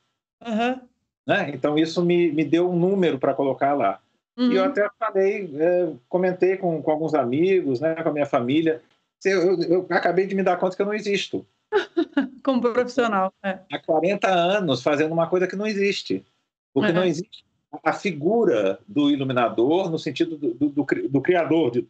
Uhum. 0.46 0.80
Né? 1.26 1.50
Então, 1.54 1.78
isso 1.78 2.04
me, 2.04 2.30
me 2.30 2.44
deu 2.44 2.70
um 2.70 2.78
número 2.78 3.18
para 3.18 3.34
colocar 3.34 3.74
lá. 3.74 4.00
Uhum. 4.36 4.52
E 4.52 4.56
eu 4.56 4.64
até 4.64 4.88
falei, 4.98 5.50
é, 5.58 5.92
comentei 6.08 6.56
com, 6.56 6.82
com 6.82 6.90
alguns 6.90 7.14
amigos, 7.14 7.80
né, 7.80 7.94
com 7.96 8.10
a 8.10 8.12
minha 8.12 8.26
família. 8.26 8.82
Eu, 9.24 9.40
eu, 9.40 9.62
eu 9.62 9.86
acabei 9.90 10.26
de 10.26 10.34
me 10.34 10.42
dar 10.42 10.56
conta 10.56 10.76
que 10.76 10.82
eu 10.82 10.86
não 10.86 10.94
existo. 10.94 11.44
como 12.44 12.60
profissional. 12.60 13.32
É. 13.42 13.58
Há 13.72 13.78
40 13.78 14.28
anos 14.28 14.82
fazendo 14.82 15.12
uma 15.12 15.28
coisa 15.28 15.46
que 15.46 15.56
não 15.56 15.66
existe. 15.66 16.24
Porque 16.72 16.90
uhum. 16.90 16.96
não 16.96 17.04
existe 17.04 17.44
a 17.84 17.92
figura 17.92 18.80
do 18.86 19.10
iluminador 19.10 19.90
no 19.90 19.98
sentido 19.98 20.36
do, 20.36 20.54
do, 20.54 20.68
do, 20.70 20.86
do 21.08 21.20
criador 21.20 21.70
de, 21.70 21.86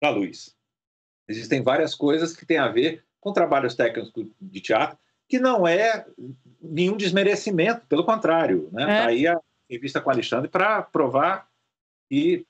da 0.00 0.10
luz. 0.10 0.54
Existem 1.28 1.62
várias 1.62 1.94
coisas 1.94 2.36
que 2.36 2.46
têm 2.46 2.58
a 2.58 2.68
ver 2.68 3.04
com 3.20 3.32
trabalhos 3.32 3.74
técnicos 3.74 4.12
de 4.40 4.60
teatro, 4.60 4.98
que 5.28 5.38
não 5.38 5.66
é 5.66 6.06
nenhum 6.60 6.96
desmerecimento, 6.96 7.86
pelo 7.86 8.04
contrário. 8.04 8.68
Né? 8.70 8.82
É. 8.82 8.86
Tá 8.86 9.06
aí 9.06 9.26
a 9.26 9.40
revista 9.68 10.00
com 10.00 10.10
Alexandre 10.10 10.48
para 10.48 10.82
provar 10.82 11.48
que 12.08 12.46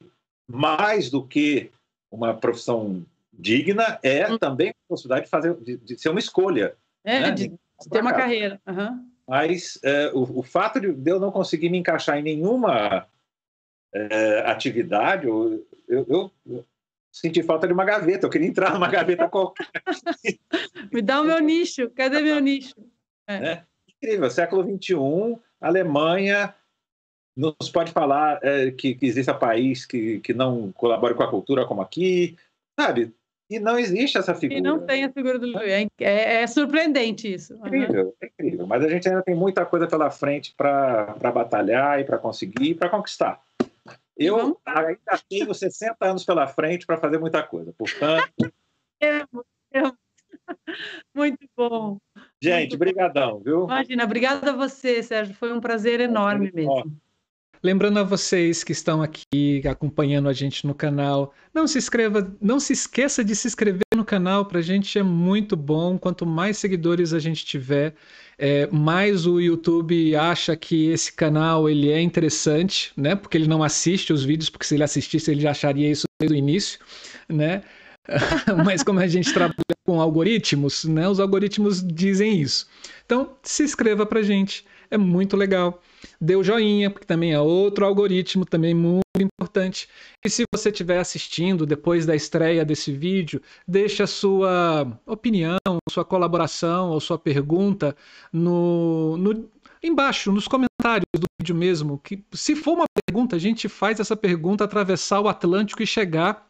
mais 0.46 1.10
do 1.10 1.24
que 1.24 1.70
uma 2.10 2.34
profissão 2.34 3.04
digna 3.32 3.98
é 4.02 4.30
hum. 4.30 4.38
também 4.38 4.70
a 4.70 4.74
possibilidade 4.88 5.24
de 5.24 5.30
fazer 5.30 5.54
de, 5.60 5.76
de 5.76 5.98
ser 5.98 6.08
uma 6.08 6.18
escolha. 6.18 6.76
É, 7.04 7.20
né? 7.20 7.30
de, 7.30 7.48
de 7.48 7.90
ter 7.90 8.00
uma 8.00 8.12
carreira. 8.12 8.60
Uhum. 8.66 9.13
Mas 9.28 9.78
é, 9.82 10.10
o, 10.12 10.40
o, 10.40 10.42
fato 10.42 10.80
de 10.80 11.10
eu 11.10 11.18
não 11.18 11.30
conseguir 11.30 11.70
me 11.70 11.78
encaixar 11.78 12.18
em 12.18 12.22
nenhuma 12.22 13.08
é, 13.94 14.40
atividade, 14.40 15.26
eu, 15.26 15.66
eu, 15.88 16.30
eu, 16.46 16.66
senti 17.10 17.42
falta 17.42 17.66
de 17.66 17.72
uma 17.72 17.84
gaveta. 17.84 18.26
Eu 18.26 18.30
queria 18.30 18.48
entrar 18.48 18.74
numa 18.74 18.88
gaveta 18.88 19.28
qualquer. 19.28 19.68
me 20.92 21.00
dá 21.00 21.20
o 21.20 21.24
meu 21.24 21.38
nicho. 21.38 21.88
Cadê 21.90 22.20
meu 22.20 22.38
nicho? 22.40 22.74
É. 23.26 23.34
é. 23.34 23.64
Incrível. 23.88 24.30
Século 24.30 24.62
XXI, 24.62 25.40
Alemanha 25.60 26.54
nos 27.36 27.68
pode 27.72 27.92
falar 27.92 28.38
é, 28.42 28.70
que, 28.70 28.94
que 28.94 29.06
existe 29.06 29.30
um 29.30 29.38
país 29.38 29.84
que, 29.84 30.20
que 30.20 30.32
não 30.32 30.70
colabore 30.72 31.14
com 31.14 31.22
a 31.22 31.30
cultura 31.30 31.66
como 31.66 31.82
aqui, 31.82 32.36
sabe? 32.78 33.12
E 33.48 33.58
não 33.58 33.78
existe 33.78 34.16
essa 34.16 34.34
figura. 34.34 34.58
E 34.58 34.62
não 34.62 34.80
tem 34.80 35.04
a 35.04 35.12
figura 35.12 35.38
do 35.38 35.46
Louis. 35.46 35.68
É, 35.70 35.86
é, 36.00 36.42
é, 36.42 36.46
surpreendente 36.46 37.32
isso. 37.32 37.54
É 37.54 37.68
incrível, 37.68 38.06
uhum. 38.06 38.12
é 38.20 38.26
incrível. 38.26 38.66
Mas 38.66 38.84
a 38.84 38.88
gente 38.88 39.08
ainda 39.08 39.22
tem 39.22 39.34
muita 39.34 39.66
coisa 39.66 39.86
pela 39.86 40.10
frente 40.10 40.54
para 40.56 41.14
batalhar 41.32 42.00
e 42.00 42.04
para 42.04 42.18
conseguir 42.18 42.70
e 42.70 42.74
para 42.74 42.88
conquistar. 42.88 43.42
Eu 44.16 44.58
ainda 44.64 45.20
tenho 45.28 45.52
60 45.52 45.96
anos 46.00 46.24
pela 46.24 46.46
frente 46.46 46.86
para 46.86 46.96
fazer 46.96 47.18
muita 47.18 47.42
coisa. 47.42 47.72
Portanto. 47.76 48.32
Muito 51.14 51.46
bom. 51.56 51.98
Gente, 52.42 52.76
brigadão, 52.76 53.40
viu? 53.40 53.64
Imagina, 53.64 54.04
obrigada 54.04 54.50
a 54.50 54.56
você, 54.56 55.02
Sérgio. 55.02 55.34
Foi 55.34 55.52
um 55.52 55.60
prazer 55.60 56.00
enorme 56.00 56.50
mesmo. 56.52 56.92
Lembrando 57.64 57.98
a 57.98 58.02
vocês 58.02 58.62
que 58.62 58.72
estão 58.72 59.00
aqui 59.00 59.62
acompanhando 59.66 60.28
a 60.28 60.34
gente 60.34 60.66
no 60.66 60.74
canal, 60.74 61.32
não 61.54 61.66
se 61.66 61.78
inscreva, 61.78 62.30
não 62.38 62.60
se 62.60 62.74
esqueça 62.74 63.24
de 63.24 63.34
se 63.34 63.48
inscrever 63.48 63.80
no 63.94 64.04
canal, 64.04 64.44
para 64.44 64.58
a 64.58 64.62
gente 64.62 64.98
é 64.98 65.02
muito 65.02 65.56
bom. 65.56 65.96
Quanto 65.96 66.26
mais 66.26 66.58
seguidores 66.58 67.14
a 67.14 67.18
gente 67.18 67.42
tiver, 67.42 67.94
é, 68.36 68.66
mais 68.66 69.26
o 69.26 69.40
YouTube 69.40 70.14
acha 70.14 70.54
que 70.54 70.90
esse 70.90 71.10
canal 71.10 71.66
ele 71.66 71.90
é 71.90 72.02
interessante, 72.02 72.92
né? 72.94 73.16
Porque 73.16 73.38
ele 73.38 73.48
não 73.48 73.62
assiste 73.62 74.12
os 74.12 74.22
vídeos, 74.22 74.50
porque 74.50 74.66
se 74.66 74.74
ele 74.74 74.84
assistisse 74.84 75.30
ele 75.30 75.40
já 75.40 75.52
acharia 75.52 75.90
isso 75.90 76.04
desde 76.20 76.36
o 76.36 76.38
início, 76.38 76.78
né? 77.30 77.62
Mas 78.62 78.82
como 78.82 79.00
a 79.00 79.06
gente 79.06 79.32
trabalha 79.32 79.54
com 79.86 80.02
algoritmos, 80.02 80.84
né? 80.84 81.08
Os 81.08 81.18
algoritmos 81.18 81.82
dizem 81.82 82.42
isso. 82.42 82.68
Então 83.06 83.38
se 83.42 83.62
inscreva 83.62 84.04
para 84.04 84.20
a 84.20 84.22
gente, 84.22 84.66
é 84.94 84.98
muito 84.98 85.36
legal 85.36 85.80
dê 86.20 86.36
o 86.36 86.42
joinha, 86.42 86.90
porque 86.90 87.06
também 87.06 87.32
é 87.32 87.40
outro 87.40 87.84
algoritmo 87.84 88.44
também 88.44 88.74
muito 88.74 89.02
importante. 89.18 89.88
E 90.24 90.30
se 90.30 90.44
você 90.52 90.70
estiver 90.70 90.98
assistindo 90.98 91.66
depois 91.66 92.06
da 92.06 92.14
estreia 92.14 92.64
desse 92.64 92.92
vídeo, 92.92 93.40
deixe 93.66 94.02
a 94.02 94.06
sua 94.06 94.98
opinião, 95.06 95.58
sua 95.90 96.04
colaboração 96.04 96.90
ou 96.90 97.00
sua 97.00 97.18
pergunta 97.18 97.96
no, 98.32 99.16
no 99.16 99.48
embaixo, 99.82 100.32
nos 100.32 100.48
comentários 100.48 101.06
do 101.14 101.26
vídeo 101.40 101.54
mesmo. 101.54 101.98
Que 101.98 102.24
se 102.32 102.56
for 102.56 102.72
uma 102.72 102.86
pergunta, 103.06 103.36
a 103.36 103.38
gente 103.38 103.68
faz 103.68 104.00
essa 104.00 104.16
pergunta 104.16 104.64
atravessar 104.64 105.20
o 105.20 105.28
Atlântico 105.28 105.82
e 105.82 105.86
chegar 105.86 106.48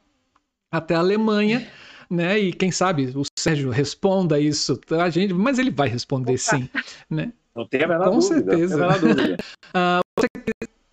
até 0.73 0.95
a 0.95 1.01
Alemanha. 1.01 1.69
Né? 2.09 2.39
E 2.39 2.53
quem 2.53 2.71
sabe 2.71 3.13
o 3.17 3.23
Sérgio 3.37 3.71
responda 3.71 4.39
isso 4.39 4.79
a 4.91 5.09
gente, 5.09 5.33
mas 5.33 5.59
ele 5.59 5.71
vai 5.71 5.89
responder 5.89 6.37
sim, 6.37 6.69
né? 7.09 7.33
Não 7.55 7.67
tem 7.67 7.83
a 7.85 7.89
menor 7.89 8.11
Com 8.11 8.19
dúvida. 8.19 8.35
certeza. 8.35 8.77
Não 8.77 8.89
tem 8.89 8.97
a 8.97 9.01
menor 9.01 9.15
dúvida. 9.15 9.37
uh, 9.75 10.01
você... 10.19 10.27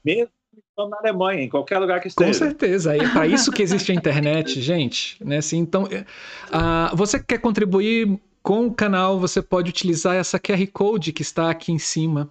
Mesmo 0.03 0.29
na 0.77 0.97
Alemanha, 0.97 1.43
em 1.43 1.49
qualquer 1.49 1.77
lugar 1.79 1.99
que 1.99 2.07
esteja. 2.07 2.27
Com 2.27 2.33
certeza, 2.33 2.95
é 2.95 3.07
para 3.09 3.27
isso 3.27 3.51
que 3.51 3.61
existe 3.61 3.91
a 3.91 3.95
internet, 3.95 4.59
gente. 4.61 5.23
Né? 5.23 5.37
Assim, 5.37 5.57
então, 5.57 5.83
uh, 5.83 6.95
você 6.95 7.19
que 7.19 7.25
quer 7.25 7.37
contribuir 7.39 8.19
com 8.41 8.67
o 8.67 8.73
canal, 8.73 9.19
você 9.19 9.41
pode 9.41 9.69
utilizar 9.69 10.15
essa 10.15 10.39
QR 10.39 10.65
Code 10.73 11.13
que 11.13 11.21
está 11.21 11.49
aqui 11.49 11.71
em 11.71 11.77
cima. 11.77 12.29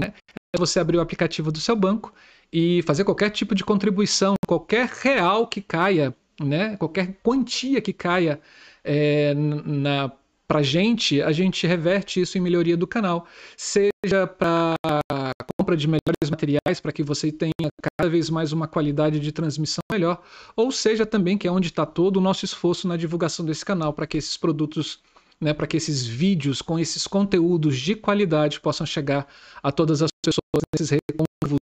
Né? 0.00 0.12
É 0.54 0.58
você 0.58 0.78
abrir 0.78 0.98
o 0.98 1.00
aplicativo 1.00 1.50
do 1.50 1.60
seu 1.60 1.74
banco 1.74 2.12
e 2.52 2.82
fazer 2.82 3.04
qualquer 3.04 3.30
tipo 3.30 3.54
de 3.54 3.64
contribuição, 3.64 4.34
qualquer 4.46 4.86
real 4.86 5.46
que 5.46 5.60
caia, 5.60 6.14
né? 6.40 6.76
qualquer 6.76 7.14
quantia 7.22 7.80
que 7.80 7.92
caia 7.92 8.40
é, 8.84 9.34
na 9.34 10.12
para 10.48 10.62
gente, 10.62 11.20
a 11.22 11.32
gente 11.32 11.66
reverte 11.66 12.20
isso 12.20 12.38
em 12.38 12.40
melhoria 12.40 12.76
do 12.76 12.86
canal, 12.86 13.26
seja 13.56 14.26
para 14.26 14.76
compra 15.58 15.76
de 15.76 15.88
melhores 15.88 16.30
materiais 16.30 16.80
para 16.80 16.92
que 16.92 17.02
você 17.02 17.32
tenha 17.32 17.52
cada 17.98 18.08
vez 18.08 18.30
mais 18.30 18.52
uma 18.52 18.68
qualidade 18.68 19.18
de 19.18 19.32
transmissão 19.32 19.82
melhor, 19.90 20.22
ou 20.54 20.70
seja 20.70 21.04
também 21.04 21.36
que 21.36 21.48
é 21.48 21.50
onde 21.50 21.68
está 21.68 21.84
todo 21.84 22.18
o 22.18 22.20
nosso 22.20 22.44
esforço 22.44 22.86
na 22.86 22.96
divulgação 22.96 23.44
desse 23.44 23.64
canal 23.64 23.92
para 23.92 24.06
que 24.06 24.16
esses 24.16 24.36
produtos 24.36 25.00
né, 25.40 25.52
para 25.52 25.66
que 25.66 25.76
esses 25.76 26.06
vídeos 26.06 26.62
com 26.62 26.78
esses 26.78 27.06
conteúdos 27.06 27.78
de 27.78 27.94
qualidade 27.94 28.60
possam 28.60 28.86
chegar 28.86 29.26
a 29.62 29.70
todas 29.70 30.00
as 30.00 30.10
pessoas 30.24 30.62
nesses 30.72 30.98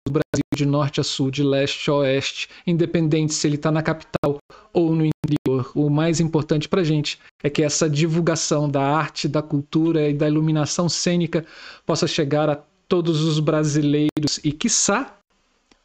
do 0.10 0.14
Brasil 0.14 0.44
de 0.56 0.66
norte 0.66 1.00
a 1.00 1.04
sul, 1.04 1.32
de 1.32 1.44
leste 1.44 1.90
a 1.90 1.94
oeste, 1.96 2.50
independente 2.66 3.34
se 3.34 3.48
ele 3.48 3.56
está 3.56 3.72
na 3.72 3.82
capital 3.82 4.38
ou 4.74 4.96
no 4.96 5.06
interior. 5.06 5.72
O 5.76 5.90
mais 5.90 6.20
importante 6.20 6.68
para 6.68 6.82
a 6.82 6.84
gente 6.84 7.20
é 7.44 7.50
que 7.50 7.64
essa 7.64 7.90
divulgação 7.90 8.70
da 8.70 8.82
arte, 8.82 9.28
da 9.28 9.42
cultura 9.42 10.10
e 10.10 10.14
da 10.14 10.28
iluminação 10.28 10.90
cênica 10.90 11.46
possa 11.86 12.08
chegar 12.08 12.50
a 12.50 12.60
todos 12.88 13.22
os 13.22 13.40
brasileiros 13.40 14.40
e, 14.44 14.52
quiçá, 14.52 15.16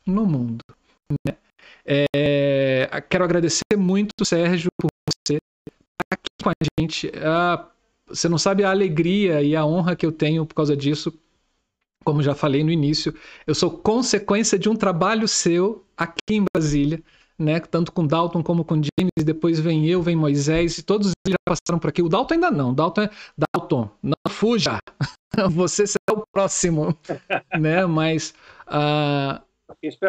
no 0.07 0.27
mundo. 0.27 0.65
Né? 1.27 1.37
É, 1.87 2.89
quero 3.09 3.25
agradecer 3.25 3.77
muito, 3.77 4.25
Sérgio, 4.25 4.71
por 4.81 4.89
você 5.07 5.35
estar 5.35 6.07
aqui 6.11 6.31
com 6.43 6.49
a 6.49 6.53
gente. 6.81 7.13
Ah, 7.23 7.67
você 8.07 8.29
não 8.29 8.39
sabe 8.39 8.65
a 8.65 8.71
alegria 8.71 9.43
e 9.43 9.55
a 9.55 9.65
honra 9.65 9.95
que 9.95 10.05
eu 10.05 10.13
tenho 10.13 10.47
por 10.47 10.55
causa 10.55 10.77
disso. 10.77 11.13
Como 12.05 12.23
já 12.23 12.35
falei 12.35 12.63
no 12.63 12.71
início, 12.71 13.15
eu 13.47 13.55
sou 13.55 13.71
consequência 13.71 14.59
de 14.59 14.69
um 14.69 14.77
trabalho 14.77 15.27
seu 15.27 15.85
aqui 15.97 16.35
em 16.35 16.45
Brasília, 16.55 17.03
né? 17.39 17.61
Tanto 17.61 17.93
com 17.93 18.07
Dalton 18.07 18.43
como 18.43 18.65
com 18.65 18.75
James, 18.75 19.25
depois 19.25 19.59
vem 19.59 19.87
eu, 19.87 20.03
vem 20.03 20.15
Moisés, 20.15 20.79
e 20.79 20.83
todos 20.83 21.13
eles 21.27 21.33
já 21.33 21.55
passaram 21.55 21.79
por 21.79 21.89
aqui. 21.89 22.03
O 22.03 22.09
Dalton 22.09 22.35
ainda 22.35 22.51
não. 22.51 22.75
Dalton 22.75 23.03
é 23.03 23.11
Dalton, 23.55 23.91
não 24.03 24.15
fuja. 24.29 24.79
Você 25.51 25.87
será 25.87 26.19
o 26.19 26.25
próximo, 26.33 26.97
né? 27.59 27.87
Mas 27.87 28.35
uh, 28.69 29.41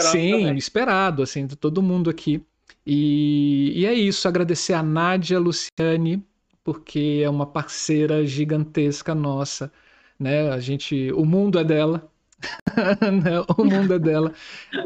sim, 0.01 0.31
também. 0.31 0.57
esperado, 0.57 1.23
assim, 1.23 1.47
de 1.47 1.55
todo 1.55 1.81
mundo 1.81 2.09
aqui. 2.09 2.43
E, 2.85 3.71
e 3.75 3.85
é 3.85 3.93
isso. 3.93 4.27
Agradecer 4.27 4.73
a 4.73 4.83
Nádia 4.83 5.39
Luciane 5.39 6.23
porque 6.65 7.21
é 7.23 7.29
uma 7.29 7.45
parceira 7.45 8.25
gigantesca 8.25 9.13
nossa, 9.13 9.71
né? 10.19 10.51
A 10.51 10.59
gente, 10.59 11.11
o 11.13 11.25
mundo 11.25 11.59
é 11.59 11.63
dela, 11.63 12.07
né? 13.01 13.41
o 13.57 13.63
mundo 13.63 13.93
é 13.93 13.99
dela, 13.99 14.33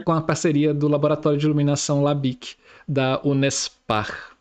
com 0.05 0.11
a 0.11 0.21
parceria 0.21 0.73
do 0.73 0.87
Laboratório 0.87 1.37
de 1.37 1.45
Iluminação 1.45 2.01
Labic 2.01 2.55
da 2.87 3.21
Unespar. 3.23 4.35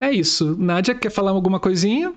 É 0.00 0.10
isso. 0.10 0.56
Nádia, 0.58 0.94
quer 0.94 1.10
falar 1.10 1.30
alguma 1.30 1.60
coisinha? 1.60 2.12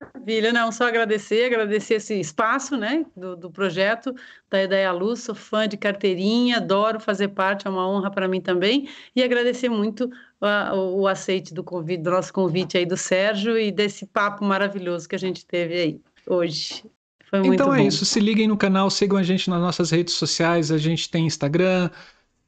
Maravilha, 0.00 0.50
não, 0.50 0.72
só 0.72 0.88
agradecer, 0.88 1.44
agradecer 1.44 1.94
esse 1.94 2.18
espaço, 2.18 2.74
né, 2.74 3.04
do, 3.14 3.36
do 3.36 3.50
projeto 3.50 4.14
da 4.48 4.62
Ideia 4.62 4.90
Luz, 4.92 5.20
sou 5.20 5.34
fã 5.34 5.68
de 5.68 5.76
carteirinha, 5.76 6.56
adoro 6.56 6.98
fazer 6.98 7.28
parte, 7.28 7.66
é 7.66 7.70
uma 7.70 7.86
honra 7.86 8.10
para 8.10 8.26
mim 8.26 8.40
também, 8.40 8.88
e 9.14 9.22
agradecer 9.22 9.68
muito 9.68 10.10
o, 10.40 11.02
o 11.02 11.06
aceite 11.06 11.52
do 11.52 11.62
convite, 11.62 12.02
do 12.02 12.10
nosso 12.10 12.32
convite 12.32 12.78
aí 12.78 12.86
do 12.86 12.96
Sérgio 12.96 13.58
e 13.58 13.70
desse 13.70 14.06
papo 14.06 14.42
maravilhoso 14.42 15.06
que 15.06 15.14
a 15.14 15.18
gente 15.18 15.44
teve 15.44 15.74
aí 15.74 16.00
hoje. 16.26 16.84
Foi 17.28 17.38
muito 17.40 17.54
então 17.54 17.72
é 17.72 17.84
isso, 17.84 18.04
se 18.04 18.18
liguem 18.18 18.48
no 18.48 18.56
canal, 18.56 18.90
sigam 18.90 19.16
a 19.16 19.22
gente 19.22 19.48
nas 19.48 19.60
nossas 19.60 19.90
redes 19.90 20.14
sociais, 20.14 20.72
a 20.72 20.78
gente 20.78 21.08
tem 21.08 21.26
Instagram, 21.26 21.88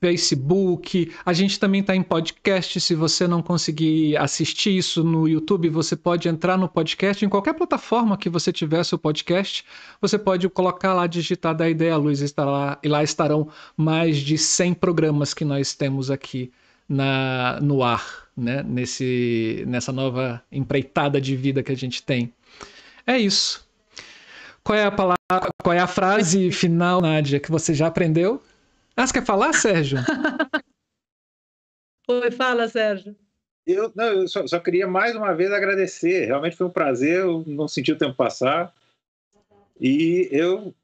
Facebook, 0.02 1.12
a 1.24 1.32
gente 1.32 1.60
também 1.60 1.80
está 1.80 1.94
em 1.94 2.02
podcast. 2.02 2.80
Se 2.80 2.92
você 2.92 3.28
não 3.28 3.40
conseguir 3.40 4.16
assistir 4.16 4.76
isso 4.76 5.04
no 5.04 5.28
YouTube, 5.28 5.68
você 5.68 5.94
pode 5.94 6.28
entrar 6.28 6.58
no 6.58 6.68
podcast, 6.68 7.24
em 7.24 7.28
qualquer 7.28 7.54
plataforma 7.54 8.16
que 8.16 8.28
você 8.28 8.52
tiver 8.52 8.82
seu 8.82 8.98
podcast, 8.98 9.64
você 10.00 10.18
pode 10.18 10.48
colocar 10.48 10.92
lá, 10.92 11.06
digitar 11.06 11.54
da 11.54 11.70
Ideia 11.70 11.96
Luz, 11.96 12.20
estará, 12.20 12.80
e 12.82 12.88
lá 12.88 13.04
estarão 13.04 13.48
mais 13.76 14.16
de 14.16 14.36
100 14.36 14.74
programas 14.74 15.32
que 15.32 15.44
nós 15.44 15.72
temos 15.72 16.10
aqui 16.10 16.50
na, 16.88 17.60
no 17.62 17.84
ar, 17.84 18.26
né? 18.36 18.64
Nesse, 18.64 19.62
nessa 19.68 19.92
nova 19.92 20.42
empreitada 20.50 21.20
de 21.20 21.36
vida 21.36 21.62
que 21.62 21.70
a 21.70 21.76
gente 21.76 22.02
tem. 22.02 22.32
É 23.06 23.18
isso. 23.18 23.66
Qual 24.62 24.78
é 24.78 24.84
a 24.84 24.90
palavra, 24.90 25.50
qual 25.62 25.74
é 25.74 25.78
a 25.78 25.88
frase 25.88 26.52
final, 26.52 27.00
Nádia, 27.00 27.40
que 27.40 27.50
você 27.50 27.74
já 27.74 27.88
aprendeu? 27.88 28.40
Ah, 28.96 29.06
você 29.06 29.14
quer 29.14 29.24
falar, 29.24 29.52
Sérgio? 29.52 29.98
Oi, 32.08 32.30
fala, 32.30 32.68
Sérgio. 32.68 33.16
Eu, 33.66 33.92
não, 33.94 34.04
eu 34.04 34.28
só, 34.28 34.46
só, 34.46 34.58
queria 34.58 34.86
mais 34.86 35.14
uma 35.16 35.34
vez 35.34 35.50
agradecer. 35.52 36.26
Realmente 36.26 36.56
foi 36.56 36.66
um 36.66 36.70
prazer, 36.70 37.20
eu 37.20 37.44
não 37.46 37.66
senti 37.68 37.92
o 37.92 37.98
tempo 37.98 38.14
passar. 38.14 38.74
E 39.80 40.28
eu, 40.30 40.74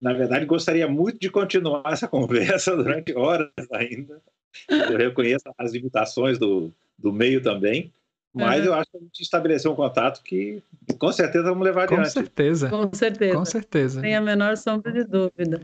na 0.00 0.12
verdade, 0.12 0.44
gostaria 0.44 0.88
muito 0.88 1.18
de 1.18 1.30
continuar 1.30 1.92
essa 1.92 2.08
conversa 2.08 2.76
durante 2.76 3.14
horas 3.14 3.50
ainda. 3.72 4.20
Eu 4.68 4.96
reconheço 4.98 5.44
as 5.56 5.72
limitações 5.72 6.38
do, 6.38 6.72
do 6.98 7.12
meio 7.12 7.42
também, 7.42 7.92
mas 8.34 8.60
uhum. 8.60 8.66
eu 8.66 8.74
acho 8.74 8.90
que 8.90 8.96
a 8.96 9.00
gente 9.00 9.20
estabeleceu 9.20 9.72
um 9.72 9.74
contato 9.74 10.22
que 10.22 10.62
com 10.98 11.12
certeza 11.12 11.44
vamos 11.44 11.64
levar 11.64 11.86
com 11.86 11.94
adiante. 11.94 12.14
Com 12.14 12.20
certeza. 12.20 12.68
Com 12.70 12.90
certeza. 12.92 13.36
Com 13.36 13.44
certeza. 13.44 14.00
Sem 14.00 14.16
a 14.16 14.20
menor 14.20 14.56
sombra 14.56 14.90
de 14.90 15.04
dúvida. 15.04 15.60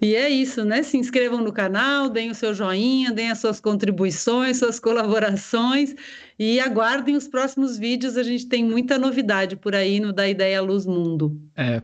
E 0.00 0.14
é 0.14 0.28
isso, 0.28 0.64
né? 0.64 0.82
Se 0.82 0.96
inscrevam 0.96 1.42
no 1.42 1.52
canal, 1.52 2.08
deem 2.08 2.30
o 2.30 2.34
seu 2.34 2.54
joinha, 2.54 3.12
deem 3.12 3.30
as 3.30 3.38
suas 3.38 3.60
contribuições, 3.60 4.58
suas 4.58 4.80
colaborações 4.80 5.94
e 6.38 6.58
aguardem 6.60 7.16
os 7.16 7.28
próximos 7.28 7.78
vídeos. 7.78 8.16
A 8.16 8.22
gente 8.22 8.46
tem 8.46 8.64
muita 8.64 8.98
novidade 8.98 9.56
por 9.56 9.74
aí 9.74 10.00
no 10.00 10.12
Da 10.12 10.28
Ideia 10.28 10.60
Luz 10.60 10.86
Mundo. 10.86 11.38
É, 11.54 11.82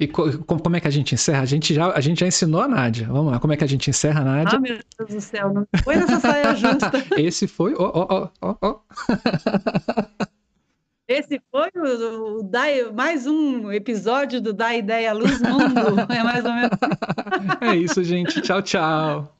e 0.00 0.08
co 0.08 0.38
como 0.44 0.76
é 0.76 0.80
que 0.80 0.88
a 0.88 0.90
gente 0.90 1.14
encerra? 1.14 1.42
A 1.42 1.44
gente, 1.44 1.74
já, 1.74 1.92
a 1.92 2.00
gente 2.00 2.20
já 2.20 2.26
ensinou 2.26 2.62
a 2.62 2.66
Nádia. 2.68 3.06
Vamos 3.06 3.32
lá, 3.32 3.38
como 3.38 3.52
é 3.52 3.56
que 3.56 3.64
a 3.64 3.66
gente 3.66 3.90
encerra, 3.90 4.24
Nádia? 4.24 4.56
Ah, 4.56 4.60
meu 4.60 4.78
Deus 4.98 5.10
do 5.10 5.20
céu, 5.20 5.52
não 5.52 5.66
foi 5.84 5.96
nessa 5.96 6.18
saia 6.18 6.54
justa. 6.56 6.90
Esse 7.18 7.46
foi. 7.46 7.74
Ó, 7.74 8.08
ó, 8.08 8.28
ó, 8.40 8.56
ó. 8.62 8.80
Esse 11.06 11.38
foi 11.50 11.68
o, 11.74 12.38
o 12.38 12.42
da, 12.48 12.62
mais 12.94 13.26
um 13.26 13.70
episódio 13.70 14.40
do 14.40 14.54
Da 14.54 14.74
Ideia 14.74 15.12
Luz 15.12 15.38
Mundo. 15.42 16.06
É 16.08 16.22
mais 16.22 16.44
ou 16.46 16.52
menos. 16.52 16.78
é 17.60 17.76
isso, 17.76 18.02
gente. 18.02 18.40
Tchau, 18.40 18.62
tchau. 18.62 19.36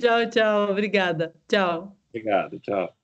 Tchau, 0.00 0.30
tchau. 0.30 0.70
Obrigada. 0.70 1.34
Tchau. 1.48 1.94
Obrigado, 2.08 2.58
tchau. 2.60 3.01